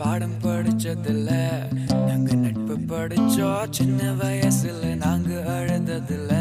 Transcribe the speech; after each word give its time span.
பாடம் 0.00 0.38
படிச்சதில்ல. 0.42 1.30
நாங்க 2.06 2.34
நட்பு 2.34 2.74
படிச்சோம். 2.88 3.66
சின்ன 3.70 4.02
வயசுல 4.20 4.96
நாங்க 4.96 5.32
அழுததில்ல 5.58 6.32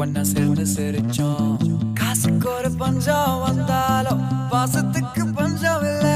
ஒன்னா 0.00 0.20
சேர்ந்து 0.20 0.64
சிரிச்சோம். 0.76 1.56
காசுக்கு 1.94 2.48
ஒரு 2.48 2.70
பஞ்சம் 2.70 3.40
வந்தாலும் 3.46 4.22
பாசத்துக்கு 4.50 5.24
பஞ்சம் 5.34 5.82
இல்லை. 5.82 6.13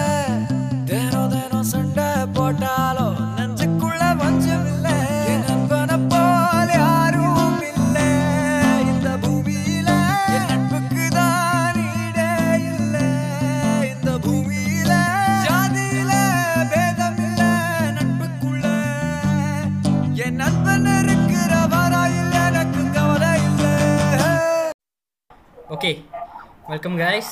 வெல்கம் 26.79 26.99
கைஸ் 26.99 27.31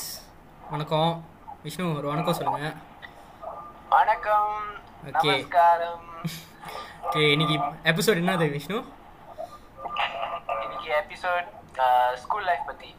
வணக்கம் 0.71 1.11
விஷ்ணு 1.63 1.83
ஒரு 1.93 2.07
வணக்கம் 2.07 2.33
சொல்லுங்கள் 2.33 2.73
வணக்கம். 3.89 4.55
நமஸ்காரம் 5.13 6.03
ஓகே 7.03 7.21
இன்னைக்கு 7.31 7.55
எபிசோட் 7.83 8.19
என்னது 8.21 8.47
விஷ்ணு 8.51 8.77
இன்னைக்கு 10.63 10.89
எபிசோட் 10.97 11.47
ஸ்கூல் 12.15 12.43
லைஃப் 12.43 12.65
பத்தி 12.65 12.89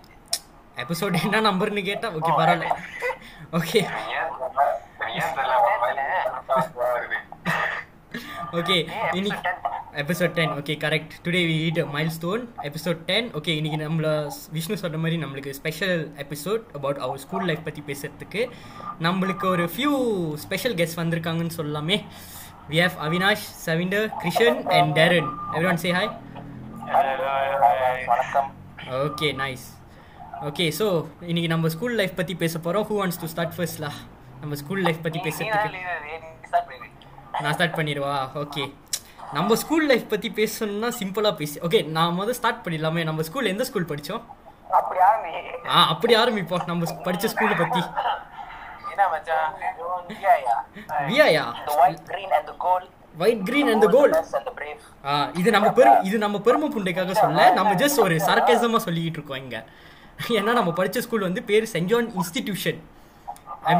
எபிசோட் 0.76 1.20
என்ன 1.22 1.42
நம்பர்னு 1.50 1.82
கேட்டால் 1.82 2.16
ஓகே 2.16 2.32
பரவாயில்ல 2.32 2.68
ஓகே 3.52 3.82
ஓகே 8.52 8.76
இன்னைக்கு 9.12 9.50
episode 10.02 10.32
ten 10.32 10.52
okay 10.52 10.74
correct 10.84 11.14
today 11.24 11.40
we 11.48 11.56
hit 11.64 11.80
milestone 12.10 12.42
episode 12.62 13.00
ten 13.04 13.28
okay 13.32 13.52
இன்னைக்கு 13.56 13.78
நம்மள 13.84 14.08
விஷ்ணு 14.52 14.76
சொன்ன 14.76 14.96
மாதிரி 14.96 15.16
நம்மளுக்கு 15.22 15.50
special 15.50 15.94
episode 16.16 16.64
about 16.74 16.98
our 16.98 17.18
school 17.18 17.46
life 17.46 17.64
பற்றி 17.64 17.82
பேசுறதுக்கு 17.86 18.42
நம்மளுக்கு 19.00 19.46
ஒரு 19.46 19.64
ஃபியூ 19.74 19.92
ஸ்பெஷல் 20.36 20.74
கெஸ்ட் 20.74 21.00
வந்திருக்காங்கன்னு 21.00 21.56
சொல்லலாமே. 21.56 21.98
We 22.70 22.78
have 22.80 22.96
Avinash 22.98 23.46
Savinder 23.66 24.06
Krishan 24.22 24.58
and 24.68 24.92
Darren 24.98 25.28
everyone 25.68 25.82
say 25.84 25.92
hi 25.92 26.10
வணக்கம் 28.08 28.50
ஓகே 29.02 29.30
நைஸ் 29.42 29.66
ஓகே 30.42 30.66
ஸோ 30.78 30.86
இன்னைக்கு 31.22 31.48
நம்ம 31.48 31.68
ஸ்கூல் 31.68 31.94
லைஃப் 31.94 32.16
பற்றி 32.16 32.36
பேச 32.36 32.54
போகிறோம் 32.58 32.86
ஹூ 32.90 32.96
வாண்ட்ஸ் 33.00 33.20
டு 33.20 33.26
ஸ்டார்ட் 33.26 33.56
ஃபர்ஸ்ட்லா 33.56 33.90
நம்ம 34.40 34.54
ஸ்கூல் 34.54 34.82
லைஃப் 34.82 35.02
பற்றி 35.02 35.20
பேசுறதுக்கு. 35.20 35.70
நான் 37.42 37.54
ஸ்டார்ட் 37.56 37.76
பண்ணிடுவா? 37.78 38.12
ஓகே 38.42 38.64
நம்ம 39.36 39.56
ஸ்கூல் 39.62 39.86
லைஃப் 39.90 40.10
பற்றி 40.12 40.28
பேசணும்னா 40.38 40.88
சிம்பிளாக 41.00 41.34
பேசி 41.40 41.56
ஓகே 41.66 41.80
நான் 41.96 42.16
முதல் 42.18 42.36
ஸ்டார்ட் 42.38 42.62
பண்ணிடலாமே. 42.64 43.02
நம்ம 43.08 43.24
ஸ்கூல் 43.28 43.50
எந்த 43.52 43.64
ஸ்கூல் 43.68 43.90
படித்தோம் 43.90 44.22
ஆ 45.74 45.78
அப்படி 45.92 46.12
ஆரம்பிப்போம் 46.22 46.68
நம்ம 46.70 46.92
படித்த 47.06 47.28
ஸ்கூலை 47.34 47.56
பற்றி 47.62 47.82
வியாயா 51.10 51.44
the 51.68 51.74
white 51.80 52.00
green 52.10 52.30
and 52.38 52.46
the 52.50 52.56
gold. 52.66 52.86
White 53.22 53.42
green 53.48 53.68
and 53.72 53.84
ஆ 55.10 55.12
இது 55.40 55.48
நம்ம 55.56 55.68
பெரு 55.78 55.90
இது 56.08 56.16
நம்ம 56.24 56.36
பெருமை 56.46 56.68
புண்டைக்காக 56.74 57.14
சொல்ல 57.22 57.46
நம்ம 57.58 57.70
ஜஸ்ட் 57.82 58.00
ஒரு 58.06 58.16
சரக்கேசமாக 58.28 58.80
சொல்லிக்கிட்டு 58.86 59.18
இருக்கோம் 59.18 59.40
இங்கே. 59.44 59.60
ஏன்னா 60.38 60.52
நம்ம 60.58 60.70
படித்த 60.78 61.02
ஸ்கூல் 61.06 61.26
வந்து 61.28 61.42
பேர் 61.50 61.66
சென்ட் 61.72 61.90
ஜான் 61.92 62.08
இன்ஸ்டிடியூஷன் 62.18 62.78
ஆ 63.66 63.72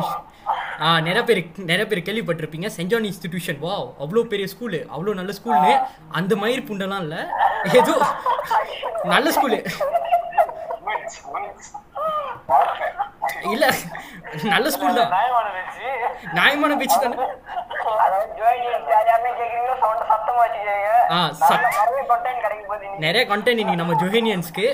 நிறைய 1.00 1.22
பேர் 1.24 1.40
நிறைய 1.64 1.86
பேர் 1.86 2.06
கேள்விப்பட்டிருப்பீங்க. 2.06 2.68
சென்ட் 2.76 2.96
இன்ஸ்டிடியூஷன் 3.06 3.58
வா 3.58 3.74
அவ்வளோ 4.00 4.22
பெரிய 4.24 4.48
ஸ்கூலு 4.52 4.80
அவ்வளோ 4.94 5.14
நல்ல 5.14 5.32
ஸ்கூல்னு 5.38 5.72
அந்த 6.12 6.36
மயிர் 6.36 6.66
புண்டெல்லாம் 6.68 7.02
இல்லை. 7.02 7.20
ஏதோ 7.72 7.94
நல்ல 9.06 9.30
ஸ்கூலு 9.30 9.58
இல்லை 13.50 13.68
நல்ல 14.46 14.68
ஸ்கூல் 14.70 14.98
தான். 14.98 15.12
நியாயமான 16.34 16.74
பேச்சு 16.76 16.98
தானே? 16.98 17.16
ஆ, 21.10 21.18
நிறைய 21.76 22.02
கண்டென்ட் 22.10 22.42
இன்னைக்கு. 22.46 22.98
நிறைய 22.98 23.22
கண்டென்ட் 23.26 23.52
இன்னைக்கு 23.54 23.82
நம்ம 23.82 23.96
ஜொஹேனியன்ஸ்க்கு 24.02 24.66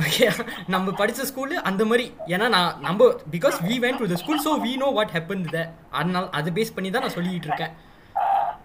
ஓகே 0.00 0.26
நம்ம 0.74 0.92
படித்த 0.98 1.24
ஸ்கூலு 1.30 1.54
அந்த 1.68 1.82
மாதிரி. 1.88 2.04
ஏன்னா 2.34 2.46
நான் 2.54 2.76
நம்ம 2.84 3.08
because 3.34 3.56
we 3.68 3.74
went 3.84 4.00
to 4.02 4.06
the 4.12 4.16
school 4.20 4.40
so 4.44 4.52
we 4.64 4.72
know 4.82 4.88
what 4.98 5.12
happen 5.16 5.42
the 5.54 5.58
அதனால 5.98 6.24
அதை 6.38 6.50
பேஸ் 6.58 6.72
பண்ணி 6.76 6.90
தான் 6.94 7.04
நான் 7.04 7.14
சொல்லிட்டு 7.16 7.48
இருக்கேன். 7.50 7.72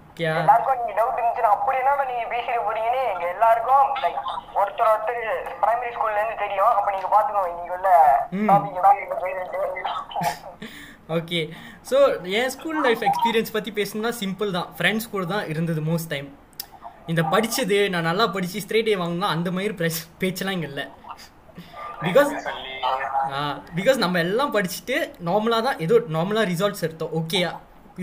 ஓகே 0.09 0.25
எல்லாருக்கும் 0.29 0.79
நீங்க 0.81 0.93
டவுட் 0.99 1.17
இருந்துச்சுன்னா 1.19 1.51
அப்படி 1.55 1.77
என்ன 1.81 2.05
நீங்க 2.11 2.25
பேசிட்டு 2.33 2.61
போறீங்கன்னு 2.67 3.01
எங்க 3.13 3.25
எல்லாருக்கும் 3.33 3.89
லைக் 4.03 4.19
ஒருத்தர் 4.59 4.91
ஒருத்தர் 4.93 5.21
பிரைமரி 5.63 5.91
ஸ்கூல்ல 5.97 6.17
இருந்து 6.21 6.37
தெரியும். 6.45 6.73
அப்ப 6.77 6.87
நீங்க 6.95 7.09
பாத்துக்கோங்க 7.15 7.51
இன்னைக்கு 7.53 7.75
உள்ள 7.77 7.89
ஓகே 11.17 11.41
ஸோ 11.89 11.97
என் 12.39 12.51
ஸ்கூல் 12.55 12.79
லைஃப் 12.87 13.03
எக்ஸ்பீரியன்ஸ் 13.09 13.53
பற்றி 13.57 13.71
பேசணும்னா 13.79 14.11
சிம்பிள் 14.21 14.49
தான். 14.57 14.69
ஃப்ரெண்ட்ஸ் 14.77 15.11
கூட 15.13 15.25
தான் 15.33 15.45
இருந்தது 15.53 15.83
மோஸ்ட் 15.89 16.11
டைம் 16.13 16.27
இந்த 17.11 17.21
படித்தது 17.33 17.77
நான் 17.93 18.07
நல்லா 18.09 18.25
படித்து 18.35 18.63
ஸ்ட்ரேட் 18.63 18.89
ஏ 18.93 18.95
வாங்கினா 19.01 19.27
அந்த 19.35 19.49
மாதிரி 19.57 19.75
ப்ரெஸ் 19.81 19.99
பேச்செல்லாம் 20.21 20.57
இங்கே 20.57 20.69
இல்லை. 20.71 20.85
பிகாஸ் 22.05 22.31
பிகாஸ் 23.77 23.97
நம்ம 24.03 24.19
எல்லாம் 24.25 24.53
படிச்சுட்டு 24.55 24.97
நார்மலாக 25.27 25.61
தான் 25.67 25.79
ஏதோ 25.85 25.95
நார்மலாக 26.15 26.45
ரிசல்ட்ஸ் 26.51 26.85
எடுத்தோம். 26.87 27.13
ஓகேயா 27.19 27.51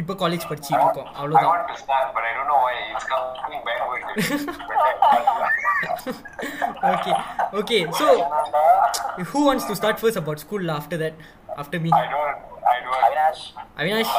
இப்போ 0.00 0.14
காலேஜ் 0.22 0.46
படிச்சுட்டு 0.50 0.82
இருக்கோம் 0.84 1.08
I 1.10 1.18
அவ்வளோதான் 1.18 1.50
want 1.50 1.68
to 1.72 1.76
start, 1.82 2.06
but 2.14 2.24
I 2.30 2.32
don't 2.36 2.48
know 2.52 2.60
why. 2.64 2.74
It's 2.94 3.06
coming 3.42 3.62
backwards. 3.68 4.04
Okay 6.94 7.12
okay 7.60 7.78
so 8.00 8.06
who 9.32 9.40
wants 9.48 9.68
to 9.70 9.76
start 9.80 10.00
first 10.02 10.20
about 10.22 10.42
school 10.44 10.66
after 10.78 11.00
that 11.04 11.18
after 11.62 11.82
me 11.84 11.90
I 12.00 12.04
don't. 12.14 12.36
I 12.74 12.78
don't. 12.84 12.98
Avinash 13.06 13.44
Avinash 13.80 14.14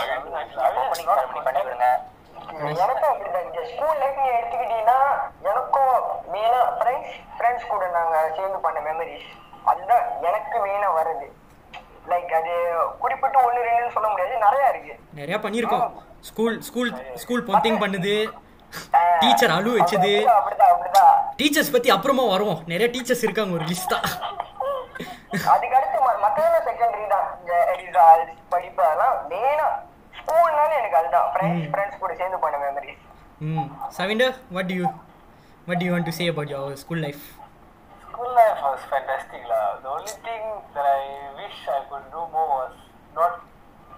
எனக்கும் 2.80 3.12
அப்படிதான். 3.12 3.46
இந்த 3.48 3.62
school 3.72 3.98
life 4.02 4.20
நீ 4.24 4.28
எடுத்துக்கிட்டீங்கன்னா 4.38 5.00
எனக்கும் 5.52 5.96
மெயினா 6.34 6.62
friends 6.80 7.16
friends 7.38 7.68
கூட 7.74 7.84
நாங்க 7.98 8.16
சேர்ந்து 8.38 8.60
பண்ண 8.66 8.80
மெமரிஸ் 8.90 9.28
அதுதான் 9.66 10.06
எனக்கு 10.30 10.58
மெயினா 10.66 10.90
வருது. 10.98 11.28
லைக் 12.12 12.32
அது 12.40 12.52
குறிப்பிட்டு 13.04 13.38
ஒண்ணு 13.46 13.60
ரெண்டுன்னு 13.68 13.94
சொல்ல 13.94 14.08
முடியாது. 14.10 14.34
நிறைய 14.46 14.66
இருக்கு. 14.74 14.94
நிறையா 15.20 15.38
பண்ணியிருக்கோம். 15.46 15.86
ஸ்கூல் 16.30 16.58
ஸ்கூல் 16.62 16.92
ஸ்கூல் 17.16 17.46
பொந்திங் 17.50 17.80
பண்ணுது. 17.84 18.16
டீச்சர் 19.20 19.54
அழு 19.58 19.72
வச்சது. 19.78 20.12
டீச்சர்ஸ் 21.40 21.74
பற்றி 21.74 21.90
அப்புறமா 21.96 22.24
வருவோம். 22.34 22.62
நிறைய 22.68 22.88
டீச்சர்ஸ் 22.96 23.24
இருக்காங்க 23.24 23.54
ஒரு 23.60 23.66
லிஸ்ட்டாக 23.72 24.12
அதுக்கு 25.54 25.76
அடுத்து 25.78 25.98
மத்ததெல்லாம் 26.24 26.66
செகண்டரி 26.68 27.06
தான். 27.14 27.26
இந்த 27.40 27.54
ரிசல்ட் 27.82 28.30
படிப்பு 28.50 28.82
அதெல்லாம் 28.86 29.16
மெயினா 29.32 29.66
ஸ்கூல்னால 30.14 30.72
எனக்கு 30.80 30.98
அதுதான். 30.98 31.28
ஃப்ரெண்ட்ஸ் 31.34 31.68
ஃப்ரெண்ட்ஸ் 31.74 32.00
கூட 32.00 32.14
சேர்ந்து 32.16 32.40
பண்ண 32.40 32.58
மெமரிஸ் 32.58 33.02
ம். 33.48 33.68
Savinder 33.98 34.36
what 34.52 34.70
do 34.70 34.76
you 34.76 34.86
what 35.68 35.80
do 35.80 35.86
you 35.88 35.94
want 35.96 36.10
to 36.10 36.16
say 36.20 36.28
about 36.28 36.54
your 36.54 36.78
school 36.84 37.04
life 37.06 37.24
School 38.15 38.31
life 38.33 38.61
was 38.61 38.81
fantastic 38.87 39.43
lah. 39.45 39.79
The 39.79 39.91
only 39.91 40.15
thing 40.21 40.43
that 40.73 40.87
I 40.93 41.03
wish 41.37 41.57
I 41.69 41.81
could 41.87 42.07
do 42.11 42.23
more 42.29 42.49
was 42.61 42.75
not 43.13 43.33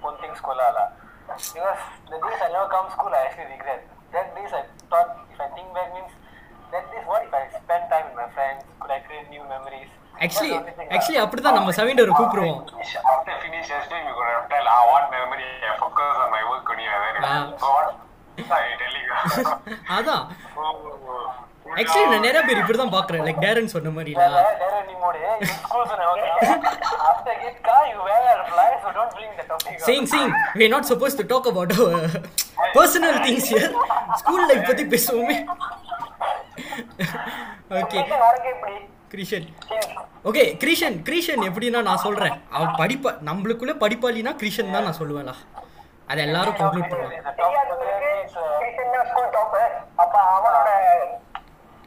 ponting 0.01 0.33
sekolah 0.33 0.69
lah. 0.71 0.89
Because 1.27 1.81
the 2.07 2.19
days 2.19 2.41
I 2.41 2.49
never 2.51 2.69
come 2.69 2.91
school, 2.91 3.11
I 3.11 3.27
actually 3.27 3.49
regret. 3.51 3.83
That 4.11 4.35
days 4.35 4.53
I 4.53 4.63
thought, 4.87 5.11
if 5.27 5.39
I 5.39 5.49
think 5.51 5.69
back 5.73 5.89
means, 5.93 6.13
that 6.71 6.85
days 6.87 7.05
what 7.05 7.25
if 7.25 7.33
I 7.33 7.49
spend 7.55 7.85
time 7.89 8.05
with 8.07 8.19
my 8.19 8.29
friends? 8.31 8.63
Could 8.79 8.93
I 8.93 9.01
create 9.01 9.29
new 9.29 9.45
memories? 9.47 9.91
Actually 10.15 10.49
That's 10.49 10.55
the 10.55 10.59
only 10.61 10.75
thing 10.77 10.87
lah. 10.87 10.95
Actually 10.97 11.19
அப்படி 11.25 11.41
தான் 11.45 11.57
நம்ம 11.59 11.71
சவிண்டரை 11.79 12.15
கூப்பிடுவோம் 12.19 12.59
After 13.13 13.35
finish 13.45 13.67
yesterday, 13.75 14.01
we 14.07 14.13
could 14.13 14.29
have 14.31 14.45
tell 14.53 14.67
ah, 14.69 14.81
what 14.91 15.05
memory 15.11 15.49
I 15.65 15.75
focus 15.83 16.17
on 16.25 16.31
my 16.37 16.43
work 16.51 16.67
only. 16.73 16.87
and 16.89 17.01
then- 17.05 17.31
Ah. 17.31 17.45
So 17.63 17.71
what? 17.77 17.89
I 18.59 18.65
telling 18.83 19.07
you. 19.09 19.17
அதான் 19.97 20.25
Oh, 20.63 21.56
actually 21.80 22.08
நான் 22.12 22.26
நிறைய 22.26 22.42
பேர் 22.48 22.62
இப்படி 22.62 22.78
தான் 22.80 22.96
பார்க்குறேன் 22.96 23.26
லைக் 23.28 23.44
டேரன் 23.46 23.74
சொன்ன 23.76 23.94
saying 29.86 30.08
we 30.56 30.66
are 30.66 30.70
not 30.70 30.86
supposed 30.86 31.18
to 31.18 31.26
talk 31.26 31.46
about 31.48 31.72
our 31.78 32.00
personal 32.78 33.16
things 33.26 33.46
here 33.54 33.70
school 34.20 34.46
life 34.50 34.68
பற்றி 34.70 34.86
பேசுவோமே 34.94 35.38
ஓகே 37.80 38.00
கிரிஷன் 39.14 39.46
ஓகே 40.30 40.44
கிரிஷன் 40.62 40.98
கிரிஷன் 41.08 41.44
எப்படின்னா 41.50 41.82
நான் 41.90 42.04
சொல்கிறேன் 42.06 42.36
அவன் 42.56 42.74
படிப்பா 42.82 43.12
நம்மளுக்குள்ளே 43.30 43.76
படிப்பாளினா 43.84 44.34
கிரிஷன் 44.42 44.74
தான் 44.76 44.88
நான் 44.88 45.00
சொல்லுவேன்ல 45.02 45.36
அதை 46.12 46.20
எல்லாரும் 46.28 46.58
கன்க்ளூட் 46.62 46.92
பண்ணுவாங்க 46.92 47.16
The 47.20 47.34
top 47.34 47.54
தெரியாதவங்களுக்கு 47.54 48.10
student 48.10 48.26
is, 48.26 48.36
uh, 48.38 48.50
கிருஷ்ணன் 48.62 48.94
தான் 48.96 49.08
ஸ்கூல் 49.12 49.32
டாப்பர் 49.38 49.72
அப்ப 50.04 50.16
அவனோட 50.36 50.70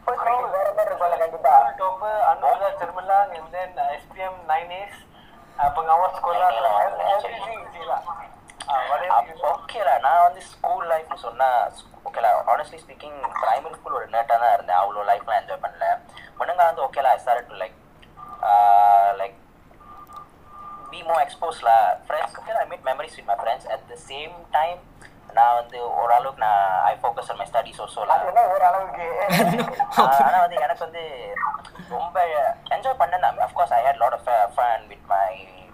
first 0.06 0.23
name 0.29 0.47
வேற 0.56 0.69
பேர் 0.79 0.88
இருக்கும்ல 0.91 1.19
கண்டிப்பா 1.23 1.53
School 1.61 1.77
topper, 1.81 2.15
Anuradha 2.31 2.69
Charmalang, 2.81 3.29
and 3.40 3.48
then 3.50 3.70
uh, 3.76 3.96
SPM 3.96 4.34
9As, 4.46 4.94
uh, 5.56 5.70
Pengawas 5.75 6.12
Sekolah, 6.14 6.48
so 6.52 7.28
everything 7.28 7.60
see 7.72 7.87
lah. 7.87 8.02
Ah, 8.62 8.81
whatever 8.88 9.20
you 9.26 9.37
ஓகேடா 9.50 9.94
நான் 10.04 10.19
ஹானஸ்ட்லி 12.48 12.78
ஸ்பீக்கிங் 12.82 13.16
பிரைமரி 13.40 13.75
ஸ்கூல் 13.78 13.96
ஒரு 13.98 14.06
நேட்டாக 14.14 14.37
தான் 14.42 14.54
இருந்தேன். 14.56 14.78
அவ்வளோ 14.82 15.02
லைஃப்லாம் 15.10 15.38
என்ஜாய் 15.40 15.62
பண்ணல. 15.64 15.87
முன்னங்க 16.38 16.62
வந்து 16.69 16.82
ஓகேலா 16.87 17.12
start 17.22 17.48
to 17.50 17.56
like 17.62 17.76
like 19.20 19.37
be 20.93 21.00
more 21.08 21.16
எக்ஸ்போஸ்ல 21.25 21.72
friends 22.06 22.36
I 22.62 22.66
made 22.70 22.86
memories 22.90 23.16
with 23.19 23.28
my 23.32 23.36
friends 23.43 23.69
at 23.75 23.84
the 23.90 23.98
same 24.08 24.34
time 24.56 24.78
நான் 25.38 25.58
வந்து 25.60 25.78
ஓரளவுக்கு 26.02 26.44
நான் 26.46 26.62
I 26.93 26.94
focus 27.02 27.28
on 27.32 27.40
my 27.40 27.46
studies 27.50 27.82
ஓசோல 27.86 28.14
அதுல 28.16 28.43
ஒரு 28.54 28.64
அளவுக்கு 28.70 29.06
ஆனா 30.26 30.38
வந்து 30.44 30.58
எனக்கு 30.66 30.86
வந்து 30.86 31.04
ரொம்ப 31.96 32.16
என்ஜாய் 32.81 33.00
பண்ணேன். 33.00 33.25
தான் 33.25 33.41
of course 33.47 33.73
I 33.79 33.81
had 33.87 34.00
lot 34.03 34.17
of 34.19 34.29
fun 34.56 34.85
with 34.91 35.06
my 35.12 35.27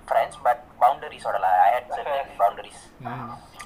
friends 0.09 0.39
but 0.47 0.63
பவுண்டரிஸோட 0.83 1.37
I 1.67 1.69
had 1.75 1.91
boundaries. 2.41 2.83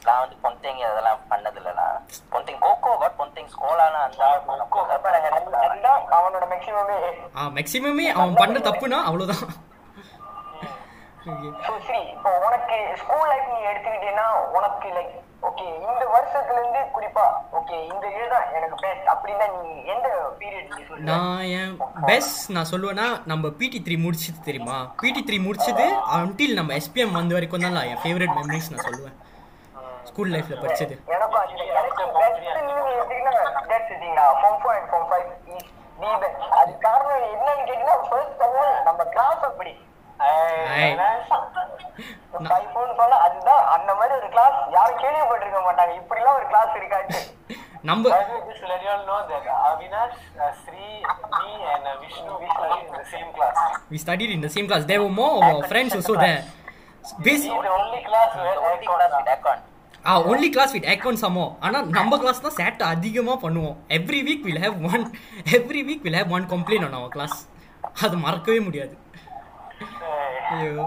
நான் 0.06 0.20
வந்து 0.22 0.36
பொந்தேங்க 0.44 0.82
அதெல்லாம் 0.90 1.22
பண்ணதில்ல. 1.32 1.70
நான் 1.80 1.96
பொந்தேங் 2.34 2.60
கோகோ 2.66 2.92
பட் 3.02 3.16
பொந்தேங் 3.20 3.50
ஸ்கோலாலாம் 3.54 4.04
அந்த 4.06 4.22
அதுதான் 5.64 6.00
அவனோட 6.18 6.44
மேக்சிமமே 6.52 6.98
ஆ 7.38 7.48
மேக்ஸிமமே 7.56 8.06
அவன் 8.18 8.40
பண்ண 8.42 8.60
தப்புனா 8.68 9.00
Okay. 11.30 11.48
ஸோ 11.64 11.72
சரி 11.86 11.98
இப்போ 12.12 12.30
உனக்கு 12.44 12.76
ஸ்கூல் 13.00 13.26
லைஃப் 13.30 13.48
நீ 13.54 13.58
எடுத்துக்கிட்டீங்கன்னா 13.70 14.28
உனக்கு 14.56 14.88
லைக் 14.94 15.10
ஓகே 15.42 15.66
இந்த 15.80 16.02
வருஷத்துல 16.14 16.58
இருந்து 16.58 16.80
குறிப்பா 16.94 17.24
ஓகே 17.52 17.76
இந்த 17.84 18.04
இதுதான் 18.08 18.48
எனக்கு 18.54 18.76
பெஸ்ட் 18.82 19.06
அப்படின்னா 19.06 19.46
நீ 19.54 19.70
எந்த 19.84 20.08
பீரியட் 20.40 21.00
நான் 21.00 21.42
என் 21.52 21.72
பெஸ்ட் 22.06 22.50
நான் 22.50 22.70
சொல்லுவேன்னா 22.72 23.06
நம்ம 23.24 23.50
பிடி 23.60 23.78
த்ரீ 23.86 23.96
முடிச்சது 24.04 24.40
தெரியுமா? 24.40 24.78
பிடி 25.02 25.20
த்ரீ 25.20 25.38
முடிச்சது 25.46 25.86
அன்டில் 26.18 26.54
நம்ம 26.54 26.74
எஸ்பிஎம் 26.74 27.16
வந்த 27.18 27.34
வரைக்கும் 27.34 27.66
தான் 27.66 27.80
என் 27.84 28.02
ஃபேவரட் 28.04 28.36
மெமரிஸ் 28.38 28.70
நான் 28.72 28.86
சொல்லுவேன். 28.88 29.16
ஸ்கூல் 30.04 30.32
லைஃப்ல 30.34 30.54
படிச்சது. 30.60 30.94
அது 36.58 36.72
காரணம் 36.78 37.24
என்னன்னு 37.34 37.64
கேட்டீங்கன்னா 37.68 37.96
ஃபர்ஸ்ட் 38.08 38.42
நம்ம 38.84 39.00
கிளாஸ் 39.14 39.42
அப்படி 39.42 39.72
அதுதான் 43.26 43.62
அந்த 43.74 43.90
மாதிரி 43.98 44.12
ஒரு 44.18 44.28
கிளாஸ் 44.34 44.56
யாரும் 44.76 45.00
கேள்விப்பட்டிருக்க 45.02 45.60
மாட்டாங்க 45.68 45.94
இப்படிலாம் 46.00 46.38
ஒரு 46.40 46.48
கிளாஸ் 46.52 46.76
இருக்காச்சு 46.80 47.20
நம்ம 47.88 48.02
By 48.06 48.16
the 48.22 48.32
way, 48.32 48.40
just 48.46 48.60
to 48.62 48.66
let 48.70 48.80
you 48.84 48.90
all 48.94 49.04
know 49.04 49.18
that 49.28 49.44
Avinash, 49.68 50.16
uh, 50.36 50.48
Sri, 50.56 50.86
me, 51.36 51.52
and 51.72 51.84
uh, 51.84 51.94
Vishnu, 52.00 52.32
we 52.34 52.48
studied 52.50 52.82
in 52.84 52.94
the 52.94 53.06
same 53.12 53.28
class. 53.36 53.56
we 53.92 53.98
studied 53.98 54.30
in 54.30 54.42
the 54.42 54.50
same 54.50 54.66
class 54.68 54.82
there 54.84 55.00
were 55.02 55.14
more 55.14 55.30
of 55.36 55.44
our 55.48 55.62
friends 55.64 55.92
also 55.98 56.14
there 56.18 56.40
This 57.20 57.38
Bas- 57.38 57.46
is 57.46 57.64
the 57.64 57.72
only 57.78 58.00
class 58.02 58.30
where 58.38 58.58
only 58.62 58.72
aircon 58.72 58.90
class 58.90 59.10
are. 59.10 59.20
with 59.20 59.32
aircon. 59.34 59.58
Ah 60.04 60.12
only 60.30 60.48
class 60.52 60.74
with 60.74 60.86
account 60.92 61.20
சமோ 61.22 61.46
ஆனால் 61.64 61.88
நம்ம 61.96 62.18
class 62.20 62.44
தான் 62.44 62.54
சேட்டை 62.58 62.84
அதிகமாக 62.94 63.36
பண்ணுவோம் 63.42 63.74
every 63.96 64.20
week 64.28 64.44
will 64.48 64.60
have 64.62 64.76
one 64.90 65.02
every 65.58 65.82
week 65.88 66.04
will 66.06 66.18
have 66.20 66.30
one 66.36 66.46
complaint 66.52 66.86
on 66.86 66.96
our 67.00 67.12
class 67.16 67.36
அது 68.04 68.16
மறக்கவே 68.24 68.60
முடியாது 68.68 68.94
ஐயோ. 70.54 70.84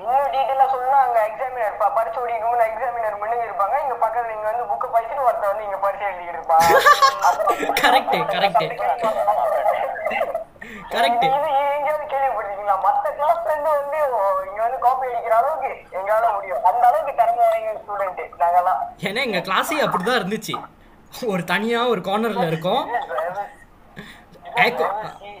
இன்னும் 0.00 0.30
டீட்டெயிலா 0.34 0.64
அங்க 1.04 1.18
எக்ஸாமினர் 1.28 1.76
பரிசு 1.96 2.18
ஓடிக்கும் 2.22 2.52
போது 2.52 2.64
எக்ஸாமினர் 2.70 3.18
முன்னுங்க 3.20 3.44
இருப்பாங்க. 3.48 3.76
இங்க 3.84 3.94
பக்கத்துல 4.02 4.30
நீங்க 4.32 4.46
வந்து 4.50 4.64
புக்கை 4.70 4.88
படிச்சுட்டு 4.94 5.26
ஒருத்தர் 5.28 5.52
வந்து 5.52 5.66
இங்க 5.68 5.78
பரிசு 5.84 6.04
எழுதிட்டு 6.08 6.34
இருப்பான். 6.36 6.66
Correct, 7.82 8.12
correct. 8.34 8.62
Correct. 10.94 11.22
இது 11.28 11.48
எங்கேயாவது 11.76 12.04
கேள்விப்பட்டிருக்கீங்களா? 12.12 12.76
மத்த 12.86 13.04
கிளாஸ்ல 13.18 13.52
இருந்து 13.52 13.70
வந்து 13.78 13.98
இங்க 14.48 14.60
வந்து 14.66 14.78
காப்பி 14.86 15.06
அடிக்கிற 15.10 15.34
அளவுக்கு 15.40 15.70
எங்களால 15.98 16.32
முடியும். 16.36 16.62
அந்த 16.70 16.82
அளவுக்கு 16.90 17.14
திறமை 17.20 17.44
வாய்ந்த 17.50 17.74
ஸ்டூடெண்ட் 17.82 18.22
நாங்கெல்லாம். 18.42 18.80
ஏன்னா 19.08 19.22
எங்கள் 19.28 19.46
கிளாஸே 19.48 19.78
அப்படி 19.86 20.04
தான் 20.08 20.20
இருந்துச்சு. 20.20 20.56
ஒரு 21.32 21.42
தனியாக 21.52 21.92
ஒரு 21.94 22.00
கார்னரில் 22.08 22.50
இருக்கும். 22.52 22.84
Yes, 24.48 24.56
I 24.56 24.66
ever, 24.66 24.74
you 24.74 24.74
Echo- 24.74 24.90
ever 24.90 25.10
see 25.18 25.34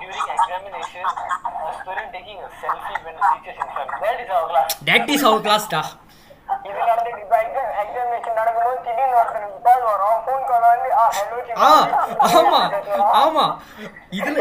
during 0.00 0.24
examination 0.28 1.04
a 1.62 1.72
student 1.80 2.08
taking 2.12 2.38
a 2.38 2.50
selfie 2.60 2.98
when 3.04 3.14
the 3.14 3.24
teacher 3.30 3.52
is 3.52 3.58
in 3.58 3.68
front? 3.68 3.90
That 4.82 5.10
is 5.10 5.22
our 5.22 5.40
class. 5.40 5.64
ஆமா 12.38 12.60
ஆமா. 13.22 13.44
இதுல 14.10 14.38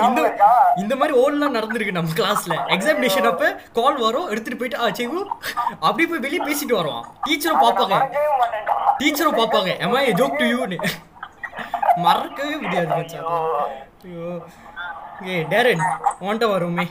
இந்த 0.76 0.96
மாதிரி 0.96 1.14
ஓல்லாம் 1.24 1.56
நடந்திருக்கு 1.56 1.92
நம்ம 1.92 2.14
கிளாஸ்ல 2.14 2.56
எக்ஸாமினேஷன் 2.68 3.28
அப்ப 3.28 3.52
கால் 3.74 4.00
வரும் 4.00 4.30
எடுத்துட்டு 4.30 4.60
போயிட்டு 4.60 4.80
ஆ 4.80 4.90
அப்படி 5.80 6.08
போய் 6.08 6.20
வெளியே 6.20 6.44
பேசிட்டு 6.44 6.74
வருவான். 6.74 7.06
டீச்சரும் 7.26 7.64
பார்ப்பாங்க. 7.64 7.96
டீச்சரும் 8.98 9.40
பார்ப்பாங்க. 9.40 9.72
A 10.04 10.14
joke 10.14 10.38
to 10.40 10.46
youன்னு 10.46 10.78
மறக்கவே 12.05 12.55
முடியாது 12.65 12.89
மச்சான் 12.99 13.27
ஐயோ 14.07 14.29
ஏ 15.29 15.37
டேரன் 15.53 15.85
உன்கிட்ட 16.25 16.47
வருமே 16.55 16.87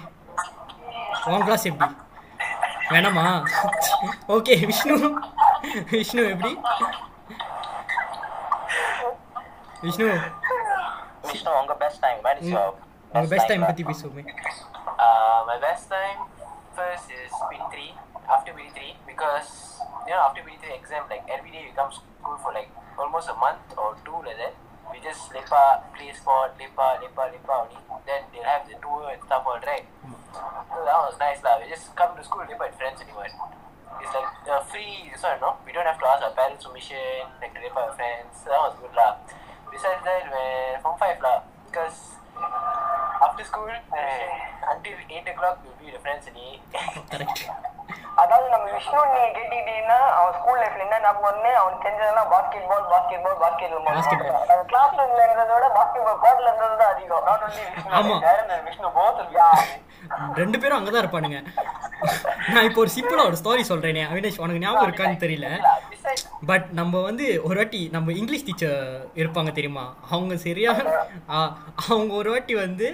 உன் 1.33 1.45
கிளாஸ் 1.47 1.67
எப்படி 1.71 1.93
வேணாமா 2.93 3.25
ஓகே 4.35 4.55
விஷ்ணு 4.69 4.95
விஷ்ணு 5.93 6.23
எப்படி 6.33 6.51
விஷ்ணு 9.85 10.07
விஷ்ணு 11.29 11.51
உங்க 11.61 11.73
best 11.83 12.03
time 12.05 12.21
where 12.27 12.39
is 12.41 12.51
your 12.51 12.75
உங்க 13.11 13.27
பெஸ்ட் 13.33 13.51
டைம் 13.53 13.69
பத்தி 13.71 13.85
பேசுவோமே 13.91 14.25
Uh, 14.99 15.39
my 15.47 15.55
best 15.59 15.83
time 15.89 16.19
first 16.77 17.07
is 17.15 17.33
P3 17.49 17.73
after 18.27 18.51
P3 18.51 18.77
because 19.09 19.49
you 20.05 20.11
know 20.11 20.21
after 20.23 20.41
P3 20.41 20.71
exam 20.75 21.03
like 21.11 21.25
every 21.29 21.51
day 21.51 21.61
we 21.61 21.71
come 21.71 21.91
school 21.91 22.37
for 22.43 22.51
like 22.51 22.69
almost 22.97 23.29
a 23.29 23.37
month 23.37 23.75
or 23.77 23.89
two 24.05 24.19
like 24.25 24.39
that. 24.41 24.55
We 24.90 24.98
just 25.00 25.30
lepa, 25.30 25.84
play 25.94 26.12
sport, 26.12 26.58
lepa, 26.58 26.98
lepa, 26.98 27.30
lepa 27.30 27.54
only. 27.62 27.78
Then 28.06 28.26
they'll 28.32 28.42
have 28.42 28.66
the 28.66 28.74
tour 28.82 29.06
and 29.12 29.22
stuff 29.22 29.44
all 29.46 29.60
right. 29.62 29.86
So 30.02 30.76
that 30.82 30.98
was 30.98 31.16
nice 31.20 31.40
lah. 31.44 31.60
We 31.62 31.70
just 31.70 31.94
come 31.94 32.16
to 32.16 32.22
school 32.24 32.42
lepa 32.42 32.66
with 32.66 32.76
friends 32.76 33.00
anyway. 33.00 33.30
It's 34.00 34.12
like 34.12 34.32
uh, 34.50 34.60
free, 34.66 35.06
this 35.12 35.22
one, 35.22 35.38
no? 35.40 35.56
We 35.64 35.72
don't 35.72 35.86
have 35.86 36.00
to 36.00 36.06
ask 36.08 36.24
our 36.24 36.34
parents' 36.34 36.64
permission, 36.64 37.30
like 37.40 37.54
to 37.54 37.60
lepa 37.60 37.92
with 37.92 37.96
friends. 37.96 38.32
So 38.42 38.50
that 38.50 38.60
was 38.60 38.74
good 38.80 38.94
lah. 38.96 39.20
Besides 39.70 40.02
that, 40.04 40.26
we're 40.26 40.80
from 40.82 40.98
five 40.98 41.20
lah. 41.22 41.46
Because 41.70 42.18
after 43.22 43.44
school, 43.44 43.70
eh, 43.70 44.28
until 44.74 44.98
8 45.08 45.28
o'clock, 45.28 45.64
we'll 45.64 45.78
be 45.78 45.92
with 45.92 46.02
friends 46.02 46.26
eat. 46.34 46.60
அதாவது 48.22 48.48
நம்ம 48.54 48.66
விஷ்ணு 48.76 49.00
நீங்க 49.14 49.28
கேட்டுக்கிட்டீங்கன்னா 49.36 49.98
அவன் 50.18 50.34
school 50.40 50.60
லைஃப்ல 50.62 50.84
என்ன 50.86 51.00
ஞாபகம் 51.06 51.28
வந்து 51.30 51.50
அவனுக்கு 51.60 51.86
தெரிஞ்சதெல்லாம் 51.86 52.30
பாஸ்கெட் 52.34 52.68
பால் 52.72 52.88
பாஸ்கெட் 52.92 53.22
பால் 53.26 53.38
பாஸ்கெட். 53.42 53.74
பால் 53.86 54.48
அவன் 54.52 54.68
கிளாஸ் 54.72 54.96
ரூம்ல 55.00 55.22
இருந்ததை 55.28 55.52
விட 55.58 55.68
பாஸ்கெட் 55.78 56.06
பால் 56.08 56.22
கோர்ட்ல 56.26 56.50
இருந்தது 56.50 56.76
தான் 56.82 56.92
அதிகம். 56.94 57.10
And 57.22 58.50
Vishnu 58.66 58.88
both 58.98 59.16
will 59.20 59.30
be 59.32 59.40
ரெண்டு 60.38 60.56
பேரும் 60.60 60.78
அங்கதான் 60.78 61.02
இருப்பானுங்க. 61.02 61.38
நான் 62.54 62.66
இப்போ 62.68 62.80
ஒரு 62.84 62.90
சிம்பிளா 62.94 63.24
ஒரு 63.30 63.36
ஸ்டோரி 63.40 63.62
சொல்றேனே. 63.68 64.02
அவினேஷ் 64.12 64.40
உனக்கு 64.44 64.62
ஞாபகம் 64.64 64.88
இருக்கான்னு 64.88 65.22
தெரியல. 65.24 65.48
பட் 66.50 66.66
நம்ம 66.78 67.02
வந்து 67.08 67.26
ஒரு 67.48 67.56
வாட்டி 67.60 67.80
நம்ம 67.96 68.12
இங்கிலீஷ் 68.20 68.46
டீச்சர் 68.48 68.78
இருப்பாங்க 69.22 69.52
தெரியுமா? 69.58 69.84
அவங்க 70.14 70.36
சரியா 70.46 70.72
அவங்க 71.88 72.12
ஒரு 72.20 72.30
வாட்டி 72.34 72.54
வந்து 72.64 72.88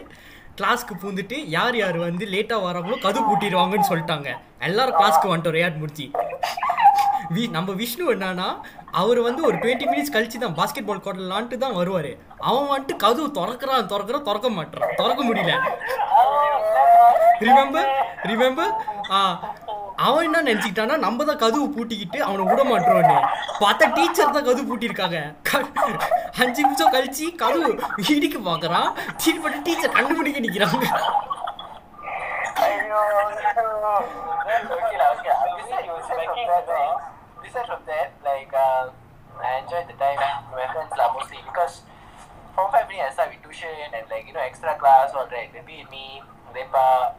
கிளாஸ்க்கு 0.59 0.95
பூந்துட்டு 1.03 1.37
யார் 1.57 1.77
யார் 1.83 1.99
வந்து 2.07 2.25
லேட்டாக 2.35 2.67
வராங்களோ 2.67 2.97
கது 3.07 3.21
பூட்டிடுவாங்கன்னு 3.27 3.91
சொல்லிட்டாங்க. 3.91 4.29
எல்லாரும் 4.69 4.99
கிளாஸ்க்கு 5.01 5.31
வந்துட்டோம் 5.33 5.57
ரியாட் 5.59 5.81
முடிச்சு 5.83 6.07
வி 7.35 7.43
நம்ம 7.57 7.71
விஷ்ணு 7.81 8.05
என்னன்னா 8.15 8.49
அவர் 9.01 9.19
வந்து 9.27 9.41
ஒரு 9.49 9.57
டுவெண்ட்டி 9.63 9.87
மினிட்ஸ் 9.91 10.15
கழிச்சு 10.15 10.39
தான் 10.45 10.57
பாஸ்கெட் 10.59 10.89
பால் 10.91 11.03
கோட்டலான்ட்டு 11.07 11.57
தான் 11.65 11.77
வருவார். 11.79 12.11
அவன் 12.49 12.71
வந்துட்டு 12.73 12.97
கதவு 13.05 13.29
திறக்கிறான் 13.39 13.91
திறக்கிறான் 13.93 14.27
திறக்க 14.29 14.49
மாட்டான் 14.59 14.95
திறக்க 15.01 15.21
முடியல. 15.29 15.55
ரிமெம்பர் 17.47 17.91
ரிமெம்பர் 18.31 18.73
ஆ 19.19 19.21
அவன் 20.07 20.27
என்ன 20.27 20.43
நினைச்சுக்கிட்டானா 20.49 20.97
நம்ம 21.05 21.25
தான் 21.29 21.41
கதவு 21.43 21.67
பூட்டிக்கிட்டு 21.75 22.19
அவனை 22.27 22.45
விட 22.51 22.63
மாட்டோம்னு 22.71 23.17
பார்த்தா 23.63 23.87
டீச்சர் 23.97 24.35
தான் 24.37 24.47
கதவு 24.49 24.69
பூட்டியிருக்காங்க 24.71 25.19
அஞ்சு 26.43 26.61
நிமிஷம் 26.67 26.95
கழிச்சு 26.97 27.27
கதவு 27.43 27.71
இடிக்க 28.17 28.39
பார்க்கறான் 28.51 28.91
திருப்பி 29.25 29.61
டீச்சர் 29.69 29.97
கண்டுபிடிக்க 29.99 30.39
lah. 30.63 30.73
Besides, 37.43 37.71
of 37.71 37.83
that, 37.87 38.09
like, 38.25 38.53
uh, 38.53 38.91
I 39.41 39.61
enjoyed 39.61 39.87
the 39.89 39.95
time 39.95 40.19
with 40.51 40.59
my 40.59 40.67
friends 40.73 40.93
lah, 40.99 41.07
mostly 41.15 41.39
because 41.45 41.75
from 42.55 42.67
5 42.71 42.89
minutes 42.89 43.07
I 43.07 43.13
start 43.13 43.31
with 43.31 43.43
tuition 43.43 43.71
and 43.95 44.05
like, 44.11 44.27
you 44.27 44.35
know, 44.35 44.41
extra 44.41 44.75
class, 44.77 45.15
all 45.15 45.29
right, 45.29 45.49
maybe 45.55 45.87
me, 45.91 46.21
Lepa, 46.55 47.15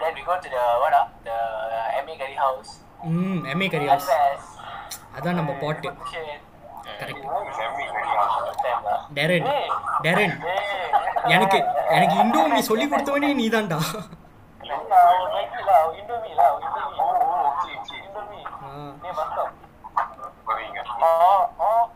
then 0.00 0.12
we 0.14 0.22
go 0.22 0.34
to 0.36 0.48
the, 0.48 0.64
what 0.82 0.94
ah, 0.94 1.06
the 1.24 1.38
MA 2.04 2.14
Gary 2.22 2.38
house, 2.44 2.70
ம் 3.10 3.40
MA 3.52 3.66
Gary's 3.72 4.08
Alfas, 4.12 4.44
அதான் 5.16 5.38
நம்ம 5.40 5.52
பாட்டு 5.62 5.88
tuition, 5.90 6.28
correct. 7.00 7.24
Darren 9.16 9.48
Darren 10.04 10.34
எனக்கு 11.34 11.58
எனக்கு 11.96 12.16
Indomie 12.24 12.60
சொல்லி 12.70 12.86
கொடுத்தவனே. 12.86 13.30
Oh, 21.00 21.90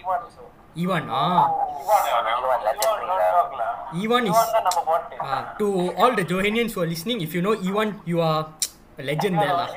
Iwan 0.00 0.20
also. 0.24 0.44
Iwan 0.82 1.08
ah 1.18 1.24
Even 1.80 2.60
legendary 2.66 3.06
Don't 3.34 3.54
lah. 3.60 3.83
நம்ம 3.94 4.80
போட்டு. 4.86 5.16
uh, 5.24 5.42
to 5.58 5.66
all 5.98 6.12
the 6.14 6.24
Johanians 6.24 6.72
who 6.74 6.82
are 6.82 6.86
listening, 6.86 7.20
if 7.20 7.34
you 7.34 7.42
know 7.42 7.54
Ivan, 7.68 7.90
you 8.04 8.20
are 8.22 8.40
a 8.98 9.04
legend 9.10 9.36
there 9.38 9.54
lah. 9.54 9.68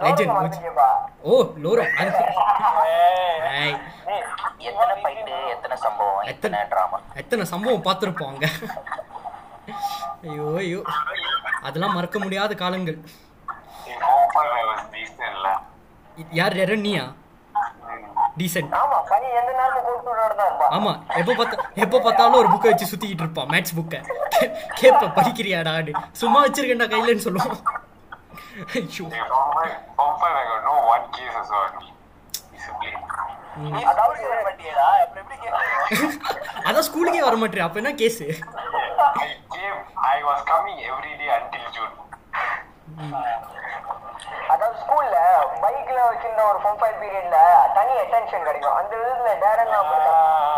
Legend. 0.00 0.30
Oh, 1.26 1.42
Loro. 1.58 1.84
எத்தனை 5.50 5.76
சம்பவம் 5.84 6.26
எத்தனை 6.32 6.58
drama 6.72 6.98
எத்தனை 7.22 7.44
சம்பவம் 7.52 7.86
பார்த்துருப்போம் 7.86 8.32
அங்க 8.32 8.46
ஐயோ 10.26 10.46
ஐயோ 10.62 10.80
அதெல்லாம் 11.62 11.96
மறக்க 11.98 12.18
முடியாத 12.18 12.54
காலங்கள் 12.62 12.98
யார் 16.38 16.58
யாரும் 16.60 16.84
நீயா 16.86 17.04
டீசென்ட் 18.40 18.72
ஆமா 18.80 18.98
பனி 19.10 19.28
எந்த 19.40 19.50
இருப்பா 19.54 19.75
ஆமா 20.76 20.92
எப்போ 21.20 21.32
பார்த்தா 21.38 21.56
எப்போ 21.84 21.98
பார்த்தாலும் 22.04 22.40
ஒரு 22.42 22.50
புக்கை 22.54 22.70
வச்சு 22.70 22.90
சுத்திக்கிட்டு 22.92 23.24
இருப்பான் 23.24 23.50
மேத்ஸ் 23.54 23.76
புக்கை 23.78 24.00
கேப்ப 24.80 25.10
படிக்கிறியாடான்னு 25.18 25.92
சும்மா 26.22 26.40
வச்சிருக்கேன்டா 26.46 26.88
கையிலன்னு 26.94 27.26
சொல்லுவோம் 27.28 27.58
ஐயோ 28.78 29.04
In 29.08 29.24
form 29.30 29.48
five, 29.56 29.72
form 29.98 30.14
five, 30.20 30.34
I 30.40 30.46
got 30.50 30.62
no 30.68 30.76
one 30.92 31.04
case 31.16 31.34
also 31.40 31.56
on 31.64 31.72
me. 31.80 31.88
Discipline. 32.52 33.02
அதாவது 33.90 34.22
வர 34.30 34.40
மாட்டியேடா, 34.46 34.86
அப்புறம் 35.02 35.22
எப்படி 35.22 35.36
கேட்கறது? 35.42 36.08
அதான் 36.68 36.86
ஸ்கூலுக்கே 36.88 37.22
வர 37.26 37.36
மாட்டேன் 37.42 37.66
அப்ப 37.66 37.82
என்ன 37.82 37.92
case 38.02 38.26
I 39.22 39.28
came, 39.54 39.78
I 40.08 40.18
was 40.28 40.40
coming 40.50 40.78
every 40.90 41.12
day 41.22 41.30
until 41.38 41.64
June. 41.76 41.92
அதாவது 44.52 44.76
ஸ்கூல்ல 44.82 45.16
பைக்ல 45.62 45.98
வச்சிருந்த 46.08 46.42
ஒரு 46.50 46.58
ஃபோன் 46.62 46.78
ஃபைவ் 46.80 47.00
பீரியட்ல 47.00 47.38
தனி 47.76 47.92
அட்டென்ஷன் 48.02 48.46
கிடைக்கும். 48.48 48.76
அந்த 48.80 48.92
விதத்துல 49.00 49.32
டேரன் 49.42 49.72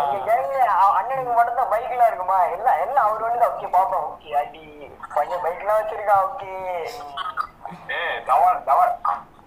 இங்க 0.03 0.19
கேங்ல 0.27 0.59
அண்ணனுக்கு 0.99 1.33
மட்டும் 1.33 1.59
தான் 1.59 1.71
பைக்லாம் 1.73 2.09
இருக்குமா? 2.11 2.37
எல்லாம் 2.55 2.79
எல்லாம் 2.85 3.07
அவர் 3.07 3.27
வந்து 3.27 3.47
ஓகே 3.49 3.69
பாப்போம். 3.75 4.07
ஓகே 4.11 4.31
அடி 4.41 4.65
பையன் 5.15 5.43
பைக்லாம் 5.45 5.79
வச்சிருக்கா 5.81 6.17
okay. 6.27 6.53
one. 8.41 8.93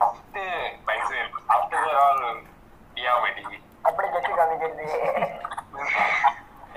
After 0.00 0.46
myself, 0.88 1.32
after 1.54 1.78
that 1.84 1.96
all, 2.04 2.20
yeah, 2.96 3.16
my 3.25 3.30
degree. 3.38 3.61
அப்படி 3.88 4.08
கட்சி 4.08 4.32
காமிக்கிறது. 4.32 4.87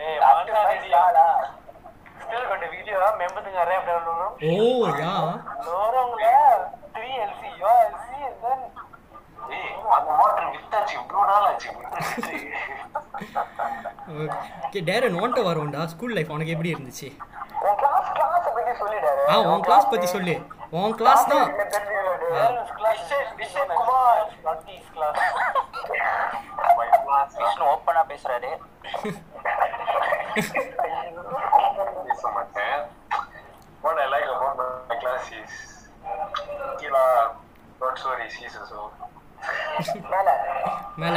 ஏய், 0.06 0.20
மாட்டா? 1.00 1.26
Still 2.18 2.44
got 2.44 2.64
a 2.64 2.70
video, 2.70 2.98
member 3.16 3.42
thing 3.42 3.56
array 3.56 3.78
up 3.78 3.86
down 3.88 4.04
low. 4.10 4.30
O 4.48 4.56
yeah? 5.02 5.14
லோரம்ல 5.68 6.26
3 6.96 7.14
LC, 7.26 7.42
your 7.62 7.76
LC, 7.86 8.10
and 8.28 8.38
then 8.44 8.60
Hey, 9.50 9.64
அந்த 9.96 10.10
water 10.20 10.46
வித்தாச்சு. 10.54 10.96
இவ்வளோ 11.00 11.24
நாள் 11.32 11.46
ஆச்சு. 11.50 11.70
ஓகே 14.64 14.80
டேரன் 14.90 15.18
வரோம்டா 15.50 15.82
ஸ்கூல் 15.94 16.16
லைஃப் 16.18 16.34
உனக்கு 16.36 16.54
எப்படி 16.56 16.74
இருந்துச்சு? 16.76 17.10
உன் 17.68 17.78
கிளாஸ் 17.82 18.10
கிளாஸ் 18.18 18.48
பத்தி 18.48 18.74
சொல்லிடாரு 18.82 19.22
ஆ 19.32 19.38
உன் 19.52 19.66
கிளாஸ் 19.68 19.92
பத்தி 19.94 20.08
சொல்லு. 20.16 20.36
உன் 20.80 20.96
கிளாஸ் 21.02 21.26
தான். 21.34 21.50
விஷ்ணு 27.40 27.66
ஓப்பனா 27.72 28.02
பேசுறாரு. 28.12 28.50
பேச 32.16 32.30
மாட்டேன். 32.36 32.78
What 33.84 33.98
I 33.98 34.08
like 34.08 34.28
about 34.28 34.56
my 34.90 34.96
class 35.02 35.26
is, 35.34 35.54
okay 36.72 36.90
lah, 36.90 37.10
not 37.82 37.96
so 38.00 38.10
racist 38.14 38.56
also. 38.62 38.82
மேல 40.14 40.30
மேல 41.02 41.16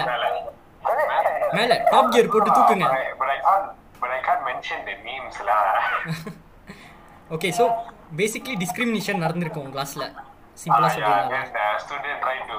மேல. 1.59 1.75
டாப் 1.93 2.11
கியர் 2.13 2.33
போட்டு 2.33 2.51
தூக்குங்க 2.57 2.87
But 2.87 2.97
I- 2.97 3.13
but 3.21 3.31
I 3.31 3.41
can't, 3.47 3.69
but 4.03 4.11
I 4.11 4.23
can't 4.27 4.43
mention 4.51 4.79
the 4.89 4.97
names 5.09 5.39
lah. 5.49 5.63
Okay 7.31 7.49
so 7.59 7.65
basically 8.19 8.55
discrimination 8.63 9.23
நடந்திருக்கு 9.25 9.63
உன் 9.65 9.75
கிளாஸ்ல 9.75 10.05
சிம்பிளா 10.63 10.77
Ah, 10.81 10.93
yeah, 10.93 10.95
சொல்லிடலாம் 10.95 11.33
when 11.33 11.49
the 11.57 11.67
student 11.85 12.19
try 12.23 12.37
to 12.53 12.59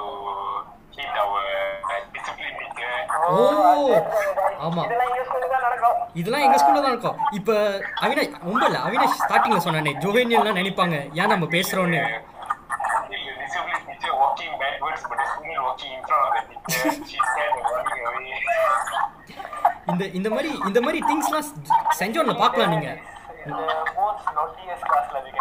hit 0.98 1.13
our 1.24 1.41
uh, 1.86 2.01
discipline 2.15 2.55
teacher. 2.62 2.93
ஓ 3.29 3.39
ஆமா 4.67 4.84
இதெல்லாம் 6.19 6.46
எங்க 6.46 6.58
ஸ்கூல்ல 6.62 6.81
தான் 6.84 6.93
இருக்கும் 6.93 7.19
இப்ப 7.39 7.53
அவினாஷ் 8.03 8.34
ரொம்ப 8.46 8.63
இல்ல 8.69 8.79
அவினாஷ் 8.88 9.19
ஸ்டார்டிங்ல 9.22 9.62
சொன்னானே 9.67 9.93
ஜோவேனியல்லாம் 10.03 10.60
நினைப்பாங்க 10.62 10.98
ஏன் 11.19 11.34
நம்ம 11.34 11.48
பேசுறோம்னு 11.55 12.01
இந்த 19.91 20.03
இந்த 20.17 20.29
மாதிரி 20.29 20.50
இந்த 20.69 20.79
மாதிரி 20.81 21.00
திங்ஸ்லாம் 21.08 21.48
செஞ்சோன்ல 22.01 22.36
பார்க்கலாம் 22.41 22.74
நீங்க 22.75 22.89
most 24.00 24.25
naughtiest 24.38 24.84
class 24.89 25.08
like 25.15 25.38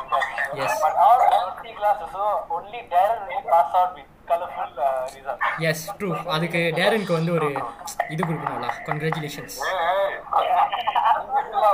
அதுக்கு 6.34 6.60
டேரனுக்கு 6.76 7.12
வந்து 7.12 7.32
ஒரு 7.38 7.48
இது 8.14 8.22
கொடுக்கணும்ல 8.22 8.68
கங்க்ராச்சுலேஷன்ஸ் 8.88 9.56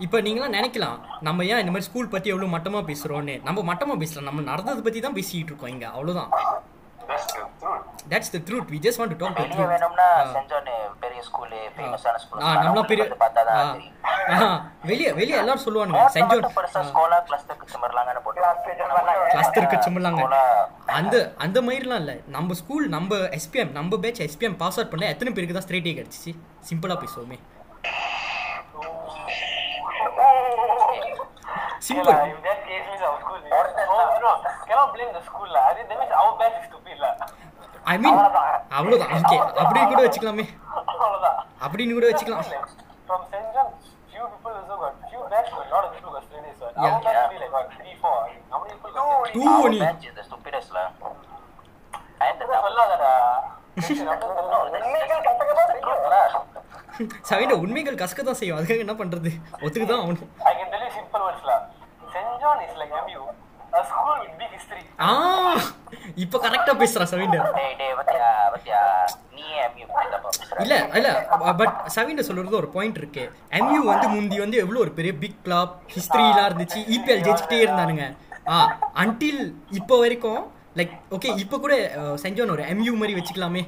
இப்போ 0.00 0.20
நீங்களாம் 0.20 0.48
நினைக்கலாம் 0.48 0.98
நம்ம 1.20 1.44
ஏன் 1.44 1.58
இந்த 1.58 1.70
மாதிரி 1.70 1.80
ஸ்கூல் 1.80 2.08
பத்தி 2.08 2.30
எவ்வளவு 2.30 2.56
மட்டமா 2.56 2.82
பேசுறோம்னு? 2.82 3.42
நம்ம 3.42 3.72
மட்டமா 3.72 3.98
பேசலாம் 3.98 4.24
நம்ம 4.24 4.40
நடந்ததை 4.40 4.82
பத்தி 4.82 5.00
தான் 5.00 5.14
பேசிட்டு 5.14 5.44
இருக்கோம் 5.44 5.68
இங்க 5.68 5.90
truth. 7.28 7.57
That's 8.12 8.32
the 8.34 8.40
truth 8.46 8.70
we 8.72 8.78
just 8.84 9.00
want 9.00 9.12
to 9.14 9.18
talk 9.22 9.36
the 9.38 9.44
truth 9.48 9.70
வேணும்னா 9.72 10.06
சென்ட் 10.34 10.50
ஜான் 10.52 10.70
பெரிய 11.02 11.20
ஸ்கூல் 11.28 11.54
ஃபேமஸான 11.76 12.20
ஸ்கூல் 12.24 12.42
ஆ 12.42 12.52
நம்மளாம் 12.58 12.88
பெரிய 12.92 13.04
பார்த்தா 13.22 13.42
தான் 13.48 13.72
தெரியும். 13.74 13.94
ஆ, 14.34 14.48
வெளிய 14.90 15.08
வெளிய 15.18 15.36
எல்லாரும் 15.42 15.62
சென்ட் 16.16 16.30
மட்டும் 16.30 16.56
பெருசா 16.58 16.80
ஸ்கோலா 16.90 17.18
கிளஸ்டருக்கு 17.28 17.72
சிமர்லாங்கன்னு 17.74 18.22
போட்டு 18.26 18.42
கிளஸ்டருக்கு 19.34 19.78
சும்மலாங்க 19.86 20.20
ஸ்கூலா 20.22 20.42
அந்த 20.98 21.14
அந்த 21.46 21.58
மாதிரிலாம் 21.66 22.02
இல்லை. 22.04 22.16
நம்ம 22.36 22.54
ஸ்கூல் 22.62 22.86
நம்ம 22.96 23.10
எஸ்பிஎம் 23.38 23.72
நம்ம 23.78 24.00
பேட்ச் 24.04 24.24
எஸ்பிஎம் 24.28 24.58
பாஸ் 24.62 24.78
அவுட் 24.80 24.92
பண்ண 24.94 25.12
எத்தனை 25.14 25.32
பேருக்கு 25.32 25.58
தான் 25.58 25.66
ஸ்ட்ரேட் 25.68 25.90
ஏ 25.90 25.96
கிடச்சிச்சு? 26.00 26.34
சிம்பிளாக 26.70 26.98
பேசுவோமே. 27.04 27.38
Yeah, 30.20 31.86
simple 31.86 32.06
lah, 32.08 32.16
if 32.28 32.38
that 32.44 32.60
case 32.66 32.84
means 32.86 33.02
our 33.02 33.18
school 33.20 33.36
is... 33.38 33.52
Oh, 33.88 34.06
no, 34.22 34.30
cannot 34.66 34.88
blame 34.94 35.12
the 35.12 35.22
school 35.22 35.48
lah. 35.48 35.62
I 35.62 35.74
think 35.74 35.88
that 35.88 35.98
means 36.00 36.12
our 36.12 36.32
batch 36.40 36.56
is 36.60 36.66
stupid 36.68 36.98
lah. 36.98 37.12
I 37.88 37.96
mean 37.98 38.18
அவ்வளோதான் 38.78 39.12
okay 39.18 39.36
அப்படி 39.60 39.80
கூட 39.84 40.00
வச்சுக்கலாமே 40.04 40.46
அவ்வளவுதான். 40.92 41.38
அப்படின்னு 41.64 41.96
கூட 41.96 42.06
வச்சுக்கலாம்? 42.10 42.44
டூ 49.34 49.42
அப்படியே 50.34 50.60
சொல்லு. 50.62 50.84
உண்மைகள் 57.58 57.98
கசக்க 58.00 58.22
தான் 58.22 58.38
செய்யும் 58.38 58.56
அதுக்காக 58.58 58.84
என்ன 58.84 58.94
பண்றது 59.00 59.30
ஒத்துக்கு 59.64 59.86
தான் 59.86 60.00
ஆகணும் 60.00 60.30
I 60.42 60.54
can 60.54 60.68
tell 60.72 60.82
you 60.82 60.90
simple 60.92 61.20
words 61.20 61.44
lah. 61.44 61.58
St. 62.08 62.32
John 62.42 62.58
is 62.60 62.72
like 63.72 63.78
MU, 63.78 63.80
a 63.80 63.84
school 63.90 64.16
with 64.22 64.34
big 64.40 64.50
history. 64.56 64.82
ஆ 65.06 65.08
இப்போ 66.24 66.36
கரெக்டாக 66.44 66.74
பேசுகிறான் 66.82 67.10
சவைண்டர் 67.12 67.46
பேசுற. 70.36 70.62
இல்ல 70.64 70.74
இல்ல 70.98 71.10
பட் 71.60 71.74
சவிண்ட 71.96 72.22
சொல்றது 72.28 72.60
ஒரு 72.62 72.68
பாயிண்ட் 72.76 72.98
இருக்கு. 73.00 73.24
எம்யூ 73.58 73.80
வந்து 73.90 74.06
முந்தி 74.14 74.36
வந்து 74.44 74.60
எவ்வளவு 74.62 74.84
ஒரு 74.84 74.92
பெரிய 74.98 75.12
பிக் 75.22 75.40
கிளப் 75.46 75.74
ஹிஸ்டரிலாம் 75.94 76.48
இருந்துச்சு 76.50 76.80
இபிஎல் 76.96 77.24
ஜெயிச்சுட்டே 77.26 77.58
இருந்தானுங்க. 77.66 78.06
ஆ 78.52 78.54
அன்டில் 79.02 79.42
இப்போ 79.80 79.96
வரைக்கும் 80.04 80.42
லைக் 80.78 80.94
ஓகே 81.16 81.30
இப்போ 81.44 81.56
கூட 81.64 81.74
செஞ்சோன் 82.24 82.54
ஒரு 82.56 82.64
எம்யூ 82.74 82.94
மாதிரி 83.02 83.16
வச்சுக்கலாமே. 83.18 83.62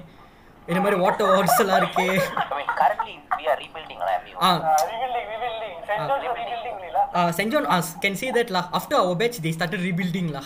இந்த 0.70 0.80
மாதிரி 0.84 0.98
வாட்டர் 1.04 1.30
வார்ட்ஸ் 1.32 1.60
எல்லாம் 1.64 1.80
இருக்கு 1.82 2.06
I 2.44 2.56
mean 2.58 2.70
currently 2.80 3.16
we 3.40 3.46
are 3.52 3.58
rebuilding 3.64 4.00
lah 4.02 4.14
MU 4.22 4.36
ah 4.46 4.52
Uh, 4.52 4.60
rebuilding, 4.92 5.26
rebuilding. 5.34 5.74
St. 5.90 6.02
John's 6.10 6.24
is 6.24 6.32
rebuilding 6.32 6.76
only 6.76 6.92
lah. 6.96 7.34
Saint john 7.40 7.68
can 8.04 8.20
say 8.22 8.30
that 8.38 8.54
law 8.56 8.62
after 8.80 9.00
our 9.02 9.18
batch 9.22 9.38
they 9.46 9.52
started 9.58 9.86
rebuilding 9.90 10.32
law 10.38 10.44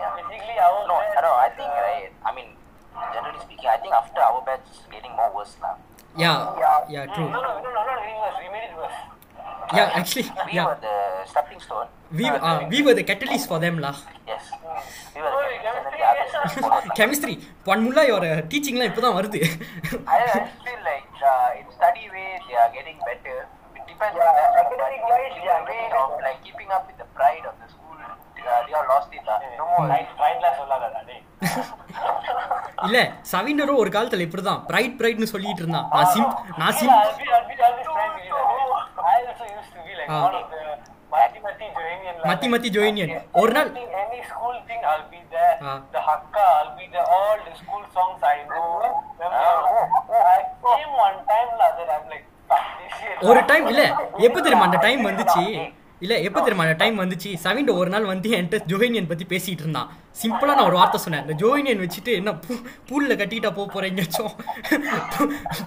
yeah 0.00 0.10
Basically, 0.18 0.56
our 0.66 0.80
no 0.84 0.96
batch- 1.00 1.22
no 1.26 1.32
I 1.46 1.50
think 1.56 1.70
right 1.86 2.10
I 2.28 2.34
mean 2.36 2.48
generally 3.14 3.40
speaking 3.44 3.70
I 3.76 3.80
think 3.82 3.94
after 4.00 4.20
our 4.28 4.42
batch 4.48 4.68
is 4.74 4.82
getting 4.94 5.14
more 5.20 5.30
worse 5.38 5.54
lah 5.64 5.72
yeah 6.24 6.32
yeah 6.94 7.02
true 7.14 7.24
No, 7.26 7.40
no, 7.40 7.50
no, 7.56 7.68
no, 7.68 7.80
not 7.80 7.98
getting 8.02 8.20
worse. 8.24 8.38
We 8.44 8.50
made 8.56 8.66
it 8.68 8.76
worse. 8.80 8.98
Yeah 9.78 9.84
actually 9.98 10.24
we 10.48 10.54
yeah 10.58 10.64
were 10.68 10.78
the 10.86 10.94
stepping 11.32 11.60
stone 11.66 11.88
we 12.20 12.26
we 12.72 12.80
were 12.86 12.98
the 13.00 13.04
catalyst 13.10 13.48
for 13.50 13.62
them 13.66 13.80
law 13.86 13.92
yes 13.92 13.98
we 13.98 13.98
were 14.00 14.08
Oh, 14.10 14.10
the 14.10 14.10
you 14.10 14.18
can 14.20 14.23
and 14.23 14.23
then 14.23 14.23
Chemistry 16.97 17.35
பொன்முல்லா 17.67 18.03
யோர 18.09 18.25
டீச்சிங்லாம் 18.51 18.89
இப்போ 18.91 19.01
தான் 19.05 19.17
வருது 19.19 19.41
I, 20.15 20.21
I 20.31 20.43
feel 20.63 20.81
like 20.85 21.11
uh, 21.25 21.59
in 21.59 21.67
study 21.71 22.05
way 22.13 22.27
they 22.47 22.55
are 22.55 22.71
getting 22.71 22.97
better. 23.01 23.37
It 23.75 23.83
depends 23.89 24.17
Yeah, 24.17 24.29
on 24.29 24.35
them. 24.37 24.59
academic 24.63 25.01
But 25.03 25.11
wise, 25.13 25.31
in 25.31 25.39
they 25.39 25.49
are 25.49 25.61
the 25.61 25.69
way 25.69 25.79
getting 25.79 26.01
of 26.03 26.25
like 26.25 26.39
keeping 26.45 26.69
up 26.69 26.83
with 26.89 26.97
the 26.97 27.07
pride 27.17 27.45
of 27.45 27.55
the 27.61 27.67
school, 27.67 27.97
uh, 28.01 28.59
they 28.67 28.75
are 28.79 28.87
lost 28.87 29.11
it. 29.13 29.25
Uh, 29.27 29.39
no 29.61 29.67
more. 29.71 29.85
Right 29.93 30.13
ரைட்லாம் 30.23 30.57
சொல்லாதடா 30.61 31.01
டேய் 31.09 31.23
இல்ல 32.85 32.97
சவீண்டரும் 33.31 33.81
ஒரு 33.83 33.89
காலத்துல 33.95 34.25
இப்படிதான் 34.27 34.61
bright 34.69 34.97
பிரைட்னு 34.99 35.31
சொல்லிட்டு 35.33 35.63
இருந்தான் 35.63 35.87
நான் 35.95 36.11
sim 36.13 36.31
நான் 36.61 36.75
சிம் 36.79 36.93
மத்தி 42.25 42.47
மத்தி 42.53 42.69
ஜோயினியன் 42.75 43.11
ஒரு 43.41 43.51
நாள் 43.55 43.69
Anything, 43.69 43.89
any 44.03 44.21
school 44.29 44.55
thing, 44.67 44.81
I'll 44.91 45.07
be 45.09 45.21
there. 45.29 45.53
Ah. 45.63 45.75
The 45.95 46.01
Hakka, 46.07 46.43
I'll 46.57 46.73
be 46.79 46.85
there. 46.93 47.07
All 47.15 47.37
the 47.47 47.53
school 47.61 47.83
songs 47.95 48.19
I 48.25 48.39
know. 48.51 48.67
Remember? 49.19 50.21
I 50.31 50.39
came 50.65 50.91
one 50.99 51.17
time 51.31 51.51
lah 51.61 51.69
that 51.79 51.89
I'm 51.95 52.05
like, 52.13 52.25
fuck 52.49 52.67
this 52.79 52.93
shit. 52.99 53.17
ஒரு. 53.29 53.41
Time 53.51 53.67
இல்ல 53.73 53.83
எப்ப 54.27 54.37
தெரியுமா 54.39 54.67
அந்த 54.69 54.81
time 54.87 55.03
வந்துச்சு 55.09 55.45
இல்ல 56.01 56.13
எப்ப 56.19 56.39
தெரியுமா 56.39 56.71
time 56.73 56.99
வந்துச்சு? 56.99 57.29
சவிண்ட் 57.35 57.69
ஒரு 57.71 57.89
நாள் 57.89 58.05
வந்து 58.05 58.29
என்கிட்ட 58.29 58.57
ஜோயினியன் 58.67 59.07
பத்தி 59.07 59.25
பேசிட்டு 59.25 59.63
இருந்தான் 59.63 59.89
சிம்பிளா 60.21 60.53
நான் 60.53 60.65
ஒரு 60.65 60.75
வார்த்தை 60.75 60.99
சொன்னேன். 60.99 61.21
இந்த 61.21 61.35
ஜோயினியன் 61.35 61.81
வச்சுட்டு 61.81 62.11
என்ன 62.13 62.31
பூ 62.35 62.53
பூல்ல 62.89 63.13
கட்டிட்டா 63.13 63.51
போக 63.53 63.67
போறேன் 63.67 63.89
எங்கேயாச்சும் 63.89 64.33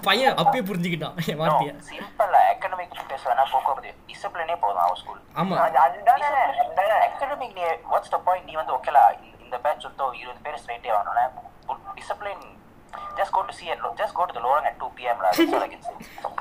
பையன் 0.02 0.36
அப்பயே 0.36 0.62
புரிஞ்சுக்கிட்டான் 0.62 1.16
என் 1.26 1.40
வார்த்தைய. 1.40 1.72
Simple 1.88 2.34
academic 2.46 2.92
பேச 3.08 3.22
வேணா 3.30 3.44
போக்குவரத்து 3.52 3.92
டிசிப்ளினே 4.08 4.56
போதும் 4.60 4.84
அவன் 4.84 4.96
ஸ்கூல் 4.96 5.22
ஆமா. 5.36 5.56
அது- 5.66 5.80
அதுதானே 5.86 6.28
நீ 7.38 7.48
வாட்ஸ் 7.90 8.08
த 8.08 8.18
பாயிண்ட் 8.18 8.46
நீ 8.46 8.54
வந்து 8.54 8.72
ஓகேலா 8.72 9.04
இந்த 9.40 9.58
பேட்ச் 9.58 9.80
சுத்தம் 9.80 10.14
இருபது 10.14 10.40
பேர் 10.42 10.60
ஸ்ட்ரைட்டே 10.62 10.92
வரணும்னா 10.92 11.24
discipline 11.96 12.44
just 13.18 13.34
go 13.36 13.40
to 13.48 13.54
see 13.58 13.64
just 14.00 14.16
go 14.18 14.24
to 14.28 14.34
the 14.38 14.40
லோரங் 14.46 14.66
at 14.70 14.78
two 14.82 14.88
PM 14.98 15.20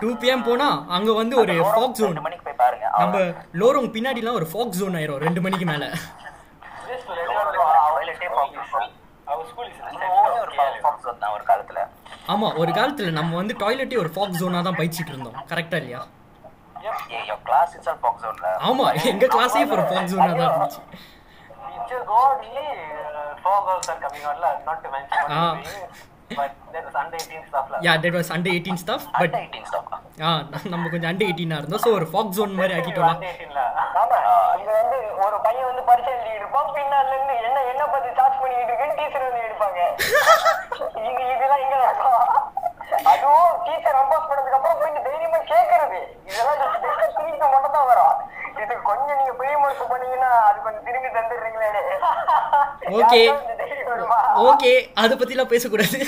two 0.02 0.10
PM 0.24 0.44
போனா 0.50 0.68
அங்க 0.98 1.10
வந்து 1.22 1.36
ஒரு 1.44 1.56
ஃபாக் 1.74 1.96
ஜோன் 2.00 2.12
ரெண்டு 2.12 2.26
மணிக்கு 2.28 2.46
போய் 2.48 2.60
பாருங்க. 2.64 2.86
நம்ம 3.02 3.18
லோரோங் 3.62 3.90
பின்னாடிலாம் 3.96 4.40
ஒரு 4.42 4.48
ஃபாக் 4.52 4.76
ஜோன் 4.80 4.98
ஆயிரும் 5.00 5.22
ரெண்டு 5.26 5.42
மணிக்கு 5.48 5.68
மேல. 5.74 5.86
Just 6.90 7.08
ஆமா 12.34 12.48
ஒரு 12.62 12.72
காலத்துல 12.78 13.10
நம்ம 13.18 13.32
வந்து 13.40 13.54
டாய்லெட்டே 13.64 13.98
ஒரு 14.04 14.10
ஃபாக் 14.16 14.38
ஜோனா 14.40 14.60
தான் 14.68 14.78
பயிச்சிட்டு 14.80 15.12
இருந்தோம். 15.14 15.38
கரெக்டா 15.52 15.78
இல்லையா? 15.82 16.02
ஆமா 18.70 18.86
எங்க 19.12 19.28
கிளாஸே 19.36 19.64
ஒரு 19.76 19.86
ஃபாக் 19.90 20.10
ஜோனா 20.12 20.32
தான் 20.40 20.50
இருந்துச்சு. 20.50 20.82
God, 22.12 22.40
yeah, 22.56 22.72
uh, 23.20 23.34
four 23.44 23.58
girls 23.66 23.88
are 23.92 24.00
coming 24.04 24.26
lah, 24.44 24.54
not 24.68 24.78
to 24.84 24.90
mention 24.96 25.24
what 26.30 26.52
he's 26.52 26.66
doing, 26.66 26.68
but 26.68 26.74
that 26.74 26.86
was 26.86 26.96
under 26.96 27.18
18 27.18 27.44
stuff. 27.48 27.68
lah. 27.72 27.80
Yeah 27.86 27.94
that 28.04 28.16
was 28.18 28.32
under 28.36 28.54
eighteen 28.54 28.80
stuff 28.82 29.06
but 29.20 29.36
ஆ 30.22 30.32
நம்ம 30.74 30.84
கொஞ்சம் 30.90 31.10
அண்டர் 31.12 31.28
எயிட்டீனா 31.28 31.58
இருந்தோம் 31.62 31.84
ஸோ 31.84 31.92
ஒரு 31.98 32.08
ஃபாக் 32.12 32.34
ஜோன் 32.38 32.58
மாதிரி 32.60 32.76
ஆக்கிட்டோம் 32.78 33.10
under 33.10 33.30
18 33.30 33.58
lah. 33.58 33.68
ஆமா 34.02 34.18
இங்க 34.60 34.72
வந்து 34.80 34.98
ஒரு 35.26 35.38
பையன் 35.46 35.68
வந்து 35.70 35.84
பரிசை 35.90 36.12
எழுதிட்டு 36.14 36.40
இருப்பான் 36.40 36.72
பின்னால 36.78 37.14
இருந்து 37.14 37.36
என்ன 37.42 37.58
என்ன 37.72 37.84
பத்தி 37.94 38.10
சார்ஜ் 38.20 38.40
பண்ணிட்டு 38.42 38.72
இருக்கேன்னு 38.72 38.98
டீச்சர் 39.00 39.28
வந்து 39.28 39.46
எடுப்பாங்க 39.48 39.80
இது 41.04 41.22
இதெல்லாம் 41.36 41.64
எங்க 41.66 41.76
நடக்கும் 41.78 42.24
அதுவும் 43.12 43.64
டீச்சர் 43.66 44.00
அம்பாஸ் 44.02 44.28
பண்ணதுக்கு 44.30 44.58
அப்புறம் 44.58 44.80
போயிட்டு 44.80 45.02
தைரியமா 45.02 45.40
கேக்குறது. 45.54 46.00
இதெல்லாம் 46.26 46.60
திருப்பி 46.82 47.48
மட்டும் 47.54 47.72
தான் 47.72 47.86
வரும். 47.86 48.16
இது 48.62 48.82
கொஞ்சம் 48.82 49.18
நீங்க 49.18 49.34
பெரிய 49.34 49.58
மனசு 49.58 49.84
பண்ணீங்கன்னா 49.88 50.30
அது 50.50 50.62
கொஞ்சம் 50.62 50.84
திரும்பி 50.84 51.10
தந்துடுறீங்களே. 51.10 51.72
வருமா? 53.90 54.20
ஓகே 54.48 54.72
அதை 54.96 55.18
பத்திலாம் 55.18 55.54
பேசக்கூடாது. 55.54 56.00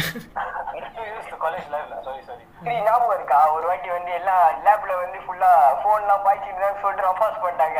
ஞாபகம் 2.61 3.13
இருக்கா? 3.15 3.51
ஒரு 3.55 3.65
வாட்டி 3.67 3.89
வந்து 3.89 4.11
எல்லாம் 4.17 4.45
லேப்ல 4.65 4.93
வந்து 5.01 5.19
ஃபுல்லா 5.25 5.49
போன் 5.83 6.01
எல்லாம் 6.01 6.23
பாய்ச்சிட்டு 6.25 6.61
தான் 6.63 6.81
சொல்லிட்டு 6.81 7.05
ரம்பாஸ் 7.07 7.41
பண்ணிட்டாங்க. 7.43 7.79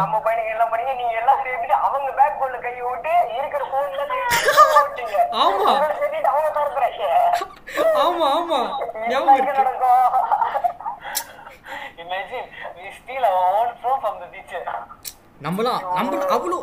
நம்ம 0.00 0.20
பையனுக்கு 0.26 0.54
எல்லாம் 0.54 0.70
பண்ணீங்க 0.72 0.94
நீங்க 1.00 1.14
எல்லாம் 1.22 1.40
சேர்த்துட்டு 1.44 1.76
அவங்க 1.86 2.10
பேக் 2.18 2.38
போன்ல 2.42 2.58
கையை 2.66 2.82
விட்டு 2.90 3.14
இருக்கிற. 3.38 3.62
உங்களை 3.72 4.04
சேர்த்துட்டு 5.98 6.30
அவங்க 6.32 6.48
தரப்புறாங்க 6.58 7.06
ஆமா 8.04 8.28
ஆமா. 8.38 8.60
நடக்கும்? 9.58 10.06
Imagine, 12.04 12.46
we 12.76 12.86
steal 12.98 13.24
our 13.24 13.42
own 13.58 13.70
phone 13.82 13.98
from 14.04 14.14
the 14.22 14.28
teacher. 14.34 14.62
நம்மளாம் 15.40 15.82
நம்ம 15.98 16.16
அவ்வளோ 16.36 16.56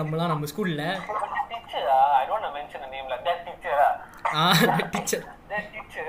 நம்மளாம் 0.00 0.32
நம்ம 0.32 0.48
ஸ்கூல்ல 0.52 0.82
But 1.08 1.22
the 1.28 1.44
teacher, 1.52 1.84
I 2.10 2.26
don't 2.26 2.34
want 2.34 2.44
to 2.46 2.52
mention 2.58 2.80
the 2.84 2.90
name, 2.94 3.06
like 3.12 3.24
that 3.28 3.40
teacher, 3.46 3.76
ah, 3.82 3.92
ah 4.38 4.44
teacher 4.94 5.24
that 5.52 5.64
teacher, 5.74 6.06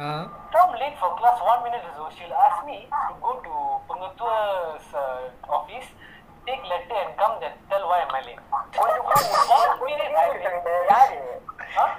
so 0.00 0.30
come 0.52 0.72
late 0.80 0.96
for 0.96 1.12
class 1.20 1.36
one 1.44 1.60
minute 1.62 1.84
ago, 1.84 2.08
she'll 2.16 2.32
ask 2.32 2.64
me 2.64 2.88
to 2.88 3.14
go 3.20 3.32
to 3.44 3.54
Pengetua's 3.84 4.86
uh, 4.96 5.28
office, 5.44 5.88
take 6.48 6.62
letter 6.64 6.96
and 7.04 7.12
come 7.20 7.36
then 7.40 7.52
tell 7.68 7.84
why 7.84 8.00
am 8.00 8.12
I 8.16 8.24
late. 8.24 8.40
One 8.80 8.96
minute 9.84 10.08
I 10.08 10.28
late. 10.32 11.20
Huh? 11.76 11.90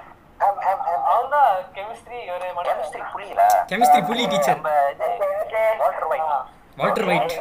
Chemistry 3.70 4.00
புலி 4.08 4.22
இது 4.28 4.38
Walter 6.80 7.06
White 7.10 7.34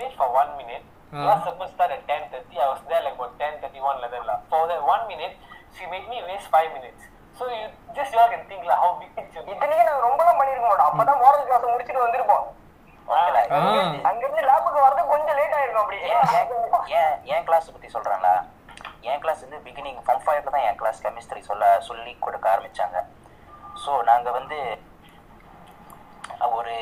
late 0.00 0.14
for 0.20 0.28
one 0.40 0.50
minute. 0.60 0.84
Ah. 1.12 1.22
Class 1.22 1.40
supposed 1.46 1.70
to 1.70 1.76
start 1.76 1.90
at 1.96 2.02
10.30. 2.08 2.58
I 2.64 2.68
was 2.72 2.82
there 2.90 3.02
like 3.06 3.16
about 3.18 3.32
10.31 3.38 4.02
like 4.02 4.12
that. 4.14 4.24
lah. 4.30 4.38
For 4.50 4.62
that 4.70 4.82
one 4.94 5.04
minute, 5.12 5.34
she 5.76 5.84
made 5.94 6.06
me 6.12 6.18
waste 6.28 6.48
five 6.56 6.70
minutes. 6.76 7.02
You 7.40 8.18
all 8.20 8.28
can 8.28 8.42
think 8.48 8.64
like 8.68 8.80
how 8.82 8.90
big 9.00 9.10
picture. 9.16 9.42
இத்தனைக்கும் 9.52 9.88
நாங்க 9.88 10.02
ரொம்பலாம் 10.06 10.38
பண்ணிருக்க 10.40 10.66
மாட்டோம் 10.70 10.88
அப்பதான் 10.90 11.20
model 11.22 11.46
class 11.48 11.70
முடிச்சுட்டு 11.72 12.02
வந்திருப்போம். 12.04 12.44
அங்க 14.08 14.22
இருந்து 14.26 14.42
லேபுக்கு 14.48 14.80
வரது 14.86 15.02
கொஞ்சம் 15.12 15.38
லேட் 15.38 15.54
ஆயிருக்கும் 15.58 15.82
அப்படி. 15.82 15.98
ஏன் 16.98 17.14
என் 17.34 17.46
கிளாஸ் 17.48 17.72
பத்தி 17.74 17.88
சொல்றேன்ல 17.94 18.30
என் 19.10 19.22
கிளாஸ் 19.22 19.44
வந்து 19.44 19.60
பிகினிங் 19.66 19.98
ஃபன் 20.06 20.22
ஃபயர்ல 20.26 20.52
தான் 20.56 20.66
என் 20.68 20.78
கிளாஸ் 20.82 21.02
கெமிஸ்ட்ரி 21.06 21.42
சொல்ல 21.48 21.64
சொல்லி 21.88 22.12
கொடுக்க 22.26 22.46
ஆரம்பிச்சாங்க. 22.52 22.98
ஸோ 23.84 23.90
நாங்க 24.10 24.30
வந்து 24.38 24.58
ஒரு 26.58 26.76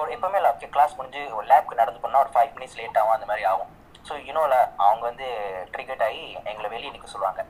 ஒரு 0.00 0.10
எப்பவுமே 0.16 0.40
கிளாஸ் 0.76 0.96
முடிஞ்சு 1.00 1.22
ஒரு 1.38 1.46
லேப்க்கு 1.52 1.80
நடந்து 1.82 2.02
போனா 2.04 2.24
ஒரு 2.24 2.32
ஃபைவ் 2.34 2.52
மினிட்ஸ் 2.56 2.78
லேட் 2.80 2.98
ஆகும் 3.00 3.16
அந்த 3.18 3.28
மாதிரி 3.30 3.44
ஆகும். 3.52 3.70
ஸோ 4.08 4.12
யூனோல 4.28 4.54
அவங்க 4.86 5.04
வந்து 5.10 5.26
ட்ரிகெட் 5.74 6.04
ஆகி 6.06 6.24
எங்களை 6.50 6.68
வெளியே 6.74 6.92
நிற்க 6.94 7.08
சொல்லுவாங்க. 7.12 7.40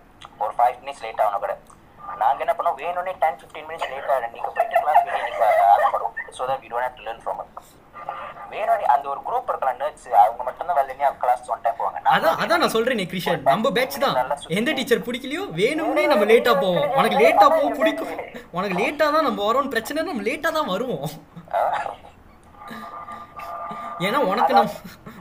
ஒரு 0.43 0.53
ஃபைவ் 0.57 0.77
மினிட்ஸ் 0.83 1.05
லேட் 1.05 1.23
ஆகணும் 1.25 1.45
கூட. 1.45 1.55
நாங்கள் 2.23 2.45
என்ன 2.45 2.55
பண்ணோம்? 2.57 2.79
வேணும்னே 2.83 3.13
டென் 3.23 3.39
ஃபிஃப்டீன் 3.41 3.67
மினிட்ஸ் 3.69 3.91
லேட் 3.93 4.11
ஆகிடும் 4.15 4.35
நீங்கள் 4.37 4.55
போயிட்டு 4.57 4.83
கிளாஸ் 4.83 5.05
வெளியே 5.07 5.23
நிற்க 5.29 5.47
ஆசைப்படும் 5.75 6.15
so 6.37 6.43
that 6.51 6.63
we 6.65 6.69
don't 6.73 6.87
have 6.87 6.99
to 6.99 7.07
learn 7.09 7.23
from 7.25 7.41
வேணும்னே 8.53 8.87
அந்த 8.95 9.07
ஒரு 9.13 9.21
குரூப் 9.27 9.51
இருக்கலாம் 9.51 9.79
நர்ட்ஸ் 9.83 10.09
அவங்க 10.23 10.43
மட்டும்தான் 10.49 10.79
வெளியே 10.81 11.11
கிளாஸ் 11.23 11.51
ஒன் 11.53 11.63
டைம் 11.65 11.79
போவாங்க. 11.81 11.99
அதான் 12.15 12.39
அதான் 12.43 12.61
நான் 12.63 12.75
சொல்றேனே 12.75 13.05
கிருஷ்ணன். 13.13 13.45
நம்ம 13.53 13.71
பேட்ச் 13.77 13.97
தான். 14.05 14.17
எந்த 14.59 14.71
டீச்சர் 14.79 15.05
பிடிக்கலையோ 15.07 15.45
வேணும்னே 15.61 16.05
நம்ம 16.13 16.27
லேட்டா 16.33 16.53
போவோம். 16.65 16.89
உனக்கு 16.99 17.19
லேட்டா 17.23 17.47
போக 17.55 17.71
பிடிக்கும். 17.81 18.13
உனக்கு 18.57 18.77
லேட்டா 18.81 19.07
தான் 19.17 19.27
நம்ம 19.29 19.41
வரோம்னு 19.49 19.73
பிரச்சனை 19.75 20.05
நம்ம 20.11 20.27
லேட்டா 20.29 20.51
தான் 20.59 20.71
வருவோம். 20.75 21.07
ஏன்னா 24.09 24.21
உனக்கு 24.33 24.53
நம் 24.59 24.75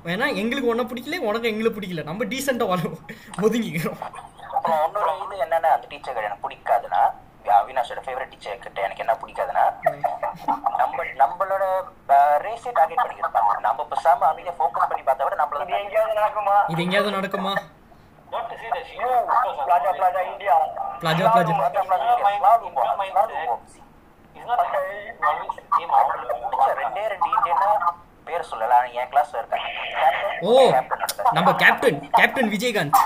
ஏன்னா 0.06 0.28
எங்களுக்கு 0.42 0.70
ஒன்ன 0.72 0.84
பிடிக்கல 0.90 1.18
உனக்கு 1.30 1.50
எங்களுக்கு 1.50 1.78
பிடிக்கல. 1.78 2.04
நம்ம 2.10 2.26
டீசெண்டா 2.32 2.66
வரோம் 2.72 2.96
ஒதுங்கிக்கிறோம். 3.46 4.00
அப்புறம் 4.58 4.80
இன்னொரு 4.86 5.12
இது 5.26 5.44
என்னன்னா 5.46 5.70
அந்த 5.76 5.86
டீச்சர் 5.92 6.26
எனக்கு 6.28 6.46
பிடிக்காதுன்னா 6.46 7.02
அவினாஷோட 7.60 8.02
ஃபேவரட் 8.06 8.32
டீச்சர் 8.34 8.64
கிட்ட 8.64 8.80
எனக்கு 8.88 9.04
என்ன 9.04 9.14
பிடிக்காதுன்னா 9.22 9.64
நம்ம 10.82 10.98
நம்மளோட 11.22 11.64
ரேஸே 12.46 12.72
டார்கெட் 12.80 13.02
பண்ணிக்கிருப்பாங்க 13.04 13.54
நம்ம 13.68 13.86
பேசாம 13.92 14.28
அமைதியா 14.32 14.54
ஃபோக்கஸ் 14.60 14.90
பண்ணி 14.92 15.04
பார்த்தா 15.08 15.26
விட 15.28 15.38
நம்மள 15.42 15.64
இது 15.66 15.80
எங்கேயாவது 15.84 16.20
நடக்குமா? 16.20 16.56
இது 16.74 16.84
எங்கேயாவது 16.86 17.16
நடக்குமா? 17.18 17.54
Plaza 19.66 19.92
plaza 19.98 20.22
India 20.32 20.56
plaza 21.02 21.26
plaza 21.36 21.54
same 25.74 25.92
outlook. 25.92 26.38
ரெண்டே 26.82 27.04
ரெண்டு 27.14 27.30
இந்தியனா 27.36 27.70
பேர் 28.28 28.50
சொல்லலாம் 28.52 28.86
என் 29.00 29.10
கிளாஸ்ல 29.12 29.42
இருக்காங்க. 29.42 29.68
ஓ 30.48 30.52
நம்ம 31.38 31.50
கேப்டன் 31.64 32.00
கேப்டன் 32.20 32.52
விஜயகாந்த். 32.56 33.00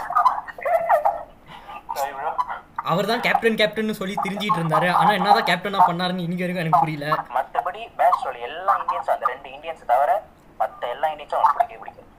அவர் 2.92 3.10
தான் 3.12 3.24
கேப்டன் 3.26 3.60
கேப்டன் 3.62 4.00
சொல்லி 4.00 4.16
திரிஞ்சிட்டு 4.24 4.60
இருந்தாரு. 4.62 4.90
ஆனா 5.00 5.12
என்னதான் 5.20 5.50
கேப்டனா 5.52 5.80
பண்ணாருன்னு 5.90 6.26
இன்னைக்கு 6.26 6.46
வரைக்கும் 6.46 6.64
எனக்கு 6.64 6.84
புரியல. 6.84 7.08
மத்தபடி 7.38 7.82
பேட்ச் 8.00 8.26
உள்ள 8.30 8.40
எல்லா 8.50 8.74
இந்தியன்ஸ் 8.82 9.12
அந்த 9.16 9.26
ரெண்டு 9.34 9.50
இந்தியன்ஸ் 9.56 9.86
தவிர 9.94 10.12
மத்த 10.60 10.90
எல்லா 10.96 11.08
இந்தியன்ஸும் 11.14 11.40
அவனுக்கு 11.40 11.60
பிடிக்கவே 11.60 11.82
பிடிக்காது. 11.84 12.10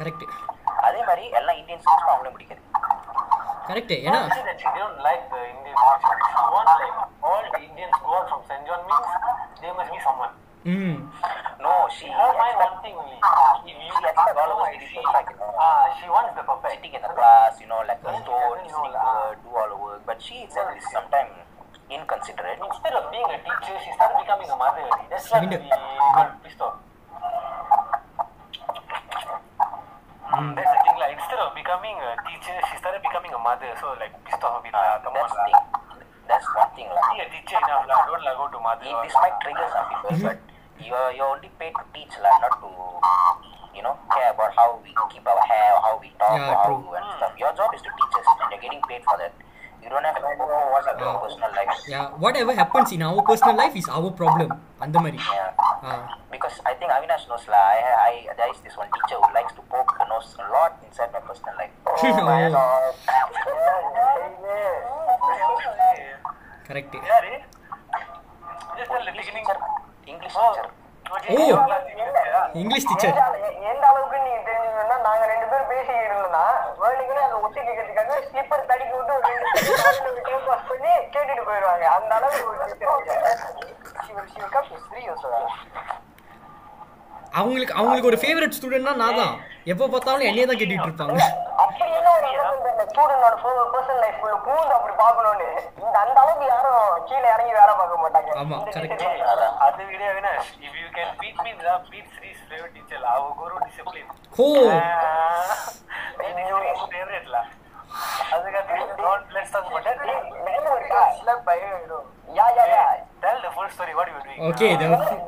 கரெக்ட் 0.00 0.24
அதே 0.88 1.00
மாதிரி 1.08 1.24
எல்லா 1.40 1.52
இந்தியன்ஸுக்கும் 1.60 2.12
அவங்களும் 2.14 2.36
பிடிக்காது. 2.38 2.62
கரெக்ட் 3.68 3.94
ஏன்னா 4.06 4.20
all 7.28 7.44
the 7.52 7.60
Indians 7.68 7.96
go 8.02 8.10
out 8.16 8.26
from 8.30 8.42
St. 8.48 8.64
John 8.66 8.82
means 8.88 9.08
there 9.60 9.74
must 9.78 9.90
be 9.94 10.00
someone. 10.06 10.34
ம். 10.74 10.98
No 12.60 12.66
she 12.66 12.66
Her 12.66 12.68
one 12.68 12.82
thing. 12.82 12.96
If 12.96 13.66
you 13.66 13.90
She 13.96 14.04
expects 14.08 14.38
all 14.40 14.50
of 14.54 14.58
us 14.64 14.72
to 14.72 14.78
be 14.80 14.86
she, 14.92 15.00
perfect, 15.04 15.30
you 15.30 15.36
know. 15.40 15.50
ah, 15.66 15.84
she 15.98 16.06
wants 16.14 16.32
the 16.38 16.42
perfect. 16.48 16.72
sitting 16.74 16.94
in 16.98 17.02
the 17.06 17.12
class, 17.18 17.52
you 17.62 17.68
know, 17.70 17.80
like 17.90 18.00
a 18.04 18.12
Yes, 18.12 18.22
store, 18.22 18.48
yes, 18.54 18.64
listening 18.64 18.92
no, 18.92 18.98
to 18.98 19.06
lah. 19.06 19.14
her, 19.16 19.30
do 19.44 19.48
all 19.60 19.68
the 19.74 19.78
work. 19.86 20.00
But 20.08 20.18
she 20.26 20.36
itself 20.46 20.70
is 20.78 20.86
sometimes 20.96 21.32
inconsiderate. 21.96 22.58
Instead 22.68 22.94
of 23.00 23.04
being 23.14 23.30
a 23.36 23.38
teacher, 23.46 23.76
she 23.84 23.90
started 23.98 24.16
becoming 24.22 24.48
a 24.56 24.58
mother. 24.64 24.84
already. 24.86 25.06
That's 25.12 25.26
why 25.32 25.40
Second- 25.44 25.64
we 25.64 25.70
got 26.18 26.30
pissed 26.44 26.62
off. 26.66 26.76
That's 30.56 30.72
the 30.74 30.80
thing, 30.84 30.96
like 31.02 31.12
instead 31.18 31.40
of 31.44 31.50
becoming 31.54 31.96
a 31.96 32.12
teacher, 32.28 32.56
she 32.68 32.74
started 32.82 33.00
becoming 33.02 33.32
a 33.32 33.40
mother. 33.48 33.70
So 33.80 33.86
like 34.02 34.12
pissed 34.26 34.42
off 34.46 34.58
a 34.58 34.62
bit. 34.64 34.72
lah. 34.76 35.00
Come 35.04 35.14
That's 35.16 35.32
lah. 35.32 35.46
thing. 35.46 35.60
That's 36.30 36.46
one 36.60 36.70
thing, 36.76 36.88
lah. 36.90 37.02
Be 37.14 37.18
a 37.24 37.28
teacher 37.34 37.58
enough, 37.62 37.86
lah. 37.90 38.00
Don't 38.10 38.24
like 38.26 38.36
go 38.36 38.46
to 38.54 38.60
mother. 38.60 38.84
It- 38.84 38.94
or- 38.98 39.04
This 39.06 39.16
might 39.24 39.36
trigger 39.44 39.66
some 39.74 39.86
people, 39.92 40.12
but 40.26 40.38
you 40.86 40.94
uh, 40.94 41.10
are, 41.10 41.12
you're 41.12 41.26
only 41.26 41.50
paid 41.58 41.74
to 41.74 41.84
teach, 41.90 42.14
like, 42.22 42.38
not 42.40 42.54
to, 42.62 42.70
you 43.74 43.82
know, 43.82 43.98
care 44.14 44.30
about 44.30 44.54
how 44.54 44.78
we 44.82 44.94
keep 45.10 45.26
our 45.26 45.42
hair, 45.42 45.74
how 45.82 45.98
we 46.00 46.14
talk, 46.14 46.38
yeah, 46.38 46.54
how 46.54 46.78
and 46.78 47.06
stuff. 47.18 47.34
Your 47.34 47.52
job 47.58 47.74
is 47.74 47.82
to 47.82 47.90
teach 47.90 48.14
us, 48.14 48.26
and 48.40 48.48
you're 48.54 48.62
getting 48.62 48.82
paid 48.86 49.02
for 49.02 49.18
that. 49.18 49.34
You 49.82 49.90
don't 49.90 50.02
have 50.02 50.16
to 50.16 50.22
know 50.22 50.34
oh, 50.50 50.74
what's 50.74 50.86
up 50.86 50.98
your 50.98 51.14
personal 51.22 51.50
life. 51.54 51.70
Yeah, 51.86 52.10
whatever 52.18 52.50
happens 52.54 52.90
in 52.90 53.02
our 53.02 53.22
personal 53.22 53.54
life 53.54 53.76
is 53.76 53.86
our 53.86 54.10
problem. 54.10 54.50
Andamari. 54.82 55.18
Yeah. 55.18 55.54
Uh. 55.82 56.10
Because 56.30 56.58
I 56.66 56.74
think 56.74 56.90
Avinash 56.90 57.28
knows, 57.30 57.46
la, 57.46 57.54
I, 57.54 58.26
I, 58.26 58.34
there 58.36 58.50
is 58.50 58.58
this 58.66 58.76
one 58.76 58.90
teacher 58.90 59.14
who 59.14 59.30
likes 59.30 59.54
to 59.54 59.62
poke 59.70 59.94
the 59.94 60.04
nose 60.10 60.34
a 60.42 60.50
lot 60.50 60.82
inside 60.82 61.12
my 61.12 61.20
personal 61.20 61.54
life. 61.54 61.70
Oh, 61.86 62.24
my 62.26 62.46
oh. 62.46 62.52
God. 62.52 62.75
அவங்களுக்கு 87.74 87.78
அவங்களுக்கு 87.80 88.10
ஒரு 88.10 88.18
favourite 88.22 88.56
ஸ்டூடெண்ட்னா 88.56 88.94
நான் 89.02 89.18
தான் 89.20 89.34
எப்போ 89.72 89.84
பார்த்தாலும் 89.92 90.28
என்னையே 90.30 90.46
தான் 90.48 90.58
கேட்டுட்டு 90.60 90.88
இருப்பாங்க. 90.88 91.18
அப்படி 91.64 91.90
என்ன 91.98 92.10
ஒரு 92.18 92.28
ஸ்டூடெண்டோட 92.90 93.34
பர்சனல் 93.74 94.00
லைஃப் 94.04 94.20
குள்ள 94.22 94.36
பூந்து 94.46 94.74
அப்படி 94.76 94.94
பார்க்கணும்னு. 95.02 95.48
இந்த 95.82 95.96
அந்த 96.04 96.16
அளவுக்கு 96.22 96.46
யாரும் 96.52 97.04
கீழே 97.08 97.26
இறங்கி 97.34 97.52
வேலை 97.58 97.72
பார்க்க 97.80 98.02
மாட்டாங்க. 98.04 98.30
ஆமா, 98.42 98.58
இந்த 98.62 99.34
தான். 99.40 99.56
அது 99.66 99.82
விட 99.90 100.02
Avinash 100.12 100.50
if 100.68 100.74
you 100.82 100.88
can 100.96 101.08
beat 101.22 101.38
me 101.46 101.52
the 101.64 101.74
beat 101.90 102.08
Sri's 102.16 102.40
favorite 102.50 102.74
teacher. 102.76 103.00
la 103.04 103.10
our 103.16 103.30
guru 103.40 103.56
discipline. 103.66 104.10
ஓ. 104.38 104.48
Don't 107.96 109.24
let's 109.32 109.50
talk 109.50 109.66
about 109.66 109.84
that? 109.84 109.98
Yeah 112.36 112.46
yeah 112.56 112.64
yeah. 112.68 112.82
tell 113.22 113.38
the 113.40 113.50
full 113.50 113.68
story 113.70 113.92
what 113.94 114.06
you 114.08 114.14
were 114.16 114.24
doing 114.26 114.40
okay 114.48 114.66
இது 114.72 114.86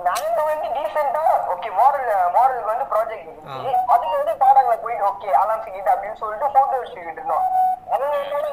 நாங்க 0.08 0.40
வந்து 0.48 0.66
டீசெண்டா 0.76 1.22
okay 1.52 1.68
model 1.78 2.04
மாடலுக்கு 2.36 2.70
வந்து 2.72 2.86
project. 2.92 3.30
அதுக்கு 3.92 4.16
வந்து 4.16 4.34
பாடங்களை 4.42 4.76
போயிட்டு 4.84 5.06
ஓகே 5.10 5.30
அலாம்சிக்கிட்டு 5.40 5.90
அப்படின்னு 5.94 6.20
சொல்லிட்டு 6.22 6.48
போட்டோ 6.56 6.74
எடுத்துக்கிட்டு 6.80 7.14
இருந்தோம். 7.14 7.46
அவங்க 7.88 8.06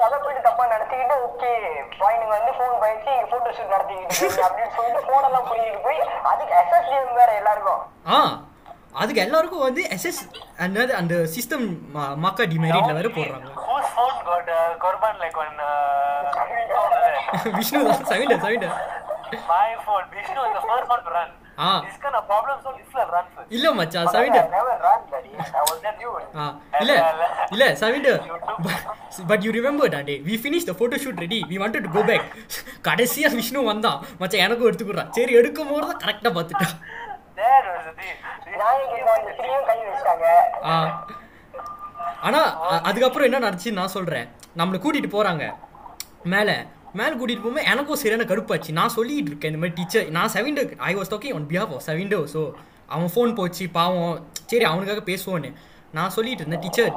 அதை 0.05 0.17
போயிட்டு 0.19 0.43
தப்பா 0.47 0.65
நடத்திக்கிட்டு 0.73 1.15
ஓகே 1.27 1.51
பாயிண்ட் 1.99 2.33
வந்து 2.35 2.51
ஃபோன் 2.57 2.75
பயிற்சி 2.83 3.13
போட்டோ 3.31 3.51
ஷூட் 3.57 3.73
நடத்திக்கிட்டு 3.75 4.43
அப்படின்னு 4.47 4.75
சொல்லிட்டு 4.77 5.01
போன் 5.09 5.27
எல்லாம் 5.29 5.47
புரிஞ்சுட்டு 5.49 5.81
போய் 5.87 5.99
அதுக்கு 6.31 6.53
எஸ்எஸ்டிஎம் 6.61 7.17
வேற 7.21 7.31
எல்லாருக்கும். 7.41 7.81
ஆ. 8.09 8.19
அதுக்கு 8.95 9.23
எல்லாருக்கும் 9.23 9.65
வந்து 9.65 9.81
எஸ்எஸ் 9.95 10.21
என்னது 10.65 10.93
அந்த 10.99 11.15
சிஸ்டம் 11.35 11.65
மக்கா 12.25 12.43
டிமெரிட்ல 12.51 12.93
வேற 12.99 13.09
போடுறாங்க. 13.15 13.47
விஷ்ணு 17.57 17.79
தான் 17.87 18.05
Savinder 18.11 18.43
Savinder 18.43 18.75
my 19.47 19.69
phone 19.85 20.05
Vishnu 20.11 20.41
is 20.41 20.53
the 20.53 20.63
first 20.63 20.87
one 20.87 21.01
to 21.01 21.11
run 21.11 21.29
Ah. 21.57 21.75
this 21.83 21.97
kind 21.97 22.15
of 22.15 22.23
problems 22.25 22.63
all 22.65 22.75
run 23.09 23.25
first 23.29 23.51
இல்ல 23.55 23.67
மச்சான் 23.77 24.09
Savinder 24.15 24.47
never 24.49 24.75
run 24.79 25.01
I 25.53 25.63
was 25.63 25.79
you 25.97 26.11
ஆ 26.35 26.45
இல்ல 26.81 26.93
இல்ல 27.53 27.65
சவிண்டர் 27.81 28.19
பட் 29.31 29.43
யூ 29.45 29.51
ரிமெம்பர் 29.57 29.91
டா 29.95 30.01
day 30.09 30.15
finish 30.43 30.67
the 30.69 30.75
photo 30.79 30.99
shoot 31.03 31.21
ready 31.25 31.39
we 31.51 31.57
wanted 31.63 31.85
to 31.87 31.91
go 31.95 32.03
back 32.09 32.27
கடைசியா 32.87 33.29
விஷ்ணு 33.35 33.63
வந்தான். 33.71 33.99
மச்சான் 34.21 34.45
எனக்கும் 34.45 34.69
எடுத்துக்குறான் 34.69 35.11
சரி 35.17 35.33
எடுக்கும் 35.41 35.71
போது 35.73 35.87
தான் 35.91 36.03
கரெக்டா 36.05 36.31
பார்த்துட்டான் 36.37 36.75
was 37.67 37.85
the 37.85 37.93
thing. 37.93 38.13
ஆ. 40.71 40.75
ஆனா 42.21 42.39
அதுக்கப்புறம் 42.89 43.27
என்ன 43.31 43.39
நடந்துச்சுன்னு 43.45 43.79
நான் 43.81 43.95
சொல்றேன். 43.97 44.27
நம்மளை 44.57 44.77
கூட்டிட்டு 44.85 45.09
போறாங்க. 45.15 45.43
மேல 46.33 46.49
மேலே 46.93 47.13
கூட்டிகிட்டு 47.15 47.43
போகும்போது 47.45 47.69
எனக்கும் 47.71 47.99
சரியான 48.01 48.23
கடுப்பாச்சு. 48.23 48.71
நான் 48.71 48.89
சொல்லிட்டு 48.89 49.29
இருக்கேன் 49.31 49.51
இந்த 49.51 49.61
மாதிரி 49.61 49.77
டீச்சர் 49.79 50.09
நான் 50.17 50.31
செவன்டோ 50.35 50.63
I 50.89 50.95
was 50.95 51.11
talking 51.13 51.33
on 51.33 51.47
behalf 51.51 51.73
of 51.77 51.85
செவன்டோ 51.87 52.19
so 52.33 52.41
அவன் 52.87 53.11
ஃபோன் 53.15 53.35
போச்சு 53.35 53.69
பாவம். 53.69 54.15
சரி 54.45 54.63
அவனுக்காக 54.63 55.01
பேசுவோன்னு. 55.11 55.49
நான் 55.93 56.09
சொல்லிட்டு 56.09 56.41
இருந்தேன் 56.43 56.63
teacher 56.65 56.93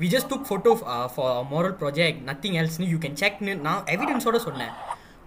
we 0.00 0.08
just 0.14 0.30
took 0.32 0.46
photo 0.48 0.72
for 1.14 1.44
moral 1.52 1.76
project 1.80 2.20
nothing 2.30 2.56
எல்ஸ்னு 2.62 2.88
you 2.92 2.98
can 2.98 3.18
செக்னு 3.22 3.54
நான் 3.60 3.82
எவிடன்ஸோட 3.94 4.36
சொன்னேன். 4.36 4.72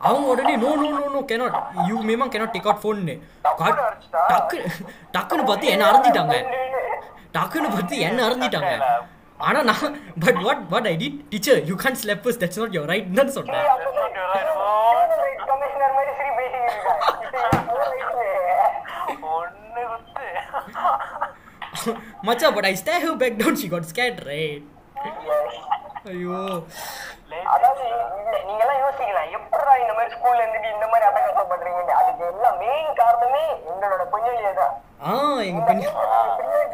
அவங்க 0.03 0.27
உடனே 0.27 0.53
no 0.57 0.69
no 0.75 0.89
no 0.95 1.07
no 1.13 1.21
cannot 1.29 1.57
you 1.89 1.97
Mema 2.07 2.27
cannot 2.33 2.53
take 2.55 2.69
out 2.69 2.81
ஃபோன்னு 2.83 3.15
டக்கு 4.29 4.57
டக்குன்னு 5.15 5.47
பார்த்து 5.49 5.73
என்ன 5.73 5.85
அரைஞ்சிட்டாங்க 5.89 6.37
டக்குன்னு 7.37 7.71
பார்த்து 7.75 7.97
என்ன 8.07 8.21
அரைஞ்சிட்டாங்க 8.27 8.73
ஆனா 9.39 9.59
நான் 9.69 9.95
but 10.23 10.39
what 10.43 10.63
what 10.69 10.87
I 10.87 10.95
did 10.99 11.17
teacher 11.31 11.61
you 11.69 11.75
can't 11.77 11.97
slap us 12.01 12.39
that's 12.41 12.59
not 12.61 12.75
your 12.75 12.91
right 12.91 13.09
தான் 13.17 13.33
சொன்னேன். 13.37 13.65
கமிஷனர் 15.47 15.95
மாதிரி 15.95 16.11
சரி 16.19 16.31
பேசிக்கிட்டு 16.37 18.27
ஒண்ணு 19.33 19.83
குத்து. 19.89 20.27
மச்சா 22.27 22.49
but 22.57 22.67
I 22.69 22.75
stare 22.81 22.95
her 23.03 23.19
back 23.23 23.39
down 23.41 23.59
she 23.61 23.69
got 23.73 23.89
scared 23.91 24.21
right 24.29 24.63
ஐயோ. 26.11 26.37
அதாவது 27.55 27.83
நீங்க 28.47 28.61
எல்லாம் 28.63 28.81
யோசிக்கலாம். 28.83 29.29
எப்படா 29.37 29.73
இந்த 29.83 29.93
மாதிரி 29.97 30.13
ஸ்கூல்ல 30.15 30.41
இருந்துட்டு 30.43 30.73
இந்த 30.75 30.85
மாதிரி 30.91 31.05
அட்டகாசம் 31.09 31.51
பண்றீங்கன்னு. 31.51 31.93
அதுக்கு 31.99 32.23
எல்லாம் 32.31 32.57
மெயின் 32.63 32.91
காரணமே 33.01 33.43
எங்களோட 33.71 34.03
கொஞ்சலியே 34.15 34.51
தான் 34.59 34.73
ஆ 35.07 35.13
எங்க 35.49 35.61
பின்ன 35.69 35.93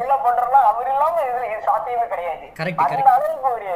பிள்ளை 0.00 0.16
பண்றலாம் 0.26 0.66
அவர் 0.72 0.90
இல்லாம 0.94 1.22
இதுல 1.28 1.46
இது 1.52 1.68
சாத்தியமே 1.68 2.06
கிடையாது. 2.14 2.44
Correct. 2.58 2.82
அளவுக்கு 3.14 3.48
ஒரு 3.56 3.70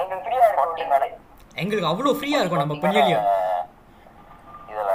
எங்களுக்கு 0.00 0.24
ஃப்ரீயா 0.26 0.48
இருக்கு 0.48 1.14
எங்களுக்கு 1.62 1.90
அவ்வளோ 1.92 2.16
ஃப்ரீயா 2.18 2.40
இருக்கும் 2.40 2.64
நம்ம 2.64 2.74
பெண்ணியலியா 2.82 3.20
இதுல. 4.72 4.92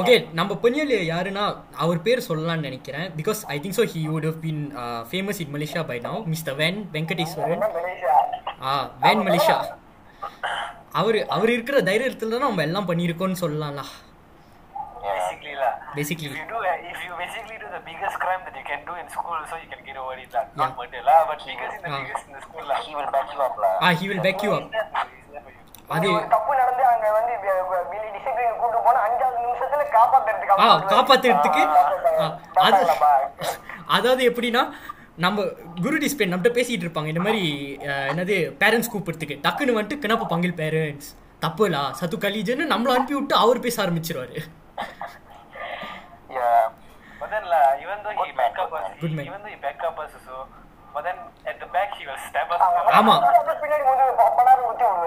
ஓகே 0.00 0.16
நம்ம 0.38 0.52
பெண்ணியலியா 0.62 1.02
யாருன்னா 1.12 1.44
அவர் 1.84 2.04
பேர் 2.06 2.26
சொல்லலாம்னு 2.28 2.66
நினைக்கிறேன். 2.68 3.06
Because 3.20 3.40
I 3.54 3.58
think 3.64 3.78
so 3.80 3.86
he 3.94 4.02
would 4.12 4.28
have 4.30 4.40
been 4.46 4.62
famous 5.10 5.40
in 5.44 5.52
Malaysia 5.56 5.84
by 5.90 5.98
now 6.08 6.20
mister 6.34 6.58
when 6.62 6.80
Venkateswaran 6.96 7.64
Malaysia 7.78 8.16
ah 8.64 8.72
வேன் 9.02 9.24
மலேசியா 9.26 9.56
அவர் 11.00 11.18
அவர் 11.36 11.50
இருக்கிற 11.54 11.76
தைரியத்தில் 11.88 12.34
தான் 12.34 12.46
நம்ம 12.46 12.66
எல்லாம் 12.68 12.90
பண்ணியிருக்கோம்னு 12.90 13.42
சொல்லலாம்ல 13.44 13.84
basically 15.06 15.54
lah 15.56 15.70
Basically. 15.96 16.28
if 16.28 16.36
you 16.36 16.46
do 16.48 16.58
uh, 16.60 16.90
if 16.90 16.98
you 17.06 17.12
basically 17.18 17.56
do 17.56 17.68
the 17.68 17.80
biggest 17.82 18.16
crime 18.18 18.42
that 18.46 18.54
you 18.54 18.64
can 18.64 18.80
do 18.88 18.94
in 18.94 19.08
school 19.08 19.40
so 19.50 19.54
you 19.56 19.68
can 19.72 19.82
get 19.88 19.96
over 19.96 20.14
it 20.16 20.30
lah 20.32 20.42
Yeah. 20.44 20.60
not 20.60 20.70
murder 20.78 21.02
lah 21.08 21.18
but 21.28 21.40
biggest 21.42 21.74
in 21.76 21.82
the 21.84 21.90
Ah. 21.90 21.98
biggest 21.98 22.24
in 22.24 22.34
the 22.36 22.42
school 22.46 22.64
lah 22.70 22.78
he 22.78 22.92
will 22.98 23.10
back 23.16 23.28
you 23.34 23.40
up 23.46 23.56
lah 23.64 23.72
ah 23.84 23.90
he 24.00 24.06
will 24.10 24.22
back 24.26 24.44
you 24.46 24.52
up 24.52 24.64
you. 24.66 25.42
அது 25.94 26.06
ஒரு 26.12 26.24
தப்பு 26.34 26.52
நடந்து 26.60 26.84
அங்க 26.92 27.06
வந்து 27.16 27.32
வெளி 27.92 28.08
discipline 28.14 28.56
கூட்டு 28.62 28.78
போனா 28.86 29.00
அஞ்சாவது 29.08 29.38
நிமிஷத்துல 29.46 29.84
காப்பாத்துறதுக்கு 29.96 30.56
ஆ 30.58 30.68
காப்பாத்துறதுக்கு 30.94 31.62
அது. 32.66 32.82
அதாவது 33.96 34.22
எப்படின்னா 34.30 34.64
நம்ம 35.18 35.40
குரு 35.82 35.96
டிஸ்பிளே 35.98 36.26
நம்மகிட்ட 36.26 36.56
பேசிட்டு 36.56 36.84
இருப்பாங்க. 36.84 37.06
இந்த 37.06 37.20
மாதிரி 37.20 37.42
என்னது 38.10 38.36
பேரண்ட்ஸ் 38.62 38.92
கூப்பிடுறதுக்கு. 38.92 39.36
டக்குன்னு 39.44 39.76
வந்துட்டு 39.76 40.02
கிணப்பு 40.04 40.26
பங்கில் 40.32 40.58
பேரண்ட்ஸ் 40.58 41.10
தப்புலா? 41.42 41.82
சத்து 41.92 42.16
கலீஜன்னு 42.18 42.64
நம்மள 42.72 42.94
அனுப்பி 42.94 43.14
விட்டு 43.14 43.34
அவர் 43.36 43.60
பேச 43.60 43.76
ஆரம்பிச்சிருவாரு. 43.84 44.36
ஆமா. 52.98 53.14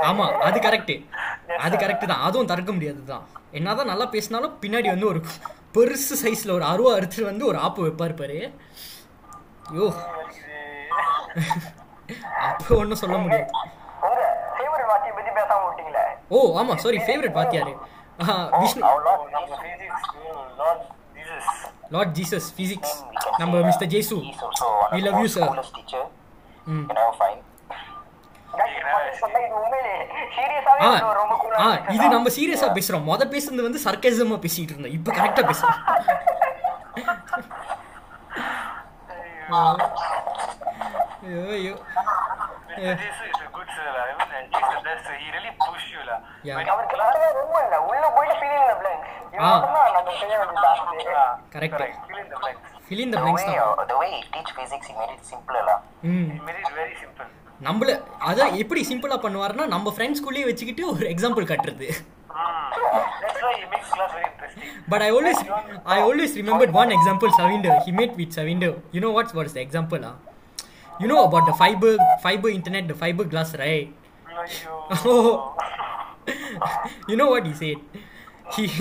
ஆமா. 0.10 0.26
அது 0.48 0.60
கரெக்ட் 0.60 0.94
அது 1.60 1.76
கரெக்ட் 1.78 2.10
தான். 2.12 2.24
அதுவும் 2.28 2.50
தடுக்க 2.52 2.72
முடியாது 2.72 3.02
தான் 3.06 3.26
என்னதான் 3.52 3.92
நல்லா 3.92 4.06
பேசினாலும் 4.08 4.56
பின்னாடி 4.64 4.90
வந்து 4.90 5.08
ஒரு 5.08 5.20
பெருசு 5.76 6.16
சைஸ்ல 6.24 6.52
ஒரு 6.52 6.66
அருவா 6.66 6.92
அறுத்துட்டு 6.98 7.30
வந்து 7.30 7.46
ஒரு 7.46 7.58
ஆப்பு 7.60 7.86
வைப்பாரு 7.86 8.16
பாரு. 8.16 8.40
ஐயோ. 9.72 9.88
அப்போ 12.50 12.76
ஒன்றும் 12.82 13.02
சொல்ல 13.02 13.18
முடியாது. 13.18 13.48
ஓ 16.36 16.38
ஆமா 16.60 16.76
சாரி 16.84 17.00
ஃபேவரட் 17.08 17.38
வாத்தியாரு. 17.40 17.74
விஷ்ணு. 18.62 18.84
லார்ட் 21.96 22.14
ஜீசஸ் 22.18 22.48
ஃபிசிக்ஸ் 22.56 22.96
நம்ம 23.38 23.60
mister 23.68 23.92
Jesu 23.94 24.16
we 24.94 25.02
love 25.08 25.20
you 25.22 25.28
sir 25.36 25.54
ம். 26.68 26.86
இது 31.96 32.06
நம்ம 32.10 32.30
சீரியஸா 32.36 32.68
பேசுறோம். 32.78 33.06
முத 33.10 33.26
பேசுறது 33.34 33.68
வந்து 33.68 33.80
சர்க்கேசமா 33.86 34.38
பேசிட்டு 34.46 34.74
இருந்தோம். 34.74 34.96
இப்போ 34.98 35.12
கரெக்டா 35.12 35.44
பேசுறோம். 35.50 35.80
ஐயோ 41.26 41.42
ஐயோ 41.58 41.74
uh, 42.80 42.96
அவர் 46.74 47.38
ரொம்ப 47.38 47.56
இல்ல 47.64 47.76
உள்ள 47.88 48.04
பிளாங்க்ஸ் 49.38 49.76
தான் 49.76 49.94
நம்ம 49.96 50.10
செய்ய 50.22 50.36
வேண்டிய 50.40 50.60
task 50.66 51.14
ah, 51.16 51.32
Correct. 51.54 51.74
correct 51.74 51.98
fill 52.08 52.20
in 52.20 52.30
the 52.30 52.40
blanks 52.42 52.68
fill 52.88 53.02
in 53.06 53.10
the 53.12 53.22
blanks 53.24 53.44
way 53.44 53.56
தான் 53.56 53.72
uh, 53.72 53.86
the 53.86 53.98
way 54.02 54.10
he 54.16 54.22
teach 54.36 54.52
physics 54.60 54.86
he 54.90 54.96
made 55.00 55.14
it 55.16 55.24
simpler 55.32 55.64
lah 55.70 55.80
ம் 56.12 56.28
he 56.32 56.40
made 56.48 56.60
it 56.62 56.70
very 56.82 56.96
simple 57.04 57.28
நம்மள 57.62 57.92
அதான் 58.30 58.56
எப்படி 58.64 58.82
சிம்பிளா 58.90 59.18
பண்ணுவாருன்னா 59.22 59.66
நம்ம 59.68 59.94
ஃப்ரெண்ட்ஸ்குள்ளேயே 59.96 60.48
வச்சுக்கிட்டு 60.50 60.84
ஒரு 60.92 61.06
எக்ஸாம்பிள் 61.14 61.50
கட்டுறது 61.52 61.88
that's 62.38 63.42
why 63.42 63.54
he 63.58 63.66
makes 63.74 63.90
class 63.90 64.12
very 64.14 64.26
interesting 64.30 64.64
But 64.88 65.02
I 65.02 65.10
always, 65.10 65.38
I 65.86 66.00
always 66.02 66.36
remembered 66.36 66.72
one 66.72 66.92
example 66.92 67.30
Savinder. 67.30 67.84
He 67.84 67.92
made 67.92 68.16
with 68.16 68.32
Savinder. 68.34 68.80
You 68.92 69.02
know 69.02 69.12
what 69.12 69.34
was 69.34 69.54
the 69.54 69.62
example? 69.62 70.00
Ah, 70.04 70.16
you 71.00 71.08
know 71.08 71.26
about 71.26 71.46
the 71.46 71.54
fiber, 71.54 71.98
fiber 72.22 72.50
internet, 72.50 72.88
the 72.88 72.96
fiber 72.96 73.24
glass, 73.24 73.56
right? 73.58 73.92
Oh. 75.06 75.56
you 77.10 77.16
know 77.16 77.30
what 77.30 77.46
he 77.46 77.54
said? 77.54 77.78
He 78.56 78.72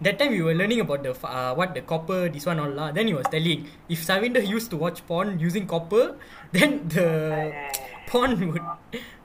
that 0.00 0.18
time 0.18 0.30
we 0.34 0.42
were 0.42 0.54
learning 0.54 0.80
about 0.80 1.04
the 1.06 1.14
uh, 1.22 1.54
what 1.54 1.74
the 1.74 1.82
copper 1.82 2.28
this 2.28 2.46
one 2.46 2.58
all 2.58 2.70
lah. 2.70 2.90
Then 2.90 3.06
he 3.06 3.14
was 3.14 3.26
telling 3.30 3.68
if 3.88 4.02
Savinder 4.02 4.42
used 4.42 4.70
to 4.74 4.76
watch 4.76 5.06
porn 5.06 5.38
using 5.38 5.66
copper, 5.66 6.16
then 6.52 6.88
the 6.88 7.52
porn 8.10 8.32
would 8.52 8.66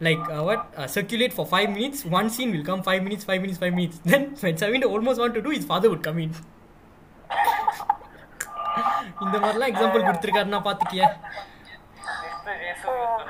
like 0.08 0.24
uh, 0.36 0.44
what 0.48 0.62
uh, 0.78 0.88
circulate 0.88 1.34
for 1.38 1.46
five 1.56 1.70
minutes. 1.76 2.06
One 2.20 2.30
scene 2.36 2.52
will 2.56 2.66
come 2.70 2.82
five 2.90 3.04
minutes, 3.08 3.24
five 3.32 3.42
minutes, 3.42 3.60
five 3.64 3.74
minutes. 3.80 4.00
Then 4.12 4.24
when 4.46 4.56
Savinder 4.64 4.90
almost 4.98 5.20
want 5.20 5.34
to 5.40 5.42
do, 5.42 5.52
his 5.58 5.66
father 5.74 5.90
would 5.94 6.04
come 6.10 6.20
in. 6.26 6.32
இந்த 9.24 9.38
மாதிரிலாம் 9.44 9.72
example 9.72 10.06
கொடுத்துருக்காருன்னா 10.08 10.60
பார்த்துக்கிய 10.68 11.04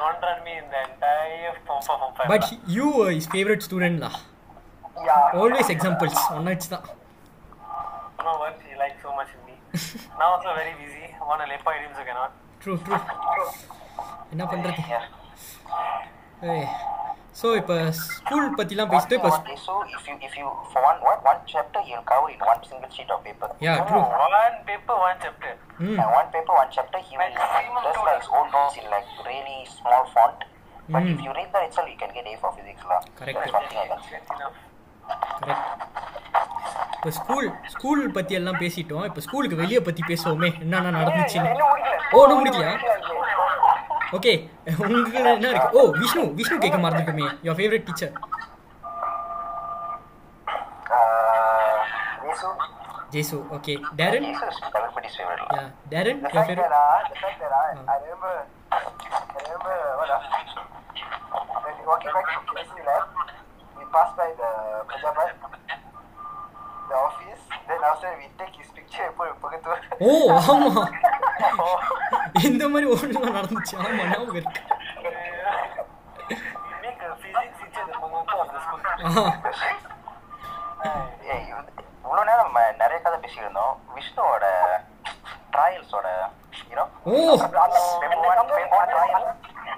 not. 0.02 0.18
But. 2.34 2.48
You 2.78 2.88
is 3.18 3.30
favourite 3.34 3.66
student 3.68 4.00
lah 4.06 4.14
yeah 5.08 5.18
always 5.42 5.72
examples 5.76 6.24
one 6.38 6.50
வச்சு 6.54 6.70
தான் 6.76 6.88
know 8.24 8.34
what 8.44 8.56
he 8.68 8.74
likes 8.82 9.00
so 9.06 9.12
much 9.20 9.30
in 9.36 9.42
me. 9.48 9.56
now 10.20 10.28
also 10.34 10.50
very 10.62 10.74
busy. 10.82 11.06
Want 11.30 11.42
to 11.44 11.48
lepa 11.54 11.74
him 11.84 11.94
so 12.00 12.04
cannot. 12.10 12.34
True 12.64 12.74
true 12.86 12.98
என்ன 14.34 14.44
பண்ணுறது 14.52 14.84
yeah 16.43 16.67
so 17.39 17.47
இப்போ 17.61 17.77
school 18.01 18.49
பற்றிலாம் 18.59 18.91
பேசிட்டு 18.93 19.15
இப்போ 19.19 19.31
One 19.31 19.47
day, 19.47 19.57
so 19.67 19.73
if 19.95 20.03
you 20.09 20.15
if 20.27 20.35
you 20.41 20.49
for 20.73 20.81
one 20.89 20.99
what 21.07 21.19
one 21.31 21.41
chapter 21.53 21.81
he'll 21.87 22.05
cover 22.11 22.29
in 22.35 22.43
one 22.51 22.61
single 22.69 22.91
sheet 22.97 23.11
of 23.11 23.21
paper 23.27 23.49
yeah 23.67 23.73
true 23.89 24.01
One 24.25 24.37
paper, 24.69 24.97
one 25.07 25.19
chapter. 25.25 25.53
ம் 25.85 25.97
and 26.01 26.11
one 26.19 26.29
paper 26.35 26.55
one 26.61 26.71
chapter 26.77 26.99
he 27.09 27.15
will 27.21 27.33
just 27.37 27.55
like 28.07 28.21
his 28.21 28.31
own 28.39 28.47
notes 28.57 28.77
in 28.81 28.87
like 28.95 29.09
really 29.31 29.59
small 29.79 30.05
font 30.15 30.39
but 30.95 31.03
if 31.03 31.17
Mm. 31.17 31.25
you 31.27 31.33
read 31.39 31.51
that 31.53 31.65
itself 31.69 31.89
you 31.93 31.99
can 32.01 32.13
get 32.17 32.27
A 32.27 32.37
for 32.43 32.53
physics 32.57 32.85
lah 32.91 33.01
Correct. 33.19 33.37
that's 33.39 33.55
one 33.59 33.67
thing 33.69 33.81
I 33.83 33.89
can 33.91 34.01
say 34.07 34.17
That's 34.19 34.33
enough. 34.37 34.57
correct 35.44 35.68
இப்போ 36.96 37.12
school 37.18 37.46
school 37.74 38.02
பற்றி 38.16 38.34
எல்லாம் 38.40 38.58
பேசிட்டோம். 38.62 39.06
இப்போ 39.10 39.22
ஸ்கூலுக்கு 39.26 39.60
வெளியே 39.62 39.80
பற்றி 39.88 40.02
பேசுவோமே. 40.10 40.50
என்னென்ன 40.64 40.92
நடந்துச்சுன்னு. 40.98 41.52
ஓ 42.16 42.24
இன்னும் 42.24 42.40
முடிக்கலையா? 42.40 42.74
ஓகே 44.18 44.34
உங்களுக்கு 44.82 45.20
என்ன 45.22 45.50
இருக்கு? 45.54 45.70
ஓ 45.80 45.82
விஷ்ணு 46.02 46.24
விஷ்ணு 46.40 46.58
கேட்க 46.64 46.78
மறந்துட்டுமே. 46.86 47.28
Your 47.48 47.58
favourite 47.60 47.88
teacher. 47.90 48.14
Jesus. 53.14 53.38
Okay 53.58 53.74
Darren 54.00 54.28
yeah 55.56 55.64
Darren 55.94 56.20
your 56.24 56.48
favourite 56.50 56.68
the 57.12 57.18
fact 57.22 57.38
that 57.44 57.54
I 57.94 57.98
remember, 58.02 58.34
I 58.76 59.42
remember 59.46 59.76
what 60.00 60.10
uh, 60.16 60.22
when 61.64 61.74
we 61.80 61.84
walking 61.92 62.14
back 62.18 62.28
from 62.34 62.44
chemistry 62.50 62.84
pass 63.92 64.10
by 64.16 64.30
the 64.42 64.50
pejabat, 64.90 65.34
the 66.90 66.96
office, 66.96 67.42
then 67.68 67.82
after 67.84 68.10
we 68.20 68.26
take 68.38 68.56
his 68.56 68.70
picture 68.78 69.06
and 69.08 69.16
put 69.18 69.30
பக்கத்து 69.44 69.70
ஓ 70.06 70.10
oh, 70.10 70.26
ஆமா. 70.54 70.84
Oh. 71.66 71.78
இந்த 72.50 72.64
மாதிரி 72.74 72.88
ஒன்று 72.94 73.36
நடந்துச்சு. 73.38 73.76
ஆமா 73.86 74.04
ஞாபகம் 74.12 74.36
இருக்கு. 74.36 74.62
இவ்வளோ 82.04 82.24
நேரம் 82.30 82.58
நிறைய 82.82 82.98
கதை 83.06 83.18
பேசியிருந்தோம். 83.24 83.74
விஷ்ணுவோட 83.96 84.46
ட்ரையல்ஸோட 85.54 86.08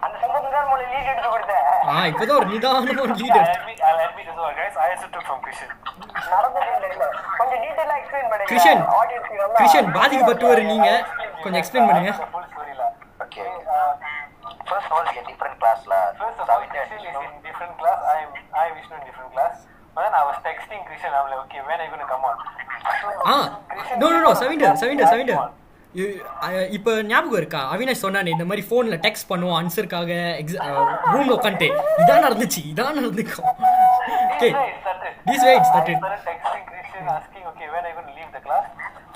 அந்த 0.06 0.16
சம்பவம் 0.22 0.54
தான் 0.56 0.70
லீட் 0.92 1.10
எடுத்து 1.12 1.30
கொடுத்தேன். 1.34 1.68
ஆ 1.90 1.94
இப்போதான் 2.12 2.40
ஒரு 2.42 2.50
நிதானமாக 2.54 2.86
லீட் 3.22 3.40
எடுத்து 3.42 3.71
story, 12.48 12.74
lah. 12.78 12.90
Okay. 13.22 13.48
Uh, 13.68 13.94
First 14.64 14.86
of 14.88 14.92
all, 14.92 15.04
we 15.04 15.16
are 15.20 15.28
different 15.28 15.56
class 15.60 15.80
lah. 15.86 16.04
First 16.16 16.40
of 16.40 16.48
all, 16.48 16.62
Christian 16.66 17.00
is 17.02 17.16
in 17.16 17.32
different 17.44 17.74
class. 17.78 18.00
I 18.06 18.18
am 18.24 18.32
I 18.54 18.64
am 18.68 18.74
Vishnu 18.78 18.96
in 18.96 19.04
different 19.04 19.32
class. 19.36 19.56
But 19.96 20.02
then 20.06 20.14
I 20.16 20.24
was 20.24 20.38
texting 20.42 20.80
Christian. 20.88 21.12
I'm 21.12 21.28
like, 21.28 21.42
okay, 21.46 21.62
when 21.68 21.78
are 21.78 21.86
you 21.86 21.94
gonna 21.96 22.10
come 22.10 22.24
on? 22.24 22.38
Ah 23.30 23.34
no 24.02 24.08
no 24.14 24.20
no 24.24 24.32
Savinder 24.42 24.78
Savinder 24.82 25.12
Savinder 25.12 25.42
இப்போ 26.78 26.92
ஞாபகம் 27.10 27.40
இருக்கா 27.42 27.62
அவினாஷ் 27.74 28.04
சொன்னானே 28.06 28.34
இந்த 28.36 28.46
மாதிரி 28.50 28.64
ஃபோனில் 28.68 29.02
text 29.06 29.30
பண்ணுவோம் 29.32 29.58
ஆன்சருக்காக 29.60 30.12
எக்ஸ 30.42 30.56
ரூமில் 31.14 31.36
உட்காந்துட்டு 31.38 31.70
இதான் 32.04 32.26
நடந்துச்சு 32.28 32.64
இதான் 32.74 32.98
நடந்துக்கும் 33.00 33.50
okay 34.34 34.50
This 35.26 35.42
way 35.48 35.54
it 35.58 35.66
started. 35.66 35.98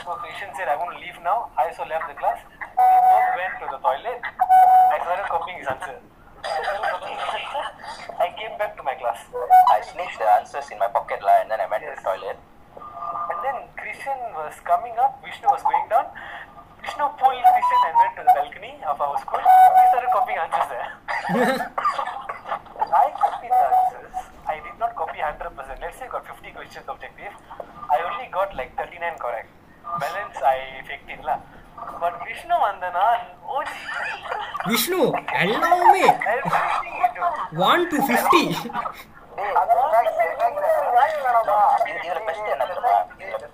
So 0.06 0.14
Christian 0.22 0.54
said, 0.54 0.70
I'm 0.70 0.78
gonna 0.78 1.02
leave 1.02 1.18
now. 1.26 1.50
I 1.58 1.74
also 1.74 1.82
left 1.90 2.06
the 2.06 2.14
class. 2.14 2.38
We 2.62 2.78
both 2.78 3.30
went 3.42 3.58
to 3.58 3.66
the 3.74 3.82
toilet. 3.82 4.22
I 4.22 5.02
started 5.02 5.26
copying 5.26 5.58
his 5.58 5.66
answer. 5.66 5.98
I 8.22 8.30
came 8.38 8.54
back 8.62 8.78
to 8.78 8.86
my 8.86 8.94
class. 9.02 9.26
I 9.34 9.82
snitched 9.82 10.22
the 10.22 10.30
answers 10.30 10.70
in 10.70 10.78
my 10.78 10.94
pocket 10.94 11.26
lah, 11.26 11.42
and 11.42 11.50
then 11.50 11.58
I 11.58 11.66
went 11.66 11.82
to 11.82 11.90
the 11.90 11.98
toilet. 12.06 12.38
And 12.38 13.40
then 13.42 13.58
Christian 13.82 14.14
was 14.38 14.54
coming 14.62 14.94
up, 15.02 15.26
Vishnu 15.26 15.50
was 15.50 15.66
going 15.66 15.90
down. 15.90 16.06
Vishnu 16.86 17.06
pulled 17.18 17.42
Christian 17.42 17.82
and 17.90 17.96
went 17.98 18.14
to 18.14 18.22
the 18.30 18.34
balcony 18.38 18.78
of 18.86 19.02
our 19.02 19.18
school. 19.26 19.42
We 19.42 19.84
started 19.90 20.14
copying 20.14 20.38
answers 20.38 20.70
there. 20.70 20.88
I 22.94 23.06
copied 23.10 23.50
the 23.50 23.68
answers. 23.74 24.16
I 24.46 24.62
did 24.62 24.78
not 24.78 24.94
copy 24.94 25.18
100%. 25.18 25.50
Let's 25.82 25.98
say 25.98 26.06
I 26.06 26.14
got 26.14 26.30
50 26.30 26.54
questions 26.54 26.86
objective. 26.86 27.34
I 27.90 27.98
only 28.06 28.30
got 28.30 28.54
like 28.54 28.78
39 28.78 29.02
correct. 29.18 29.50
Balance 30.00 30.40
I 30.44 30.60
lah. 31.24 31.40
Vishnu 32.26 32.56
Vandana, 32.64 33.06
oh, 33.48 33.64
Vishnu 34.70 35.00
எல்லாமே. 35.42 36.06
One 37.68 37.84
to 37.92 37.98
fifty 38.08 38.42
இதுல 41.92 42.20
best 42.28 42.44
என்ன 42.52 42.62
தெரியுமா? 42.62 42.94
இதுல-? 43.24 43.54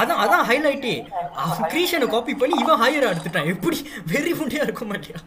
அதான் 0.00 0.20
அதான் 0.24 0.44
ஹைலைட்டே 0.50 0.94
கிரீஷனை 1.72 2.06
copy 2.14 2.34
பண்ணி 2.42 2.56
இவன் 2.64 2.82
ஹையரா 2.84 3.10
எடுத்துட்டான். 3.12 3.50
எப்படி 3.54 3.78
வெறி 4.12 4.32
முண்டியா 4.38 4.64
இருக்க 4.66 4.84
மாட்டியா? 4.92 5.18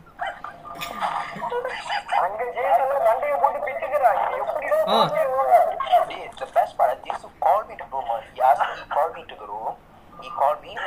Ah. 4.92 5.06
The 6.40 6.46
best 6.54 6.78
part 6.78 6.98
is 6.98 7.04
Jesu 7.06 7.30
called 7.40 7.70
me 7.70 7.76
to 7.78 7.86
room. 7.92 8.06
He 8.34 8.42
asked 8.42 8.62
me, 8.62 8.82
to 8.82 8.86
called 8.90 9.14
me 9.14 9.24
to 9.30 9.36
the 9.36 9.46
room. 9.46 9.74
He 10.22 10.30
called 10.30 10.62
me, 10.62 10.78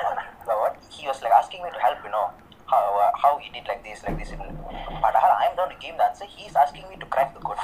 Lord. 0.46 0.72
He 0.90 1.06
was 1.06 1.22
like 1.22 1.32
asking 1.32 1.62
me 1.62 1.70
to 1.70 1.78
help, 1.78 1.98
you 2.04 2.10
know. 2.10 2.30
How, 2.66 2.98
uh, 2.98 3.10
how 3.20 3.38
he 3.38 3.50
did 3.52 3.68
like 3.68 3.84
this, 3.84 4.02
like 4.02 4.18
this. 4.18 4.30
But 4.30 5.14
uh, 5.14 5.36
I'm 5.38 5.54
not 5.56 5.70
to 5.70 5.76
give 5.80 5.96
the 5.96 6.04
answer. 6.04 6.24
He's 6.26 6.54
asking 6.56 6.88
me 6.88 6.96
to 6.96 7.06
crack 7.06 7.34
the 7.34 7.40
code. 7.40 7.58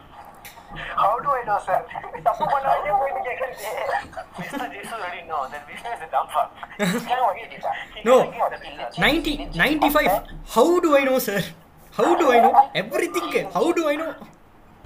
How 0.96 1.12
do 1.20 1.30
I 1.30 1.42
know, 1.48 1.58
sir? 1.66 1.78
தப்பு 2.26 2.44
பண்ணாதே 2.52 2.92
போயிட்டு 3.00 3.22
கேட்கறது. 3.28 3.64
Mr. 4.40 4.64
Jesus 4.74 4.92
already 4.96 5.22
know 5.30 5.40
that 5.52 5.62
Vishnu 5.70 5.90
is 5.96 6.02
a 6.06 6.10
dumb 6.14 6.28
fuck. 6.34 6.50
Know 7.10 7.24
ah? 7.64 7.74
No. 8.08 8.16
can't 8.22 8.36
give 8.36 8.52
the 8.54 8.60
result. 8.66 9.00
Ninety 9.04 9.32
ninety 9.62 9.88
five 9.94 10.10
how 10.54 10.74
do 10.84 10.90
I 10.98 11.02
know 11.10 11.16
sir 11.28 11.46
how 11.98 12.12
do 12.22 12.28
I 12.34 12.38
know 12.46 12.50
everything 13.16 13.30
how 13.58 13.72
do 13.80 13.84
I 13.92 13.96
know 14.04 14.08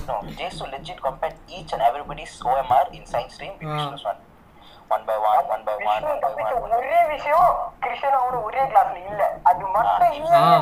No, 0.08 0.14
Jesus 0.36 0.60
legit 0.74 0.98
compared 1.06 1.34
each 1.56 1.70
and 1.74 1.82
everybody's 1.86 2.34
OMR 2.50 2.84
in 2.98 3.02
science 3.10 3.34
stream 3.36 3.50
with 3.56 3.66
Ah. 3.68 3.74
Vishnu's 3.78 4.04
one. 4.10 4.20
One 4.92 5.02
by 5.08 5.16
one, 5.24 5.42
one 5.54 5.62
by 5.66 5.74
one, 5.74 5.82
Vishnu 5.82 6.08
one 6.10 6.20
by 6.20 6.22
தப்பிச்ச 6.24 6.52
one. 6.60 6.72
ஒரே 6.76 7.00
விஷயம் 7.10 7.50
கிருஷ்ணன் 7.84 8.16
அவனு 8.20 8.38
ஒரே 8.48 8.62
கிளாஸ்ல 8.70 8.96
இல்ல 9.10 9.22
அது 9.50 9.64
மட்டும் 9.74 10.14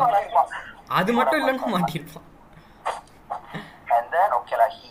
மாட்டிருப்பான். 0.03 0.51
அது 1.01 1.12
மட்டும் 1.19 1.41
இல்லைன்னா 1.43 1.69
மாட்டிருப்பான் 1.77 2.27
And 3.97 4.07
then 4.12 4.31
okay 4.33 4.57
lah, 4.61 4.67
he 4.79 4.89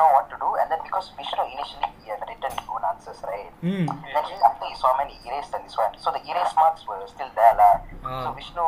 know 0.00 0.08
what 0.16 0.26
to 0.32 0.36
do. 0.44 0.48
And 0.60 0.66
then 0.72 0.80
because 0.86 1.06
Vishnu 1.18 1.44
initially 1.54 1.90
he 2.02 2.06
had 2.12 2.22
written 2.28 2.52
his 2.58 2.68
own 2.74 2.84
answers, 2.90 3.20
right? 3.30 3.50
ம் 3.70 3.86
Then 4.14 4.24
he, 4.30 4.36
after 4.48 4.66
he 4.70 4.76
saw 4.82 4.92
many 5.00 5.16
erased 5.28 5.54
and 5.58 5.64
this 5.66 5.76
one, 5.82 5.92
so 6.04 6.10
the 6.16 6.22
erased 6.30 6.56
marks 6.62 6.84
were 6.90 7.02
still 7.14 7.32
there 7.40 7.54
lah. 7.60 7.72
Ah. 8.10 8.20
So 8.24 8.28
Vishnu, 8.40 8.66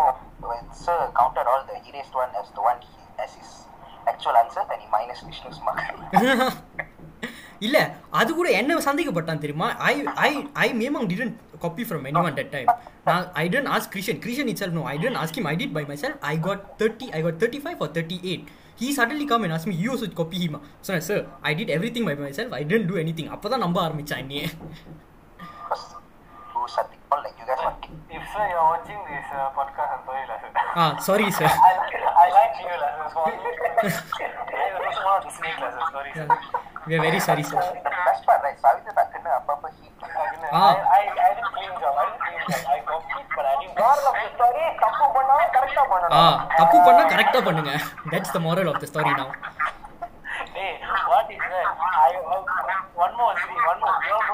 when 0.50 0.64
sir 0.84 0.98
counted 1.20 1.46
all 1.52 1.64
the 1.72 1.78
erased 1.90 2.16
one 2.22 2.32
as 2.42 2.48
the 2.58 2.64
one 2.70 2.80
he 2.88 2.96
as 3.26 3.32
his 3.40 3.50
actual 4.12 4.36
answer, 4.42 4.64
then 4.72 4.80
he 4.84 4.88
minus 4.98 5.22
Vishnu's 5.30 5.60
mark. 5.68 5.80
இல்ல 7.66 7.78
அது 8.18 8.30
கூட 8.36 8.48
என்ன 8.58 8.76
சந்தேகப்பட்டான் 8.86 9.40
தெரியுமா 9.42 9.66
I 9.88 9.94
I 10.26 10.30
I 10.64 10.68
மேமங் 10.82 11.08
didn't 11.10 11.34
copy 11.64 11.84
from 11.88 12.04
anyone 12.28 12.36
that 12.38 12.52
time 12.54 12.68
நான் 13.08 13.24
I 13.42 13.44
didn't 13.54 13.68
ask 13.74 13.90
Krishan 13.94 14.20
Krishan 14.24 14.48
itself 14.62 14.76
no 14.78 14.84
I 14.92 14.94
didn't 15.02 15.18
ask 15.22 15.36
him 15.38 15.48
I 15.52 15.54
did 15.62 15.74
by 15.78 15.82
myself 16.04 16.24
I 16.32 16.34
got 16.46 16.62
thirty 16.80 17.08
I 17.18 17.20
got 17.26 17.38
thirty 17.42 17.60
five 17.64 17.82
or 17.86 17.92
thirty 17.96 18.18
eight 18.30 18.46
he 18.80 18.88
suddenly 18.96 19.24
come 19.24 19.42
and 19.42 19.54
ask 19.54 19.68
me 19.68 19.76
you 19.80 19.94
should 20.00 20.14
copy 20.14 20.38
Hima 20.42 20.58
சொன்னேன் 20.80 21.06
sir 21.08 21.22
I 21.42 21.52
did 21.54 21.72
everything 21.94 22.06
by 22.08 22.14
myself 22.38 22.54
I 22.54 22.62
didn't 22.64 22.88
do 22.90 22.96
anything 23.18 23.30
அப்போ 23.30 23.48
தான் 23.48 23.64
நம்ப 23.66 23.80
ஆரம்பிச்சான் 23.82 24.22
என்னையே 24.24 24.46
uh. 30.74 30.80
Ah 30.80 30.84
sorry 30.98 31.26
sir 31.30 31.56
very 37.00 37.20
sorry 37.20 37.44
sir 37.44 37.66
The 41.50 41.59
Ah. 42.00 43.90
கரெக்டா 45.54 45.82
ஆ 46.16 46.22
தப்பு 46.56 46.78
பண்ணா 46.86 47.02
கரெக்டாக 47.12 47.42
பண்ணுங்க 47.44 47.72
that's 48.12 48.34
the 48.34 48.40
moral 48.40 48.68
of 48.70 48.80
the 48.82 48.88
story 48.90 49.12
uh, 49.12 49.16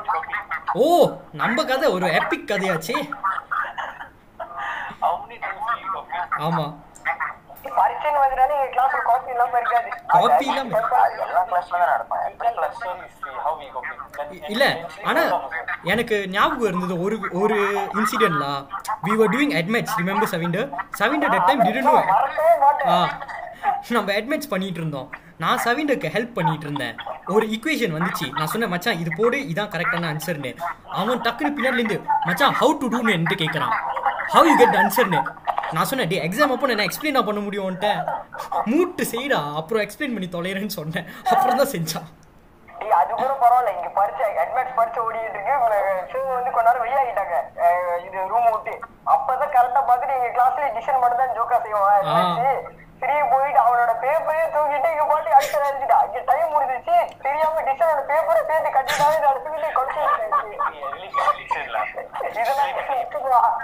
copy. 0.08 0.34
ஓ 0.78 0.86
நம்ம 1.32 1.58
கதை 1.64 1.88
ஒரு 1.88 2.06
எபிக் 2.18 2.48
கதையாச்சே? 2.50 2.96
ஆமா 6.46 6.64
பரீட்சைன்னு 7.78 8.20
வந்துட்டாலே 8.22 8.54
எங்க 8.56 8.70
கிளாஸ்ல 8.74 9.00
இல்லாம 9.32 9.58
இருக்காது. 9.60 9.88
இல்லாம? 10.44 10.70
எல்லா 11.24 11.42
கிளாஸ்ல 11.44 11.80
தான் 11.80 11.92
இல்ல 14.50 14.64
ஆனா. 15.04 15.22
எனக்கு 15.84 16.16
ஞாபகம் 16.28 16.68
இருந்தது 16.68 16.94
ஒரு 17.02 17.16
ஒரு 17.40 17.58
இன்சிடென்ட்லா 17.98 18.52
we 19.06 19.14
were 19.20 19.32
doing 19.34 19.54
admits 19.60 19.96
remember 20.00 20.32
Savinder 20.34 20.68
Savinder 21.00 21.32
that 21.34 21.48
time 21.48 21.64
didn't 21.66 21.90
know 21.90 21.96
ஆ 22.88 22.98
நம்ம 23.90 24.08
அட்மெட்ஸ் 24.12 24.50
பண்ணிட்டு 24.50 24.80
இருந்தோம். 24.80 25.08
நான் 25.38 25.58
சவிண்டருக்கு 25.64 26.12
ஹெல்ப் 26.14 26.36
பண்ணிட்டு 26.36 26.66
இருந்தேன். 26.66 26.94
ஒரு 27.26 27.44
ஈக்குவேஷன் 27.46 27.94
வந்துச்சு. 27.96 28.26
நான் 28.36 28.50
சொன்னேன் 28.52 28.70
மச்சான் 28.70 29.00
இது 29.02 29.10
போடு 29.16 29.38
இதான் 29.52 29.72
கரெக்டான 29.72 30.08
ஆன்சர்னு 30.12 30.50
அவன் 30.92 31.22
டக்குனு 31.26 31.50
பின்னாடில 31.56 31.80
இருந்து 31.80 31.98
மச்சான் 32.26 32.56
ஹவு 32.60 32.74
டு 32.80 32.88
டூன்னு 32.92 33.14
என்கிட்ட 33.16 33.36
கேட்குறான் 33.42 33.74
ஹவ் 34.34 34.46
யூ 34.50 34.54
கெட் 34.60 34.76
ஆன்சர்னு 34.82 35.20
நான் 35.76 35.88
சொன்னேன் 35.90 36.10
டே 36.10 36.18
எக்ஸாம் 36.26 36.52
அப்போ 36.54 36.66
நான் 36.70 36.88
எக்ஸ்பிளைனா 36.88 37.22
பண்ண 37.28 37.40
முடியும் 37.46 37.66
உன்ட்ட? 37.70 37.88
மூட்டு 38.70 39.02
செய்டா 39.12 39.40
அப்புறம் 39.60 39.82
எக்ஸ்பிளைன் 39.84 40.14
பண்ணி 40.16 40.28
தொலைறேன்னு 40.36 40.76
சொன்னேன். 40.78 41.06
அப்புறம் 41.32 41.58
தான் 41.60 41.72
செஞ்சான் 41.74 42.08
டேய், 42.68 42.94
அது 43.00 43.10
கூட 43.20 43.32
பரவாயில்ல. 43.42 43.70
இங்க 43.78 43.88
பரிச்சை 43.98 44.26
அட்வான்ஸ் 44.42 44.76
பரிச்சை 44.78 45.00
ஓடிட்டு 45.06 45.38
இருக்கு. 45.38 45.54
ஷோ 46.10 46.18
வந்து 46.36 46.50
கொஞ்ச 46.56 46.66
நேரம் 46.68 46.84
வெளியாகிட்டாங்க 46.84 47.36
இது 48.06 48.18
ரூம் 48.32 48.48
விட்டு. 48.54 48.74
அப்பதான் 49.14 49.54
கரெக்டா 49.56 49.82
பார்த்துட்டு 49.88 50.16
எங்க 50.18 50.30
கிளாஸ்ல 50.36 50.68
டிஷன் 50.76 51.00
மட்டும் 51.04 51.22
தான் 51.22 51.34
ஜோக்கா 51.38 51.58
செய்வான். 51.64 52.10
சரி 53.00 53.16
போயிட்டு 53.32 53.60
அவனோட 53.64 53.92
பேப்பரே 54.04 54.44
தூக்கிட்டு 54.54 54.90
இங்க 54.94 55.06
பாட்டு 55.08 55.36
அடிச்சு 55.38 55.58
அடிச்சுட்டு 55.70 56.28
டைம் 56.30 56.54
முடிஞ்சிச்சு. 56.54 56.96
தெரியாம 57.24 57.64
டிஷனோட 57.68 58.02
பேப்பரை 58.12 58.42
சேர்த்து 58.50 58.76
கட்டிட்டாவே 58.76 59.18
நடத்துக்கிட்டு 59.26 59.70
கொண்டு. 59.78 60.02
இதெல்லாம் 62.40 63.58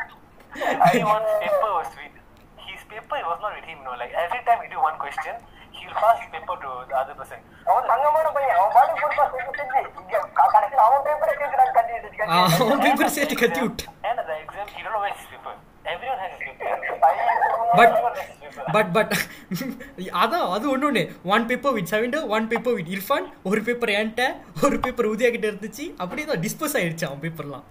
I 0.53 1.03
want 1.03 1.26
paper 1.40 1.70
was 1.72 1.88
sweet. 1.88 2.14
His 2.66 2.82
paper 2.86 3.18
was 3.22 3.38
not 3.40 3.53
with 3.55 3.64
him, 3.64 3.78
no. 3.80 3.92
Like 3.94 4.12
every 4.16 4.42
time 4.42 4.61
we 4.61 4.68
do 4.68 4.80
one 4.80 4.96
question, 4.98 5.34
he'll 5.72 5.96
pass 5.96 6.16
his 6.18 6.30
paper 6.30 6.57
to 6.57 6.70
the 6.84 6.96
other 6.96 7.14
person. 7.14 7.40
அவன் 7.66 7.88
தங்கமான 7.90 8.26
பையன் 8.30 8.57
அவன் 8.59 8.72
பாட்டு 8.76 8.94
கொடுத்தா 9.00 9.24
செஞ்சு 9.34 9.53
செஞ்சு 9.59 9.80
இங்க 10.00 10.14
க- 10.38 10.48
கடைசியில 10.55 10.84
அவன் 10.86 11.05
பேப்பரை 11.07 11.34
சேர்த்து 11.34 11.61
அவன் 12.36 12.80
பேப்பர் 12.80 13.12
கத்தி 13.42 13.61
விட்டு 13.62 13.84
And 14.05 14.18
at 14.18 14.26
the 14.26 14.36
exam, 14.42 14.66
he 14.74 14.82
don't 14.82 14.92
know 14.92 15.03
where 15.05 15.14
his 15.14 15.26
paper. 15.32 15.55
Everyone 15.86 16.18
has 16.18 16.32
his 16.36 16.42
paper. 16.50 16.74
But- 17.05 17.22
Everyone 17.78 18.16
has 18.16 18.28
his 18.32 18.38
paper. 18.42 18.66
But 18.74 18.90
but 18.96 19.12
அதான் 20.22 20.44
அது 20.55 20.66
ஒன்று 20.72 20.86
ஒன்று 20.88 21.03
one 21.32 21.46
paper 21.50 21.74
with 21.76 21.90
Savinder 21.92 22.26
one 22.34 22.46
paper 22.50 22.76
with 22.78 22.92
Irfan 22.94 23.26
ஒரு 23.50 23.61
பேப்பர் 23.68 23.94
என்கிட்ட 23.96 24.24
ஒரு 24.66 24.76
paper 24.84 25.11
Udaya 25.12 25.30
கிட்ட 25.34 25.46
இருந்துச்சு 25.50 25.86
அப்படியே 26.03 26.26
தான் 26.26 26.42
டிஸ்போஸ் 26.44 26.76
ஆயிடுச்சு 26.80 27.09
அவன் 27.09 27.24
பேப்பர்லாம் 27.24 27.66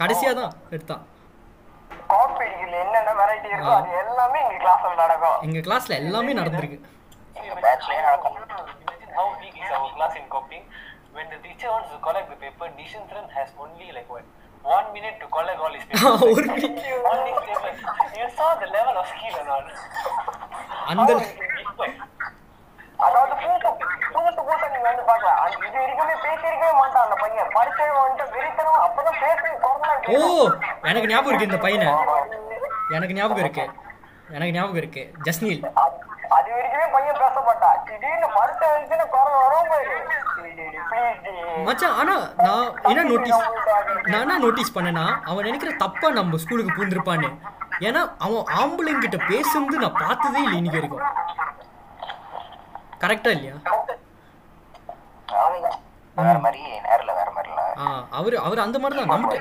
கடைசியாக 0.00 0.34
தான் 0.40 0.54
எடுத்தான் 0.74 1.02
காப்பி 2.08 2.44
அடிக்கல 2.44 2.76
என்னென்ன 2.84 3.12
வெரைட்டி 3.20 3.43
இருக்கோ 3.54 3.72
அது 3.78 3.90
எல்லாமே 4.02 4.40
எங்க 4.46 4.58
கிளாஸ்ல 4.64 4.94
நடக்கும் 5.02 5.40
எங்கள் 5.46 5.64
கிளாஸில் 5.68 6.00
எல்லாமே 6.02 6.34
நடந்திருக்கு 6.40 6.80
how 9.16 9.26
big 9.40 9.54
is 9.56 9.70
our 9.76 9.88
class 9.96 10.14
in 10.16 10.24
copying. 10.28 10.64
When 11.14 11.26
the 11.32 11.38
teacher 11.44 11.68
wants 11.68 11.90
to 11.92 11.98
collect 12.06 12.28
the 12.30 12.36
paper, 12.36 12.66
Nishantran 12.78 13.26
has 13.30 13.50
only 13.64 13.88
like 13.96 14.08
what 14.10 14.24
one 14.66 14.86
minute 14.92 15.16
to 15.22 15.26
collect 15.36 15.60
all 15.64 15.74
his 15.76 15.84
papers. 15.84 16.22
ஒரு 16.28 16.46
minute. 16.48 16.80
his 17.28 17.44
papers. 17.48 17.78
You 18.18 18.28
saw 18.38 18.50
the 18.62 18.68
level 18.76 18.96
of 19.02 19.06
skill 19.12 19.36
and 19.42 19.50
all. 19.56 19.66
அந்த 20.92 21.12
அதாவது 23.06 23.34
புதுசு 23.42 23.70
புதுசு 24.14 24.40
புதுசா 24.40 24.66
நீங்க 24.74 24.88
வந்து 24.90 25.04
பாக்கலாம் 25.08 25.38
அது 25.44 25.54
இது 25.60 25.78
வரைக்குமே 25.78 26.14
பேசியிருக்கவே 26.24 26.72
மாட்டான் 26.80 27.04
அந்த 27.06 27.16
பையன். 27.22 27.50
படிச்சது 27.56 27.92
வந்துட்டு 27.98 28.26
வெறித்தனம் 28.34 28.82
அப்பதான் 28.86 29.18
பேசி 29.22 29.50
ஓ 30.14 30.16
எனக்கு 30.90 31.10
ஞாபகம் 31.10 31.30
இருக்கு 31.30 31.48
இந்த 31.50 31.60
பையனை. 31.64 31.86
எனக்கு 32.96 33.14
ஞாபகம் 33.18 33.42
இருக்கு. 33.44 33.64
எனக்கு 34.36 34.54
ஞாபகம் 34.56 34.80
இருக்கு. 34.80 35.02
ஜஸ்னீல். 35.26 35.62
அது 36.36 36.48
வரைக்குமே 36.54 36.86
பையன் 36.94 37.20
பேச 37.22 37.36
மாட்டான். 37.46 37.78
திடீர்னு 37.88 38.28
மறுத்த 38.36 38.62
வந்துச்சுன்னு 38.70 39.06
குரல் 39.14 39.40
வரும் 39.40 39.70
மச்சான் 41.66 41.96
ஆனா 42.00 42.14
நான் 42.38 42.66
என்ன 42.90 43.02
நோட்டீஸ் 43.10 43.40
நான் 44.06 44.22
என்ன 44.24 44.38
நோட்டீஸ் 44.44 44.74
பண்ணேன்னா 44.76 45.04
அவன் 45.30 45.46
நினைக்கிற 45.48 45.72
தப்பா 45.82 46.08
நம்ம 46.18 46.38
ஸ்கூலுக்கு 46.42 46.76
பூந்திருப்பான்னு 46.78 47.28
ஏன்னா 47.88 48.02
அவன் 48.24 48.50
ஆம்பளைங்கிட்ட 48.60 49.18
பேசுறது 49.30 49.82
நான் 49.84 50.00
பார்த்ததே 50.02 50.42
இல்லை 50.44 50.58
இன்னைக்கு 50.60 50.80
வரைக்கும். 50.80 51.04
கரெக்டா 53.02 53.30
இல்லையா? 53.36 53.54
வேற 56.16 56.36
மாதிரி 56.44 56.60
நேரில் 56.86 57.14
வேற 57.18 57.28
அவர் 58.10 58.36
அவர் 58.46 58.64
அந்த 58.64 58.76
மாதிரி 58.78 58.96
தான். 58.98 59.10
நம்மகிட்ட 59.12 59.38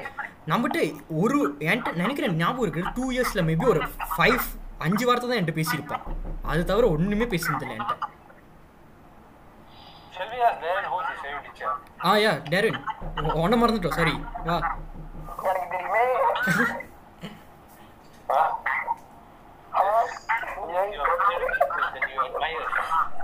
நம்மகிட்ட 0.51 0.79
ஒரு 1.21 1.37
என்கிட்ட 1.67 1.91
நினைக்கிறேன் 2.01 2.37
ஞாபகம் 2.37 2.65
இருக்கு 2.65 2.93
டூ 2.97 3.05
இயர்ஸ்ல 3.11 3.43
மேபி 3.49 3.65
ஒரு 3.73 3.81
ஃபைவ் 4.13 4.41
அஞ்சு 4.85 5.05
வார்த்தை 5.07 5.27
தான் 5.27 5.39
என்கிட்ட 5.39 5.55
பேசியிருப்பான். 5.59 6.03
அது 6.51 6.61
தவிர 6.71 6.87
ஒண்ணுமே 6.95 7.27
பேசுனதில்லை 7.33 7.75
என்கிட்ட. 7.77 8.09
Shall 10.15 10.29
we 10.31 10.39
ask 10.47 10.57
Darren 10.63 10.85
who's 10.89 11.05
his 11.11 11.19
favorite 11.21 11.45
teacher? 11.47 11.69
ஆ 12.05 12.11
யா 12.23 12.31
டேரன். 12.51 12.79
ஒன்ன 13.43 13.57
மறந்துட்டோம். 13.61 13.97
சாரி 13.99 14.15
வா. 14.45 14.57
எனக்கு 15.43 15.79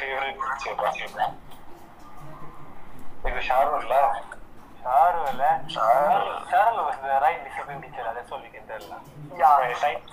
favorite 0.00 0.38
teacher, 0.42 0.74
பாத்தீங்கன்னா 0.82 1.26
இது. 3.28 3.40
Sharu, 3.46 3.74
Sharu 6.50 6.80
was 6.86 6.96
the 7.02 7.14
right 7.24 7.40
discipline 7.46 7.80
teacher. 7.82 8.04
That's 8.16 8.32
all 8.32 8.40
we 8.44 8.50
can 8.54 8.64
tell. 8.70 8.84
la. 8.92 8.98
Yeah 9.42 9.50
science 9.82 10.10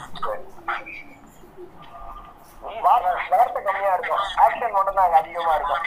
வார்த்தை 2.85 3.59
கம்மியா 3.67 3.91
இருக்கும் 3.97 4.23
ஆக்ஷன் 4.45 4.75
மட்டும் 4.77 4.97
தான் 4.99 5.17
அதிகமா 5.21 5.53
இருக்கும் 5.59 5.83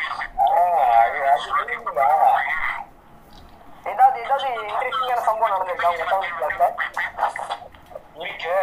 ஏதாவது 3.93 4.21
ஏதாவது 4.23 4.49
இன்ட்ரெஸ்டிங்கான 4.69 5.23
சம்பவம் 5.29 5.55
நடந்திருக்கா 5.55 5.93
உங்க 5.93 6.05
செவன்த் 6.11 6.37
கிளாஸ்ல 6.39 6.69
இருக்கு 8.23 8.57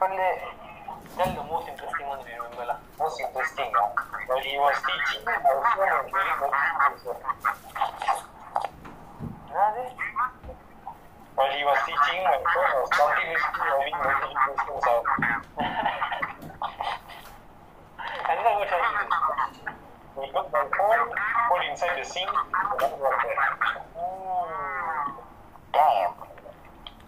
சொல்லு 0.00 0.28
that's 1.16 1.30
the 1.34 1.44
most 1.46 1.68
interesting 1.68 2.06
one 2.06 2.18
I 2.18 2.34
remember 2.34 2.66
lah. 2.66 2.78
Most 2.98 3.20
interesting 3.22 3.70
ah. 3.78 3.94
When 4.26 4.42
he 4.42 4.58
was 4.58 4.74
teaching 4.82 5.22
me 5.22 5.30
the 5.30 5.54
phone 5.54 5.94
was 5.94 6.10
very 6.10 6.10
very 6.10 6.30
interesting. 6.34 7.22
While 11.34 11.50
he 11.54 11.62
was 11.62 11.78
teaching 11.86 12.22
my 12.26 12.38
phone 12.42 12.72
was 12.82 12.90
something 12.98 13.28
which 13.30 13.46
was 13.46 13.62
having 13.62 13.94
very 14.02 14.26
interesting 14.26 14.78
sound. 14.82 15.06
I 18.26 18.34
think 18.34 18.46
I 18.46 18.58
will 18.58 18.66
try 18.66 18.82
this. 18.82 19.14
We 20.18 20.26
put 20.34 20.46
my 20.50 20.66
phone, 20.66 21.14
put 21.50 21.62
inside 21.70 21.94
the 21.98 22.04
sink, 22.06 22.26
and 22.26 22.80
that 22.80 22.98
was 22.98 23.14
there. 23.22 23.38
Damn. 25.74 26.10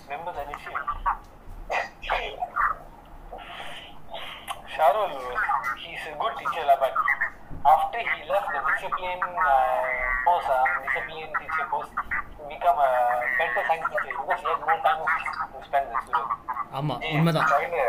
Remember 0.07 0.33
that 0.35 0.47
issue? 0.55 0.86
Sharul, 4.77 5.11
he's 5.79 6.05
a 6.07 6.15
good 6.15 6.35
teacher, 6.39 6.65
but 6.79 6.93
after 7.65 7.99
he 7.99 8.29
left 8.29 8.49
the 8.49 8.61
discipline 8.69 9.23
uh, 9.23 9.85
post, 10.25 10.49
uh, 10.49 10.61
discipline 10.85 11.31
teacher 11.39 11.67
post, 11.71 11.91
he 12.37 12.55
become 12.55 12.77
a 12.79 12.91
better 13.39 13.63
science 13.67 13.87
teacher 13.89 14.13
because 14.15 14.41
he 14.41 14.47
had 14.47 14.61
more 14.61 14.81
time 14.85 15.01
to 15.01 15.59
spend 15.65 15.87
with 15.89 16.03
students. 16.05 16.35
ஆமா 16.79 16.95
உண்மைதான் 17.17 17.49
China, 17.51 17.83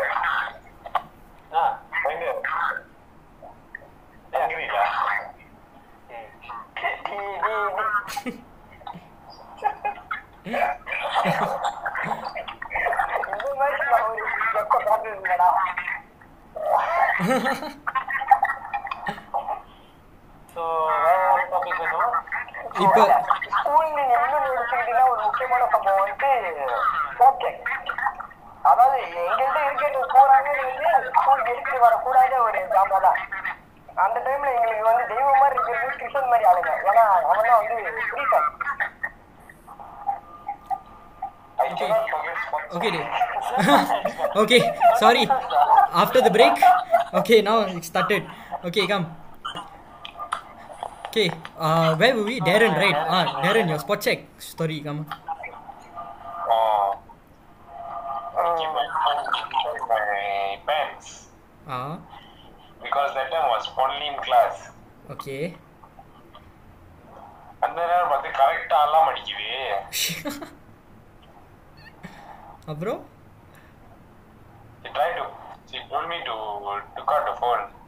Ah, 1.60 1.70
China. 2.02 2.28
Angry 4.32 4.66
lah. 4.74 4.88
yeah. 6.10 6.24
டீ, 6.78 6.88
டீ, 7.06 7.18
டீ. 7.44 8.32
இந்த 13.30 13.54
மாதிரி 13.60 13.86
நான் 13.92 14.06
ஒரு 14.08 14.24
எப்ப 14.62 14.76
பார்த்தது 14.88 15.16
இல்லடா 15.18 15.50
So, 16.58 16.66
வேற 16.68 16.76
ஒரு 16.78 16.86
topic 16.92 17.14
வேணும்? 17.14 17.17
இப்போ 22.84 23.02
ஒரு 25.10 25.20
முக்கியமான 25.24 25.62
சம்பவம் 25.72 26.00
வந்து 26.02 26.30
ஓகே 27.28 27.50
அதாவது 28.70 28.98
எங்கள்கிட்ட 29.24 29.58
இருக்கிறது 29.66 30.00
போறாங்க 30.14 30.48
ஸ்கூலுக்கு 31.16 31.52
எடுத்துட்டு 31.52 31.84
வரக்கூடாத 31.84 32.34
ஒரு 32.46 32.60
ஜாமா 32.74 32.98
தான். 33.06 33.20
அந்த 34.04 34.16
டைம்ல 34.26 34.50
எங்களுக்கு 34.56 34.88
வந்து 34.90 35.04
தெய்வம் 35.12 35.40
மாதிரி 35.42 35.56
இருக்கிறது 35.56 35.98
கிருஷ்ணன் 36.00 36.30
மாதிரி 36.32 36.48
ஆளுங்க. 36.50 36.72
ஏன்னா 36.90 37.04
அவன் 37.30 37.48
தான் 37.48 37.60
வந்து 37.60 37.76
what 38.32 38.46
Okay, 42.70 42.90
dear. 42.94 43.06
okay, 44.42 44.60
sorry. 45.00 45.24
After 46.02 46.20
the 46.20 46.30
break, 46.30 46.56
okay, 47.13 47.41
now 47.41 47.57
it 47.67 47.83
started. 47.83 48.23
Okay, 48.65 48.85
come. 48.87 49.05
Okay, 51.07 51.29
uh, 51.59 51.95
where 51.95 52.15
were 52.15 52.23
we? 52.23 52.39
Darren, 52.41 52.73
right? 52.75 52.95
Ah, 53.07 53.25
Darren, 53.43 53.69
your 53.69 53.79
spot 53.79 54.01
check 54.01 54.19
story, 54.39 54.79
come. 54.81 55.01
uh, 55.05 56.89
I 58.35 58.45
keep 58.57 58.71
my 58.79 58.87
phone 59.03 59.19
inside 59.41 59.83
my 59.93 60.05
pants 60.67 61.07
Ah, 61.67 61.93
because 62.81 63.11
that 63.13 63.29
time 63.31 63.47
was 63.47 63.65
online 63.77 64.17
class. 64.21 64.55
okay. 65.09 65.43
அந்த 67.65 67.79
நேரம் 67.89 68.09
பார்த்து 68.11 68.29
கரெக்டா 68.39 68.77
அலாம் 68.85 69.05
அடிக்குது 69.09 69.51
அப்புறம் 72.71 72.99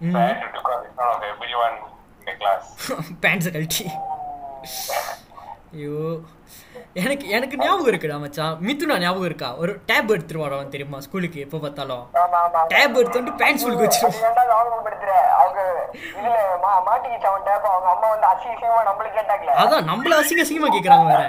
Mm. 0.00 0.12
So 0.12 0.18
I 0.18 0.28
you. 5.72 6.26
எனக்கு 6.94 7.28
எனக்கு 7.28 7.56
ஞாபகம் 7.56 7.88
இருக்குடா 7.90 8.16
மச்சான். 8.20 8.54
மித்துனா 8.66 8.94
ஞாபகம் 9.02 9.24
இருக்கா? 9.24 9.48
ஒரு 9.56 9.72
டேப் 9.86 10.10
எடுத்துட்டு 10.14 10.44
வரோம் 10.44 10.68
தெரியுமா? 10.68 11.00
ஸ்கூலுக்கு 11.00 11.40
எப்போ 11.40 11.58
பார்த்தாலும். 11.58 12.02
டேப் 12.72 12.96
எடுத்து 13.00 13.20
வந்து 13.20 13.32
பேண்ட் 13.32 13.60
ஸ்கூலுக்கு 13.60 13.84
வச்சிருவோம் 13.86 14.16
அதான் 19.62 19.86
நம்மள 19.90 20.12
அசிங்க 20.20 20.42
அசிங்கமா 20.44 20.70
கேக்குறாங்க 20.76 21.06
வேற. 21.12 21.22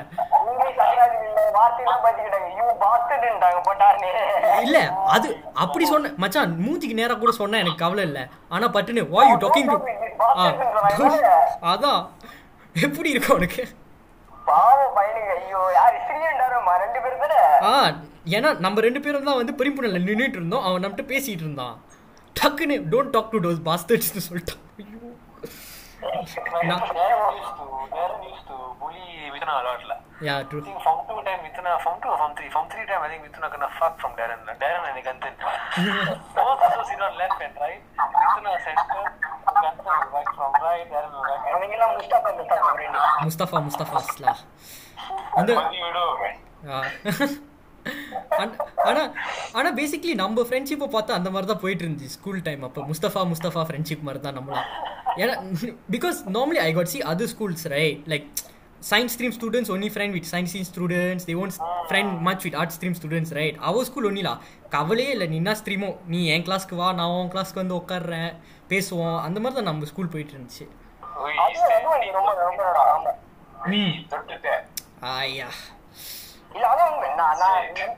இல்ல 4.63 4.79
யூ 4.79 5.03
அது 5.15 5.29
அப்படி 5.53 5.85
சொன்ன 5.85 6.13
மச்சான் 6.17 6.55
மூஞ்சிக்கு 6.65 6.99
நேரா 7.01 7.13
கூட 7.13 7.31
சொன்னா 7.31 7.57
எனக்கு 7.57 7.83
கவலை 7.83 8.03
இல்ல. 8.03 8.19
ஆனா 8.49 8.67
பட்டுன்னு 8.67 9.03
you 9.29 9.37
talking 9.45 9.67
to 9.69 9.77
அதான். 11.73 12.01
எப்படி 12.75 13.09
இருக்கு 13.09 13.35
உனக்கு 13.35 13.63
பாவம் 14.49 14.95
பையனுங்க 14.97 15.33
ஐயோ 15.39 15.61
யாரு 15.77 15.97
ஸ்ரீயண்டாரம்மா 16.05 16.73
ரெண்டு 16.83 16.99
பேரும் 17.03 17.23
தானே 17.25 17.39
ஆ 17.69 17.73
ஏன்னா 18.37 18.49
நம்ம 18.65 18.81
ரெண்டு 18.87 19.01
பேரும் 19.05 19.27
தான் 19.29 19.39
வந்து 19.41 19.53
பிரிம்புணர்ல 19.59 20.01
நின்னுட்டு 20.07 20.39
இருந்தோம் 20.39 20.65
அவன் 20.67 20.83
நம்மகிட்ட 20.83 21.05
பேசிட்டு 21.13 21.45
இருந்தான் 21.47 21.77
டக்குன்னு 22.35 22.77
டோன்ட் 22.93 23.13
டாக் 23.15 23.31
டு 23.33 23.41
டோஸ் 23.45 23.65
பாஸ்டர்ஸ்னு 23.69 24.27
சொல்லிட்டான் 24.27 24.61
ஐயோ. 24.79 24.99
Yeah 30.21 30.35
true 30.49 30.59
form 30.83 30.99
2 31.07 31.23
time 31.27 31.39
Mithuna, 31.43 31.71
form 31.83 31.95
2 31.97 32.09
or 32.09 32.17
form 32.17 32.33
3? 32.35 32.49
Form 32.49 32.65
3 32.71 32.85
time 32.85 33.01
I 33.01 33.09
think 33.09 33.21
Mithuna 33.25 33.47
gonna 33.53 33.69
fuck 33.79 33.93
from 34.01 34.11
Darren. 34.19 34.39
la. 34.47 34.53
Darren 34.55 34.83
and 34.83 34.95
Nikantan. 34.97 35.33
no 36.35 36.43
also 36.53 36.81
sit 36.83 37.01
on 37.01 37.13
left 37.17 37.41
and 37.41 37.55
right. 37.57 37.81
Listen 38.15 38.45
on 38.45 38.57
Mustafa 43.25 43.59
Mustafa 43.59 43.59
முஸ்தபாஸ்லா 43.67 44.33
அந்த 45.33 45.51
ஆனா- 48.89 49.07
ஆனா 49.53 49.69
basically 49.73 50.13
நம்ம 50.15 50.41
ஃப்ரெண்ட்ஷிப்பை 50.41 50.87
பார்த்தா 50.91 51.11
அந்த 51.11 51.29
மாதிரி 51.29 51.47
தான் 51.47 51.59
போயிட்டு 51.59 51.83
இருந்துச்சு 51.85 52.11
ஸ்கூல் 52.11 52.41
டைம் 52.41 52.63
அப்போ. 52.63 52.81
முஸ்தபா 52.83 53.21
முஸ்தபா 53.31 53.61
ஃப்ரெண்ட்ஷிப் 53.67 54.01
மாதிரி 54.01 54.21
தான் 54.21 54.37
நம்மளாம். 54.37 54.67
ஏன்னா 55.17 55.33
because 55.91 56.19
normally 56.31 56.61
I 56.61 56.71
got 56.73 56.87
see 56.87 56.99
other 57.05 57.31
schools 57.31 57.65
right 57.69 58.03
like 58.07 58.27
science 58.81 59.13
stream 59.15 59.33
students 59.33 59.71
only 59.71 59.89
friend 59.89 60.11
with 60.11 60.29
science 60.31 60.51
stream 60.51 60.69
students 60.69 61.25
they 61.27 61.35
once 61.41 61.57
friend 61.89 62.13
much 62.19 62.43
with 62.43 62.55
arts 62.55 62.77
stream 62.77 62.95
students 62.99 63.33
right 63.33 63.57
our 63.61 63.85
school 63.85 64.07
ஒன்னிலா 64.09 64.33
கவலையே 64.69 65.11
இல்லை. 65.11 65.27
நீ 65.27 65.35
என்ன 65.35 65.53
ஸ்ட்ரீமோ 65.55 65.89
நீ 66.07 66.21
என் 66.27 66.43
கிளாஸ்க்கு 66.43 66.75
வா 66.75 66.87
நான் 66.93 67.13
உன் 67.17 67.31
கிளாஸ்க்கு 67.31 67.61
வந்து 67.63 67.77
உட்காடுறேன் 67.77 68.31
பேசுவோம். 68.71 69.21
அந்த 69.21 69.39
மாதிரி 69.39 69.57
தான் 69.59 69.69
நம்ம 69.71 69.85
ஸ்கூல் 69.85 70.07
போயிட்டு 70.07 70.33
இருந்துச்சு. 70.33 70.65
நான் 77.17 77.39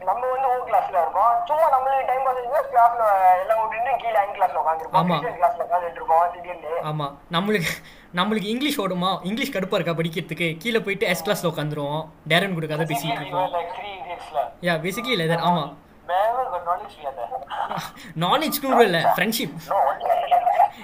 நம்ம 0.05 0.21
வந்து 0.27 0.47
ஓ 0.47 0.55
கிளாஸ்ல 0.67 0.97
இருக்கோம் 1.01 1.33
சும்மா 1.45 1.65
நம்மளுக்கு 1.73 2.05
டைம் 2.05 2.23
பாஸ் 2.23 2.69
கிளாஸ்ல 2.73 3.05
எல்லாம் 3.39 3.59
விட்டுட்டு 3.61 3.91
கீழே 3.97 4.19
கிளாஸ்ல 4.35 4.59
ஆமா. 4.91 5.17
கிளாஸ்ல 5.39 5.63
உட்காந்துட்டு 5.67 5.91
இருப்போம் 5.91 6.31
திடீர்னு. 6.33 6.73
ஆமா. 6.83 7.07
நம்மளுக்கு 7.31 7.71
நம்மளுக்கு 8.15 8.45
இங்கிலீஷ் 8.45 8.79
ஓடுமா? 8.79 9.19
இங்கிலீஷ் 9.23 9.53
கடுப்பா 9.55 9.73
இருக்கா 9.73 9.91
படிக்கிறதுக்கு? 9.91 10.57
கீழே 10.57 10.79
போயிட்டு 10.79 11.07
எஸ் 11.07 11.23
கிளாஸ்ல 11.25 11.49
உட்காந்துருவோம் 11.49 12.03
டேரன் 12.27 12.53
கூட 12.53 12.65
கதை 12.65 12.85
பேசிட்டு 12.85 13.13
lah. 13.13 14.47
யா 14.61 14.73
பேசிக்கலி 14.85 15.15
இல்லை 15.17 15.27
ஆமா. 15.27 15.63
நாலேஜ் 18.23 18.57
கூட 18.63 18.81
இல்லை 18.87 19.01
ஃப்ரெண்ட்ஷிப் 19.15 19.53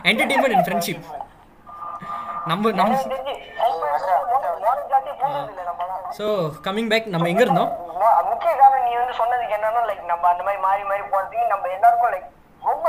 என்டர்டெயின்மெண்ட் 0.09 0.55
அண்ட் 0.55 0.67
ஃப்ரெண்ட்ஷிப் 0.67 1.03
நம்ம 2.47 2.71
நம்ம 2.73 2.97
ஸோ 6.17 6.25
கம்மிங் 6.65 6.89
பேக் 6.91 7.07
நம்ம. 7.13 7.25
எங்க 7.31 7.43
இருந்தோம்? 7.45 7.71
முக்கிய 8.29 8.51
காரணம் 8.53 8.85
நீ 8.85 8.93
வந்து 8.99 9.13
சொன்னதுக்கு 9.19 9.55
என்னன்னா 9.57 9.81
லைக் 9.89 10.03
நம்ம 10.11 10.27
அந்த 10.31 10.43
மாதிரி 10.43 10.61
மாறி 10.63 10.83
மாறி 10.89 11.03
போறதுக்கு 11.11 11.51
நம்ம 11.51 11.67
எல்லாருக்கும் 11.75 12.13
லைக் 12.13 12.27
ரொம்ப 12.61 12.85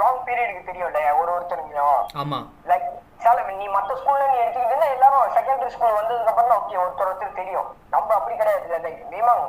லாங் 0.00 0.22
பீரியடுக்கு 0.26 0.68
தெரியும்ல 0.68 1.00
ஒரு 1.20 1.30
ஒருத்தருக்கும் 1.34 2.18
ஆமா. 2.22 2.38
லைக் 2.70 2.88
சால 3.24 3.44
நீ 3.52 3.66
மத்த 3.76 3.92
ஸ்கூல்ல 4.00 4.24
நீ 4.26 4.36
எடுத்துக்கிட்டீங்கன்னா 4.40 4.88
எல்லாரும் 4.96 5.34
செகண்டரி 5.36 5.70
ஸ்கூல் 5.74 5.96
வந்ததுக்கு 5.98 6.32
அப்புறம் 6.32 6.56
ஓகே 6.58 6.80
ஒருத்தர் 6.82 7.10
ஒருத்தர் 7.10 7.38
தெரியும். 7.40 7.68
நம்ம 7.90 8.08
அப்படி 8.18 8.34
கிடையாது 8.36 8.82
லைக் 8.86 9.00
மீமாங் 9.14 9.46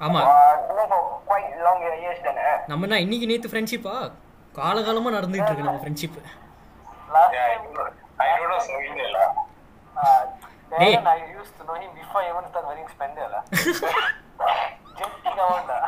ஆமா 0.00 0.20
நம்ம 2.68 2.84
என்ன 2.86 2.98
இன்னைக்கு 2.98 3.26
நேத்து 3.26 3.50
ஃப்ரெண்ட்ஷிப்பா 3.52 3.94
காலகாலமா 4.54 5.10
நடந்துட்டு 5.10 5.50
இருக்கு 5.50 5.68
நம்ம 5.70 5.82
friendship 5.82 6.18
Last 7.14 7.32
Yeah, 7.32 7.46
I 7.46 7.54
time, 7.54 7.64
know. 7.74 7.86
I 8.18 8.36
don't 8.36 8.50
know 8.50 8.60
Sohindra 8.66 9.08
lah. 9.14 9.26
uh, 9.96 10.20
Hey. 10.72 10.92
Darren, 10.92 11.06
I 11.06 11.18
used 11.32 11.54
to 11.58 11.64
know 11.64 11.74
him 11.74 11.90
before 11.94 12.20
I 12.22 12.30
even 12.30 12.44
started 12.50 12.68
wearing 12.68 12.88
spender 12.88 13.26
lah. 13.28 13.42
Jetting 14.98 15.36
around 15.38 15.66
lah. 15.72 15.82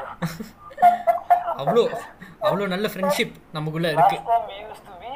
அவ்வளோ 1.61 1.83
அவ்வளோ 2.47 2.67
நல்ல 2.67 2.87
ஃப்ரெண்ட்ஷிப் 2.89 3.35
நமக்குள்ள 3.53 3.89
இருக்கு 3.95 4.17
Last 4.17 4.29
time 4.29 4.45
we 4.51 4.59
used 4.67 4.85
to 4.85 4.95
be 5.03 5.13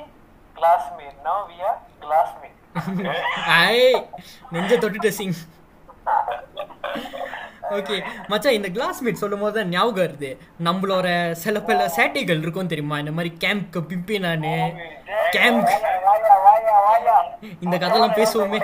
classmate. 0.56 1.18
Now 1.22 1.38
we 1.50 1.58
are 1.62 1.76
classmate. 2.00 2.56
ஐ 3.58 3.76
நெஞ்ச 4.54 4.72
தொட்டுட்ட 4.76 5.10
Singh 5.18 5.36
okay 7.70 8.02
மச்சான் 8.28 8.52
இந்த 8.52 8.68
classmate 8.68 9.22
சொல்லும் 9.22 9.40
போது 9.40 9.60
தான் 9.60 9.68
ஞாபகம் 9.68 10.04
வருது. 10.04 10.38
நம்மளோட 10.64 11.32
சில 11.32 11.60
பல 11.60 11.90
சேட்டைகள் 11.96 12.38
இருக்கும் 12.38 12.66
தெரியுமா? 12.66 12.98
இந்த 12.98 13.10
மாதிரி 13.10 13.36
கேம்ப்க்கு 13.44 13.82
பிம்பி 13.88 14.18
நானு 14.18 14.72
கேம்ப் 15.30 15.68
இந்த 17.60 17.76
கதைலாம் 17.76 18.16
பேசுவோமே. 18.18 18.60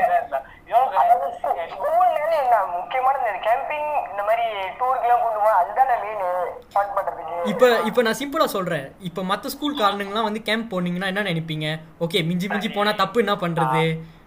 இப்போ 7.44 7.80
இப்போ 7.84 8.02
நான் 8.02 8.16
சிம்பிளா 8.18 8.44
சொல்றேன். 8.44 8.92
இப்போ 9.00 9.24
மற்ற 9.24 9.48
ஸ்கூல் 9.48 9.76
வந்து 10.22 10.42
கேம்ப் 10.42 10.76
போனீங்கன்னா 10.76 11.06
என்ன 11.06 11.22
நினைப்பீங்க? 11.22 11.80
ஓகே 12.00 12.24
மிஞ்சி 12.24 12.48
மிஞ்சி 12.48 12.68
போனா 12.68 12.90
தப்பு 12.90 13.24
என்ன 13.26 13.34
பண்றது? 13.34 13.82
அஹ் 13.84 14.23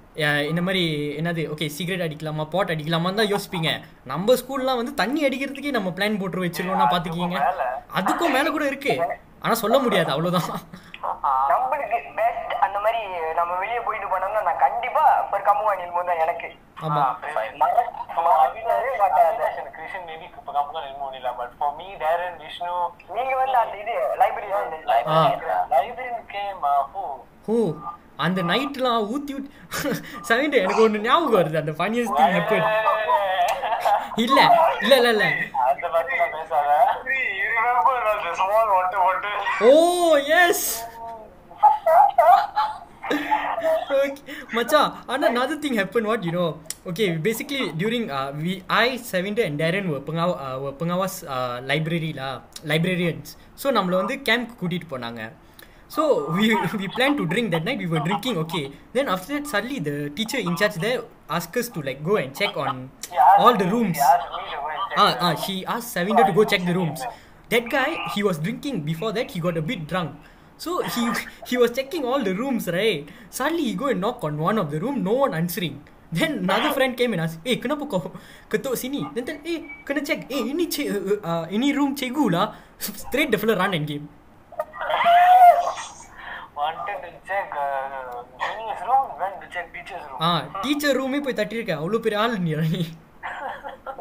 இந்த 0.50 0.62
மாதிரி 0.62 0.84
என்னது? 1.20 1.42
ஓகே 1.54 1.66
சிகரெட் 1.68 2.06
அடிக்கலாமா? 2.06 2.44
பாட் 2.54 2.72
அடிக்கலாமா 2.74 3.10
தான் 3.14 3.32
யோசிப்பீங்க. 3.34 3.72
நம்ம 4.12 4.36
ஸ்கூல்லாம் 4.42 4.80
வந்து 4.82 4.94
தண்ணி 4.94 5.22
அடிக்கிறதுக்கே 5.28 5.78
நம்ம 5.78 5.90
பிளான் 5.98 6.20
போட்டு 6.22 6.46
வச்சிருக்கோம்னா 6.46 6.88
பாத்துக்கீங்க 6.94 7.38
அதுக்கும் 8.00 8.36
மேல 8.38 8.50
கூட 8.50 8.66
இருக்கு. 8.72 8.94
ஆனா 9.44 9.54
சொல்ல 9.64 9.78
முடியாது 9.80 10.12
அவ்வளவுதான். 10.12 10.50
நம்மளுக்கு 11.52 11.98
பெஸ்ட் 12.20 12.54
அந்த 12.66 12.78
மாதிரி 12.86 13.02
நம்ம 13.40 13.52
வெளியே 13.64 13.82
போயிட்டு 13.88 14.08
போனோம்னா 14.14 14.42
நான் 14.50 14.64
கண்டிப்பா 14.66 15.04
ஒரு 15.34 15.44
கம்மு 15.50 15.70
அணில் 15.74 15.96
போது 15.98 16.10
தான் 16.10 16.24
எனக்கு. 16.26 16.50
ஆமா. 16.88 17.04
நீங்க 23.16 23.34
வந்து 23.42 23.58
அந்த 23.64 23.78
இது 23.84 23.96
லைப்ரரி 24.22 24.50
uh, 26.70 26.84
who? 26.94 27.04
ஓ 27.54 27.58
அந்த 28.26 28.40
நைட்லாம் 28.52 29.04
ஊத்தி 29.14 29.34
ஊத்தி 29.38 29.50
செவன்டே 30.30 30.62
எனக்கு 30.64 30.86
ஒன்று 30.88 31.06
ஞாபகம் 31.08 31.38
வருது 31.40 31.62
அந்த 31.64 31.74
ஃபனியஸ்ட் 31.80 32.18
திங் 32.20 32.38
எப்போ 32.42 32.58
இல்ல 34.26 34.40
இல்ல 34.84 34.94
இல்ல 35.00 35.10
இல்ல 35.16 35.26
uh? 35.26 35.34
ஓ 39.68 39.72
எஸ் 40.42 40.68
okay 43.98 44.24
மச்சான் 44.58 44.90
ஆனா 45.12 45.26
another 45.34 45.58
thing 45.64 45.74
happened 45.82 46.08
what 46.12 46.22
you 46.28 46.34
know 46.38 46.50
okay 46.90 47.08
basically 47.28 47.64
during 47.82 48.04
uh, 48.18 48.30
we 48.44 48.54
I 48.84 48.88
Savinder 49.10 49.44
and 49.50 49.58
Darren 49.62 49.86
were 49.94 50.02
pengaw 50.10 50.30
uh, 50.46 50.56
were 50.64 50.76
pengawas 50.82 51.16
uh, 51.36 51.56
library 51.72 52.12
lah 52.20 52.32
librarians 52.72 53.30
so 53.62 53.68
நம்மள 53.78 53.96
வந்து 54.02 54.18
camp 54.30 54.50
கூட்டிட்டு 54.62 54.90
போனாங்க 54.94 55.22
so 55.88 56.04
we 56.36 56.52
we 56.80 56.88
planned 56.96 57.16
to 57.20 57.26
drink 57.26 57.48
that 57.56 57.64
night 57.64 57.80
we 57.80 57.88
were 57.88 58.04
drinking 58.08 58.36
okay 58.44 58.72
then 58.94 59.08
after 59.08 59.40
that 59.40 59.48
suddenly 59.48 59.80
the 59.80 60.10
teacher 60.18 60.38
in 60.38 60.56
charge 60.60 60.76
there 60.86 61.00
asked 61.30 61.56
us 61.56 61.70
to 61.72 61.80
like 61.82 62.04
go 62.04 62.16
and 62.22 62.36
check 62.36 62.56
on 62.58 62.92
all 63.40 63.56
the 63.56 63.68
rooms 63.76 63.98
Ah, 64.98 65.14
ah, 65.22 65.34
she 65.38 65.62
asked 65.66 65.94
Savinder 65.96 66.26
to 66.26 66.34
go 66.34 66.44
check 66.44 66.66
the 66.66 66.74
rooms. 66.74 67.02
That 67.54 67.70
guy, 67.70 68.02
he 68.18 68.24
was 68.26 68.40
drinking. 68.42 68.82
Before 68.82 69.12
that, 69.14 69.30
he 69.30 69.40
got 69.40 69.56
a 69.56 69.62
bit 69.62 69.86
drunk. 69.86 70.18
So 70.58 70.82
he 70.96 71.04
he 71.46 71.56
was 71.62 71.70
checking 71.70 72.02
all 72.02 72.24
the 72.28 72.34
rooms, 72.34 72.66
right? 72.78 73.06
Suddenly 73.30 73.64
he 73.70 73.74
go 73.78 73.94
and 73.94 74.02
knock 74.02 74.26
on 74.26 74.42
one 74.42 74.58
of 74.58 74.74
the 74.74 74.80
room, 74.82 75.04
no 75.06 75.14
one 75.24 75.38
answering. 75.38 75.76
Then 76.12 76.50
another 76.50 76.74
friend 76.74 76.98
came 76.98 77.14
and 77.14 77.22
asked, 77.28 77.46
"Eh, 77.46 77.62
kenapa 77.62 77.86
kau 77.86 78.02
ketuk 78.50 78.74
sini?" 78.74 79.06
Then 79.14 79.24
tell, 79.30 79.38
"Eh, 79.46 79.60
kena 79.86 80.02
check. 80.02 80.26
Eh, 80.34 80.44
ini 80.50 80.66
ce- 80.66 80.90
uh, 80.90 81.22
uh, 81.22 81.46
ini 81.54 81.70
room 81.78 81.94
cikgu 81.94 82.26
lah." 82.34 82.58
Straight 83.06 83.30
the 83.30 83.38
fella 83.38 83.54
run 83.62 83.78
and 83.78 83.86
game. 83.86 84.10
ஆ 90.28 90.30
teacher 90.64 90.98
ரூமே 91.00 91.20
போய் 91.26 91.40
தட்டியிருக்க. 91.40 91.74
அவ்வளோ 91.80 92.00
பெரிய 92.06 92.22
ஆள் 92.24 92.38
நீ 92.46 92.54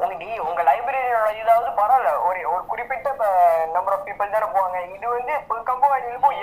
உங்க 0.02 0.14
உங்க 0.48 0.61
லைப்ரரியோட 0.68 1.28
இதாவது 1.42 1.68
பரவாயில்ல? 1.78 2.11
ஒரு 2.28 2.40
ஒரு 2.52 2.62
குறிப்பிட்ட 2.70 3.09
நம்பர் 3.76 3.94
ஆஃப் 3.96 4.04
பீப்புள் 4.09 4.34
தானே 4.34 4.48
போவாங்க. 4.54 4.78
இது 4.96 5.07
வந்து 5.16 5.34
கம்போ 5.68 5.88
அணில் 5.96 6.24
போய் 6.24 6.42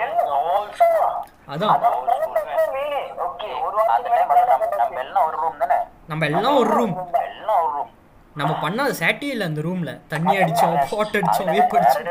எல்லாம் 5.00 5.26
ஒரு 5.28 5.36
ரூம் 5.42 5.62
தானே 5.64 5.78
நம்ம 6.12 6.26
எல்லாம் 6.30 6.58
ஒரு 6.62 6.70
ரூம் 6.78 6.94
எல்லாம் 7.24 7.60
ஒரு 7.64 7.72
ரூம் 7.76 7.92
நம்ம 8.36 8.52
பண்ணாத 8.62 8.92
சேட்டே 8.98 9.28
இல்லை 9.28 9.46
அந்த 9.46 9.60
ரூம்ல 9.60 9.90
தண்ணி 10.08 10.32
அடிச்சோம் 10.38 10.72
பாட் 10.90 11.16
அடிச்சோம் 11.16 11.50
வேப் 11.50 11.74
அடிச்சோம். 11.76 12.06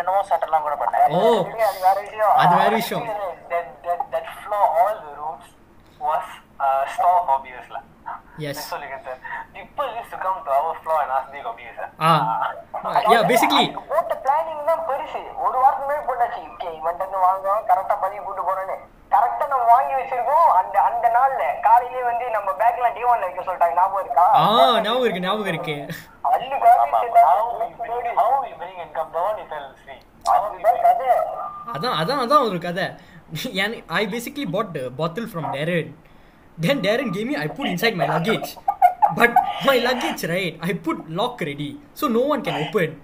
ஓ. 1.16 1.22
அது 2.38 2.54
வேற 2.56 2.70
விஷயம். 2.76 3.06
Uh. 8.12 8.18
Yes. 8.43 8.58
Tell. 8.70 8.82
People 9.56 9.88
used 9.99 10.12
to 10.14 10.18
come 10.24 10.38
to 10.45 10.51
our 10.60 10.74
floor 10.84 10.99
and 11.04 11.12
ask 11.18 11.28
me 11.34 11.39
for 11.45 11.54
beers. 11.60 11.80
ah. 11.99 12.20
போட்ட 13.91 14.14
பிளானிங் 14.26 14.64
தான் 14.70 14.84
பெருசு 14.89 15.22
ஒரு 15.45 15.58
வாரத்துக்கு 15.64 15.89
மேல 15.91 16.01
போட்டாச்சு. 16.10 16.41
ஓகே 16.54 16.70
இவன்ட்டு 16.80 17.04
இருந்து 17.06 17.20
வாங்குவோம். 17.28 17.64
கரெக்டா 17.70 17.95
பதிவு 18.04 18.24
கூட்டு 18.28 18.43
போறேன்னு. 18.49 18.76
கரெக்டா 19.14 19.45
நம்ம 19.54 19.66
வாங்கி 19.74 19.93
வச்சிருக்கோம். 19.99 20.47
அந்த 20.60 20.76
அந்த 20.89 21.06
நாள்ல 21.18 21.43
காலையிலே 21.68 22.04
வந்து 22.10 22.26
நம்ம 22.36 22.49
பேக்ல 22.62 22.88
டி 22.95 23.04
ஒன்ல 23.12 23.28
வைக்க 23.28 23.41
சொல்லிட்டாங்க. 23.47 23.76
ஞாபகம் 23.82 24.04
இருக்கா? 24.06 24.26
ஆ 24.41 24.45
ஞாபகம் 24.86 25.06
இருக்கு 25.08 25.26
ஞாபகம் 25.28 25.51
இருக்கு. 25.54 25.78
அல்லு 26.34 26.58
காமி 26.66 26.89
How 28.20 28.32
bring, 28.60 28.78
down, 29.16 29.34
you 29.39 29.47
அதான் 31.74 31.95
அதான் 32.01 32.22
அதான் 32.24 32.45
ஒரு 32.47 32.58
கதை. 32.66 32.86
I 33.99 34.01
basically 34.14 34.45
bought 34.56 34.78
bottle 34.99 35.30
from 35.32 35.47
Darren 35.56 35.91
then 36.66 36.84
Darren 36.86 37.14
came 37.16 37.30
me 37.32 37.38
I 37.45 37.47
put 37.58 37.72
inside 37.74 37.97
my 38.01 38.08
luggage 38.16 38.51
but 39.20 39.36
my 39.68 39.78
luggage 39.88 40.24
right 40.34 40.58
I 40.70 40.74
put 40.88 41.04
lock 41.22 41.43
ready 41.49 41.72
so 42.01 42.08
no 42.18 42.24
one 42.36 42.45
can 42.47 42.62
open 42.66 42.95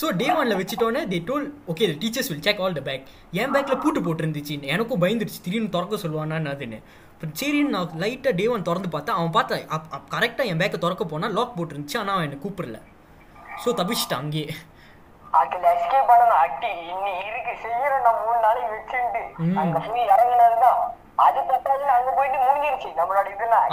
so 0.00 0.06
they 0.20 0.26
ஒன்ல 0.40 0.56
வச்சுட்டோன்னே 0.58 1.00
they 1.12 1.18
told 1.28 1.46
okay 1.72 1.86
teachers 2.02 2.28
will 2.30 2.42
check 2.46 2.60
all 2.64 2.76
the 2.78 2.82
bag 2.88 3.06
என் 3.40 3.52
பேக்ல 3.54 3.76
பூட்டு 3.82 4.00
போட்டிருந்துச்சு. 4.06 4.54
எனக்கும் 4.74 5.02
பயந்துருச்சு. 5.04 5.40
திடீர்னு 5.44 5.72
திறக்க 5.76 5.96
சொல்லுவானான்னு. 6.02 6.52
அதுன்னு 6.54 6.78
சரின்னு 7.40 7.72
நான் 7.74 7.96
லைட்டாக 8.02 8.34
டே 8.40 8.44
ஒன் 8.54 8.66
திறந்து 8.68 8.88
பார்த்தேன். 8.94 9.16
அவன் 9.18 9.34
பார்த்தா 9.36 9.56
கரெக்டாக 10.14 10.50
என் 10.50 10.60
பேக்கை 10.60 10.78
திறக்க 10.84 11.04
போனால் 11.12 11.34
லாக் 11.38 11.56
போட்டிருந்துச்சு. 11.58 11.98
ஆனால் 12.02 12.14
அவன் 12.16 12.26
என்னை 12.28 12.38
கூப்பிடல. 12.44 12.78
ஸோ 13.64 13.74
தப்பிச்சிட்டான் 13.80 14.22
அங்கேயே. 14.24 14.48
அதுல 15.40 15.64
எஸ்கேப் 15.78 16.12
அட்டி 16.42 16.70
இன்னி 16.92 17.12
இருக்கு 17.28 17.54
செய்யறோம் 17.64 18.04
நான் 18.06 18.20
மூணு 18.24 18.38
நாளைக்கு 18.46 18.70
வச்சுட்டு. 18.76 19.22
அங்க 19.62 19.78
போய் 19.88 20.08
இறங்குனதுதான். 20.14 20.80
அது 21.18 21.38
பத்தாதுன்னு 21.48 21.94
அங்க 21.94 22.10
போயிட்டு 22.16 22.38
முடிஞ்சிருச்சு 22.42 22.90
நம்மளோட 22.98 23.26
இதெல்லாம். 23.34 23.64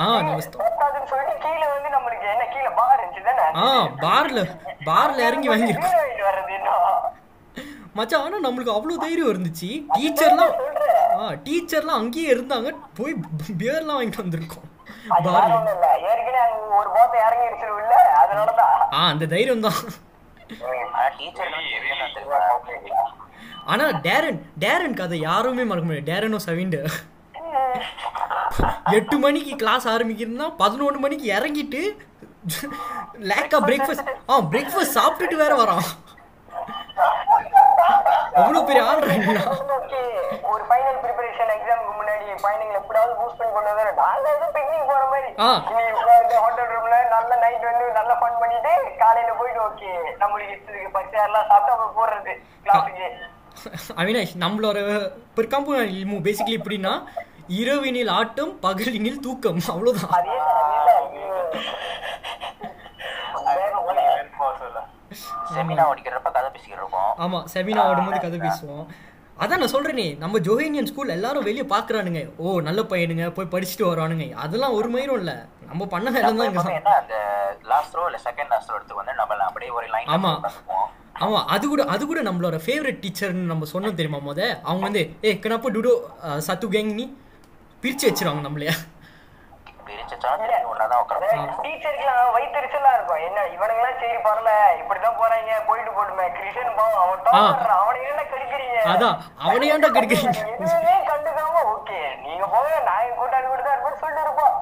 பத்தாதுன்னு 0.62 1.10
சொல்லிட்டு 1.12 1.36
கீழே 1.44 1.68
வந்து 1.74 1.90
நம்மளுக்கு 1.96 2.28
என்ன 2.34 2.46
கீழே 2.54 2.72
பார் 2.80 3.00
இருந்துச்சு 3.00 3.26
தானே? 3.30 3.46
பார்ல 4.06 4.40
பார்ல 4.88 5.28
இறங்கி 5.28 5.50
வாங்கிட்டு 5.52 5.92
வர்றது 6.28 6.54
இன்னும் 6.58 6.84
மச்சான் 7.98 8.24
ஆனால் 8.24 8.46
நம்மளுக்கு 8.46 8.76
அவ்வளோ 8.76 8.96
தைரியம் 9.04 9.32
இருந்துச்சு. 9.34 9.70
டீச்சர்லாம் 9.96 10.56
ஆ 11.18 11.28
டீச்சர்லாம் 11.46 12.00
அங்கேயே 12.02 12.30
இருந்தாங்க. 12.34 12.70
போய் 12.98 13.14
பியர்லாம் 13.60 13.98
வாங்கிட்டு 13.98 14.24
வந்திருக்கோம். 14.24 14.66
ஆ 18.94 19.10
அந்த 19.12 19.26
தைரியம் 19.34 19.66
தான். 19.66 19.80
ஆனா 23.66 23.86
ஆனா 23.86 23.86
டேரன் 24.06 24.40
டேரன் 24.60 24.98
கதை 25.00 25.18
யாருமே 25.20 25.64
மறக்க 25.64 25.88
முடியாது. 25.88 26.10
டேரனும் 26.12 26.46
சவிண்டு 26.48 26.80
எட்டு 28.94 29.16
மணிக்கு 29.18 29.54
கிளாஸ் 29.56 29.88
ஆரம்பிக்கிறதுனா 29.88 30.48
பதினொன்று 30.58 31.00
மணிக்கு 31.00 31.28
இறங்கிட்டு 31.36 31.82
லேக்கா 33.30 33.60
பிரேக்ஃபாஸ்ட் 33.68 34.10
ஆ 34.30 34.40
பிரேக்ஃபாஸ்ட் 34.52 34.98
சாப்பிட்டுட்டு 34.98 35.38
வேற 35.38 35.54
வரான். 35.62 35.86
அவ்வளோ 38.40 38.62
பெரிய 38.68 38.82
ஓகே 39.76 40.02
ஒரு 40.52 40.64
ஃபைனல் 40.70 40.98
ப்ரிப்பரேஷன் 41.04 41.52
எக்ஸாமுக்கு 41.56 41.94
முன்னாடி 42.00 42.26
ஃபைனல் 42.44 42.74
எப்படியாவது 42.80 43.14
பூஸ்ட் 43.20 43.40
பண்ணி 43.40 43.54
கொண்டு 43.54 43.72
வந்தாரு 43.72 43.92
நாங்க 44.02 44.28
ஏதோ 44.36 44.48
பிக்னிக் 44.56 44.90
போற 44.92 45.04
மாதிரி. 45.06 45.30
நீ 45.70 45.84
ஹோட்டல் 46.38 46.72
ரூம்ல 46.74 46.98
நல்ல 47.16 47.32
நைட் 47.44 47.66
வந்து 47.70 47.86
நல்லா 48.00 48.16
ஃபன் 48.22 48.40
பண்ணிட்டு 48.42 48.74
காலையில 49.02 49.34
போயிட்டு 49.40 49.62
ஓகே 49.68 49.92
நம்மளுக்கு 50.22 50.56
இஷ்டத்துக்கு 50.56 50.92
பச்சை 50.98 51.20
எல்லாம் 51.28 51.48
சாப்பிட்டு 51.50 51.74
அப்புறம் 51.76 51.96
போடுறது 52.00 52.34
கிளாஸுக்கு 52.66 53.08
அவினாஷ் 54.02 54.36
நம்மளோட 54.44 54.78
இல்மு 55.96 56.18
பேசிக்கலி 56.26 56.60
எப்படின்னா 56.60 56.94
இரவினில் 57.60 58.12
ஆட்டம் 58.12 58.54
பகலினில் 58.62 59.24
தூக்கம். 59.26 59.60
அவ்வளோதான் 59.74 60.14
அதே 60.18 60.36
தான், 60.40 60.62
அதே 60.62 60.78
தான். 60.86 61.10
சொல்ல 64.62 64.80
செமினா 65.52 65.84
ஓடிக்கிறப்ப 65.90 66.30
கதை 66.32 66.50
பேசிக்கிட்டு 66.50 67.02
ஆமா 67.26 67.40
செமினா 67.54 67.82
ஆடும்போது 67.90 68.20
கதை 68.24 68.38
பேசுவோம். 68.40 68.86
அதான் 69.38 69.60
நான் 69.62 69.74
சொல்றேனே 69.74 70.06
நம்ம 70.20 70.40
ஜோஹேனியன் 70.40 70.90
ஸ்கூல் 70.90 71.14
எல்லாரும் 71.16 71.46
வெளியே 71.48 71.66
பாக்குறானுங்க. 71.72 72.22
ஓ 72.40 72.54
நல்ல 72.68 72.82
பையனுங்க 72.92 73.26
போய் 73.38 73.52
படிச்சுட்டு 73.54 73.86
வரானுங்க 73.90 74.26
அதெல்லாம் 74.44 74.76
ஒரு 74.78 74.90
மயிரும் 74.94 75.20
இல்ல. 75.22 75.32
நம்ம 75.70 75.86
பண்ண 75.94 76.08
வேலை 76.16 76.30
தான் 76.30 76.78
என்ன 76.80 76.94
அந்த 77.02 77.16
லாஸ்ட் 77.72 77.96
ரோ 77.98 78.04
இல்ல 78.10 78.20
செகண்ட் 78.28 78.52
லாஸ்ட் 78.54 78.72
ரோ 78.72 78.78
எடுத்து 78.80 79.00
வந்து 79.00 79.16
நம்ம 79.20 79.42
அப்படியே 79.50 79.72
ஒரு 79.80 79.88
லைன் 79.94 80.12
ஆமா. 80.16 80.32
ஆமா 81.26 81.40
அது 81.54 81.66
கூட 81.68 81.82
அது 81.94 82.04
கூட 82.06 82.22
நம்மளோட 82.22 82.58
ஃபேவரட் 82.64 83.02
டீச்சர்னு 83.04 83.52
நம்ம 83.52 83.68
சொன்னோம் 83.74 84.00
தெரியுமா 84.00 84.20
முத? 84.24 84.40
அவங்க 84.66 84.84
வந்து 84.90 85.04
ஏ 85.24 85.32
கணப்ப 85.46 85.70
டுடோ 85.76 85.94
சத்து 86.48 86.68
கேங் 86.74 86.92
நீ? 86.94 87.06
பிரிச்சு 87.86 88.06
வச்சிருவாங்க 88.10 88.44
நம்மளைய? 88.46 88.72
டீச்சருக்குலாம் 91.66 92.32
வயிற்றுச்சலா 92.36 92.92
இருக்கும். 92.98 93.22
என்ன 93.28 93.40
இவனுங்கெல்லாம் 93.56 94.00
சரி 94.02 94.18
பரல 94.28 94.50
இப்படிதான் 94.82 95.18
போறாங்க. 95.20 95.52
போயிட்டு 95.68 95.92
போட்டுமே. 95.98 96.26
கிருஷ்ணன் 96.38 96.76
பாவம் 96.78 97.02
அவன் 97.02 97.74
அவனை 97.82 98.00
என்ன 98.12 98.24
கெடுக்கிறீங்க? 98.32 98.78
அதான். 98.94 99.18
அவனை 99.48 99.68
ஏன்டா 99.74 99.90
கெடுக்கிறீங்க? 99.98 100.34
கண்டுக்காம 101.12 101.64
ஓகே 101.74 102.00
நீங்க 102.24 102.46
போங்க. 102.54 102.72
நான் 102.88 103.04
என் 103.08 103.18
கூட்டாளி 103.20 103.48
கூட 103.52 103.62
தான் 103.68 103.76
இருப்பேன் 103.76 104.02
சொல்லிட்டு 104.04 104.26
இருப்போம். 104.28 104.56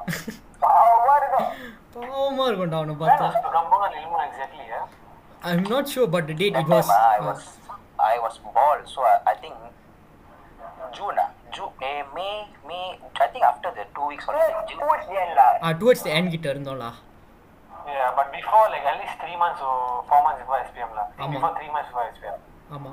பாவமா 0.64 1.14
இருக்கும். 1.20 1.48
பாவமா 1.96 2.44
இருக்கும்டா 2.50 2.80
அவனை 2.82 2.96
பார்த்தா. 3.02 3.28
கம்பங்க 3.56 3.88
நில்மு 3.96 4.18
exactly 4.28 4.66
I 5.48 5.52
am 5.56 5.68
not 5.74 5.92
sure 5.94 6.12
but 6.16 6.30
that 6.42 6.58
it 6.62 6.72
was 6.76 6.92
so 8.94 9.00
I, 9.10 9.16
I 9.30 9.34
think 9.42 9.54
June, 10.90 11.16
ah, 11.16 11.26
June, 11.50 11.72
eh, 11.82 12.02
May, 12.10 12.34
May. 12.64 12.84
I 13.16 13.28
think 13.28 13.44
after 13.44 13.70
the 13.70 13.84
two 13.90 14.06
weeks 14.06 14.24
holiday, 14.24 14.52
June. 14.64 14.80
towards 14.80 15.06
the 15.06 15.18
end 15.18 15.32
lah. 15.38 15.50
Towards 15.80 16.06
என் 16.16 16.32
கிட்ட 16.34 16.48
இருந்தோம்லா 16.54 16.90
Yeah, 17.88 18.10
but 18.16 18.28
before 18.32 18.64
like 18.68 18.84
at 18.84 18.96
least 19.00 19.16
three 19.22 19.36
months 19.36 19.62
or 19.62 19.74
four 20.10 20.20
months 20.24 20.38
before 20.42 20.58
SPM 20.66 20.90
lah. 20.98 21.06
ஆமா. 21.18 21.32
Before 21.34 21.52
three 21.58 21.72
months 21.74 21.90
before 21.90 22.06
SPM. 22.14 22.38
ஆமா 22.70 22.90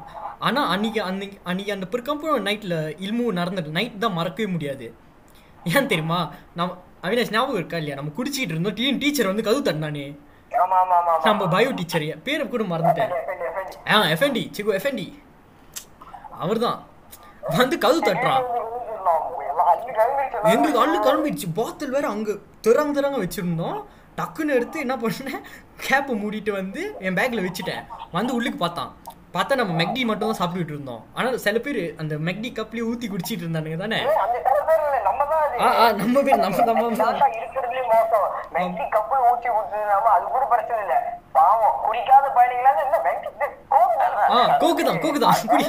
ஆனா 0.48 0.62
அன்னைக்கு 0.74 1.02
அன்னைக்கு 1.10 1.38
அன்னைக்கு 1.50 1.72
அந்த 1.76 1.86
பிற்கம்புறம் 1.94 2.46
நைட்ல 2.48 2.76
இல்மு 3.06 3.26
நடந்தது 3.38 3.70
நைட் 3.78 4.02
தான் 4.04 4.18
மறக்கவே 4.18 4.48
முடியாது 4.56 4.88
ஏன் 5.72 5.90
தெரியுமா 5.92 6.20
நம்ம 6.56 6.70
அவினாஷ் 7.04 7.34
ஞாபகம் 7.36 7.60
இருக்கா 7.60 7.78
இல்லையா 7.82 7.98
நம்ம 8.00 8.12
குடிச்சிட்டு 8.18 8.54
இருந்தோம் 8.56 8.76
டீ 8.80 8.86
டீச்சர் 9.04 9.32
வந்து 9.32 9.46
கதவு 9.48 9.64
தட்டினானே 9.68 10.06
ஆமா 10.52 10.76
ஆமா 10.82 10.96
ஆமா 11.00 11.12
ஆமா 11.14 11.26
நம்ம 11.28 11.48
பயோ 11.54 11.72
டீச்சர் 11.80 12.06
பேரை 12.28 12.46
கூட 12.48 12.64
மறந்துட்டேன். 12.72 13.12
ஆ 13.92 14.02
எஃப்என்டி 14.16 14.44
சிகு 14.58 14.76
எஃப்என்டி 14.80 15.08
அவர்தான் 16.44 16.80
வந்து 17.44 17.78
கதவு 17.78 18.00
தட்டுறான் 18.00 18.44
எங்களுக்கு 20.44 20.80
அள்ளு 20.80 20.98
கிளம்பிடுச்சு. 21.00 21.54
பாத்தில் 21.56 21.90
வேற 21.90 22.08
அங்க 22.08 22.32
திறங்க 22.68 22.92
திறங்க 22.94 23.28
வச்சிருந்தோம். 23.28 23.84
டக்குன்னு 24.18 24.54
எடுத்து 24.54 24.80
என்ன 24.80 24.96
பண்ணேன்? 24.96 25.42
கேப்பை 25.88 26.14
மூடிட்டு 26.22 26.52
வந்து 26.52 26.96
என் 27.00 27.16
பேக்ல 27.16 27.48
வச்சுட்டேன். 27.48 27.84
வந்து 28.12 28.36
உள்ளுக்கு 28.36 28.58
பார்த்தான். 28.58 28.92
பார்த்தா 29.34 29.56
நம்ம 29.56 29.84
மெக்டி 29.84 30.06
மட்டும் 30.06 30.32
தான் 30.32 30.40
சாப்பிட்டுட்டு 30.40 30.70
இருந்தோம். 30.70 31.06
ஆனால் 31.14 31.38
சில 31.38 31.60
பேர் 31.60 31.96
அந்த 31.98 32.16
மெக்டி 32.16 32.50
கப்லயே 32.52 32.88
ஊத்தி 32.92 33.08
குடிச்சிட்டு 33.08 33.44
இருந்தானுங்க 33.44 33.78
தானே. 33.78 34.00
ஆ, 35.60 35.74
ஆ, 35.76 35.92
நம்ம 35.92 36.22
பேர், 36.22 36.38
நம்ம 36.38 36.58
நம்ம 36.66 36.82
கோக்கு 36.82 36.96
தானே. 36.96 37.20
ஆ 44.32 44.58
கோக்கு 44.58 44.84
தான் 44.84 45.00
கோக்கு 45.00 45.20
தான். 45.20 45.34
குடி. 45.48 45.64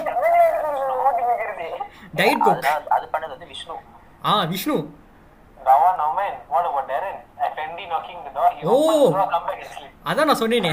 டயட் 2.20 2.44
கோக் 2.46 2.66
அது 2.96 3.06
பண்ணது 3.14 3.32
வந்து 3.36 3.50
விஷ்ணு 3.54 3.76
ஆ 4.24 4.34
Vishnu 4.54 4.76
door. 8.36 8.48
He 8.54 8.62
Oh. 8.66 8.76
opened 8.76 9.04
the 9.04 9.18
door, 9.18 9.26
come 9.32 9.44
back 9.48 9.58
and 9.64 9.70
sleep. 9.74 9.90
அதான் 10.10 10.28
நான் 10.28 10.40
சொன்னேனே. 10.40 10.70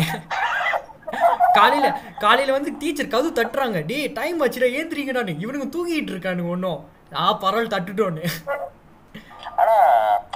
காலையில 1.57 1.87
காலையில 2.23 2.55
வந்து 2.55 2.71
டீச்சர் 2.81 3.11
கதவு 3.13 3.29
தட்டுறாங்க. 3.39 3.79
டேய் 3.89 4.07
டைம் 4.19 4.41
ஆச்சுடா 4.43 4.67
ஏந்திரிங்கடான்னு. 4.79 5.33
இவனுங்க 5.43 5.67
தூங்கிட்டு 5.75 6.13
இருக்கானுங்க 6.13 6.53
ஒன்றும் 6.55 6.79
ஆ 7.21 7.23
பரவாயில்ல 7.43 7.73
தட்டுட்டோன்னு. 7.75 8.23
ஆனா 9.61 9.75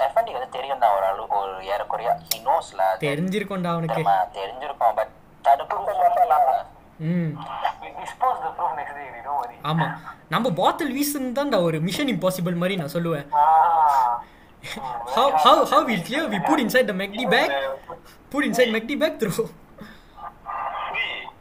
எஃப்என்டி 0.06 0.32
வந்து 0.38 0.50
தெரியும் 0.58 0.82
தான் 0.84 0.96
ஒரு 0.98 1.06
அளவு 1.12 1.28
ஒரு 1.42 1.54
ஏறக்குறைய. 1.74 2.10
ஹி 2.30 2.40
நோஸ்ல 2.50 2.82
தெரிஞ்சிருக்கோண்டா 3.06 3.74
அவனுக்கு. 3.76 4.04
தெரிஞ்சிருக்கோம் 4.40 4.96
பட் 5.00 5.14
அது 5.46 5.64
ப்ரூவ் 7.04 7.30
சொல்லலாம் 7.30 7.30
ம் 7.30 7.32
We 7.84 7.90
dispose 8.02 8.38
the 8.46 8.52
proof 8.58 8.72
next 8.80 8.94
day, 9.00 9.08
don't 9.26 9.40
worry. 9.42 9.58
ஆமா 9.72 9.88
நம்ம 10.28 10.52
பாட்டில் 10.62 10.94
வீசுன்னு 10.98 11.62
ஒரு 11.68 11.80
மிஷன் 11.88 12.12
இம்பாசிபிள் 12.16 12.62
மாதிரி 12.64 12.78
நான் 12.82 12.96
சொல்லுவேன் 12.98 13.28
Ah. 13.44 14.12
how 15.16 15.26
how 15.46 15.56
how 15.72 15.80
we'll 15.88 16.04
clear 16.10 16.22
we 16.34 16.38
put 16.50 16.60
inside 16.66 16.86
the 16.88 16.96
McD 17.02 17.24
bag 17.34 17.50
put 18.32 18.44
inside 18.50 18.70
McD 18.76 18.94
bag 19.02 19.14
throw 19.24 19.46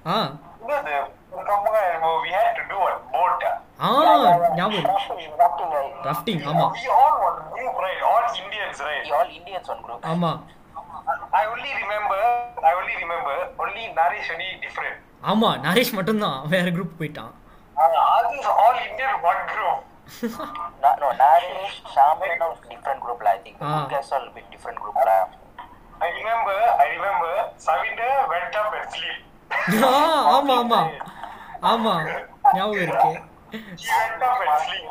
ah 0.06 0.16
ah. 0.16 0.26
ஞாபகம்? 4.58 4.86
ரஃப்டிங் 6.08 6.42
ஆமா 6.50 6.66
We 6.78 6.88
all 6.98 7.14
one 7.28 7.38
group, 7.54 7.76
right? 7.86 8.02
All 8.10 8.24
Indians, 8.42 8.78
right? 8.88 9.06
All 9.18 9.32
Indians 9.38 9.70
one 9.74 9.82
group 9.86 10.04
ஆமா 10.12 10.32
I 11.40 11.44
only 11.52 11.72
remember, 11.82 12.18
I 12.62 12.72
only 12.80 12.94
remember, 13.02 13.36
only 13.64 13.84
Naresh 13.98 14.28
only 14.34 14.50
different. 14.64 14.96
ஆமா 15.22 15.50
நரேஷ் 15.56 15.92
மட்டும்தான். 15.92 16.38
வேற 16.46 16.68
group 16.70 16.98
போயிட்டான். 16.98 17.32
one 19.22 19.42
group. 19.52 19.78
No 21.00 21.08
Naresh 21.20 21.78
Shaman 21.94 22.34
different 22.70 23.02
குரூப்ல 23.04 23.28
I 23.28 23.38
think 23.44 23.62
all 24.12 24.28
bit 24.36 24.50
different 24.54 24.82
குரூப்ல 24.82 25.12
I 26.00 26.10
remember, 26.10 26.54
I 26.78 26.86
remember, 26.94 27.32
Savinder 27.66 28.14
went 28.28 28.56
up 28.56 28.72
and 28.78 28.88
sleep. 28.92 29.20
ஆ, 29.88 29.90
ஆமா 30.32 30.54
ஆமா. 30.62 30.80
ஆமா. 31.62 31.92
ஞாபகம் 32.52 32.80
இருக்கு. 32.80 33.10
He 33.51 33.57
went 33.57 34.23
up 34.27 34.39
and 34.43 34.59
sleep. 34.67 34.85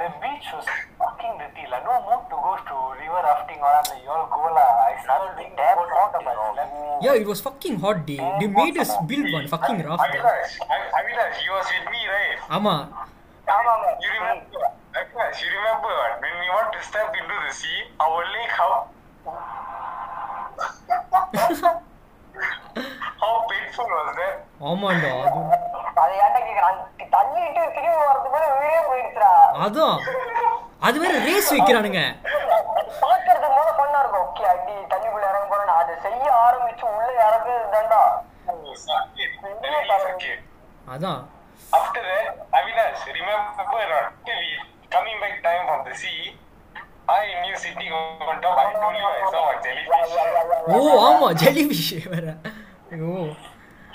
The 0.00 0.08
beach 0.22 0.46
was 0.56 0.66
fucking 1.00 1.34
dirty. 1.40 1.64
La. 1.72 1.78
No 1.86 1.94
mood 2.06 2.22
to 2.30 2.36
go 2.44 2.52
to 2.68 2.76
river 3.00 3.20
rafting 3.26 3.60
or 3.66 3.72
like 3.88 4.02
you 4.04 4.10
all 4.14 4.24
go 4.36 4.42
la. 4.56 4.64
I 4.88 4.94
smell 5.04 5.24
the 5.36 5.44
damn 5.44 5.54
damn 5.60 5.76
hot, 5.76 5.90
hot 5.96 6.14
you 6.16 6.24
know. 6.24 6.48
about 6.62 7.04
Yeah, 7.06 7.14
it 7.22 7.26
was 7.32 7.40
fucking 7.40 7.76
hot 7.84 7.98
day. 8.10 8.20
They 8.40 8.48
made 8.60 8.76
us 8.84 8.92
build 9.10 9.28
one 9.38 9.46
fucking 9.54 9.80
raft. 9.88 10.02
Avinash, 10.06 10.54
Av- 10.76 10.90
Avinash, 11.00 11.36
he 11.44 11.48
was 11.56 11.66
with 11.74 11.86
me, 11.94 12.00
right? 12.14 12.38
ஆமா 12.56 12.74
ஆமா, 13.56 13.70
ஆமா. 13.76 13.90
You 14.04 14.10
remember? 14.16 14.62
Avinash, 15.00 15.38
you 15.44 15.50
remember 15.58 15.94
when 16.24 16.34
we 16.42 16.48
want 16.56 16.70
to 16.76 16.80
step 16.90 17.10
into 17.20 17.36
the 17.46 17.52
sea, 17.60 17.78
our 18.06 18.22
leg 18.34 18.50
how 18.60 18.70
how 23.22 23.32
painful 23.50 23.72
school 23.74 23.92
was 24.00 24.16
there? 24.20 24.36
ஆமாண்டா 24.70 25.10
அது 25.26 25.40
அதை 26.01 26.15
அதான் 30.81 31.01
வேற 31.03 31.15
race 31.25 31.49
வைக்கிறானுங்க. 31.53 32.01
பாக்குறதுக்கு 33.01 33.55
போல 33.57 33.69
பண்ணா 33.79 33.99
இருக்கும் 34.01 34.25
ஓகே 34.25 34.43
அடி 34.51 34.75
தண்ணிக்குள்ள 34.91 35.25
இறங்க 35.31 35.47
போறேன் 35.51 35.73
அதை 35.79 35.93
செய்ய 36.05 36.25
ஆரம்பிச்சு 36.45 36.85
உள்ள 36.91 37.09
இறங்குறது 37.25 37.67
தான்டா 37.75 38.01
Okay. 40.11 40.35
அதான். 40.87 41.19
After 41.71 42.01
that, 42.03 42.27
Avinash, 42.57 43.01
remember 43.09 43.81
until 43.97 44.39
we 44.39 44.49
coming 44.89 45.17
back 45.23 45.35
time 45.43 45.63
from 45.67 45.81
the 45.87 45.93
sea, 45.93 46.21
I 47.09 47.25
knew 47.41 47.55
sitting 47.57 47.91
on 47.93 48.35
top, 48.43 48.57
I 48.57 48.71
told 48.73 48.95
you 48.99 49.09
I 49.11 49.21
saw 49.33 49.43
a 49.51 49.57
jellyfish. 49.65 50.15
ஓ 50.73 50.79
ஆமா 51.07 51.27
ஜெலி 51.41 51.63
ஃபிஷ் 51.69 51.91
வேற. 52.07 52.25
ஐயோ. 52.91 53.11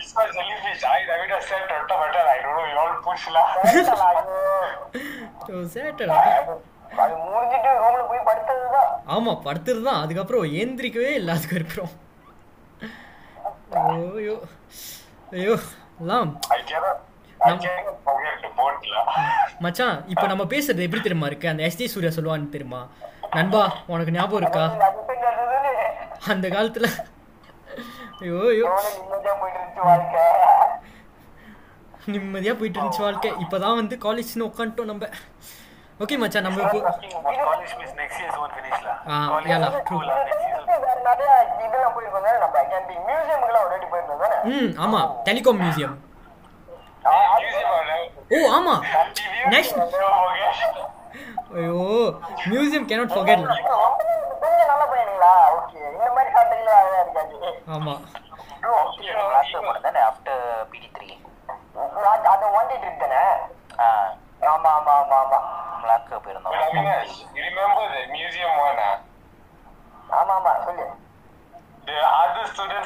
I, 0.05 0.96
I 0.96 2.42
don't 2.42 2.55
know, 2.55 2.64
we 2.64 2.72
all 2.72 2.94
push 3.02 3.24
அது 6.98 7.14
ரூம்ல 7.14 8.02
போய் 8.09 8.26
படுத்ததுதான் 8.26 8.90
ஆமா 9.07 9.32
படுத்துறது 9.44 9.84
அதுக்கப்புறம் 9.84 10.44
ஏந்திரிக்கவே 10.44 11.11
இல்லை 11.11 11.34
அதுக்கு 11.34 11.61
அப்புறம் 11.61 11.92
ஐயோ. 14.16 14.36
ஐயோ 15.30 15.57
எல்லாம். 16.00 16.30
மச்சான் 19.59 20.05
இப்போ 20.09 20.26
நம்ம 20.26 20.44
பேசுறது 20.44 20.84
எப்படி 20.86 21.02
தெரியுமா 21.02 21.26
இருக்கு? 21.26 21.48
அந்த 21.48 21.62
எஸ்டி 21.62 21.84
சூர்யா 21.84 22.11
சொல்லுவான்னு 22.11 22.48
தெரியுமா? 22.48 22.88
நண்பா 23.30 23.72
உனக்கு 23.86 24.12
ஞாபகம் 24.12 24.42
இருக்கா? 24.42 24.64
அந்த 26.28 26.48
காலத்துல 26.48 26.86
ஐயோ 28.22 28.38
ஐயோ. 28.50 28.64
எவ்வளவு 28.64 28.90
நிம்மதியா 28.96 29.34
போயிட்டு 29.40 29.58
இருந்துச்சு 29.60 29.82
வாழ்க்கை. 29.84 30.24
நிம்மதியா 32.14 32.54
போயிட்டு 32.58 32.78
இருந்துச்சு 32.80 33.04
வாழ்க்கை. 33.06 33.30
இப்பதான் 33.44 33.78
வந்து 33.80 33.96
காலேஜ்னு 33.96 34.48
உட்காந்துட்டோம் 34.50 34.90
நம்ம. 34.92 35.08
ஓகே 36.00 36.18
மச்சான் 36.18 36.42
நம்ம 36.42 36.60
இப்போ 36.62 36.78
தானே 42.20 43.58
ஆல்ரெடி 43.62 43.86
போயிருந்தோம் 43.92 44.22
தானே? 44.24 44.36
ம் 44.52 44.72
ஆமா. 44.84 45.00
Telecom 45.24 45.60
museum? 45.62 45.96
ஓ 48.30 48.36
ஆமா. 48.58 48.74
Forget. 48.94 49.66
ஐயோ 51.55 51.78
மியூசியம் 52.50 52.88
கேனாட் 52.90 53.16
forget 53.16 53.40
கொஞ்சம் 54.42 54.70
நல்ல 54.70 54.84
பையனுங்களா 54.92 55.32
ஓகே 55.57 55.80
இந்த 55.92 56.11
மாதிரி 56.16 56.30
அழகா 56.80 57.00
இருக்காது 57.00 57.36
ஆமா 57.74 57.94
ah? 57.94 58.14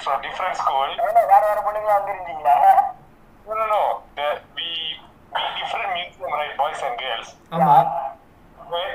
from 0.00 0.20
different 0.22 0.56
school. 0.56 0.88
வேற 1.30 1.42
வேற 1.46 1.58
பொண்ணுங்களா 1.66 1.96
வந்துருந்தீங்களா 1.98 2.56
No, 3.46 3.54
no, 3.54 3.66
no. 3.66 3.82
The, 4.16 4.26
we, 4.56 4.66
we 5.32 5.42
different 5.58 5.90
museum, 5.94 6.32
right, 6.32 6.54
boys 6.56 6.80
and 6.88 6.96
girls. 6.98 7.28
ஆமா 7.54 7.76
Where 8.68 8.94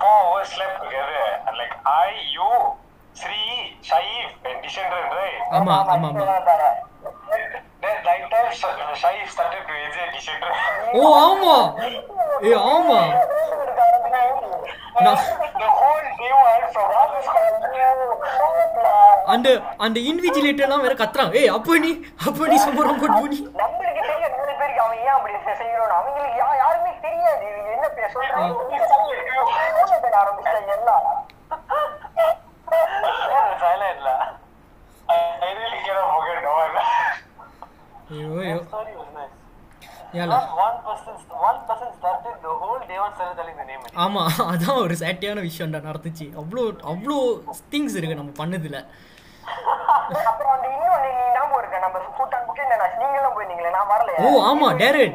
four 0.00 0.18
us 0.36 0.48
slept 0.50 0.76
together. 0.80 1.18
And 1.42 1.56
like 1.56 1.74
I, 1.86 2.06
you, 2.30 2.50
Sri, 3.14 3.42
Shaif, 3.82 4.28
and 4.44 4.58
Dishendran, 4.64 5.06
right? 5.12 5.38
ஆமா 5.58 5.76
ஆமா 5.86 6.08
ஆமா 6.10 6.26
That 7.82 7.98
night 8.04 8.24
time, 8.32 8.48
Sha- 8.52 8.72
Shaif 9.02 9.26
started 9.30 9.62
to 9.68 9.74
enjoy 9.84 10.06
Dishendran. 10.14 10.56
ஓ 10.96 11.02
ஆமா 11.26 11.54
ஏ 12.44 12.54
ஆமா 12.72 13.00
நான் 15.04 15.20
the 15.60 15.70
whole 15.72 16.06
day 16.20 16.32
one 16.40 16.64
from 16.74 16.88
school. 17.26 17.46
அந்த 19.32 19.48
அந்த 19.84 19.98
இன்விஜிலேட்டர்லாம் 20.10 20.84
வேற 20.84 20.94
கத்துறான் 21.00 21.34
ஏய் 21.40 21.50
அப்ப 21.56 21.76
நீ 21.84 21.90
அப்ப 22.28 22.48
நீ 22.50 22.56
சம்பரம் 22.64 23.00
போட் 23.02 23.16
புனி 23.18 23.38
நம்மளுக்கு 23.60 24.02
தெரியும் 24.08 24.34
மூணு 24.38 24.52
பேருக்கு 24.60 24.82
அவன் 24.84 25.00
ஏன் 25.06 25.14
அப்படி 25.16 25.32
செய்யறோம் 25.60 25.94
அவங்களுக்கு 25.98 26.38
யா- 26.42 26.58
யாருமே 26.62 26.89
ஐயோ 38.10 38.28
ஐயோ 38.40 38.56
That 38.56 38.68
story 38.68 38.92
was 38.94 39.10
nice. 39.14 39.34
Ela 40.14 40.36
Not 40.36 40.48
one 40.58 40.78
person, 40.86 41.14
one 41.42 41.58
person 41.68 41.90
started 41.98 42.36
the 42.46 42.54
whole 42.62 42.80
day 42.88 42.98
one 43.04 43.12
started 43.16 43.36
telling 43.40 43.56
the 43.60 43.66
name. 43.70 43.82
only. 43.82 43.96
ஆமா 44.04 44.22
அதான் 44.52 44.80
ஒரு 44.84 44.94
சேட்டியான 45.02 45.44
விஷயம்டா 45.48 45.80
நடந்துச்சு 45.88 46.26
அவ்வளோ 46.40 46.62
அவ்வளோ 46.92 47.18
திங்ஸ் 47.74 47.96
இருக்கு 48.00 48.20
நம்ம 48.20 48.34
பண்ணதுல 48.42 48.78
ஓ 54.20 54.30
ஆமா 54.48 54.68
டேரட் 54.80 55.14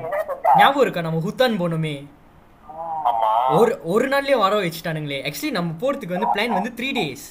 ஞாபகம் 0.59 0.83
இருக்கா 0.85 1.01
நம்ம 1.01 1.19
ஹுத்தான் 1.25 1.59
போனோமே 1.61 1.95
ஒரு 3.55 3.71
ஒரு 3.85 4.05
நாள்லயே 4.11 4.37
வர 4.39 4.53
வச்சுட்டானுங்களே 4.59 5.19
ஆக்சுவலி 5.27 5.51
நம்ம 5.51 5.73
போறதுக்கு 5.81 6.15
வந்து 6.15 6.31
பிளான் 6.35 6.55
வந்து 6.57 6.71
three 6.77 6.89
days 6.97 7.25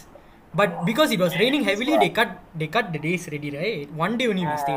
but 0.55 0.75
because 0.89 1.13
it 1.15 1.25
was 1.25 1.37
raining 1.41 1.67
heavily 1.71 1.95
they 2.03 2.09
cut 2.19 2.35
they 2.61 2.67
cut 2.77 2.91
the 2.95 3.01
days 3.05 3.27
ready 3.35 3.51
right 3.57 3.93
one 4.05 4.17
day 4.21 4.27
only 4.33 4.47
we 4.47 4.57
stay 4.65 4.77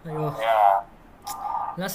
Yeah, 0.00 0.10
ஐயோ. 0.10 0.26
எல்லாம் 1.76 1.92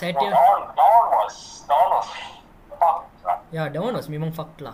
fucked. 2.79 3.03
lah. 3.23 3.35
Yeah 3.55 3.63
town 3.75 3.95
was 3.97 4.09
மிமங் 4.13 4.33
fucked 4.37 4.61
லா 4.65 4.73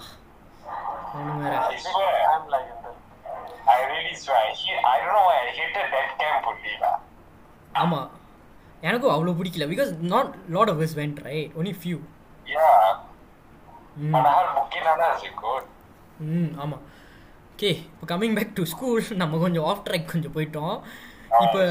ஒன்றும் 1.15 1.39
வேற 1.43 1.53
I 1.65 1.77
swear, 1.85 2.13
I'm 2.29 2.45
like 2.47 2.69
that. 2.77 2.95
I 3.67 3.79
really 3.85 4.15
swear. 4.15 4.39
I, 4.41 4.53
hate, 4.55 4.81
I 4.85 4.99
don't 4.99 5.13
know 5.15 5.25
why 5.27 5.37
I 5.39 5.51
hated 5.53 5.87
that 5.95 6.09
camp 6.21 6.47
only. 6.51 6.73
lah. 6.83 6.95
ஆமா 7.73 7.99
எனக்கும் 8.83 9.13
அவ்வளோ 9.15 9.35
பிடிக்கல 9.39 9.67
because 9.71 9.91
not 10.13 10.31
lot 10.49 10.71
of 10.73 10.81
us 10.85 10.93
went 10.99 11.19
right 11.27 11.53
only 11.59 11.75
few 11.81 11.99
Yeah. 12.47 12.77
Good. 15.43 15.65
ம் 16.35 16.51
ஆமாம் 16.63 16.81
okay 17.53 17.69
இப்போ 17.93 18.05
coming 18.11 18.35
back 18.37 18.53
to 18.57 18.63
school 18.73 19.01
நம்ம 19.21 19.39
கொஞ்சம் 19.43 19.65
of 19.71 19.83
track 19.87 20.11
கொஞ்சம் 20.13 20.33
போயிட்டோம். 20.35 20.75
இப்போ 21.45 21.61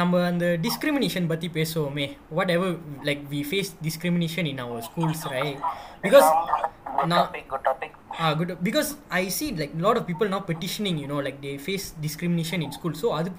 நம்ம 0.00 0.20
அந்த 0.30 0.46
டிஸ்கிரிமினேஷன் 0.66 1.28
பற்றி 1.32 1.48
பேசுவோமே. 1.58 2.06
Whatever 2.56 2.74
like 3.08 3.22
we 3.34 3.40
face 3.50 3.70
discrimination 3.86 4.48
in 4.52 4.60
our 4.64 4.82
schools 4.88 5.24
right 5.34 5.60
because 6.04 6.28
topic 7.14 7.48
good 7.54 7.66
topic 7.70 7.94
ah 8.24 8.30
good. 8.38 8.50
Because 8.66 8.88
i 9.18 9.24
see 9.36 9.48
like 9.60 9.72
lot 9.86 9.96
of 9.98 10.04
people 10.10 10.28
now 10.34 10.40
petitioning 10.50 10.96
you 11.02 11.08
know 11.10 11.20
like 11.26 11.36
they 11.46 11.56
face 11.66 11.84
discrimination 12.06 12.58
in 12.66 12.70
school. 12.76 12.94
So 13.02 13.08
அது 13.18 13.30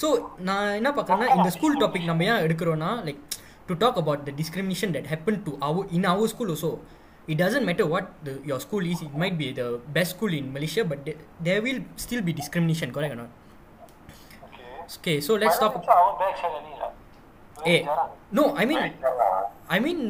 so 0.00 0.08
நான் 0.48 0.68
என்ன 0.80 0.90
பார்க்குறேன்னா 0.96 1.28
இந்த 1.36 1.48
school 1.56 1.78
topic 1.82 2.06
நம்ம 2.10 2.24
ஏன் 2.32 2.42
எடுக்கிறோன்னா 2.46 2.90
like 3.06 3.22
to 3.68 3.74
talk 3.82 3.98
about 4.02 4.22
the 4.28 4.32
discrimination 4.40 4.92
that 4.96 5.08
happen 5.12 5.40
to 5.46 5.52
our 5.68 5.88
in 5.98 6.06
our 6.12 6.30
school 6.34 6.52
also. 6.54 6.70
It 7.28 7.36
doesn't 7.38 7.64
matter 7.64 7.86
what 7.86 8.10
the, 8.24 8.40
your 8.44 8.58
school 8.58 8.84
is 8.84 9.00
it 9.02 9.14
might 9.14 9.36
be 9.38 9.52
the 9.52 9.80
best 9.92 10.16
school 10.16 10.32
in 10.32 10.52
malaysia 10.52 10.84
but 10.84 11.04
there, 11.06 11.18
there 11.40 11.60
will 11.62 11.80
still 11.96 12.22
be 12.22 12.32
discrimination 12.32 12.90
correct 12.92 13.14
or 13.14 13.20
not 13.24 13.30
Okay. 14.46 14.66
okay 14.98 15.16
so 15.20 15.34
let's 15.34 15.58
talk 15.58 15.78
eh 17.64 17.86
no 18.32 18.54
i 18.58 18.66
mean 18.66 18.80
I 19.72 19.80
mean 19.80 20.00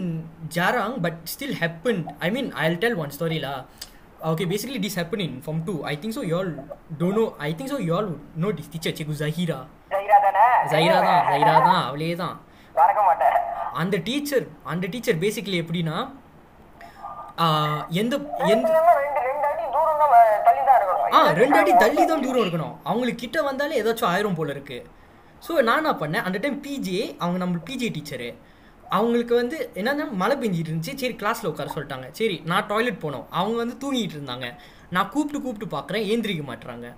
jarang 0.50 0.98
but 0.98 1.22
still 1.22 1.54
happened. 1.54 2.10
I 2.20 2.30
mean 2.30 2.50
I'll 2.52 2.74
tell 2.74 2.98
one 2.98 3.12
story 3.14 3.38
lah. 3.38 3.70
Okay, 4.30 4.44
basically 4.44 4.78
this 4.78 4.94
happened 4.94 5.22
in 5.22 5.32
Form 5.40 5.62
2. 5.62 5.84
I 5.84 5.94
think 5.94 6.14
so 6.14 6.22
you 6.22 6.34
all 6.34 6.50
don't 6.98 7.14
know. 7.14 7.28
I 7.38 7.52
think 7.52 7.70
so 7.70 7.78
you 7.78 7.94
all 7.94 8.08
know 8.34 8.50
this 8.50 8.66
teacher 8.66 8.90
Cikgu 8.90 9.14
Zahira. 9.22 9.60
Zahira 9.92 10.18
தானே 10.24 10.44
Zahira 10.72 10.98
தான் 11.06 11.22
Zahira 11.30 11.54
தான் 11.68 11.80
அவளே 11.88 12.10
தான் 12.22 12.36
மறக்க 12.76 13.00
மாட்டேன் 13.08 13.38
அந்த 13.82 13.96
teacher 14.06 14.44
அந்த 14.72 14.84
teacher 14.92 15.18
basically 15.24 15.58
எப்படின்னா 15.62 15.96
எந்த 18.00 18.14
எந்த 18.52 18.66
தான் 18.72 20.00
தான் 20.00 20.10
ஆ 21.16 21.20
ரெண்டு 21.40 21.56
அடி 21.60 21.72
தள்ளி 21.82 22.02
தான் 22.10 22.22
தூரம் 22.24 22.42
இருக்கணும். 22.44 22.74
அவங்களுக்கு 22.88 23.20
கிட்ட 23.22 23.38
வந்தாலே 23.48 23.78
ஏதாச்சும் 23.80 24.10
ஆயிரம் 24.10 24.36
போல 24.38 24.50
இருக்கு. 24.54 24.78
ஸோ 25.46 25.52
நான் 25.68 25.80
என்ன 25.80 25.92
பண்ணேன்? 26.02 26.24
அந்த 26.28 26.38
டைம் 26.42 26.58
பிஜே 26.66 27.02
அவங்க 27.22 27.38
நம்ம 27.42 27.60
பிஜே 27.68 27.88
டீச்சரு 27.96 28.28
அவங்களுக்கு 28.96 29.34
வந்து 29.40 29.56
என்னன்னா 29.80 30.06
மழை 30.22 30.34
பெஞ்சிட்டு 30.42 30.70
இருந்துச்சு. 30.70 30.94
சரி 31.02 31.16
கிளாஸில் 31.22 31.50
உட்கார 31.52 31.70
சொல்லிட்டாங்க. 31.76 32.08
சரி 32.18 32.36
நான் 32.50 32.68
டாய்லெட் 32.72 33.02
போனோம். 33.04 33.26
அவங்க 33.40 33.56
வந்து 33.62 33.76
தூங்கிட்டு 33.82 34.16
இருந்தாங்க. 34.18 34.48
நான் 34.96 35.10
கூப்பிட்டு 35.14 35.40
கூப்பிட்டு 35.44 35.68
பார்க்குறேன். 35.76 36.06
ஏந்திரிக்க 36.12 36.44
மாட்டுறாங்க 36.50 36.88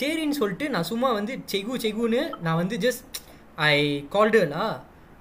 சரின்னு 0.00 0.38
சொல்லிட்டு 0.40 0.66
நான் 0.74 0.88
சும்மா 0.90 1.08
வந்து 1.18 1.32
செகு 1.52 1.76
செகுன்னு 1.84 2.22
நான் 2.46 2.60
வந்து 2.62 2.76
ஜஸ்ட் 2.86 3.04
ஐ 3.70 3.76
கால்டுலா 4.14 4.64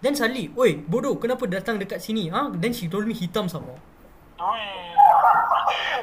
தென் 0.06 0.18
சல்லி 0.20 0.44
ஓய் 0.62 0.74
Bodo 0.94 1.12
kenapa 1.22 1.46
datang 1.54 1.78
dekat 1.82 2.00
sini 2.06 2.24
ah 2.40 2.44
then 2.64 2.74
she 2.80 2.88
told 2.94 3.06
me 3.10 3.16
hitam 3.22 3.46
sama 3.54 3.74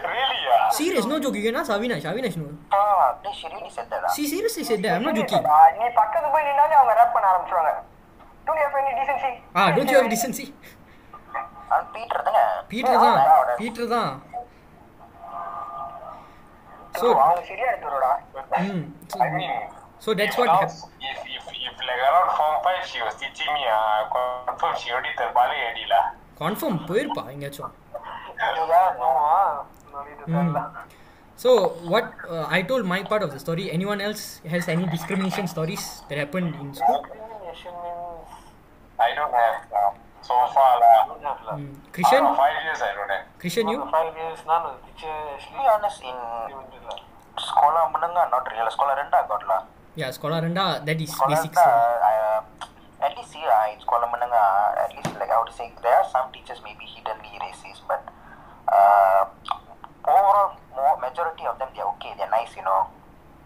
really? 0.04 0.40
Yeah. 0.42 0.70
Serious, 0.70 1.06
no 1.06 1.18
joke. 1.20 1.34
You 1.36 1.42
can 1.42 1.56
ask 1.56 1.70
Avinash. 1.70 2.04
Avinash 2.04 2.36
know. 2.36 2.50
Ah, 2.72 3.16
no, 3.24 3.30
she 3.32 3.46
really 3.48 3.70
said 3.70 3.88
that. 3.90 4.02
ah. 4.04 4.12
She 4.14 4.26
seriously 4.26 4.64
said 4.64 4.82
that. 4.82 4.92
I'm 4.96 5.04
not 5.04 5.14
joking. 5.14 5.44
நீ 5.80 5.86
பக்கத்து 6.00 6.28
போய் 6.34 6.46
நின்னாலே 6.48 6.74
அவங்க 6.80 6.94
rape 7.00 7.14
பண்ண 7.16 7.26
ஆரம்பிச்சுவாங்க 7.32 7.72
to 8.46 8.52
have 8.60 8.78
any 8.82 8.92
decency 9.00 9.30
Ah, 9.60 9.68
don't 9.76 9.90
you 9.92 9.98
have 10.00 10.08
decency? 10.14 10.46
And 11.74 11.84
Peter 11.94 12.20
தாங்க. 12.26 12.40
Peter 12.72 12.96
தான் 13.04 13.20
Peter 13.62 13.86
தான் 13.94 14.10
So, 17.00 17.06
அவங்க 17.22 17.40
சரியா 17.50 17.68
எடுத்துருடா 17.70 18.10
mm, 18.64 18.82
so, 20.04 20.08
that's 20.18 20.36
what 20.40 20.48
happened. 20.52 20.74
if, 21.10 21.18
if, 21.36 21.44
if 21.68 21.76
like 21.88 22.02
around 22.08 22.28
form 22.38 22.56
5 22.72 22.84
she 22.90 22.98
was 23.06 23.14
teaching 23.22 23.50
me, 23.56 23.62
uh, 23.76 24.00
confirm 24.46 24.74
she 24.82 24.88
already 24.94 25.12
terbalik 25.20 25.58
already 25.64 25.86
lah. 25.94 26.04
Confirm 26.42 26.74
போயிருப்பா 26.88 27.24
எங்கேயாச்சும் 27.34 27.72
So 31.36 31.76
what 31.84 32.14
uh, 32.30 32.46
I 32.48 32.62
told 32.62 32.86
my 32.86 33.02
part 33.02 33.22
of 33.22 33.32
the 33.32 33.38
story. 33.38 33.70
Anyone 33.70 34.00
else 34.00 34.40
has 34.48 34.68
any 34.68 34.86
discrimination 34.86 35.46
stories 35.46 36.02
that 36.08 36.16
happened 36.18 36.54
in 36.56 36.72
school? 36.72 37.02
Discrimination 37.04 37.74
means 37.84 38.30
I 38.96 39.10
don't 39.18 39.34
have 39.34 39.56
uh, 39.68 39.92
so 40.22 40.34
far 40.54 40.78
lah. 40.80 40.96
don't 41.10 41.20
have 41.20 41.40
lah. 41.44 41.56
Mm. 41.58 41.74
Christian, 41.92 42.22
of 42.24 42.38
five 42.38 42.56
years 42.64 42.80
I 42.80 42.90
don't 42.96 43.10
have. 43.10 43.26
Christian, 43.42 43.68
you? 43.68 43.82
Five 43.90 44.14
years 44.14 44.40
ನಾನು 44.46 44.78
teacher 44.88 45.12
actually 45.34 45.66
honest, 45.68 45.98
in 46.00 46.16
implemented 46.16 46.82
lah. 46.88 46.98
sekolah 47.34 47.90
menengah, 47.90 48.30
not 48.30 48.46
real, 48.46 48.68
sekolah 48.70 48.94
rendah 48.94 49.22
got 49.26 49.42
lah. 49.50 49.60
Yeah, 49.98 50.10
scholar 50.14 50.42
renda. 50.42 50.82
That 50.86 50.98
is 51.02 51.10
Sekolah 51.10 51.34
basics. 51.34 51.58
rendah, 51.58 51.98
I, 51.98 52.14
uh, 52.38 52.40
at 53.04 53.12
least 53.18 53.34
here 53.34 53.50
uh, 53.50 53.74
in 53.74 53.78
sekolah 53.82 54.06
menengah, 54.10 54.48
at 54.80 54.90
least 54.94 55.10
like 55.18 55.30
I 55.30 55.38
would 55.42 55.52
say, 55.52 55.70
there 55.82 55.92
are 55.98 56.08
some 56.08 56.30
teachers 56.30 56.62
maybe 56.62 56.86
hiddenly 56.86 57.36
racist, 57.42 57.82
but 57.90 58.02
uh, 58.06 58.23
overall, 60.04 60.50
more 60.74 60.96
majority 61.00 61.44
of 61.46 61.58
them 61.58 61.68
they're 61.74 61.90
okay, 61.96 62.12
they're 62.16 62.30
nice, 62.30 62.52
you 62.56 62.62
know. 62.62 62.82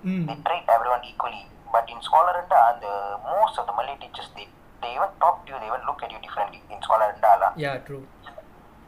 Mm. 0.05 0.27
They 0.27 0.37
treat 0.43 0.64
everyone 0.69 1.03
equally. 1.05 1.45
But 1.69 1.85
in 1.87 1.99
sekolah 1.99 2.33
rendah, 2.39 2.81
the 2.81 2.95
most 3.29 3.59
of 3.59 3.66
the 3.66 3.75
Malay 3.75 3.97
teachers 4.01 4.29
they 4.35 4.47
they 4.83 4.95
even 4.95 5.11
talk 5.21 5.45
to 5.45 5.53
you, 5.53 5.59
they 5.61 5.69
even 5.69 5.83
look 5.85 6.01
at 6.03 6.11
you 6.11 6.21
differently 6.21 6.62
in 6.71 6.79
sekolah 6.81 7.12
rendah 7.12 7.35
lah. 7.43 7.51
Yeah, 7.57 7.77
true. 7.89 8.05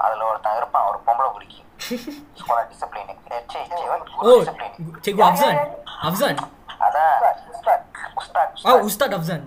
அதுல 0.04 0.22
ஒருத்தன் 0.28 0.54
இருப்பான் 0.58 0.86
ஒரு 0.90 0.98
பொம்பளை 1.06 1.26
குறிக்கி 1.34 1.62
ஸ்கூலா 2.38 2.60
discipline 2.70 3.10
Oh, 4.28 4.38
discipline 4.38 4.76
Cikgu 5.06 5.22
Afzan. 5.26 5.56
Afzan. 6.08 6.36
அதான் 6.86 7.16
Ustad 7.52 7.84
Ustad 8.20 8.54
Oh, 8.70 8.76
Ustad 8.78 8.86
Ustad 8.88 9.12
Afzan. 9.18 9.42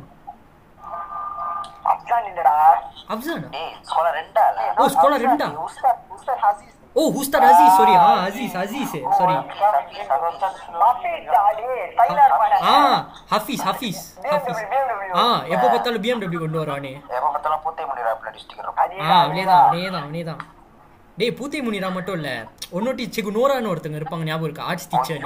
அப்சான் 2.04 2.26
இல்லடா. 2.30 2.54
டேய் 3.10 4.12
ரெண்டா 4.18 4.44
Oh, 4.76 4.88
sekolah 4.94 5.18
rendah. 5.24 5.50
Ustad 5.66 6.02
Ustad 6.16 6.42
ஹாசிஸ் 6.46 6.72
Oh. 6.96 7.06
Ah, 8.00 8.18
eh, 8.24 8.24
Hafiz 8.26 8.50
Ah, 12.64 12.98
Hafiz. 13.32 13.60
Hafiz. 13.62 13.98
Hafiz. 14.26 14.58
BMW 14.66 15.08
Ah, 15.16 15.38
எப்போ 15.54 15.68
பார்த்தாலும் 15.68 16.04
BMW 16.06 16.38
கொண்டு 16.44 16.60
வரானே 16.62 16.92
எப்ப 17.10 17.28
பார்த்தாலும் 17.28 17.64
பூத்தை 17.66 17.86
முடிறாப்புல 17.90 18.30
டிஸ்ட்ரிக்ட் 18.36 18.64
இருக்கும் 18.64 18.84
அது 18.86 19.02
ஆ 19.06 19.18
அவனேதான் 19.24 19.64
அவனேதான் 19.64 20.04
அவனேதான் 20.04 20.42
டேய் 21.18 21.36
பூத்தை 21.40 21.62
முனிரா 21.66 21.90
மட்டும் 21.98 22.18
இல்ல 22.20 22.30
ஒன்னொட்டி 22.78 23.04
செகு 23.16 23.36
நோரான்னு 23.36 23.72
ஒருத்தங்க 23.74 24.00
இருப்பாங்க 24.02 24.30
ஞாபகம் 24.30 24.48
இருக்கு 24.50 24.68
arts 24.70 24.90
teacher 24.94 25.26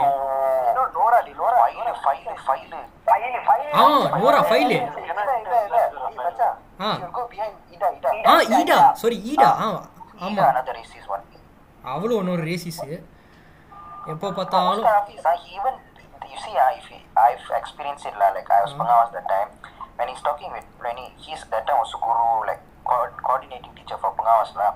Nora 0.97 1.19
D 1.27 1.33
Nora 1.33 1.57
file 1.59 1.93
file 2.03 2.39
file 2.45 2.73
file 3.07 3.37
file 3.47 3.67
ஆ 3.77 3.83
Nora 4.23 4.41
file 4.49 4.79
இல்ல 6.76 6.94
இல்ல 6.94 6.98
இல்ல 6.98 7.00
ஏய் 7.00 7.00
மச்சான் 7.00 7.00
ஆ. 7.00 7.00
you 7.02 7.10
go 7.18 7.24
behind 7.32 7.54
ida 7.74 7.88
ida 7.96 8.10
ah 8.30 8.60
ஈடா 8.60 8.78
sorry 9.02 9.18
ஈடா 9.32 9.50
ஆ 9.64 9.68
ஆமா 10.24 10.30
ida 10.30 10.44
another 10.52 10.74
racist 10.80 11.08
one 11.14 11.24
அவளும் 11.92 12.18
ஒன்னொரு 12.20 12.42
ரேசிஸ் 12.50 12.80
எப்போ 14.12 14.28
பார்த்தாலும் 14.38 14.84
Mr. 14.84 14.92
Hafiz, 14.98 15.24
uh, 15.30 15.36
he 15.42 15.50
even 15.58 15.74
you 16.32 16.38
see, 16.44 16.54
uh, 16.56 16.78
if 16.78 16.86
he, 16.90 16.98
I've 17.24 17.46
experienced 17.60 18.06
it 18.10 18.14
lah. 18.20 18.28
Like 18.36 18.48
I 18.56 18.60
was 18.64 18.72
Pangawas 18.78 19.10
that 19.16 19.26
time 19.32 19.50
when 19.98 20.06
he's 20.12 20.22
talking 20.28 20.50
with 20.56 20.68
when 20.84 20.96
he 20.96 21.06
he's 21.24 21.42
that 21.52 21.64
time 21.68 21.78
was 21.82 21.92
guru 22.04 22.28
like 22.50 22.62
co- 22.84 23.12
coordinating 23.26 23.72
teacher 23.78 23.98
for 24.04 24.10
Pangawas 24.20 24.52
lah. 24.60 24.70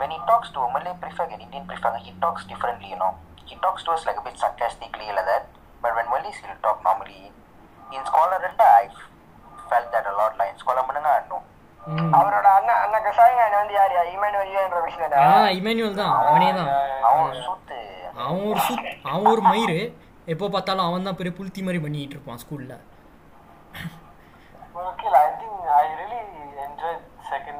When 0.00 0.10
he 0.10 0.18
talks 0.30 0.48
to 0.54 0.60
a 0.60 0.68
Malay 0.74 0.94
prefect 1.02 1.32
and 1.34 1.42
Indian 1.46 1.64
prefect, 1.66 1.96
he 2.06 2.12
talks 2.20 2.42
differently. 2.44 2.90
You 2.94 2.98
know, 3.02 3.12
he 3.46 3.56
talks 3.64 3.82
to 3.86 3.92
us 3.92 4.04
like 4.08 4.18
a 4.18 4.24
bit 4.28 4.36
sarcastically 4.36 5.08
like 5.10 5.28
that. 5.32 5.44
But 5.82 5.94
when 5.98 6.08
Malays 6.14 6.38
he'll 6.42 6.60
talk 6.60 6.80
normally. 6.82 7.20
In 7.90 8.02
Scholar 8.04 8.38
Renda, 8.44 8.68
I've 8.80 8.98
felt 9.71 9.87
that 9.91 10.05
a 10.05 10.13
lot. 10.13 10.33
Like 10.35 10.51
in 10.53 10.59
Scholar 10.59 10.83
Menengah, 10.89 11.15
no. 11.29 11.39
ம். 11.81 12.09
அவரோட 12.15 12.47
அண்ணன் 12.57 12.79
அண்ணன் 12.83 13.03
கசாயங்க 13.05 13.43
வந்து 13.53 13.73
யார் 13.73 13.93
Emmanuel 14.11 14.57
என்ற 14.63 14.79
விஷயம் 14.87 15.13
ஆ 15.21 15.27
Emmanuel 15.57 15.99
தான் 15.99 16.11
அவனே 16.21 16.49
தான் 16.57 16.69
அவன் 17.09 17.31
சுத்து 17.45 17.79
அவன் 18.23 18.43
ஒரு 18.49 18.59
சுத் 18.67 18.89
அவன் 19.11 19.29
ஒரு 19.31 19.41
மயிறு 19.47 19.77
எப்போ 20.27 20.49
பார்த்தாலும் 20.55 20.87
அவன் 20.87 21.07
தான் 21.07 21.17
பெரிய 21.19 21.33
புளுத்தி 21.37 21.61
மாதிரி 21.67 21.81
பண்ணிட்டு 21.85 22.15
இருப்பான் 22.17 22.41
ஸ்கூல்ல 22.43 22.75
But 24.73 24.85
okay 24.85 25.09
lah, 25.09 25.21
I 25.21 25.31
think 25.35 25.55
I 25.75 25.85
really 25.93 26.19
enjoyed 26.63 27.01
second 27.23 27.59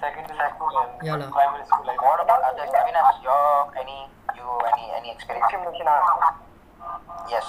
secondary 0.00 0.50
school 0.50 0.74
and 0.76 0.92
Yeah 1.02 1.16
lah. 1.16 1.28
primary 1.30 1.64
school 1.64 1.84
like 1.84 2.02
What 2.02 2.20
about 2.20 2.42
others? 2.42 2.70
Avinash, 2.74 3.18
your 3.22 3.40
any 3.74 3.98
you 4.36 4.48
any 4.68 4.86
any 4.92 5.10
experience? 5.10 5.50
Yes. 7.28 7.48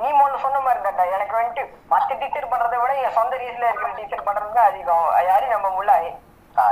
நீ 0.00 0.08
முன்ன 0.18 0.38
சொன்ன 0.44 0.60
மாதிரி 0.64 0.80
தான்டா. 0.84 1.04
எனக்கு 1.16 1.34
வந்துட்டு 1.38 1.62
மத்த 1.92 2.16
டீச்சர் 2.20 2.50
பண்றதை 2.52 2.78
விட 2.82 2.92
என் 3.02 3.16
சொந்த 3.18 3.34
ரீஸ்ல 3.42 3.68
இருக்கிற 3.68 3.90
டீச்சர் 3.98 4.26
பண்றது 4.28 4.56
தான் 4.58 4.68
அதிகம். 4.70 5.06
யாரும் 5.30 5.54
நம்ம 5.56 5.70
முள்ளாய் 5.78 6.10
Ah, 6.56 6.70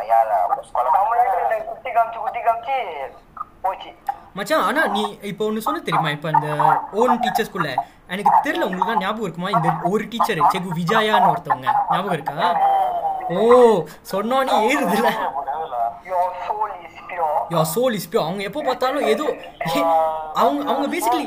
குத்தி 1.66 1.90
காமிச்சு 1.96 2.18
குத்தி 2.22 2.40
காமிச்சு 2.40 2.76
போச்சு. 3.64 3.90
மச்சான் 4.38 4.64
ஆனா 4.68 4.82
நீ 4.94 5.02
இப்போ 5.30 5.42
ஒன்று 5.48 5.64
சொல்ல 5.66 5.78
தெரியுமா? 5.86 6.10
இப்போ 6.16 6.28
அந்த 6.32 6.48
ஓன் 7.00 7.14
டீச்சர்ஸ்குள்ள 7.22 7.68
எனக்கு 8.12 8.30
தெரியல 8.46 8.66
உங்களுக்கு 8.68 8.90
தான் 8.90 9.02
ஞாபகம் 9.04 9.26
இருக்குமா? 9.26 9.50
இந்த 9.56 9.68
ஒரு 9.90 10.04
டீச்சர் 10.12 10.42
செகு 10.54 10.68
விஜயான்னு 10.80 11.30
ஒருத்தவங்க. 11.32 11.68
ஞாபகம் 11.92 12.16
இருக்கா? 12.18 12.48
ஓ 13.34 13.38
சொன்னோன்னே 14.12 14.58
ஏறுதுல 14.68 15.08
your 16.10 16.36
soul 16.46 16.74
is 16.86 17.00
pure 17.00 17.07
your 17.52 17.60
soul 17.72 17.96
is 17.98 18.08
pure 18.10 18.24
அவங்க 18.24 18.42
எப்போ 18.44 18.60
பார்த்தாலும் 18.62 19.06
ஏதோ 19.12 19.24
அவங்க 20.40 20.60
அவங்க 20.70 20.86
basically. 20.94 21.26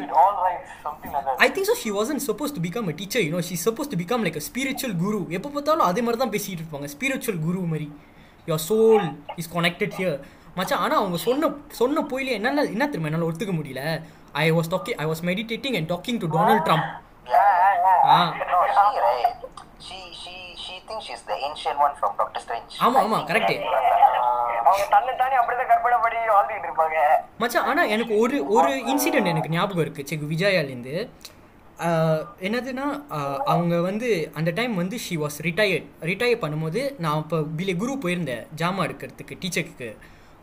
I 1.38 1.50
think 1.52 1.70
so 1.70 1.76
she 1.82 1.92
wasn't 1.92 2.22
suppose 2.28 2.56
to 2.56 2.62
become 2.62 2.88
a 2.88 2.96
teacher 3.00 3.24
you know 3.26 3.42
she 3.48 3.58
suppose 3.66 3.92
to 3.92 4.00
become 4.02 4.24
like 4.28 4.38
a 4.38 4.46
spiritual 4.48 4.96
guru 4.98 5.20
எப்போ 5.38 5.50
பார்த்தாலும் 5.50 5.88
அதே 5.88 6.02
மாதிரி 6.02 6.22
தான் 6.24 6.34
பேசிட்டு 6.36 6.62
இருப்பாங்க 6.62 6.90
ஸ்பிரிச்சுவல் 6.94 7.42
குரு 7.46 7.62
மாதிரி. 7.72 7.88
Your 8.48 8.64
soul 8.68 9.06
is 9.38 9.52
connected 9.54 9.96
here 9.98 10.18
மச்சான் 10.58 10.82
ஆனால் 10.84 11.00
அவங்க 11.02 11.18
சொன்ன 11.20 11.50
சொன்ன 11.78 12.04
போயிலே 12.12 12.34
என்னால் 12.40 12.72
என்ன 12.74 12.86
தெரியுமா 12.88 13.10
என்னால் 13.10 13.28
ஒத்துக்க 13.28 13.54
முடியல? 13.58 13.82
I 14.36 14.48
was 14.52 14.72
talking 14.74 14.98
I 14.98 15.08
was 15.08 15.24
meditating 15.30 15.78
and 15.80 15.90
talking 15.92 16.20
to 16.24 16.30
Donald 16.36 16.66
Trump 16.68 16.88
ah 18.08 18.18
No, 18.52 18.60
she 18.76 19.00
right. 19.02 19.36
She 19.86 20.00
she 20.22 20.36
thinks 20.92 21.06
she's 21.08 21.24
the 21.32 21.38
ancient 21.48 21.78
one 21.86 21.94
from 22.00 22.12
Doctor 22.22 22.40
Strange. 22.46 22.72
ஆமா, 22.86 23.00
ஆமா, 23.06 23.20
correct. 23.30 23.52
அவங்க 24.68 24.84
தன்னை 24.96 25.14
தானே 25.22 25.36
அப்படிதான் 25.42 25.70
கற்பனை 25.72 25.98
பண்ணி 26.04 26.20
வாழ்ந்துட்டு 26.36 26.68
இருப்பாங்க. 26.70 26.98
மச்சான் 27.42 27.68
ஆனால் 27.70 27.92
எனக்கு 27.94 28.14
ஒரு 28.24 28.38
ஒரு 28.56 28.72
இன்சிடென்ட் 28.92 29.32
எனக்கு 29.34 29.54
ஞாபகம் 29.56 29.84
இருக்குது 29.86 30.10
செகு 30.12 30.28
விஜயாலேருந்து. 30.34 30.96
என்னதுன்னா 32.48 32.86
அவங்க 33.54 33.76
வந்து 33.88 34.10
அந்த 34.40 34.50
டைம் 34.60 34.74
வந்து 34.82 34.96
ஷி 35.06 35.16
வாஸ் 35.22 35.38
ரிட்டையர்ட் 35.48 35.88
ரிட்டையர் 36.10 36.42
பண்ணும்போது 36.44 36.82
நான் 37.04 37.22
இப்போ 37.24 37.38
பிலே 37.60 37.74
குரு 37.84 37.94
போயிருந்தேன் 38.04 38.44
ஜாமா 38.62 38.84
எடுக்கிறதுக்கு 38.88 39.40
டீச்சருக்கு 39.44 39.90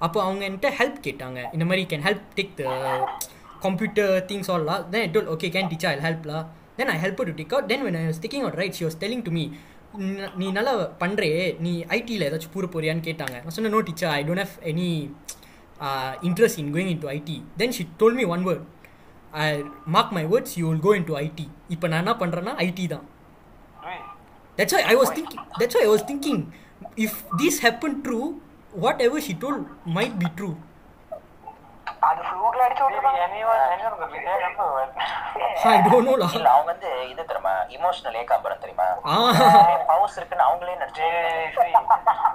அப்போ 0.06 0.18
அவங்க 0.26 0.42
என்கிட்ட 0.48 0.70
ஹெல்ப் 0.80 0.98
கேட்டாங்க. 1.06 1.40
இந்த 1.56 1.64
மாதிரி 1.68 1.84
can 1.92 2.04
help 2.08 2.26
take 2.38 2.54
the 2.60 2.64
computer 3.66 4.12
things 4.30 4.50
ஆல்லாம் 4.56 4.82
then 4.94 5.14
told 5.16 5.30
okay 5.34 5.50
can 5.56 5.70
teacher 5.72 5.92
I 5.94 5.98
ஹெல்ப்லா 6.08 6.40
then 6.80 6.92
I 6.96 6.98
help 7.04 7.22
to 7.28 7.36
take 7.40 7.54
out 7.56 7.70
then 7.72 7.84
when 7.88 7.98
I 8.02 8.04
was 8.10 8.20
out 8.42 8.58
right 8.62 8.76
she 8.80 8.86
was 8.88 8.98
telling 9.04 9.24
to 9.28 9.34
me 9.38 9.44
நீ 10.40 10.46
நல்லா 10.56 10.72
பண்ணுறே 11.02 11.28
நீ 11.64 11.72
ஐடியில் 11.98 12.24
ஏதாச்சும் 12.26 12.54
பூர 12.54 12.66
போறியான்னு 12.74 13.04
கேட்டாங்க. 13.06 13.36
நான் 13.44 13.54
சொன்னேன் 13.56 13.74
no 13.76 13.80
teacher 13.88 14.12
I 14.18 14.20
don't 14.28 14.42
have 14.44 14.54
any 14.70 14.88
interest 16.28 16.60
in 16.62 16.72
going 16.74 16.90
into 17.04 17.08
IT 17.16 17.36
then 17.60 17.74
she 17.78 17.84
told 18.02 18.16
me 18.20 18.24
one 18.34 18.44
word 18.48 18.64
I 19.44 19.46
mark 19.96 20.12
my 20.18 20.24
words 20.32 20.54
you 20.60 20.64
will 20.70 20.84
go 20.86 20.92
into 21.10 21.16
IT 21.24 21.46
இப்போ 21.74 21.86
நான் 21.92 22.02
என்ன 22.04 22.14
பண்ணுறேன்னா 22.22 22.54
ஐடி 22.66 22.86
தான். 22.94 23.06
That's 24.58 24.76
I 24.92 24.94
was 25.00 25.12
thinking 25.18 25.44
that's 25.60 25.78
I 25.82 25.86
was 25.92 26.06
thinking 26.10 26.42
if 27.06 27.18
this 27.42 27.60
happen 27.66 27.98
true 28.06 28.20
whatever 29.08 29.24
she 29.28 29.34
told 29.44 29.60
might 29.98 30.16
be 30.22 30.28
true 30.38 30.50
be 34.11 34.19
there, 34.19 34.39
number 34.45 34.67
one. 34.81 34.91
I 35.65 35.81
don't 35.87 36.05
know 36.07 36.17
lah. 36.23 36.29
இல்ல 36.37 36.49
அவங்க 36.55 36.69
வந்து 36.73 36.89
இது 37.11 37.21
தெரியுமா 37.29 37.53
இமோஷனல் 37.77 38.17
ஏகாம்பரம் 38.21 38.63
தெரியுமா 38.63 38.87
Ah, 39.13 39.29
பவர்ஸ் 39.91 40.17
இருக்குன்னு 40.19 40.47
அவங்களே 40.49 40.75
நினைச்சு 40.81 41.05
Hey, 41.09 41.45
Sri, 41.55 41.69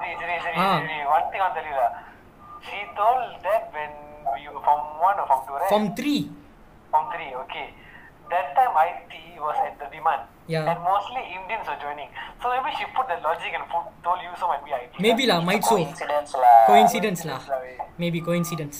Sri, 0.00 0.10
Sri, 0.20 0.36
Sri, 0.44 0.52
Ah. 0.64 0.76
Sri, 0.84 0.96
one 1.16 1.26
thing 1.32 1.42
I'll 1.46 1.54
tell 1.58 1.68
you 1.70 1.76
that. 1.82 1.94
She 2.68 2.80
told 3.00 3.26
that 3.48 3.64
when 3.76 3.92
we 4.34 4.42
were 4.52 4.62
from 4.68 4.80
one 5.08 5.18
or 5.22 5.26
from 5.30 5.40
two, 5.48 5.56
right? 5.60 5.70
from 5.72 5.84
three. 6.00 6.20
From 6.92 7.04
three, 7.14 7.30
okay. 7.44 7.66
That 8.32 8.48
time 8.56 8.72
IT 8.88 9.12
was 9.46 9.58
at 9.66 9.74
the 9.82 9.88
demand. 9.94 10.22
Yeah. 10.54 10.68
And 10.70 10.78
mostly 10.82 11.22
Indians 11.38 11.66
were 11.70 11.80
joining. 11.86 12.10
So 12.42 12.46
maybe 12.54 12.70
she 12.78 12.84
put 12.96 13.06
the 13.12 13.18
logic 13.28 13.52
and 13.58 13.64
put, 13.72 13.84
told 14.06 14.20
you 14.26 14.32
so 14.40 14.48
might 14.52 14.64
be 14.66 14.72
IT. 14.80 14.92
Maybe 15.06 15.24
lah, 15.30 15.38
might 15.50 15.64
so. 15.70 15.76
இன்சிடென்ட்ஸ்ல 15.86 16.46
Coincidence 16.72 17.20
lah. 17.30 17.38
Coincidence 17.38 17.52
lah, 17.52 17.60
weh. 17.64 17.76
Maybe 18.04 18.20
coincidence. 18.30 18.78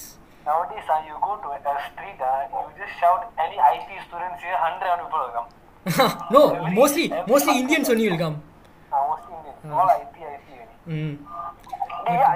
Nowadays, 0.84 1.06
uh, 1.06 1.08
you 1.08 1.16
go 1.20 1.36
to 1.38 1.50
a 1.50 1.82
street, 1.86 2.20
uh, 2.20 2.44
you 2.52 2.78
just 2.78 2.94
shout 2.98 3.22
any 3.38 3.58
IT 3.68 3.90
students 4.02 4.42
here, 4.42 4.58
100 4.60 5.00
people 5.02 5.20
will 5.20 5.34
come. 5.34 5.50
No 6.34 6.42
mostly 6.78 7.06
mostly 7.30 7.54
Indians 7.62 7.90
only 7.92 8.06
will 8.08 8.22
Uh, 8.92 9.00
mostly 9.04 9.34
Indians. 9.36 9.72
All 9.74 9.90
IT, 9.92 10.16
IT. 10.28 10.48
only. 10.56 10.76
ம் 10.94 11.16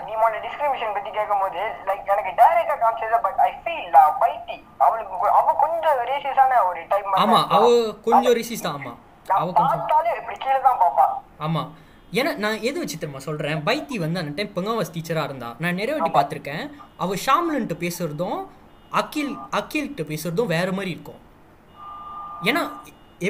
நீ 0.01 0.13
முதல்ல 0.15 0.37
discrimination 0.45 0.93
பத்தி 0.95 1.09
கேட்கும்போது 1.09 1.59
like 1.87 2.09
எனக்கு 2.13 2.31
டைரக்டா 2.39 2.75
காமிச்சது 2.83 3.17
but 3.25 3.39
I 3.45 3.51
feel 3.61 3.89
piety 4.21 4.57
அவளுக்கு 4.85 5.15
கொ- 5.23 5.33
அவ 5.39 5.53
கொஞ்சம் 5.63 5.99
ரேசியஸான 6.09 6.61
ஒரு 6.69 6.81
டைப் 6.93 7.09
ஆமா 7.23 7.39
அவ 7.55 7.63
கொஞ்சம் 8.07 8.35
ரிசிஸ் 8.39 8.65
தான் 8.65 8.77
ஆமா 8.79 8.93
அவ 9.35 9.47
கொஞ்சம் 9.49 9.71
பார்த்தாலே 9.75 10.13
இப்படி 10.21 10.37
கீழே 10.37 10.59
தான் 10.67 10.79
பாப்பா 10.83 11.05
ஆமா 11.47 11.63
ஏன்னா 12.19 12.31
நான் 12.43 12.61
எது 12.67 12.77
வச்சு 12.81 12.97
தெரியுமா 12.99 13.21
சொல்கிறேன் 13.27 13.63
பைத்தி 13.67 13.95
வந்து 14.03 14.19
அந்த 14.21 14.31
டைம் 14.35 14.51
பெங்காவாஸ் 14.57 14.93
டீச்சராக 14.95 15.29
இருந்தா. 15.29 15.49
நான் 15.63 15.77
நிறைய 15.79 15.95
வாட்டி 15.95 16.13
பார்த்துருக்கேன். 16.17 16.63
அவள் 17.03 17.21
ஷாம்லன்ட்டு 17.25 17.77
பேசுகிறதும் 17.83 18.39
அகில் 19.01 19.33
அகில்கிட்ட 19.59 20.03
பேசுகிறதும் 20.11 20.51
வேறு 20.55 20.73
மாதிரி 20.77 20.93
இருக்கும். 20.95 21.21
ஏன்னா 22.49 22.63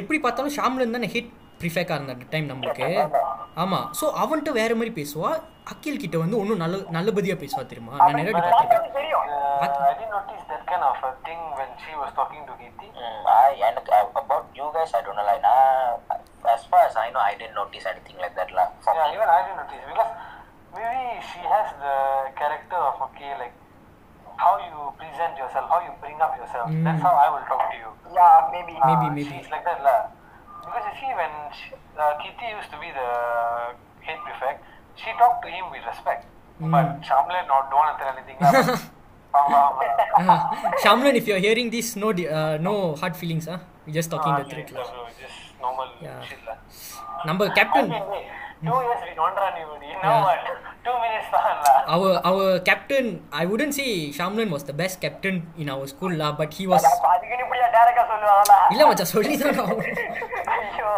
எப்படி 0.00 0.18
பார்த்தாலும் 0.26 0.56
ஷாம்லன் 0.58 0.96
தானே 0.96 1.10
ஹிட் 1.14 1.32
ப்ரிஃபேக்காக 1.62 1.98
இருந்த 1.98 2.16
அந்த 2.16 2.26
டைம் 2.34 2.50
நம்மளுக்கு. 2.50 2.88
ஆமாம் 3.62 3.86
ஸோ 4.00 4.08
அவன்கிட்ட 4.24 4.52
வேறு 4.60 4.76
மாதிரி 4.80 4.94
பேசுவா. 5.00 5.32
அகில் 5.72 6.02
கிட்ட 6.04 6.16
வந்து 6.24 6.38
ஒன்றும் 6.42 6.62
நல்ல 6.64 6.76
நல்லபதியாக 6.98 7.40
பேசுவா 7.44 7.64
தெரியுமா? 7.72 7.96
நான் 8.04 8.20
நிறைய 8.22 8.34
வாட்டி 8.36 8.54
பார்த்துருக்கேன். 8.58 8.96
Uh, 9.60 9.64
I 9.86 9.94
didn't 9.98 10.12
notice 10.16 10.44
that 10.50 10.62
kind 10.70 10.84
of 10.88 10.98
as 16.46 16.64
far 16.70 16.86
as 16.86 16.94
I 16.94 17.10
know, 17.10 17.20
I 17.20 17.34
didn't 17.34 17.54
notice 17.54 17.84
anything 17.86 18.16
like 18.18 18.34
that. 18.36 18.52
La, 18.52 18.70
yeah, 18.86 19.14
even 19.14 19.26
I 19.26 19.40
didn't 19.46 19.60
notice 19.64 19.82
because 19.88 20.12
maybe 20.74 21.18
she 21.24 21.40
has 21.42 21.68
the 21.82 21.96
character 22.38 22.78
of 22.78 23.00
okay, 23.10 23.34
like 23.38 23.54
how 24.38 24.54
you 24.62 24.94
present 24.94 25.34
yourself, 25.34 25.66
how 25.66 25.82
you 25.82 25.92
bring 25.98 26.18
up 26.22 26.38
yourself. 26.38 26.70
Mm. 26.70 26.84
That's 26.86 27.02
how 27.02 27.14
I 27.18 27.28
will 27.32 27.44
talk 27.50 27.74
to 27.74 27.76
you. 27.76 27.90
Yeah, 28.14 28.48
maybe. 28.54 28.78
Uh, 28.78 28.86
maybe, 28.86 29.06
maybe. 29.18 29.28
She's 29.28 29.50
like 29.50 29.66
that, 29.66 29.82
la. 29.82 30.14
Because 30.62 30.84
you 30.86 30.94
see, 31.02 31.12
when 31.18 31.32
she, 31.50 31.74
uh, 31.98 32.14
Kitty 32.22 32.46
used 32.54 32.70
to 32.70 32.78
be 32.78 32.90
the 32.94 33.10
head 34.06 34.18
prefect, 34.22 34.62
she 34.94 35.10
talked 35.18 35.42
to 35.42 35.50
him 35.50 35.70
with 35.74 35.82
respect. 35.82 36.30
Mm. 36.62 36.70
But 36.70 37.02
Shamlan, 37.02 37.50
not 37.50 37.70
don't 37.70 37.82
want 37.82 37.98
to 37.98 37.98
tell 37.98 38.14
anything. 38.14 38.38
La, 38.38 38.50
uh, 39.38 41.16
if 41.18 41.26
you're 41.26 41.38
hearing 41.38 41.70
this, 41.70 41.96
no, 41.96 42.10
uh, 42.10 42.58
no 42.60 42.94
hard 42.96 43.16
feelings, 43.16 43.46
huh? 43.46 43.58
We're 43.86 43.94
just 43.94 44.10
talking 44.10 44.34
the 44.34 44.44
truth. 44.48 44.72
Yeah, 44.72 45.47
normal 45.60 45.88
Yeah. 46.00 46.20
shit, 46.22 46.42
lah. 46.48 46.58
நம்ம 47.28 47.48
captain 47.58 47.90
I 47.90 47.94
mean, 47.94 48.08
wait, 48.12 48.26
two 48.62 48.78
years 48.84 49.00
we 49.06 49.12
don't 49.14 49.36
run 49.36 49.54
you, 49.60 49.68
you 49.84 49.98
know 50.02 50.16
what? 50.26 50.40
Two 50.86 50.96
minutes 51.04 51.28
தான் 51.34 51.46
lah. 51.64 51.76
our 51.94 52.10
our 52.30 52.46
captain 52.68 53.06
i 53.34 53.46
wouldn't 53.50 53.74
say 53.78 53.86
shamlan 54.18 54.48
was 54.54 54.64
the 54.70 54.76
best 54.80 54.96
captain 55.04 55.36
in 55.56 55.68
our 55.74 55.86
school 55.92 56.12
lah 56.22 56.30
but 56.40 56.50
he 56.58 56.66
was 56.72 56.84
அதுக்குன்னு 57.12 57.44
இப்படியா 57.46 57.68
டைரக்டா 57.76 58.04
சொல்லுவாங்களா 58.12 58.58
இல்ல 58.74 58.86
மச்சான் 58.90 59.12
சொல்லி 59.14 59.34
தான் 59.42 59.58
ஐயோ 60.58 60.90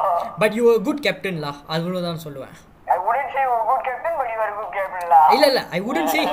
பட் 0.42 0.56
யூ 0.58 0.64
குட் 0.88 1.02
கேப்டன் 1.06 1.40
லா 1.44 1.52
அவ்வளவுதான் 1.76 2.22
சொல்லுவேன் 2.26 2.56
ஐ 2.94 2.98
wouldn't 3.06 3.30
say 3.34 3.42
you're 3.46 3.58
a 3.62 3.68
good 3.70 3.82
captain 3.88 4.14
but 4.20 4.28
you 4.32 4.38
are 4.44 4.50
a 4.52 4.58
good 4.60 4.70
captain 4.78 5.04
lah 5.14 5.24
இல்ல 5.36 5.44
இல்ல 5.52 5.60
ஐ 5.76 5.80
wouldn't 5.88 6.10
say 6.16 6.24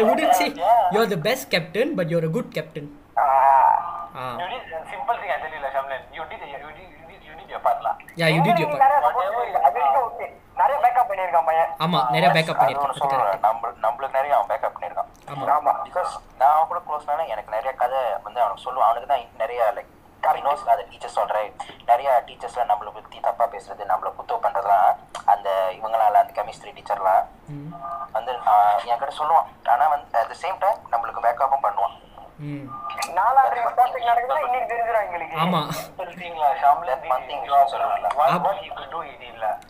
i 0.00 0.04
wouldn't 0.08 0.34
say 0.40 0.48
you're 0.94 1.08
the 1.14 1.20
best 1.28 1.44
captain 1.54 1.88
but 2.00 2.08
you're 2.14 2.26
a 2.30 2.34
good 2.38 2.50
captain 2.58 2.88
Ah. 3.22 3.72
ah 4.20 4.34
You 4.40 4.46
did 4.52 4.72
a 4.76 4.84
simple 4.92 5.16
thing 5.20 5.30
I 5.34 5.38
tell 5.42 5.52
you, 5.54 5.60
lah, 5.64 5.70
Shamlan. 5.74 6.00
You 6.16 6.22
did, 6.30 6.40
you 6.52 6.70
did, 6.78 6.88
lah. 7.60 7.96
part. 9.82 10.30
நிறைய 10.56 10.80
backup 10.82 11.10
பண்ணிருக்கான் 11.10 11.46
பையன். 11.46 11.68
ஆமா 11.78 12.10
நிறைய 12.10 12.28
backup 12.28 12.56
பண்ணிருக்கேன் 12.56 13.08
சொல்றேன். 13.08 13.40
நம்ம- 13.40 13.68
நம்மளுக்கு 13.68 14.10
நிறைய 14.10 14.36
அவன் 14.36 14.58
பேக்கப் 14.58 14.76
பண்ணியிருக்கான். 14.78 15.30
ஆமா. 15.30 15.76
பிகாஸ் 15.84 16.36
நான் 16.38 16.54
அவன் 16.54 16.66
கூட 16.66 16.80
க்ளோஸ்னால 16.80 17.26
எனக்கு 17.26 17.50
நிறைய 17.50 17.72
கதை 17.72 17.98
வந்து 18.22 18.40
அவனுக்கு 18.40 18.70
சொல்லுவான். 18.70 18.84
அவனுக்கு 18.84 19.06
தான் 19.06 19.20
நிறைய 19.38 19.72
லைக் 19.74 20.00
நோஸ் 20.22 20.68
அதை 20.68 20.86
டீச்சர்ஸ் 20.90 21.06
சொல்கிறேன் 21.06 21.56
நிறைய 21.86 22.22
டீச்சர்ஸ்லாம் 22.26 22.72
நம்மளை 22.72 22.92
பற்றி 22.92 23.20
தப்பாக 23.20 23.60
பேசுறது 23.60 23.80
நம்மளை 23.80 24.12
குத்தோ 24.18 24.38
பண்ணுறதுலாம் 24.42 24.96
அந்த 25.24 25.68
இவங்களால 25.70 26.12
அந்த 26.12 26.42
கெமிஸ்ட்ரி 26.42 26.64
டீச்சர்லாம் 26.64 27.26
வந்து 28.12 28.32
என்கிட்ட 28.32 29.10
சொல்லுவான். 29.18 29.68
ஆனால் 29.68 29.88
வந்து 29.88 30.18
அட் 30.18 30.28
த 30.28 30.48
சேம் 30.48 30.58
டைம் 30.58 30.78
நம்மளுக்கு 30.90 31.24
பேக்கப்பும் 31.24 31.66
பண்ணுவான். 31.66 32.11
நாலாவது 33.14 33.60
ப்ராஜெக்ட் 33.60 34.08
நடக்குதுன்னா 34.10 34.44
இன்னைக்கு 34.44 34.74
தெரிஞ்சிடும் 34.74 35.04
எங்களுக்கு. 35.06 35.36
ஆமா. 35.36 35.60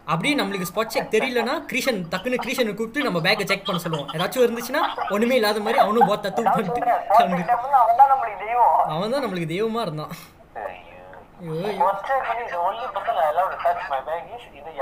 அப்படியே 0.05 0.37
நம்மளுக்கு 0.37 0.67
ஸ்பாட் 0.75 0.87
செக் 0.87 1.11
தெரியலனா 1.11 1.55
கிருஷன் 1.73 2.01
டக்குன்னு 2.13 2.43
கிருஷனை 2.45 2.75
கூப்பிட்டு 2.75 3.03
நம்ம 3.03 3.19
பேக்கை 3.19 3.45
செக் 3.45 3.65
பண்ண 3.65 3.81
சொல்லுவோம். 3.81 4.09
ஏதாச்சும் 4.09 4.45
இருந்துச்சுன்னா 4.47 5.13
ஒண்ணுமே 5.13 5.35
இல்லாத 5.35 5.61
மாதிரி 5.61 5.79
அவனும் 5.79 6.09
போத்த 6.09 6.33
தூக்கு 6.33 6.43
நான் 6.43 6.55
பண்ணிட்டு 6.55 7.53
அவன் 7.53 7.97
தான் 7.97 8.11
நம்மளுக்கு 8.13 8.39
தெய்வம். 8.39 8.75
அவன் 8.89 9.11
தான் 9.11 9.25
நம்மளுக்கு 9.25 9.53
தெய்வமா 9.55 9.81
இருந்தான். 9.81 10.13
ஐயோ, 10.55 11.85
allowed 13.33 13.51
to 13.51 13.57
touch 13.65 13.89
my 13.89 14.01
bag 14.01 14.23
is 14.37 14.45
either 14.55 14.75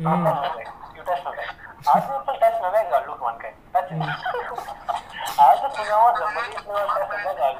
Mm. 0.00 0.24
Bag. 0.24 0.66
You 0.94 1.02
touch 1.02 1.22
my 1.24 1.32
bag. 1.32 1.50
Other 1.84 2.06
people 2.08 2.36
touch 2.36 2.56
my 2.62 2.70
bag, 2.70 2.86
I'll 2.88 3.06
look 3.06 3.20
one 3.20 3.38
kind. 3.38 3.56
That's 3.72 3.90
it. 3.90 4.00
I'll 5.38 5.58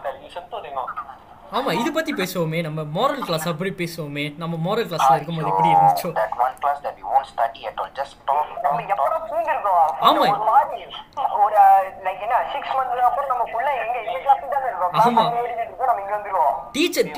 tell 0.01 0.17
you. 0.17 0.31
Santu 0.31 0.57
Ringo. 0.65 0.85
ஆமா 1.53 1.71
இது 1.81 1.91
பத்தி 1.93 2.13
பேசுவோமே 2.13 2.59
நம்ம 2.65 2.81
moral 2.97 3.21
கிளாஸ் 3.27 3.47
அப்படி 3.51 3.71
பேசுவோமே 3.79 4.25
நம்ம 4.41 4.55
moral 4.65 4.85
கிளாஸ்ல 4.89 5.15
இருக்கும்போது 5.15 5.51
எப்படி 5.53 5.71
இருந்துச்சோ 5.75 6.09
that 6.19 6.33
one 6.43 6.55
class 6.63 6.79
that 6.87 6.97
we 6.99 7.05
won't 7.13 7.29
study 7.31 7.61
at 7.71 7.79
all 7.81 7.89
just 7.99 8.15
talk 8.29 8.49
நம்ம 8.65 8.83
ஆமா. 10.09 10.27
ஒரு 10.35 10.49
மாதிரி 10.51 10.83
ஒரு 11.45 11.57
லைக் 12.07 12.21
என்ன 12.27 12.37
சிக்ஸ் 12.55 12.75
மந்த்ஸ் 12.79 13.07
அப்புறம் 13.09 13.31
நம்ம 13.33 13.47
புள்ள 13.55 13.69
எங்க 13.85 13.97
இந்த 14.07 14.19
கிளாஸ் 14.27 14.43
தானே 14.55 14.67
இருக்கோம் 14.71 15.01
ஆமா. 15.05 15.25
நம்ம 15.89 16.01
இங்க 16.03 16.13
வந்துருவோம் 16.17 16.55
teacher. 16.77 17.09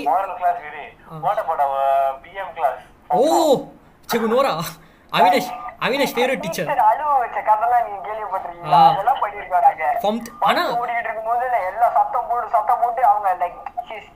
What 1.27 1.41
about 1.45 1.61
our 1.66 1.83
BM 2.25 2.51
class? 2.59 2.79
ஓ 3.11 3.21
செகுனோரா 4.09 4.55
அவினேஷ் 5.13 5.51
அவினேஷ் 5.85 6.15
ஃபேவரட் 6.17 6.43
டீச்சர் 6.45 6.67
வச்ச 7.23 7.39
நீங்க 7.87 8.01
கேள்விப்பட்டிருக்கீங்களா? 8.07 8.81
ஆ. 8.81 8.91
அதெல்லாம் 8.91 9.21
பண்ணிருக்காங்க 9.23 9.85
From- 10.03 10.21
ஆனா- 10.49 10.67
ஓடிட்டு 10.81 11.01
இருக்கும்போது 11.01 11.45
எல்லாம் 11.69 11.93
சத்தம் 11.95 12.27
போட்டு 12.29 12.49
சத்தம் 12.49 12.81
போட்டு 12.83 13.07
அவங்க 13.07 13.35
லைக் 13.43 13.59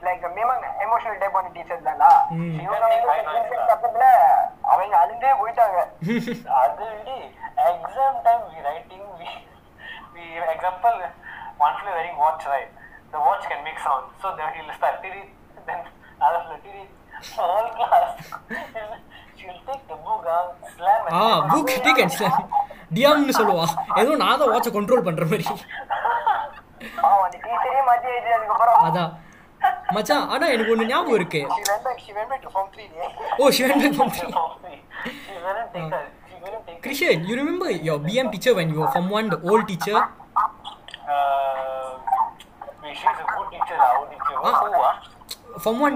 லைக் 0.03 0.25
மிமங் 0.37 0.65
எமோஷனல் 0.85 1.19
டைப் 1.19 1.33
பண்ண 1.33 1.49
டீச்சர் 1.49 1.83
தானா. 1.83 2.11
இவங்க 2.63 2.87
அவங்க 4.65 4.97
அழுந்தே 5.03 5.33
போயிட்டாங்க. 5.41 5.79
அது 6.61 6.85
விடி 6.93 7.19
exam 7.71 8.15
time 8.25 8.43
we 8.49 8.57
writing 8.67 9.03
we 9.19 9.29
we 10.15 10.23
example 10.55 10.97
one 11.59 11.75
fellow 11.77 11.95
wearing 11.97 12.17
watch 12.19 12.47
right? 12.47 12.71
The 13.13 13.19
watch 13.21 13.45
can 13.51 13.63
make 13.65 13.79
sound. 13.79 14.05
So 14.23 14.35
then 14.39 14.53
he'll 14.55 14.73
start 14.75 15.03
tirit 15.03 15.29
then 15.67 15.81
other 16.21 16.43
fellow 16.47 16.87
ah, 21.13 21.19
ஆ 21.19 21.21
புக் 21.53 21.73
டேக் 21.87 22.01
அண்ட் 22.05 22.17
டியாம்னு 22.97 23.35
சொல்லுவா 23.39 23.67
ஏதோ 24.01 24.13
நான் 24.23 24.41
தான் 24.41 24.53
வாட்சை 24.55 24.73
கண்ட்ரோல் 24.77 25.07
பண்ற 25.09 25.25
மாதிரி 25.33 25.45
அதான் 28.89 29.13
மச்சான் 29.97 30.27
ஆனா 30.35 30.47
எனக்கு 30.55 30.73
ஒண்ணு 30.75 30.91
ஞாபகம் 30.93 31.19
இருக்கு 31.21 31.41
she 31.55 31.63
went 31.71 31.85
back 31.87 31.99
she 32.07 32.13
went 32.19 32.29
back 32.33 32.43
to 32.47 32.51
form 32.57 32.69
3 32.69 32.91
day 32.93 33.07
O 33.41 33.51
she 33.57 33.63
wouldn't 33.65 33.97
take 35.77 36.83
Krishan, 36.85 37.21
you 37.29 37.35
remember 37.37 37.69
your 37.87 37.99
BM 37.99 38.27
teacher 38.33 38.53
when 38.55 38.69
you 38.73 38.79
were 38.81 38.91
from 38.95 39.07
one, 39.11 39.27
the 39.31 39.39
old 39.51 39.63
teacher? 39.71 39.95
uh, 39.97 40.05
Ah. 44.41 44.53
ah. 44.83 44.95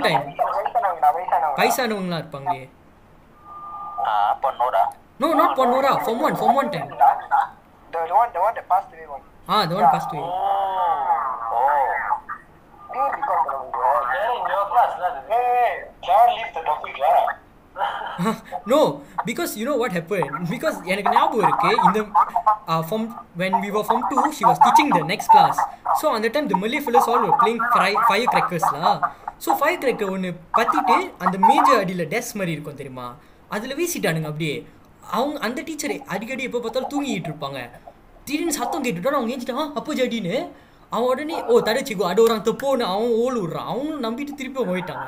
வயசானவங்கடா 0.09 1.11
வயசானவங்க 1.17 1.59
வயசானவங்களா 1.61 2.19
இருப்பாங்களே 2.23 2.65
ah 4.09 4.31
பொண்ணோடா 4.45 4.85
No, 5.21 5.29
not 5.35 5.57
Ponora. 5.59 5.93
From 6.05 6.19
one, 6.21 6.35
from 6.37 6.51
one 6.55 6.69
time. 6.71 6.89
the 6.89 8.01
one 8.15 8.29
the 8.35 8.41
one 8.41 8.55
that 8.57 8.67
passed 8.69 8.91
away 8.95 9.07
one 9.09 9.23
Ah, 9.49 9.63
the 9.67 9.75
one 9.75 9.87
passed 9.95 10.13
away. 10.13 10.23
oh 10.25 11.57
oh 11.59 11.87
Dude, 12.93 13.15
because 13.17 13.47
of 13.55 13.63
the 13.73 13.89
they're 14.13 14.35
in 14.37 14.45
your 14.53 14.65
class 14.73 14.93
lah 15.03 15.11
hey 15.33 15.67
don't 16.09 16.31
leave 16.37 16.53
the 16.57 16.63
topic 16.69 16.97
lah 17.05 17.19
no, 18.67 18.79
because 19.25 19.57
you 19.57 19.65
know 19.65 19.77
what 19.77 19.93
happened? 19.93 20.31
Because 20.53 20.77
எனக்கு 20.93 21.11
ஞாபகம் 21.17 21.45
இருக்கு 21.47 21.71
இந்த 21.87 21.99
uh, 22.71 22.81
from 22.89 23.03
when 23.43 23.53
we 23.65 23.71
were 23.71 23.85
from 23.85 24.01
two, 24.11 24.25
she 24.33 24.45
was 24.45 24.59
teaching 24.65 24.89
the 24.97 25.03
next 25.13 25.29
class. 25.35 25.57
So 26.01 26.07
on 26.15 26.23
the 26.23 26.31
time 26.31 26.49
the 26.53 26.59
Malay 26.63 26.81
fellows 26.87 27.07
all 27.13 27.23
were 27.27 27.39
playing 27.43 27.61
fire, 27.75 28.01
firecrackers 28.11 28.67
lah. 28.77 28.95
So 29.39 29.51
firecracker 29.63 30.09
ஒன்று 30.17 30.31
பத்திட்டு 30.59 30.97
அந்த 31.25 31.37
major 31.49 31.81
அடியில் 31.83 32.05
desk 32.15 32.39
மாதிரி 32.41 32.55
இருக்கும் 32.57 32.81
தெரியுமா 32.81 33.07
அதில் 33.57 33.79
வீசிட்டானுங்க 33.81 34.31
அப்படியே 34.31 34.55
அவங்க 35.19 35.39
அந்த 35.47 35.61
டீச்சர் 35.69 35.95
அடிக்கடி 36.15 36.47
எப்போ 36.49 36.61
பார்த்தாலும் 36.65 36.93
தூங்கிட்டு 36.95 37.31
இருப்பாங்க 37.31 37.61
திடீர்னு 38.27 38.59
சத்தம் 38.61 38.85
கேட்டுட்டோம் 38.87 39.19
அவங்க 39.19 39.35
ஏஞ்சிட்டான் 39.35 39.71
அப்போ 39.81 39.93
ஜடின்னு 40.01 40.35
அவன் 40.95 41.11
உடனே 41.13 41.37
ஓ 41.53 41.55
தடைச்சிக்கோ 41.69 42.05
அட 42.11 42.21
ஒரு 42.25 42.37
தப்போன்னு 42.49 42.85
அவன் 42.95 43.15
ஓல் 43.23 43.41
விடுறான் 43.43 43.69
அவங்களும் 43.71 44.07
நம்பிட்டு 44.07 44.39
திருப்பி 44.41 44.65
போயிட்டாங்க 44.71 45.07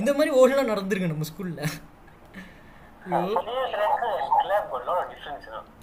இந்த 0.00 0.10
மாதிரி 0.18 0.30
ஓடலாம் 0.40 0.70
நடந்திருக்கு 0.72 1.12
நம்ம 1.14 1.26
ஸ்கூல்ல. 1.32 1.62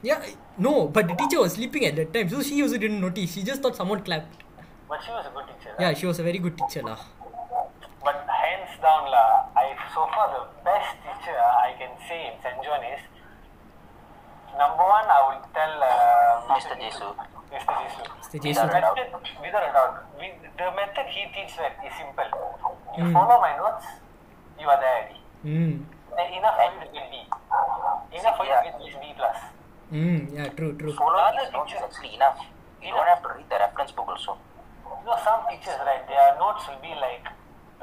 Yeah, 0.08 0.20
no, 0.66 0.72
but 0.96 1.08
the 1.10 1.16
teacher 1.20 1.40
was 1.44 1.54
sleeping 1.58 1.84
at 1.88 1.96
that 2.00 2.10
time, 2.16 2.28
so 2.34 2.42
she 2.48 2.62
also 2.64 2.78
didn't 2.84 3.02
notice. 3.06 3.32
She 3.36 3.42
just 3.50 3.62
thought 3.64 3.76
someone 3.80 4.02
clapped. 4.08 4.36
But 4.90 5.00
she 5.06 5.12
was 5.16 5.26
a 5.30 5.32
good 5.36 5.48
teacher. 5.52 5.74
Yeah, 5.84 5.94
she 6.00 6.06
was 6.10 6.20
a 6.24 6.26
very 6.28 6.40
good 6.46 6.56
teacher 6.60 6.84
lah. 6.90 7.00
But 8.06 8.20
hands 8.44 8.74
down 8.86 9.04
lah, 9.16 9.30
I 9.64 9.66
so 9.96 10.04
far 10.14 10.28
the 10.36 10.42
best 11.28 11.36
teacher 11.36 11.38
I 11.40 11.76
can 11.78 11.92
say 12.08 12.28
in 12.32 12.34
St. 12.42 12.64
John 12.64 12.84
is 12.84 13.00
number 14.58 14.84
one 14.84 15.06
I 15.06 15.20
will 15.28 15.44
tell 15.54 15.74
uh, 15.84 16.56
Mr. 16.56 16.76
Jesu. 16.80 17.08
Mr. 17.52 17.74
Jesu. 17.84 18.02
Mr. 18.04 18.32
The 18.32 18.40
Jesu. 18.40 18.66
method, 18.68 19.10
without 19.42 19.64
a 19.70 19.72
doubt, 19.74 20.06
we- 20.20 20.34
the 20.58 20.72
method 20.72 21.06
he 21.12 21.26
teaches 21.36 21.58
right 21.60 21.76
is 21.86 21.94
simple. 21.96 22.30
You 22.98 23.04
Mm. 23.06 23.14
follow 23.14 23.40
my 23.42 23.56
notes, 23.58 23.86
you 24.60 24.68
are 24.70 24.80
there 24.80 24.96
already. 24.98 25.22
Mm. 25.46 25.86
And 26.18 26.34
enough 26.34 26.56
for 26.58 26.66
you 26.74 26.80
to 26.82 26.88
get 26.96 27.12
B. 27.12 27.16
Enough 28.18 28.38
for 28.38 28.46
you 28.46 28.56
to 28.58 28.64
get 28.66 29.02
B 29.02 29.14
plus. 29.16 29.38
Mm. 29.92 30.34
Yeah, 30.34 30.50
true, 30.58 30.74
true. 30.80 30.94
Follow 30.98 31.20
Other 31.20 31.46
these 31.46 31.52
notes 31.54 31.74
is 31.74 31.82
actually 31.82 32.16
enough. 32.16 32.40
You 32.82 32.90
don't 32.94 33.08
have 33.08 33.22
to 33.22 33.30
read 33.38 33.48
the 33.50 33.58
reference 33.62 33.92
book 33.92 34.08
also. 34.10 34.38
You 34.90 35.06
know, 35.06 35.18
some 35.24 35.46
teachers, 35.48 35.78
right, 35.86 36.02
their 36.10 36.36
notes 36.42 36.68
will 36.68 36.82
be 36.82 36.94
like, 36.98 37.26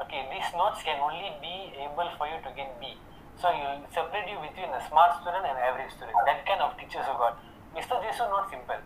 okay, 0.03 0.27
these 0.29 0.49
notes 0.53 0.83
can 0.83 0.99
only 0.99 1.31
be 1.39 1.71
able 1.79 2.09
for 2.19 2.27
you 2.27 2.37
to 2.43 2.49
get 2.51 2.75
B. 2.79 2.97
So 3.38 3.48
you'll 3.50 3.84
separate 3.90 4.28
you 4.28 4.38
between 4.38 4.70
a 4.70 4.82
smart 4.86 5.12
student 5.18 5.44
and 5.44 5.56
average 5.60 5.92
student. 5.92 6.16
That 6.26 6.40
kind 6.44 6.60
of 6.60 6.72
teachers 6.76 7.06
who 7.06 7.14
got. 7.16 7.34
Mr. 7.76 7.96
Jesu, 8.02 8.24
note 8.28 8.48
simple. 8.50 8.80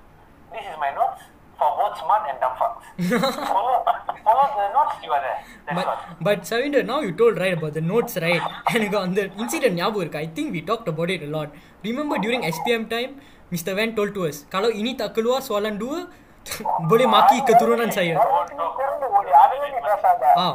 This 0.53 0.65
is 0.65 0.77
my 0.79 0.91
notes 0.93 1.23
for 1.59 1.71
both 1.79 1.95
smart 1.99 2.23
and 2.31 2.39
dumb 2.39 2.55
fucks. 2.61 2.87
follow, 3.49 3.75
follow 4.25 4.47
the 4.55 4.67
notes, 4.73 4.97
you 5.03 5.11
are 5.11 5.23
there. 5.27 5.41
That's 5.67 5.77
But 5.77 5.87
all. 5.87 5.99
but 6.21 6.39
Savinder, 6.43 6.83
now 6.85 7.01
you 7.01 7.13
told 7.13 7.39
right 7.39 7.57
about 7.59 7.75
the 7.75 7.85
notes, 7.85 8.15
right? 8.27 8.45
எனக்கு 8.75 8.99
அந்த 9.07 9.21
incident 9.43 9.79
ஞாபகம் 9.81 10.03
இருக்கு 10.05 10.21
I 10.25 10.29
think 10.39 10.53
we 10.57 10.63
talked 10.71 10.91
about 10.93 11.13
it 11.17 11.27
lot 11.37 11.53
remember 11.89 12.21
during 12.25 12.47
SPM 12.51 12.87
time 12.95 13.13
mister 13.55 13.77
Wayne 13.81 13.95
told 13.99 14.15
to 14.19 14.25
us 14.31 14.41
kalau 14.55 14.71
ini 14.81 14.93
tak 15.03 15.11
keluar 15.19 15.41
soalan 15.49 15.75
dua 15.83 15.99
boleh 16.93 17.07
maki 17.17 17.39
keturunan 17.51 17.91
saya 17.99 18.15
நீ 18.17 18.65
திறந்து 18.81 19.07
ஓடு 19.19 19.31
அதுவே 19.45 19.67
நீ 19.75 19.79
பேசாத 19.89 20.33
ஆ 20.43 20.47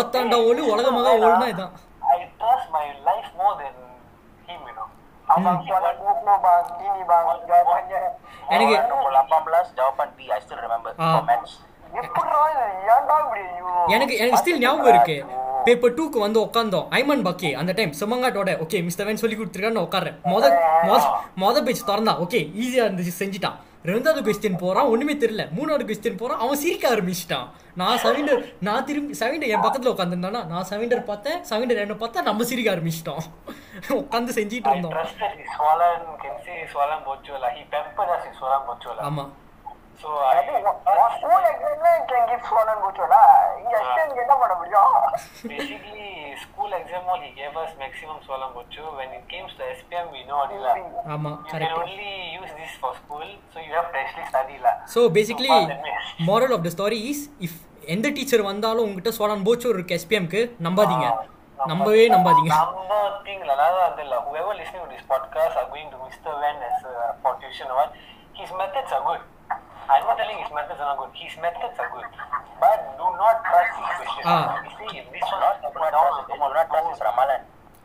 ஒத்தாண்டா 0.00 0.38
ஓடு 0.50 0.62
உலகமாக 0.74 1.14
ஓடுனா 1.24 1.48
இதான் 1.54 1.72
I 2.07 2.31
trust 2.39 2.71
my 2.71 2.95
life 3.03 3.29
more 3.35 3.59
than 3.59 3.75
him, 4.47 4.59
you 4.63 4.75
know. 4.75 4.87
Hmm. 5.27 5.43
Abang 5.43 5.59
hmm. 5.59 5.67
soalan 5.67 5.95
bodoh 5.99 6.37
bang, 6.39 6.65
ini 6.79 7.01
bang 7.03 7.25
jawabannya. 7.43 8.01
Ini 8.47 8.63
2018 8.87 9.75
jawapan 9.75 10.07
B, 10.15 10.31
I 10.31 10.39
still 10.39 10.59
remember. 10.63 10.95
Uh. 10.95 11.19
Comments. 11.19 11.66
எனக்கு 13.95 14.17
எனக்கு 14.17 14.39
ஸ்டில் 14.41 14.63
ஞாபகம் 14.65 14.91
இருக்கு. 14.93 15.17
பேப்பர் 15.65 15.93
டூக்கு 15.93 16.19
வந்து 16.25 16.39
உட்காந்தோம் 16.39 16.89
ஐமன் 16.99 17.23
பக்கே 17.27 17.49
அந்த 17.61 17.71
டைம் 17.77 17.93
செம்மங்காட்டோட 17.99 18.51
ஓகே 18.65 18.83
மிஸ்டர் 18.83 19.05
வேன் 19.05 19.21
சொல்லி 19.23 19.37
கொடுத்துருக்கான்னு 19.37 19.85
உட்காரேன் 19.87 20.17
மொத 20.31 20.45
மொத 20.89 21.01
மொத 21.43 21.63
பேஜ் 21.63 21.87
திறந்தா. 21.89 22.13
ஓகே 22.25 22.41
ஈஸியா 22.63 22.83
இருந்துச்சு 22.87 23.15
செஞ்சுட்டான். 23.21 23.57
ரெண்டாவது 23.85 24.21
கொஸ்டின் 24.27 24.57
போறான் 24.57 24.89
ஒண்ணுமே 24.93 25.13
தெரியல. 25.13 25.43
மூணாவது 25.57 25.83
கொஸ்டின் 25.89 26.19
போறான் 26.21 26.39
அவன் 26.39 26.61
சிரிக்க 26.63 26.85
ஆரம்பிச்சிட்டான். 26.95 27.47
நான் 27.81 27.97
சவிண்டர் 28.03 28.41
நான் 28.67 28.85
திரும்பி 28.85 29.13
சவிண்டர் 29.19 29.51
என் 29.53 29.65
பக்கத்துல 29.65 29.91
உட்காந்துருந்தானா 29.95 30.41
நான் 30.45 30.67
சவிண்டர் 30.69 31.03
பார்த்தேன் 31.09 31.41
சவிண்டர் 31.49 31.83
என்ன 31.83 31.97
பார்த்தா 32.03 32.21
நம்ம 32.29 32.43
சிரிக்க 32.43 32.75
ஆரம்பிச்சிட்டோம். 32.75 33.23
உட்காந்து 34.01 34.37
செஞ்சிட்டு 34.39 34.71
இருந்தோம். 34.71 34.95
ஆமா. 39.09 39.25
So 40.01 40.09
I, 40.29 40.39
ஸ்கூல் 41.13 41.45
எக்ஸாம்ல 41.51 41.89
கேன் 42.09 42.27
கிவ் 42.29 42.43
சோலன் 42.49 42.81
போச்சோடா 42.83 43.21
இங்க 43.61 43.73
எக்ஸ்டென்ட் 43.79 44.19
என்ன 44.23 44.33
பண்ண 44.41 44.53
முடியும் 44.59 44.93
basically, 45.51 46.03
school 46.43 46.71
exam 46.79 47.03
hall, 47.07 47.19
he 47.25 47.31
gave 47.39 47.55
us 47.61 47.71
maximum 47.81 48.17
Swalan 48.25 48.49
Bocho. 48.55 48.83
When 48.97 49.09
it 49.17 49.23
came 49.27 49.45
to 49.51 49.63
SPM, 49.77 50.07
we 50.15 50.21
know 50.29 50.37
Adila. 50.43 50.73
ஆமா 51.15 51.31
You 51.31 51.43
can 51.43 51.53
correct 51.53 51.79
only 51.83 52.09
use 52.39 52.51
this 52.59 52.73
for 52.83 52.91
school, 52.99 53.25
so 53.53 53.57
you 53.65 53.73
have 53.77 53.87
to 53.93 53.97
actually 54.01 54.27
study 54.31 54.57
lah. 54.65 54.73
So 54.95 55.01
basically 55.17 55.49
So, 55.51 55.57
pass 55.57 55.73
and 55.75 55.87
miss. 55.87 56.11
moral 56.29 56.53
of 56.57 56.65
the 56.67 56.71
story 56.75 56.99
is 57.13 57.23
if 57.47 57.57
எந்த 57.95 58.07
teacher 58.17 58.43
வந்தாலும் 58.51 58.85
உங்ககிட்ட 58.87 59.13
சோலான் 59.19 59.45
போச்சோர் 59.47 59.77
இருக்கு 59.77 59.97
எஸ்பிஎம்க்கு 59.99 60.41
நம்பாதீங்க 60.67 61.07
நம்பவே 61.71 62.05
நம்பாதீங்க 62.15 62.51
Number 62.59 63.01
thing, 63.25 63.39
la, 63.49 63.55
la, 63.61 63.67
la, 63.77 63.87
la, 64.11 64.19
whoever 64.27 64.53
listening 64.61 64.83
to 64.85 64.91
this 64.95 65.05
podcast 65.13 65.55
are 65.61 65.69
going 65.73 65.89
to 65.93 65.99
Mr. 66.05 66.33
Van 66.43 66.59
as 66.69 66.77
uh, 66.85 66.93
for 67.23 67.33
tuition 67.41 67.67
or 67.73 67.79
what, 67.79 67.91
his 68.41 68.51
methods 68.61 68.91
are 68.97 69.03
good. 69.09 69.23
I'm 69.92 70.04
not 70.06 70.16
telling 70.16 70.38
his 70.38 70.52
methods 70.54 70.78
are 70.80 70.88
not 70.94 70.98
good. 70.98 71.12
His 71.12 71.34
methods 71.42 71.76
are 71.78 71.90
good. 71.90 72.08
But 72.62 72.78
do 72.96 73.06
not 73.18 73.36
trust 73.42 73.74
his 73.76 73.90
questions. 73.98 74.26
Ah. 74.26 74.62
You 74.62 74.70
see, 74.78 74.88
if 75.02 75.06
this 75.10 75.26
one 75.26 75.42
Not, 75.42 75.56
do 75.60 75.78
not 75.78 75.90
trust, 75.90 76.30
do 76.30 76.34
not 76.38 76.68
trust 76.70 76.86
his 76.94 77.00
Ramalan. 77.02 77.40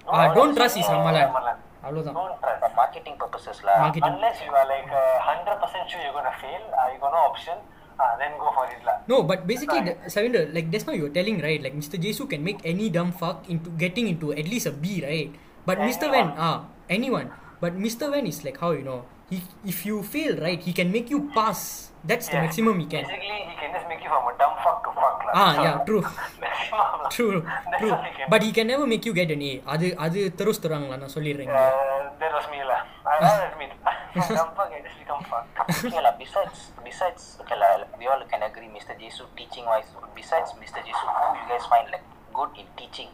Ah, 0.08 0.26
don't 0.34 0.54
trust 0.56 0.76
his 0.78 0.86
his 0.86 0.94
Ramalan. 0.94 1.58
அவ்வளோதான் 1.86 2.16
Don't 2.20 2.38
trust. 2.44 2.60
For 2.64 2.72
marketing 2.82 3.16
purposes 3.24 3.58
lah. 3.68 3.78
Marketing. 3.86 4.12
Unless 4.12 4.38
you 4.46 4.52
are 4.60 4.68
like 4.68 4.90
uh, 4.92 5.34
100% 5.34 5.92
sure 5.92 6.02
you're 6.04 6.16
going 6.20 6.30
to 6.30 6.38
fail, 6.44 6.64
uh, 6.80 6.88
you 6.92 6.98
got 7.04 7.12
no 7.18 7.22
option, 7.32 7.58
uh, 8.02 8.14
then 8.22 8.32
go 8.42 8.50
for 8.58 8.66
it 8.76 8.82
lah. 8.88 8.98
No, 9.12 9.18
but 9.30 9.46
basically, 9.52 9.82
the, 9.88 9.94
Savinder, 10.14 10.44
like 10.56 10.68
just 10.74 10.86
now 10.88 10.94
you 11.00 11.06
were 11.08 11.16
telling, 11.20 11.38
right? 11.48 11.62
Like 11.62 11.76
Mr. 11.82 11.98
Jesu 12.06 12.26
can 12.34 12.42
make 12.44 12.60
any 12.74 12.88
dumb 12.98 13.12
fuck 13.22 13.46
into 13.50 13.70
getting 13.84 14.08
into 14.14 14.34
at 14.34 14.48
least 14.54 14.66
a 14.66 14.74
B, 14.74 15.02
right? 15.06 15.30
But 15.70 15.84
Mr. 15.84 16.08
Van, 16.10 16.34
ah, 16.38 16.58
anyone. 16.90 17.30
But 17.62 17.74
Mr. 17.76 18.12
Van 18.14 18.26
is 18.26 18.44
like 18.46 18.60
how 18.60 18.72
you 18.72 18.84
know, 18.84 19.00
he 19.30 19.38
if 19.66 19.86
you 19.86 20.04
fail, 20.06 20.38
right, 20.38 20.62
he 20.62 20.74
can 20.74 20.92
make 20.92 21.10
you 21.10 21.30
pass. 21.34 21.62
That's 22.04 22.28
the 22.28 22.38
Yeah. 22.38 22.44
maximum 22.46 22.76
he 22.80 22.86
can. 22.86 23.04
Basically, 23.04 23.40
he 23.50 23.56
can 23.60 23.72
just 23.76 23.88
make 23.92 24.00
you 24.00 24.10
from 24.14 24.28
a 24.30 24.34
dumb 24.42 24.56
fuck 24.64 24.78
to 24.86 24.92
fuck 24.98 25.18
lah. 25.28 25.34
Ah, 25.36 25.52
yeah, 25.66 25.76
true. 25.88 26.04
maximum 26.40 26.88
lah. 27.04 27.10
True, 27.16 27.40
That's 27.44 27.82
true. 27.82 27.92
all 27.92 28.04
he 28.06 28.12
can 28.18 28.28
But 28.34 28.42
he 28.48 28.52
can 28.58 28.68
never 28.72 28.86
make 28.94 29.04
you 29.10 29.14
get 29.18 29.32
an 29.36 29.42
A. 29.42 29.54
அது 29.74 29.88
அது 30.06 30.20
தெருஸ் 30.40 30.62
தருவாங்களா 30.66 31.00
நான் 31.04 31.16
சொல்லிடுறேன் 31.18 31.52
Uh, 31.58 32.04
that 32.22 32.32
was 32.38 32.46
me 32.54 32.60
lah. 32.72 32.80
I 33.10 33.18
I'll 33.30 33.44
admit. 33.50 33.74
From 34.14 34.30
dumb 34.38 34.52
fuck, 34.60 34.70
I 34.78 34.80
just 34.86 34.98
become 35.02 35.22
fuck. 35.32 35.46
okay 35.88 36.02
lah, 36.06 36.14
besides, 36.22 36.60
besides, 36.88 37.24
okay 37.44 37.58
lah, 37.64 37.70
we 38.00 38.06
all 38.14 38.24
can 38.32 38.42
agree 38.50 38.70
Mr. 38.78 38.94
Jesu 39.02 39.26
teaching 39.40 39.66
wise, 39.72 39.90
besides 40.20 40.50
Mr. 40.62 40.80
Jesu, 40.88 41.06
who 41.18 41.26
you 41.40 41.46
guys 41.52 41.66
find 41.74 41.86
like 41.96 42.06
good 42.38 42.52
in 42.62 42.68
teaching, 42.80 43.10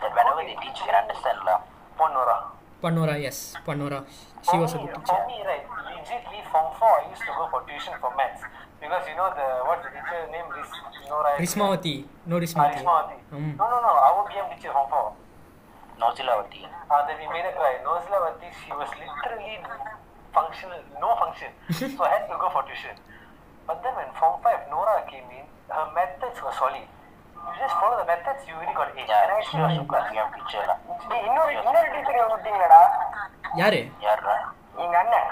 that 0.00 0.10
whenever 0.18 0.42
they 0.48 0.56
teach 0.64 0.78
you 0.80 0.86
can 0.88 0.98
understand 1.04 1.38
lah. 1.50 1.58
Ponora. 2.00 2.38
Panora, 2.83 3.15
yes, 3.15 3.55
Panora. 3.65 4.03
She 4.43 4.57
was 4.59 4.75
me, 4.75 4.83
a 4.83 4.83
good 4.83 4.95
teacher. 4.99 5.15
For 5.15 5.23
me, 5.31 5.39
right, 5.47 5.63
legitly, 5.87 6.43
form 6.51 6.67
four, 6.75 6.99
I 6.99 7.07
used 7.07 7.23
to 7.23 7.31
go 7.31 7.47
for 7.47 7.63
tuition 7.63 7.95
for 8.03 8.11
maths 8.19 8.43
because 8.83 9.07
you 9.07 9.15
know 9.15 9.31
the 9.31 9.47
what 9.63 9.79
the 9.79 9.87
teacher 9.87 10.27
name 10.27 10.51
is 10.59 10.67
you 10.99 11.07
know 11.07 11.23
right. 11.23 11.39
Rismavati, 11.39 12.03
no 12.27 12.35
Rismavati. 12.43 12.83
Ah, 12.83 13.07
mm. 13.31 13.55
No, 13.55 13.65
no, 13.71 13.77
no. 13.79 14.27
be 14.27 14.35
game 14.35 14.51
teacher 14.51 14.75
form 14.75 14.91
four. 14.91 15.15
Nozilavati. 15.95 16.67
Ah, 16.91 17.07
then 17.07 17.15
we 17.23 17.27
made 17.31 17.47
a 17.47 17.55
cry. 17.55 17.79
Nozilavati, 17.87 18.51
she 18.51 18.75
was 18.75 18.91
literally 18.99 19.63
functional, 20.35 20.83
no 20.99 21.15
function. 21.15 21.55
so 21.95 22.03
I 22.03 22.19
had 22.19 22.27
to 22.27 22.35
go 22.35 22.51
for 22.51 22.67
tuition. 22.67 22.99
But 23.63 23.79
then 23.79 23.95
when 23.95 24.11
form 24.19 24.43
five, 24.43 24.67
Nora 24.67 25.07
came 25.07 25.31
in, 25.31 25.47
her 25.71 25.87
methods 25.95 26.35
were 26.43 26.51
solid. 26.51 26.83
You 27.45 27.53
just 27.59 27.75
follow 27.79 27.97
the 27.99 28.05
methods, 28.05 28.41
you 28.47 28.55
really 28.55 28.73
got. 28.73 28.89
Yeah, 28.95 29.21
இன்னொரு 31.27 31.51
இன்னொரு 31.59 31.87
teacher 31.93 32.17
விட்டீங்களடா 32.33 32.81
யாரு? 33.61 33.79
யாருடா? 34.05 34.35
எங்க 34.83 34.95
அண்ணன் 35.01 35.29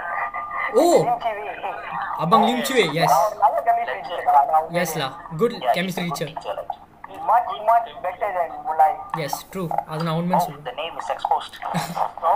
ஓ! 0.73 0.83
Good 5.41 5.53
teacher, 5.97 6.29
அது 9.91 10.03
நான் 10.03 10.17
the 10.69 10.75
name 10.81 10.95
is 11.01 11.09
exposed. 11.15 11.53
Oh! 12.29 12.33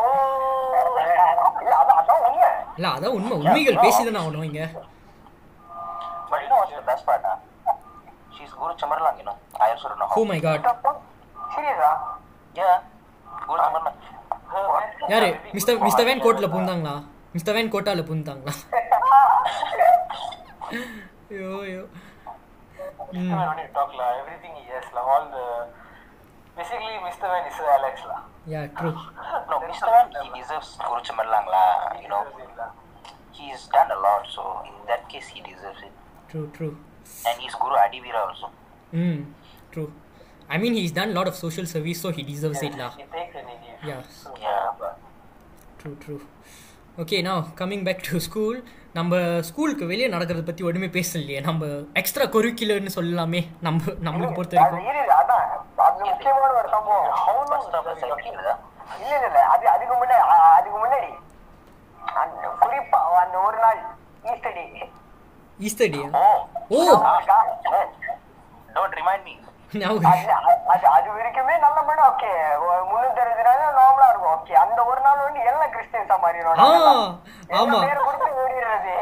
அதான் 1.81 1.97
உண்மை 1.99 2.47
இல்ல 2.77 2.88
அதான் 2.95 3.15
உண்மை. 3.18 3.35
உண்மைகள் 3.41 3.81
பேசிதானே 3.84 4.22
ஆகணும் 4.23 4.47
இங்க. 4.49 4.61
But 6.30 6.39
you 6.43 6.49
know 6.52 6.60
what's 6.61 6.76
the 6.80 6.85
best 6.89 7.03
part? 7.10 7.23
Huh? 7.30 7.35
She's 8.35 8.51
Guru 8.59 8.73
Chamarlang, 8.81 9.17
you 9.19 9.25
know. 9.29 9.37
I 9.65 9.71
also 9.73 9.87
don't 9.89 9.99
know 10.01 10.09
how. 10.11 10.17
Oh 10.21 10.29
my 10.31 10.39
God 10.45 10.65
சீரியஸா 11.55 11.91
Chamarlang. 13.47 13.99
Her 14.53 14.63
methods 14.77 15.11
யாரு 15.13 15.29
மிஸ்டர். 15.55 15.77
மிஸ்டர் 15.87 16.07
வேன் 16.09 16.23
கோட்ல 16.25 16.47
பூந்தாங்களா 16.55 16.95
மிஸ்டர் 17.35 17.55
வேன் 17.57 17.71
கோட்டால 17.75 18.03
பூந்தாங்களா 18.09 18.53
ஐயோ 21.31 21.51
ஐயோ 21.69 21.83
only 23.15 23.65
talk 23.75 23.91
lah. 23.99 24.07
Everything 24.21 24.53
he 24.59 24.63
has 24.75 24.87
lah. 24.95 25.03
All 25.11 25.25
the... 25.35 25.45
Basically, 26.57 26.95
Mr. 27.07 27.27
Van 27.31 27.43
is 27.49 27.55
Sir 27.57 27.67
Alex 27.77 27.95
lah. 28.11 28.21
Yeah 28.53 28.61
true 28.77 28.89
No, 29.51 29.55
Mr. 29.69 29.89
Van, 29.93 30.07
he 30.23 30.29
deserves 30.39 30.69
Guru 30.85 30.99
Chamarlang, 31.07 31.47
lah. 31.55 31.69
You 32.03 32.09
know, 32.13 32.21
he's 33.37 33.63
done 33.75 33.89
a 33.97 33.99
lot, 34.05 34.23
so 34.35 34.43
in 34.69 34.75
that 34.91 35.03
case, 35.13 35.27
he 35.35 35.39
deserves 35.51 35.81
it. 35.87 35.95
True 36.31 36.41
true 36.55 36.69
And 37.26 37.38
he's 37.40 37.56
Guru 37.56 37.77
Adivira 37.77 38.22
also. 38.23 38.48
Mean 40.60 40.76
he's 40.76 40.94
done 40.94 41.11
lot 41.11 41.27
of 41.27 41.40
social 41.40 41.68
service 41.68 41.99
so 42.06 42.11
he 42.11 42.23
deserves 42.26 42.64
it 42.64 42.76
law 42.76 42.88
He 42.94 43.06
and 43.36 43.48
he 43.49 43.56
gives. 43.64 43.86
Yeah 43.90 43.98
So, 44.15 44.32
Yeah. 44.44 44.65
True 45.80 45.91
true 46.03 46.15
okay 46.98 47.22
நான் 47.22 47.48
coming 47.57 47.84
back 47.84 48.03
to 48.10 48.19
school 48.19 48.57
நம்ம 48.94 49.14
ஸ்கூலுக்கு 49.41 49.86
வெளியே 49.86 50.07
நடக்கிறத 50.07 50.45
பற்றி 50.45 50.64
ஒன்றுமே 50.64 50.88
பேசலையே. 50.88 51.40
நம்ம 51.41 51.65
extra 51.94 52.26
கொரிக்குலர்னு 52.26 52.94
சொல்லலாமே. 52.95 53.41
நம்ம 53.61 53.80
நம்மளுக்கு 54.03 54.34
பொறுத்த 54.34 54.61
வரைக்கும் 54.61 54.86
முக்கியமான 56.06 56.52
ஒரு 56.53 56.69
சம்பவம். 56.69 57.11
of 57.80 57.88
இல்ல 58.99 59.26
இல்ல 59.27 59.40
அது 59.45 59.65
அதுக்கு 59.69 59.95
முன்னாடி 59.95 60.18
அ- 60.27 60.52
அதுக்கு 60.56 60.80
முன்னாடி 60.80 61.11
அந்த 62.15 62.48
குறிப்பா 62.61 62.99
அந்த 63.23 63.38
ஒரு 63.40 63.57
நாள் 63.57 63.80
ஈஸ்டர் 64.23 64.53
டே 64.53 64.65
ஈஸ்டர் 65.60 65.90
டே 65.90 66.02
ஓ. 66.69 66.79
ஓ 66.91 67.79
டோன்ட் 68.75 68.95
ரிமைண்ட் 68.99 69.25
மீ 69.25 69.33
ஞாபகம் 69.73 70.11
அது 70.11 70.33
அது 70.73 70.85
அது 70.87 71.07
வரைக்குமே 71.11 71.55
நல்ல 71.59 71.79
மணி. 71.81 72.01
ஓகே 72.09 72.29
முன்னூத்தி 72.89 73.21
அறுபது 73.23 73.43
நாள் 73.47 73.77
நார்மலா 73.77 74.07
இருக்கும். 74.11 74.33
ஓகே 74.35 74.53
அந்த 74.61 74.79
ஒரு 74.85 75.01
நாள் 75.01 75.23
வந்து 75.23 75.41
எல்லாம் 75.45 75.73
கிறிஸ்டியன்ஸா 75.73 76.17
மாறிடும் 76.23 76.61
ஆ, 76.61 76.67
ஆமா. 77.59 77.79
பேர் 77.83 78.05
கொடுத்து 78.05 78.29
ஓடிடுறது. 78.43 78.95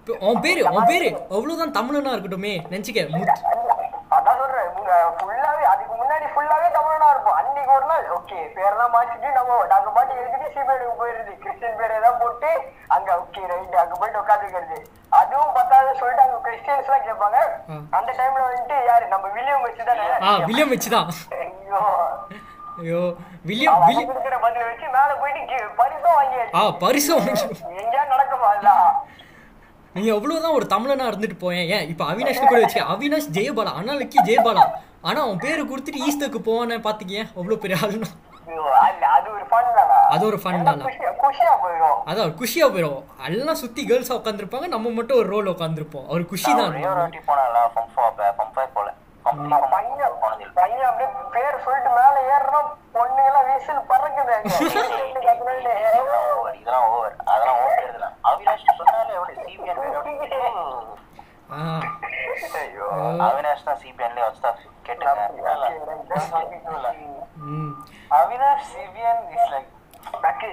இப்ப 0.00 0.16
உன் 0.26 0.40
பேரு 0.40 0.60
உன் 0.70 0.88
பேரு 0.88 1.08
அவ்வளவுதான் 1.30 1.76
தமிழனா 1.78 2.12
இருக்கட்டுமே 2.12 2.54
நினைச்சுக்க. 2.66 3.00
முத்- 3.14 3.44
அதான் 4.16 4.38
சொல்றேன். 4.40 4.68
ஃபுல்லாவே 5.18 5.64
அதுக்கு 5.70 5.94
முன்னாடி 5.94 6.26
ஃபுல்லாவே 6.32 6.68
தமிழனா 6.76 7.08
இருக்கும். 7.10 7.38
அன்னைக்கு 7.38 7.72
ஒரு 7.72 7.86
நாள் 7.86 8.04
ஓகே 8.16 8.38
பேரெல்லாம் 8.56 8.94
மாத்திட்டு 8.94 9.30
நம்ம 9.32 9.56
நாங்க 9.66 9.90
பாட்டு 9.90 10.20
எழுதிட்டு 10.20 10.48
சிபிஐக்கு 10.54 10.94
போயிருது 11.00 11.32
கிறிஸ்டியன் 11.36 11.78
பேர் 11.78 11.96
ஏதாவது 11.96 12.20
போட்டு 12.22 12.50
அங்க 12.88 13.10
ஓகே 13.18 13.42
ரைட் 13.46 13.76
அங்க 13.76 13.94
போயிட்டு 13.94 14.22
உட்காந்துக்கிறது 14.22 14.78
அதுவும் 15.12 15.54
பத்தாவது 15.54 15.98
சொல்லிட்டு 15.98 16.25
கிறிஸ்டியன்ஸ் 16.46 16.88
எல்லாம் 16.88 17.06
கேட்பாங்க. 17.08 17.38
அந்த 17.98 18.10
டைம்ல 18.18 18.42
வந்துட்டு 18.48 18.76
யாரு? 18.90 19.06
நம்ம 19.14 19.26
வில்லியம் 19.36 19.64
வச்சு 19.66 19.88
தானே? 19.90 20.06
ஆ 20.26 20.36
வில்லியம் 20.48 20.72
வச்சுதான் 20.74 21.10
ஐயோ. 21.42 21.80
ஐயோ 22.80 23.02
வில்லியம் 23.48 23.78
வில்லியம் 23.82 24.08
கொடுக்குற 24.10 24.38
பதில் 24.46 24.66
வச்சு 24.70 24.86
மேல 24.96 25.10
போயிட்டு 25.20 25.58
பரிசும் 25.80 26.16
வாங்கியாச்சு. 26.20 26.56
ஆ 26.58 26.62
பரிசம் 26.84 27.28
எங்கேயா 27.82 28.04
நடக்குமா 28.14 28.50
இல்ல 28.58 28.72
நீ 29.96 30.02
எவ்வளவுதான் 30.14 30.56
ஒரு 30.56 30.66
தமிழனா 30.72 31.04
இருந்துட்டு 31.10 31.36
போயேன். 31.42 31.68
ஏன் 31.74 31.86
இப்ப 31.92 32.04
அவினாஷ் 32.12 32.40
கூட 32.40 32.58
வச்சு 32.62 32.80
அவினாஷ் 32.94 33.28
ஜெயபாலா 33.36 33.70
அண்ணாலுக்கு 33.78 34.26
ஜெயபாலா. 34.28 34.64
ஆனா 35.08 35.18
அவன் 35.26 35.42
பேரு 35.44 35.62
கொடுத்துட்டு 35.70 36.02
ஈஸ்டருக்கு 36.08 36.40
போவானே 36.48 36.76
பாத்துக்கிய 36.86 37.20
அவ்வளவு 37.38 37.62
பெரிய 37.62 37.76
ஆளுனா. 37.84 38.08
அது 40.10 40.22
ஒரு 40.26 40.38
ஃபன் 40.42 40.58
தானா? 40.68 40.84
அதான் 42.10 42.34
குஷியா 42.38 42.66
போயிடும் 42.68 43.00
எல்லாம் 43.28 43.60
சுத்தி 43.62 43.82
கேர்ள்ஸா 43.88 44.18
உட்காந்துருப்பாங்க 44.18 44.68
நம்ம 44.74 44.92
மட்டும் 44.96 45.20
ஒரு 45.20 45.28
ரோல் 45.28 45.52
உட்காந்துருப்போம் 45.52 46.06
அவர் 46.08 46.30
குஷி 46.32 46.50
தான். 46.52 46.74
இதெல்லாம் 55.88 56.26
ஓவர் 56.34 56.56
இதெல்லாம் 56.56 56.86
ஓவர் 56.92 57.14
அதெல்லாம் 57.26 57.58
ஓவர் 57.62 57.82
அவினாஷ் 58.30 58.68
சொன்னாலே 58.78 59.16
சிபிஎன் 61.50 61.56
ஆ 61.56 61.58
ஐயோ. 62.60 62.86
அவினாஷ் 63.26 63.64
தான் 63.64 63.78
சிபிஎன்ல 63.82 64.20
வச்சா 64.26 64.50
கேட்டுங்க 64.86 65.12
ம் 67.48 67.72
Avinash 68.10 68.68
Like. 70.14 70.44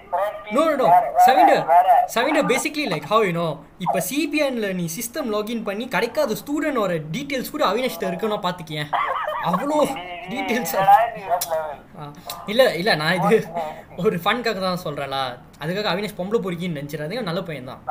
நோ 0.55 0.63
வேற, 0.93 1.05
செவன்டர் 1.25 1.61
வேற. 1.71 1.87
Savinder 2.15 2.47
basically 2.51 2.83
like 2.93 3.05
how 3.11 3.23
you 3.27 3.31
know 3.37 3.45
இப்போ 3.85 3.99
சிபிஎன்ல 4.09 4.67
நீ 4.79 4.85
சிஸ்டம் 4.95 5.29
லாகின் 5.33 5.63
பண்ணி 5.67 5.85
கிடைக்காத 5.95 6.37
ஸ்டூடெண்டோட 6.41 6.93
டீட்டெயில்ஸ் 7.15 7.51
கூட 7.55 7.63
அவினாஷ்ட 7.69 8.09
இருக்குன்னு 8.11 8.37
பார்த்துக்கேன். 8.45 8.87
அவ்வளோ 9.49 9.77
டீட்டெயில்ஸ். 10.31 10.73
இல்ல 12.51 12.61
இல்ல 12.81 12.95
நான் 13.01 13.17
இது 13.19 13.37
ஒரு 14.03 14.17
ஃபன்காக 14.25 14.59
தான் 14.67 14.83
சொல்றேன்ல. 14.85 15.19
அதுக்காக 15.63 15.91
அவினாஷ் 15.93 16.17
பொம்பளை 16.19 16.41
பொறுக்கின்னு 16.45 16.79
நினைச்சிடாதீங்க. 16.79 17.23
நல்ல 17.29 17.41
பையன் 17.49 17.71
தான். 17.71 17.81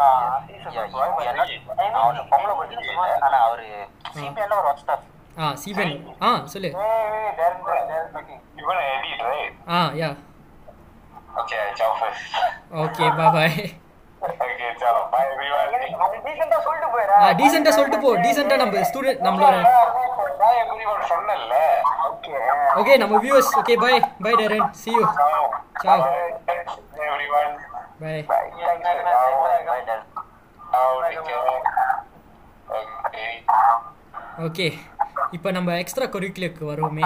ஆ 5.39 5.47
சிபிஎன் 5.63 5.95
ஆ. 6.23 6.31
சொல்லு. 6.55 6.71
You? 8.59 8.67
Ah 9.77 9.79
yeah. 10.01 10.11
Okay, 11.35 11.63
ciao 11.79 11.93
first. 11.97 12.23
Okay 12.83 13.05
bye 13.19 13.33
bye 13.37 13.55
okay, 14.45 14.71
ciao. 14.81 14.97
Bye 15.13 15.27
everyone. 15.33 15.71
ஆ 15.97 16.07
சொல்லிட்டு 16.67 16.89
போயிரு. 16.95 17.15
ஆ 17.19 17.31
டீசெண்டா 17.41 17.73
சொல்லிட்டு 17.77 18.01
போ 18.05 18.11
டீசெண்டா 18.25 18.57
நம்ம 18.63 18.83
ஸ்டூடெண்ட் 18.91 19.23
நம்மளோட 19.27 19.57
Bye. 20.43 20.61
ஓகே 22.81 22.95
நம்ம 23.03 23.15
viewers 23.25 23.53
okay 23.61 23.75
bye 23.83 23.93
bye 24.25 24.33
Darren 24.41 24.69
see 24.83 24.95
you 24.97 25.05
Ciao. 25.83 25.99
Bye 25.99 26.01
everyone. 27.09 27.51
care. 31.29 31.51
Okay. 33.03 33.31
Okay 34.47 34.67
இப்போ 35.37 35.49
நம்ம 35.57 35.71
எக்ஸ்ட்ரா 35.83 36.07
கரிக்குலருக்கு 36.15 36.65
வருவோமே 36.73 37.05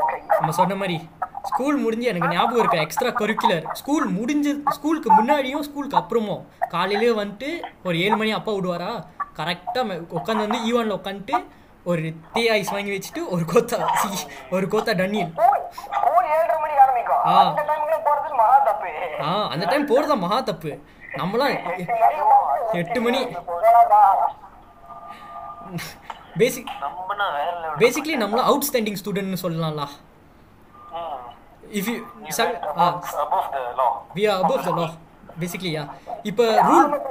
Okay. 0.00 0.18
நம்ம 0.34 0.50
சொன்ன 0.58 0.74
மாதிரி 0.82 0.96
ஸ்கூல் 1.42 1.76
முடிஞ்சு 1.76 2.08
எனக்கு 2.08 2.28
ஞாபகம் 2.28 2.58
இருக்க 2.58 2.76
எக்ஸ்ட்ரா 2.76 3.10
கரிக்குலர் 3.10 3.72
ஸ்கூல் 3.72 4.06
முடிஞ்சு 4.06 4.62
ஸ்கூலுக்கு 4.70 5.12
முன்னாடியும் 5.12 5.60
ஸ்கூலுக்கு 5.60 5.96
அப்புறமும். 5.96 6.44
காலையிலே 6.68 7.22
வந்துட்டு 7.22 7.62
ஒரு 7.84 8.00
ஏழு 8.00 8.16
மணி 8.16 8.30
அப்பா 8.30 8.52
விடுவாரா? 8.52 9.04
கரெக்டாக 9.36 10.06
உட்காந்து 10.18 10.46
வந்து 10.46 10.58
ஈவானில் 10.58 10.98
உட்காந்துட்டு 10.98 11.44
ஒரு 11.84 12.12
டீ 12.32 12.48
ஐஸ் 12.48 12.70
வாங்கி 12.70 12.90
வச்சுட்டு 12.90 13.28
ஒரு 13.28 13.44
கோத்தா 13.44 13.88
ஒரு 14.50 14.66
கோத்தா 14.66 14.94
ஆரம்பிக்கும். 16.80 17.20
ஆ. 17.24 17.54
ஆ 19.20 19.48
அந்த 19.48 19.66
டைம் 19.66 19.86
போகிறதா 19.86 20.14
மகா 20.14 20.40
தப்பு. 20.40 20.78
நம்மளாம் 21.16 21.56
எட்டு 22.72 23.00
மணி? 23.00 23.26
பேசிக் 26.36 26.68
பேசிக்லி 27.78 28.16
நம்மளாம் 28.22 28.48
அவுட் 28.50 28.66
ஸ்டாண்டிங் 28.72 28.96
ஸ்டூடெண்ட்னு 29.04 29.36
சொல்லலாம்ல. 29.42 29.86
If 31.72 31.90
you 31.90 31.98
ah 32.78 32.86
above 33.22 33.46
the 33.54 33.62
law. 33.80 33.90
We 34.16 34.24
are 34.28 34.40
above 34.40 34.64
the 34.66 34.72
law 34.78 34.86
basically 35.40 35.70
yeah 35.72 35.82
இப்போ 36.28 36.44
ரூல் 36.68 36.86
முத 36.88 37.02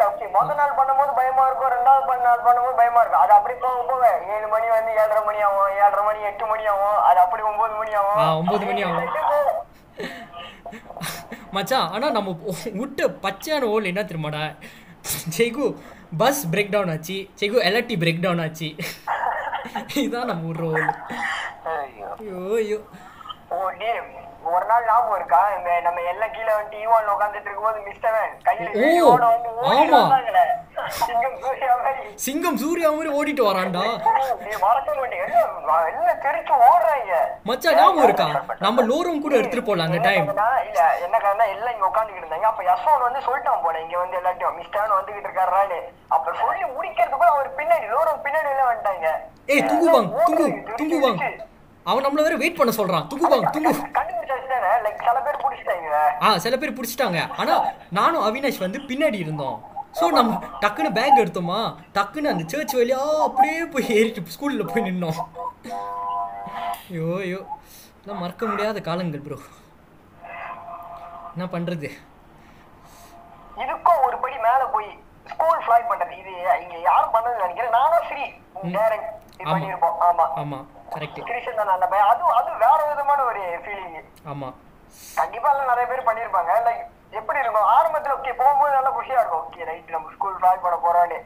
நாள் 0.59 0.73
பண்ணும்போது 0.77 1.11
பயமா 1.19 1.43
இருக்கும் 1.47 1.71
ரெண்டாவது 1.73 2.03
பண்ண 2.07 2.23
நாள் 2.25 2.41
பண்ணும்போது 2.47 2.75
பயமா 2.79 2.99
இருக்கும். 3.03 3.21
அது 3.23 3.33
அப்படி 3.37 3.53
போக 3.61 3.77
போக 3.89 4.01
ஏழு 4.33 4.47
மணி 4.53 4.67
வந்து 4.73 4.91
ஏழரை 5.01 5.21
மணி 5.27 5.39
ஆகும் 5.47 5.69
ஏழரை 5.79 6.03
மணி 6.07 6.19
எட்டு 6.29 6.45
மணி 6.51 6.65
ஆகும் 6.73 6.97
அது 7.09 7.19
அப்படி 7.25 7.43
ஒன்பது 7.49 7.73
மணி 7.79 7.93
ஆகும். 7.99 8.19
ஒன்பது 8.41 8.65
மணி 8.69 8.83
ஆகும். 8.83 9.13
மச்சான் 11.55 11.91
ஆனால் 11.93 12.15
நம்ம 12.15 12.29
விட்ட 12.79 13.01
பச்சையான 13.23 13.69
ஓல் 13.73 13.89
என்ன 13.91 14.01
தெரியுமாடா? 14.03 14.43
ஜெய்கு 15.35 15.65
பஸ் 16.19 16.41
பிரேக் 16.51 16.73
டவுன் 16.73 16.91
ஆச்சு. 16.93 17.17
ஜெய்கு 17.39 17.63
எல்ஆர்டி 17.69 17.95
பிரேக் 18.03 18.23
டவுன் 18.25 18.43
ஆச்சு. 18.45 18.69
இதுதான் 19.99 20.29
நம்ம 20.29 20.43
விடுற 20.49 20.65
ஓல் 20.69 20.87
ஐயோ. 21.75 22.09
ஐயோ 22.57 22.79
ஓ, 23.49 23.57
ஒரு 24.55 24.65
நாள் 24.69 24.85
ஞாபகம் 24.89 25.17
இருக்கா? 25.19 25.39
இந்த 25.57 25.69
நம்ம 25.85 26.01
எல்லாம் 26.11 26.33
கீழே 26.35 26.53
வந்து 26.59 26.75
ஈவான்ல 26.83 27.13
உட்காந்துட்டு 27.15 27.47
இருக்கும்போது 27.49 27.79
மிஸ்டவன் 27.87 28.33
கையில. 28.47 28.67
சிங்கம் 30.97 31.37
சூர்யா 31.43 31.73
மாதிரி. 31.83 32.03
சிங்கம் 32.25 32.59
சூர்யா 32.61 32.89
மாதிரி 32.95 33.09
ஓடிட்டு 33.19 33.43
வரான்டா. 33.47 33.83
நீ 34.43 34.51
மறக்க 34.65 34.89
மாட்டீங்க 34.99 35.25
எல்லாம் 35.91 36.21
தெரிச்சு 36.25 36.53
ஓடுறாங்க. 36.69 37.13
மச்சான் 37.49 37.77
ஞாபகம் 37.79 38.05
இருக்கா? 38.07 38.27
நம்ம 38.65 38.85
லோரம் 38.91 39.23
கூட 39.25 39.33
எடுத்துட்டு 39.39 39.67
போகலாம் 39.69 39.89
அந்த 39.89 40.01
டைம் 40.07 40.29
இல்ல 40.67 40.81
என்ன 41.05 41.15
காரணம் 41.25 41.51
எல்லாம் 41.55 41.73
இங்க 41.75 41.87
உட்காந்துக்கிட்டு 41.91 42.25
இருந்தாங்க. 42.25 42.49
அப்ப 42.51 42.63
யஸ்வான் 42.69 43.05
வந்து 43.07 43.25
சொல்லிட்டான் 43.27 43.63
போல 43.65 43.81
இங்க 43.85 43.97
வந்து 44.03 44.19
எல்லாத்தையும் 44.21 44.57
மிஸ்டான் 44.61 44.97
வந்துகிட்டு 44.99 45.29
இருக்காருன்னு 45.29 45.79
அப்ப 46.17 46.27
சொல்லி 46.43 46.63
முடிக்கிறதுக்குள்ள 46.77 47.33
அவர் 47.35 47.51
பின்னாடி 47.59 47.87
லோரம் 47.95 48.23
பின்னாடி 48.27 48.51
எல்லாம் 48.53 48.71
வந்துட்டாங்க. 48.71 49.07
ஏய் 49.53 49.67
துங்கு 49.71 49.89
வாங் 49.95 50.09
துங்கு 50.29 50.47
துங்கு 50.79 50.99
வாங் 51.05 51.19
அவன் 51.89 52.05
நம்மள 52.05 52.23
வேற 52.25 52.35
வெயிட் 52.41 52.59
பண்ண 52.59 52.71
சொல்றான். 52.77 53.05
துங்கு 53.11 53.27
வாங் 53.31 53.49
துங்கு. 53.55 53.73
ஆ 56.25 56.29
சில 56.45 56.55
பேர் 56.61 56.77
பிடிச்சிட்டாங்க. 56.77 57.19
ஆனா 57.41 57.55
நானும் 57.97 58.25
அவினாஷ் 58.27 58.63
வந்து 58.63 58.79
பின்னாடி 58.89 59.19
இருந்தோம். 59.25 59.57
ஸோ 59.99 60.05
நம்ம 60.17 60.31
டக்குன்னு 60.63 60.89
பேக் 60.97 61.21
எடுத்தோமா? 61.23 61.59
டக்குன்னு 61.97 62.31
அந்த 62.31 62.43
சர்ச் 62.51 62.75
வழியா 62.79 62.99
அப்படியே 63.27 63.59
போய் 63.73 63.91
ஏறிட்டு 63.97 64.33
ஸ்கூல்ல 64.35 64.65
போய் 64.71 64.85
நின்னோம். 64.87 65.19
ஐயோ 66.89 67.07
ஐயோ. 67.23 67.39
இதெல்லாம் 67.95 68.21
மறக்க 68.23 68.43
முடியாத 68.51 68.81
காலங்கள் 68.89 69.23
ப்ரோ 69.27 69.37
என்ன 71.33 71.47
பண்றது? 71.55 71.89
இதுக்கும் 73.63 74.03
ஒரு 74.07 74.17
படி 74.23 74.37
மேல 74.47 74.61
போய் 74.75 74.89
ஸ்கூல் 75.31 75.63
ஃபிளை 75.65 75.81
பண்றது 75.91 76.13
இது 76.21 76.33
இங்க 76.63 76.75
யாரும் 76.89 77.15
பண்ணது 77.15 77.43
நினைக்கிறேன். 77.45 77.75
நானும் 77.79 78.05
ஸ்ரீ 78.09 78.23
இது 79.39 79.49
ஆமா. 79.53 79.89
ஆமா. 80.09 80.25
ஆமா 80.41 80.59
கரெக்ட் 80.93 81.19
கிருஷ்ணன் 81.29 81.69
நல்ல 81.71 81.85
பையன். 81.91 82.09
அது 82.11 82.23
அது 82.39 82.51
வேற 82.65 82.79
விதமான 82.91 83.19
ஒரு 83.31 83.41
ஃபீலிங் 83.63 83.97
ஆமா. 84.33 84.49
கண்டிப்பா 85.19 85.49
எல்லாம் 85.53 85.69
நிறைய 85.71 85.87
பேர் 85.91 86.07
பண்ணிருப்பாங்க. 86.09 86.51
லைக் 86.67 86.83
எப்படி 87.19 87.39
இருக்கும்? 87.43 87.67
ஆரம்பத்துல 87.75 88.15
ஓகே 88.17 88.33
போகும்போது 88.41 88.75
நல்லா 88.77 88.91
குஷியா 88.97 89.19
இருக்கும். 89.21 89.43
ஓகே 89.47 89.67
ரைட் 89.69 89.93
நம்ம 89.95 90.11
ஸ்கூல் 90.15 90.37
ஃபிளாக் 90.39 90.63
பண்ண 90.65 90.77
போறோம்னு 90.85 91.19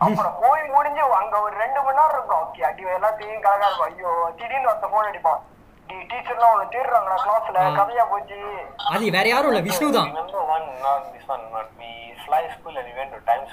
அப்புறம் 0.00 0.36
போய் 0.44 0.62
முடிஞ்சு 0.76 1.02
அங்க 1.20 1.34
ஒரு 1.46 1.54
ரெண்டு 1.62 1.80
மணி 1.86 1.98
நேரம் 2.00 2.14
இருக்கும். 2.16 2.42
ஓகே 2.46 2.62
அடி 2.70 2.84
எல்லாத்தையும் 2.96 3.44
கலகா 3.46 3.68
இருக்கும் 3.68 3.90
ஐயோ 3.90 4.10
திடீர்னு 4.38 4.70
ஒருத்த 4.72 4.88
போன் 4.94 5.10
அடிப்பான். 5.10 5.42
டி 5.88 5.96
டீச்சர்லாம் 6.10 6.52
உன்னை 6.54 6.66
தேடுறாங்கடா 6.74 7.18
கிளாஸ்ல. 7.24 7.58
கதையா 7.78 8.04
போச்சு. 8.12 8.38
அது 8.94 9.10
வேற 9.16 9.26
யாரும் 9.32 9.50
இல்ல. 9.52 9.62
விஷ்ணு 9.68 9.88
தான். 9.96 10.10
Remember 10.12 10.42
one, 10.56 10.66
not 10.86 11.02
this 11.14 11.26
one, 11.34 11.44
not 11.56 11.68
we 11.80 11.90
fly 12.26 12.42
school 12.54 12.76
and 12.76 12.88
we 12.90 12.94
went 13.00 13.12
to 13.16 13.20
Times 13.30 13.50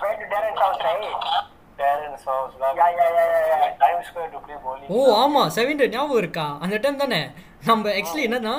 ஓ 4.93 5.17
ஆமா 5.23 5.41
செவன்டர் 5.57 5.91
ஞாபகம் 5.95 6.21
இருக்கா? 6.23 6.45
அந்த 6.63 6.75
டைம் 6.83 7.01
தானே. 7.03 7.21
நம்ம 7.69 7.89
ஆக்சுவலி 7.99 8.25
என்னன்னா 8.29 8.55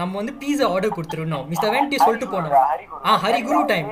நம்ம 0.00 0.12
வந்து 0.20 0.34
பீஸா 0.40 0.66
ஆர்டர் 0.74 0.96
கொடுத்துருந்தோம் 0.96 1.46
மிஸ்டர் 1.52 1.72
வேண்டி 1.74 1.96
சொல்லிட்டு 2.06 2.28
போனோம். 2.34 2.54
ஆ 3.08 3.12
ஹரிகுரு 3.24 3.60
டைம் 3.72 3.88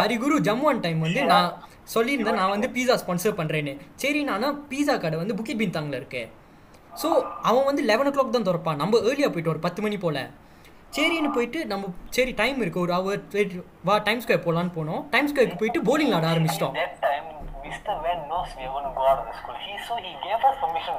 ஹரிகுரு 0.00 0.36
ஜம்முவான் 0.48 0.84
டைம் 0.86 1.00
வந்து 1.06 1.22
நான் 1.32 1.48
சொல்லியிருந்தேன் 1.94 2.40
நான் 2.40 2.54
வந்து 2.54 2.68
பீஸா 2.74 2.94
ஸ்பான்சர் 3.02 3.38
பண்ணுறேன்னு 3.38 3.72
சரி 4.02 4.20
நானா 4.30 4.48
பீஸா 4.70 4.94
கடை 5.04 5.16
வந்து 5.22 5.36
புக்கிட் 5.38 5.62
பின்தாங்கில் 5.62 5.98
இருக்கு 6.00 6.22
ஸோ 7.02 7.08
அவன் 7.48 7.66
வந்து 7.70 7.82
லெவன் 7.90 8.08
ஓ 8.08 8.12
கிளாக் 8.14 8.36
தான் 8.36 8.46
திறப்பான். 8.48 8.80
நம்ம 8.82 8.98
ஏர்லியாக 9.08 9.30
போயிட்டு 9.32 9.52
ஒரு 9.52 9.60
பத்து 9.66 9.80
மணி 9.84 9.96
போல். 10.04 10.22
சரின்னு 10.96 11.30
போயிட்டு 11.34 11.58
நம்ம 11.72 11.88
சரி 12.16 12.32
டைம் 12.40 12.58
இருக்கு. 12.62 12.84
ஒரு 12.84 12.92
அவர் 12.98 13.20
வா 13.88 13.96
டைம் 14.06 14.22
ஸ்கொயர் 14.22 14.44
போகலான்னு 14.46 14.72
போனோம். 14.78 15.02
டைம் 15.14 15.28
ஸ்கொயருக்கு 15.30 15.60
போயிட்டு 15.62 15.80
bowling 15.88 16.10
விளாட 16.10 16.28
ஆரம்பிச்சிட்டோம். 16.32 16.74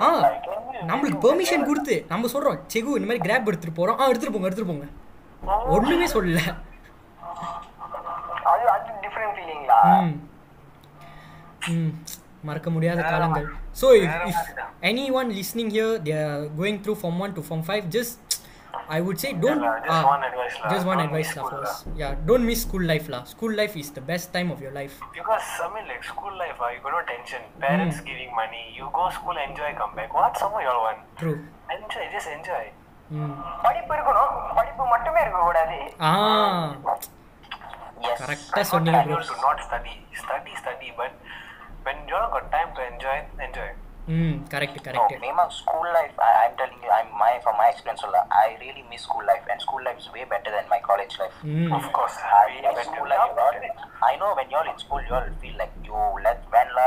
ஆ 0.06 0.10
நம்மளுக்கு 0.92 1.20
பெர்மிஷன் 1.26 1.68
கொடுத்து 1.70 1.96
நம்ம 2.12 2.30
சொல்கிறோம் 2.34 2.60
செகு 2.74 2.98
இந்த 2.98 3.08
மாதிரி 3.10 3.24
கிராப் 3.28 3.50
எடுத்துகிட்டு 3.52 3.80
போகிறோம் 3.80 4.00
ஆ 4.00 4.10
எடுத்துகிட்டு 4.12 4.36
போங்க 4.36 4.50
எடுத்துகிட்டு 4.50 4.74
போங்க. 4.74 4.88
ஒன்றுமே 5.76 6.08
சொல்லல. 6.16 6.42
மறக்க 12.50 12.70
முடியாத 12.76 13.02
காலங்கள். 13.12 13.48
So 13.80 13.88
if 14.04 14.48
anyone 15.20 15.30
listening 15.40 15.72
here 15.76 15.96
they 16.08 16.14
are 16.30 16.46
going 16.60 16.80
through 16.86 16.94
form 17.02 17.20
one 17.26 17.36
to 17.38 17.42
form 17.48 17.66
five 17.68 17.86
just 17.96 18.20
I 18.95 18.99
would 19.07 19.21
say 19.23 19.29
don't 19.43 19.63
lah, 19.65 19.75
just 19.87 20.03
one 20.11 20.23
advice 20.29 20.57
lah. 20.61 20.69
Just 20.73 20.87
one 20.91 20.99
Don't 20.99 21.05
advice 21.07 21.29
miss 21.29 21.37
law 21.39 21.45
school 21.45 21.63
first 21.63 21.87
yeah 22.01 22.09
don't 22.29 22.47
miss 22.51 22.63
school 22.67 22.87
life 22.93 23.07
law 23.15 23.21
school 23.33 23.55
life 23.61 23.75
is 23.83 23.93
the 23.97 24.03
best 24.11 24.31
time 24.37 24.51
of 24.55 24.63
your 24.65 24.77
life 24.81 24.97
Because 25.13 25.49
I 25.65 25.69
mean, 25.75 25.87
like 25.93 26.05
school 26.13 26.35
life, 26.43 26.59
ah, 26.61 26.71
you 26.75 26.81
got 26.87 26.95
no 26.97 27.03
tension. 27.13 27.43
Parents 27.67 28.01
giving 28.11 28.33
money, 28.41 28.65
you 28.79 28.89
go 28.93 29.07
school, 29.11 29.39
enjoy, 29.47 29.71
come 29.83 29.95
back. 29.95 30.13
What 30.21 30.35
summer 30.43 30.63
you 30.67 30.73
all 30.75 30.83
want? 30.87 31.01
True 31.21 31.33
Enjoy, 31.77 32.05
just 32.17 32.31
enjoy. 32.37 32.65
ம் 33.11 33.35
படிப்பு 33.65 33.93
இருக்கணும் 33.97 34.31
படிப்பு 34.59 34.85
மட்டுமே 34.95 35.21
இருக்க 35.25 35.41
கூடாது 35.43 35.79
ஆ 36.07 36.13
Yes. 38.05 38.17
கரெக்டாக 38.21 38.59
Not 38.59 38.71
சொன்னீங்க 38.73 38.99
tell 38.99 39.09
bro 39.09 39.19
you 39.19 39.29
to 39.31 39.37
not 39.43 39.59
study, 39.67 39.95
study, 40.23 40.53
study. 40.63 40.89
But 40.99 41.13
when 41.87 41.99
you 42.09 42.17
all 42.19 42.29
got 42.35 42.47
time 42.51 42.71
to 42.79 42.83
enjoy, 42.91 43.17
enjoy. 43.47 43.69
ம் 44.17 44.35
correct 44.53 44.77
No, 44.79 44.83
correct 44.87 45.15
Mema, 45.23 45.45
school 45.61 45.87
life, 45.95 46.17
I, 46.27 46.33
I'm 46.43 46.53
telling 46.59 46.81
you, 46.85 46.91
I'm 46.97 47.09
my 47.23 47.31
from 47.45 47.55
my 47.61 47.67
experience, 47.73 48.03
Ola, 48.09 48.21
I 48.43 48.49
really 48.63 48.85
miss 48.91 49.03
school 49.07 49.25
life, 49.31 49.45
and 49.53 49.59
school 49.65 49.83
life 49.87 49.99
is 50.03 50.07
way 50.17 50.25
better 50.33 50.51
than 50.57 50.67
my 50.75 50.79
college 50.89 51.15
life. 51.23 51.37
ம் 51.55 51.73
Of 51.79 51.87
course, 51.97 52.17
I 52.39 52.43
we 52.51 52.59
like 52.67 52.77
better. 52.79 52.85
school 52.91 53.09
life 53.13 53.25
a 53.27 53.35
lot. 53.41 53.57
I 54.11 54.15
know 54.21 54.31
when 54.39 54.49
you're 54.55 54.69
in 54.73 54.79
school, 54.85 55.03
you 55.09 55.15
all 55.19 55.27
feel 55.43 55.57
like 55.63 55.75
you 55.89 55.99
let 56.27 56.39
when 56.55 56.69
la 56.79 56.87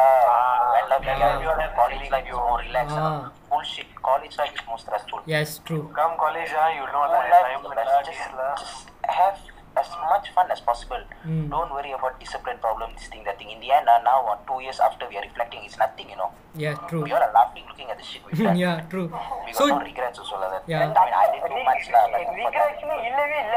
when 0.76 0.86
la 0.92 0.98
yeah, 1.08 1.20
yeah, 1.24 1.44
you 1.44 1.50
all 1.54 1.62
have 1.66 1.76
college 1.82 1.98
feeling 1.98 2.14
life 2.16 2.30
is 2.32 2.38
you- 2.38 2.46
more 2.52 2.62
relaxed. 2.68 3.00
Ah. 3.04 3.12
Bullshit. 3.52 3.90
College 4.10 4.36
life 4.42 4.54
is 4.60 4.64
more 4.72 4.80
stressful. 4.86 5.22
Yes 5.42 5.56
true 5.68 5.80
Come 6.00 6.16
college, 6.26 6.54
ah, 6.64 6.70
you 6.80 6.88
know 6.96 7.04
School 7.06 7.20
like 7.20 7.32
life 7.36 7.48
time 7.50 7.62
is 7.62 7.72
and 7.72 7.80
best. 7.80 7.92
lah, 7.94 8.02
Just, 8.10 8.24
this 8.24 8.40
lah. 8.42 8.54
just 8.64 8.80
have 9.20 9.40
as 9.77 9.89
much 10.05 10.27
fun 10.31 10.49
as 10.49 10.61
possible. 10.61 11.03
Mm. 11.25 11.45
Don't 11.51 11.71
worry 11.71 11.93
about 11.93 12.15
discipline 12.19 12.59
problem, 12.59 12.91
this 12.95 13.07
thing, 13.09 13.23
that 13.25 13.37
thing. 13.39 13.51
In 13.51 13.61
the 13.61 13.71
end, 13.71 13.87
uh, 13.87 13.99
now 14.03 14.19
uh, 14.25 14.37
two 14.49 14.59
years 14.61 14.79
after 14.81 15.05
we 15.09 15.17
are 15.17 15.23
reflecting, 15.23 15.63
it's 15.65 15.79
nothing, 15.79 16.09
you 16.09 16.17
know. 16.17 16.31
Yeah 16.57 16.73
true 16.89 16.99
We 17.01 17.13
all 17.13 17.23
are 17.23 17.33
laughing, 17.33 17.65
looking 17.71 17.89
at 17.91 17.99
the 18.01 18.07
shit 18.09 18.21
we've 18.27 18.41
done. 18.41 18.59
Yeah 18.61 18.73
true 18.91 19.03
We 19.47 19.51
got 19.51 19.57
so 19.59 19.65
no 19.71 19.79
regrets 19.89 20.19
also 20.23 20.37
like 20.43 20.53
that. 20.55 20.65
Yeah. 20.73 20.83
I 20.83 21.05
mean, 21.07 21.17
I 21.23 21.27
did 21.33 21.43
too 21.49 21.63
much 21.71 21.87
lah, 21.95 22.03
but 22.07 22.21
that- 22.21 22.37
ரிக்ரெட்ஸ்னு 22.41 22.97
இல்லவே 23.09 23.41
இல்ல 23.45 23.57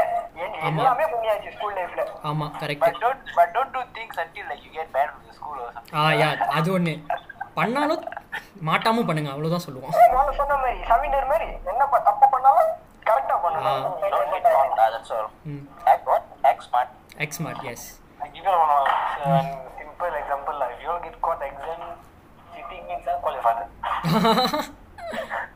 ஆமா. 0.66 0.82
எல்லாமே 0.84 1.06
பண்ணியாச்சு 1.14 1.52
school 1.58 1.76
லைஃப்ல 1.80 2.04
ஆமாம் 2.30 2.52
correct 2.62 2.86
But 2.88 2.98
don't, 3.06 3.22
but 3.40 3.50
don't 3.58 3.72
do 3.78 3.84
things 3.98 4.16
until 4.26 4.48
like 4.52 4.64
you 4.68 4.74
get 4.80 4.90
banned 4.96 5.14
from 5.16 5.24
the 5.30 5.36
school 5.40 5.58
or 5.66 5.70
something. 5.76 5.96
ஆ 6.00 6.10
yeah 6.22 6.30
அது 6.60 6.72
ஒன்று 6.78 6.96
பண்ணாலும் 7.60 8.04
மாட்டாமல் 8.70 9.08
பண்ணுங்க 9.10 9.30
அவ்வளோதான் 9.36 9.66
சொல்லுவோம் 9.68 9.94
சொன்ன 10.42 10.54
மாதிரி 10.64 10.80
சவிண்டர் 10.90 11.30
மாதிரி 11.32 11.48
என்னப்பா 11.72 11.98
தப்பு 12.10 12.26
பண்ணாலும் 12.34 12.72
கரெக்டா 13.10 13.36
Don't 13.36 14.30
get 14.34 14.44
பண்ணணும் 14.46 14.98
uh? 15.18 16.22
Act 16.52 16.64
smart. 16.68 16.90
As 17.24 17.38
smart 17.40 17.64
as 17.72 17.86
I 18.20 18.28
give 18.36 18.46
you 18.46 18.54
uh, 18.68 18.86
one 19.32 19.50
simple 19.80 20.14
example. 20.20 20.58
If 20.74 20.80
you 20.86 20.94
get 21.06 21.16
caught 21.26 21.42
exam 21.48 21.82
cheating 22.54 22.84
means, 22.90 23.08
uh, 23.08 23.16
call 23.24 23.34
your 23.38 23.44
father. 23.48 23.66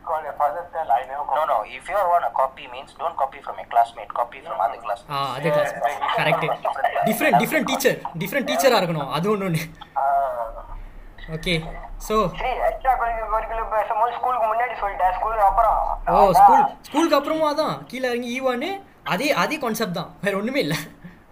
call 0.08 0.22
your 0.28 0.36
father, 0.42 0.64
tell 0.74 0.92
I 0.92 1.02
never 1.10 1.24
No, 1.38 1.44
no. 1.52 1.58
If 1.78 1.88
you 1.92 1.98
want 2.12 2.26
a 2.30 2.34
copy 2.42 2.66
means 2.74 2.92
don't 3.02 3.18
copy 3.24 3.40
from 3.46 3.58
a 3.64 3.66
classmate, 3.72 4.12
copy 4.20 4.42
from 4.46 4.58
other 4.66 4.80
classmates. 4.86 5.14
ஆ 5.16 5.22
அதே 5.38 5.50
class 5.56 5.74
correct 6.20 6.48
different 7.10 7.38
different 7.44 7.68
teacher 7.72 7.98
different 8.24 8.50
டீச்சராக 8.52 8.80
இருக்கணும் 8.82 9.12
அது 9.18 9.30
ஒன்று 9.34 9.64
okay 11.36 11.54
so 12.08 12.16
சரி 12.38 12.52
extra 12.68 12.94
curricular 13.02 13.68
பேசும்போது 13.76 14.12
ஸ்கூலுக்கு 14.18 14.48
முன்னாடி 14.52 14.76
சொல்லிட்டேன் 14.82 15.14
ஸ்கூலுக்கு 15.18 15.46
அப்புறம். 15.50 15.78
ஓ 16.14 16.32
ஸ்கூல் 16.40 16.64
ஸ்கூலுக்கு 16.88 17.18
அப்புறமா 17.20 17.50
தான் 17.62 17.76
கீழே 17.90 18.06
இறங்கி 18.12 18.30
ஈவான்னு 18.38 18.70
அதே 19.14 19.28
அதே 19.44 19.56
கான்செப்ட் 19.64 19.98
தான். 20.00 20.10
வேற 20.24 20.34
ஒன்றுமே 20.40 20.62
இல்லை. 20.66 20.78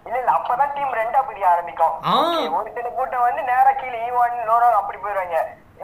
இல்ல 0.06 0.16
இல்ல 0.20 0.30
அப்பதான் 0.38 0.72
டீம் 0.76 0.94
ரெண்டா 1.00 1.20
பிரிய 1.28 1.44
ஆரம்பிக்கும். 1.54 1.96
ஒரு 2.58 2.70
சில 2.76 2.86
கூட்டம் 2.98 3.24
வந்து 3.26 3.42
நேரா 3.50 3.72
கீழே 3.80 3.98
ஈவான் 4.08 4.38
லோரோ 4.50 4.68
அப்படி 4.80 4.98
போயிருவாங்க. 5.04 5.36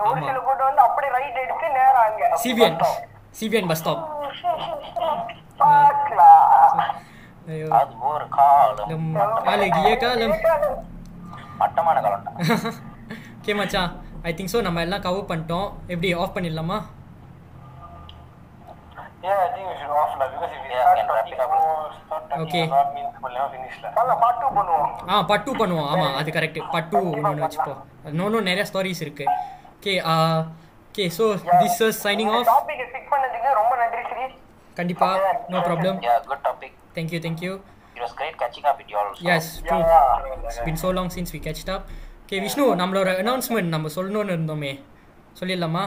ஒரு. 0.06 0.20
சில 0.28 0.38
கூட்டம் 0.46 0.68
வந்து 0.70 0.82
அப்படியே 0.86 1.12
ரைட் 1.16 1.38
எடுத்து 1.44 1.68
நேரா 1.78 2.00
அங்க. 2.08 2.24
சிபிஎன் 2.44 2.78
சிபிஎன் 3.40 3.70
பஸ் 3.70 3.82
ஸ்டாப் 3.82 4.02
காலம். 8.38 9.06
அழகிய 9.52 9.92
காலம் 10.04 10.34
மட்டமான 11.60 11.98
காலம்டா. 12.04 12.32
ஓகே 13.40 13.54
மச்சான். 13.58 13.90
ஐ 14.28 14.34
திங்க் 14.34 14.52
ஸோ 14.52 14.60
நம்ம 14.60 14.80
எல்லாம் 14.80 15.00
கவர் 15.00 15.28
பண்ணிட்டோம். 15.30 15.66
எப்படி 15.86 16.08
ஆஃப் 16.22 16.34
பண்ணிடலாமா? 16.36 16.78
பண்ணுவோம். 24.56 24.90
ஆ 25.08 25.22
பட்டு 25.22 25.50
பண்ணுவோம். 25.56 25.88
ஆமாம் 25.92 26.14
அது 26.14 26.30
கரெக்ட் 26.30 26.60
பட்டு 26.70 26.98
இன்னொன்று 27.16 27.44
வச்சுப்போம். 27.46 27.80
இன்னொன்றும் 28.04 28.42
நிறைய 28.42 28.66
ஸ்டோரிஸ் 28.72 29.00
இருக்கு. 29.00 29.26
Okay 29.76 29.94
okay 30.88 31.06
so 31.18 31.24
this 31.62 31.80
is 31.88 32.00
signing 32.06 32.32
off 32.38 32.50
topic 32.52 32.84
ரொம்ப 33.60 33.72
நன்றி 33.76 34.02
ஸ்ரீ 34.10 34.26
கண்டிப்பா 34.74 35.08
no 35.48 35.58
problem 35.68 35.98
Yeah, 36.08 36.18
good 36.30 36.42
topic. 36.48 36.72
Thank you 36.98 37.20
thank you 37.26 37.54
It 37.96 38.02
was 38.02 38.14
great 38.20 38.34
catching 38.40 38.64
up 38.70 38.76
with 38.80 38.90
you 38.92 38.98
all. 38.98 39.10
Up 41.76 41.86
okay 42.28 42.38
Vishnu 42.44 42.62
நம்மளோட 42.78 43.10
அனௌன்ஸ்மெண்ட் 43.22 43.72
நம்ம 43.74 43.88
சொல்லணும்னு 43.94 44.34
இருந்தோமே. 44.36 44.70
சொல்லிடலாமா? 45.40 45.82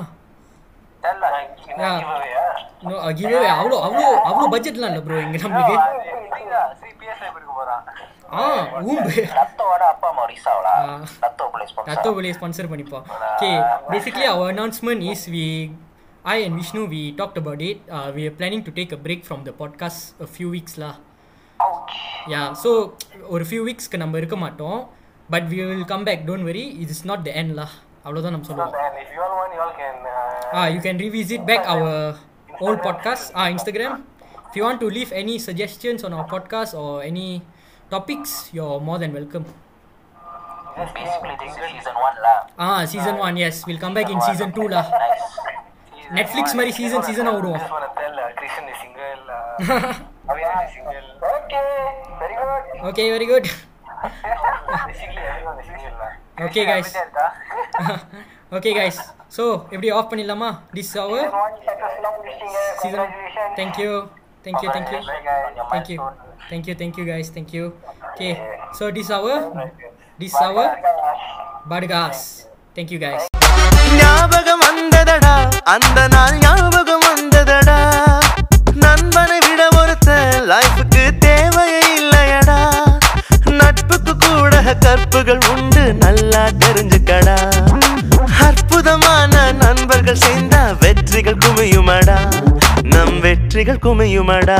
கிவ்வே 3.18 3.49
அவ்வளோ 3.56 3.78
அவ்வளோ 3.86 4.06
அவ்வளோ 4.30 4.48
பட்ஜெட்லாம் 4.53 4.90
இல்லை 4.91 5.02
ப்ரோ 5.07 5.22
இங்கே 5.26 5.40
நம்மளுக்கு. 5.44 5.76
ஆ 8.34 8.45
ஊம்பு. 8.90 9.14
ரத்தோ 11.91 12.11
வெளியே 12.11 12.34
ஸ்பான்சர் 12.38 12.72
பண்ணிப்போம். 12.74 13.06
Okay 13.34 13.52
basically 13.90 14.26
our 14.34 14.53
announcement 14.53 15.02
is 15.02 15.28
we. 15.36 15.45
Uh, 17.98 18.11
we 18.16 18.24
are 18.28 18.36
planning 18.40 18.64
to 18.66 18.72
take 18.80 18.91
a 18.91 18.99
break 19.06 19.22
from 19.28 19.40
the 19.45 19.53
podcast 19.61 20.02
a 20.26 20.28
few 20.36 20.49
weeks 20.56 20.74
lah. 20.84 20.95
Yeah, 22.34 22.53
so 22.64 22.72
ஒரு 23.28 23.44
few 23.52 23.61
weeksக்கு 23.68 23.98
நம்ம 23.98 24.18
இருக்க 24.18 24.36
மாட்டோம். 24.36 24.80
But 25.30 25.44
we 25.52 25.60
will 25.64 25.86
come 25.86 26.04
back 26.04 26.20
don't 26.26 26.44
worry 26.44 26.66
it 26.84 26.90
is 26.90 27.02
not 27.04 27.22
the 27.24 27.34
end 27.34 27.54
lah 27.56 27.70
அவ்வளோதான் 28.04 28.34
நம்ம 28.36 28.46
So 28.46 28.52
சொல்லுவோம் 28.52 28.74
then, 28.76 28.94
if 29.04 29.10
you 29.16 29.22
all 29.24 29.34
want, 29.40 29.52
you 29.56 29.62
all 29.64 29.74
can. 29.80 29.96
Uh, 30.12 30.58
Ah, 30.60 30.68
you 30.74 30.80
can 30.86 30.96
revisit 30.98 31.42
back 31.50 31.64
our 31.68 31.90
old 32.60 32.80
podcast, 32.86 33.26
ah, 33.40 33.48
Instagram. 33.56 33.94
If 34.48 34.54
you 34.58 34.64
want 34.64 34.80
to 34.80 34.88
leave 34.90 35.12
any 35.14 35.36
suggestions 35.40 36.00
on 36.02 36.12
our 36.18 36.26
podcast 36.26 36.72
or 36.74 36.92
any 37.04 37.28
topics, 37.92 38.32
you're 38.56 38.80
more 38.82 38.98
than 39.04 39.12
welcome. 39.14 39.46
just 40.78 40.94
Basically, 40.96 41.36
this 41.36 41.54
is 41.54 41.68
season 41.74 41.96
one 42.00 42.18
lah. 42.26 42.38
Ah, 42.68 42.80
season 42.86 43.16
one, 43.20 43.38
yes, 43.38 43.56
we'll 43.68 43.78
come 43.78 43.94
back 43.94 44.10
in 44.10 44.20
season 44.22 44.50
two 44.52 44.68
lah. 44.68 44.86
Nice. 44.88 45.26
season 45.94 46.16
Netflix 46.20 46.46
one. 46.48 46.58
மாதிரி 46.60 46.74
season 46.80 47.00
Just 47.00 47.10
season 47.10 47.26
ஆ 47.26 47.32
wanna- 47.32 47.40
விடுவோம். 47.40 47.62
Just 47.62 47.76
want 47.76 47.86
to 47.88 47.94
tell 48.02 48.16
uh, 48.18 48.30
Christian 48.40 48.66
is 48.74 48.80
single. 48.84 49.22
Uh, 49.30 50.32
Avian 50.32 50.58
is 50.66 50.72
single. 50.78 51.08
Okay 52.90 53.04
very 53.16 53.28
good 53.32 53.50
அப்படிதான் 56.38 56.84
இருக்கா? 57.04 57.26
okay, 58.58 58.74
guys. 58.80 58.98
So, 59.36 59.44
எப்படி 59.74 59.90
off 59.98 60.10
பண்ணிடலாமா 60.12 60.50
this 60.78 60.94
our 61.02 61.28
one 61.42 61.58
சக்சஸ்ஃபுல்லா 61.68 62.12
முடிச்சிட்டீங்க 62.16 62.60
season. 62.82 62.98
Congratulation 63.00 63.56
Thank 63.60 63.76
you, 63.84 63.92
thank 64.46 64.58
you, 64.64 64.70
thank 64.76 64.90
you, 64.94 65.00
Bye, 65.02 65.22
guys. 65.28 65.48
thank 65.72 65.90
you, 65.92 65.98
thank 66.50 66.66
you, 66.70 66.76
thank 66.82 66.96
you, 67.00 67.06
guys, 67.06 67.28
thank 67.38 67.52
you. 67.58 67.66
Okay, 68.12 68.32
so 68.78 68.92
this 68.92 69.10
hour, 69.12 69.36
this 70.20 70.36
hour, 70.44 70.66
Badgas. 71.66 72.20
Thank 72.78 72.92
you, 72.94 73.00
guys. 73.00 73.22
ஞாபகம் 74.00 74.62
வந்ததடா 74.66 75.36
அந்த 75.74 76.00
நாள் 76.14 76.36
ஞாபகம் 76.44 77.06
வந்ததடா 77.08 77.78
நண்பனை 78.84 79.40
விட 79.46 79.62
ஒருத்த 79.80 80.10
லைஃபுக்கு 80.52 81.04
தேவையே 81.26 81.80
நட்புக்கு 83.61 84.18
கூட 84.18 84.61
கற்புகள் 84.80 85.40
உண்டு 85.56 85.94
நல்லா 85.94 86.44
தெரிஞ்சுக்கடா. 86.65 87.38
அற்புதமான 88.48 89.52
நண்பர்கள் 89.52 90.22
சேர்ந்தா 90.26 90.61
வெற்றிகள் 90.80 91.38
குமியுமடா. 91.38 92.18
நம் 92.84 93.19
வெற்றிகள் 93.19 93.84
குமியுமடா. 93.84 94.60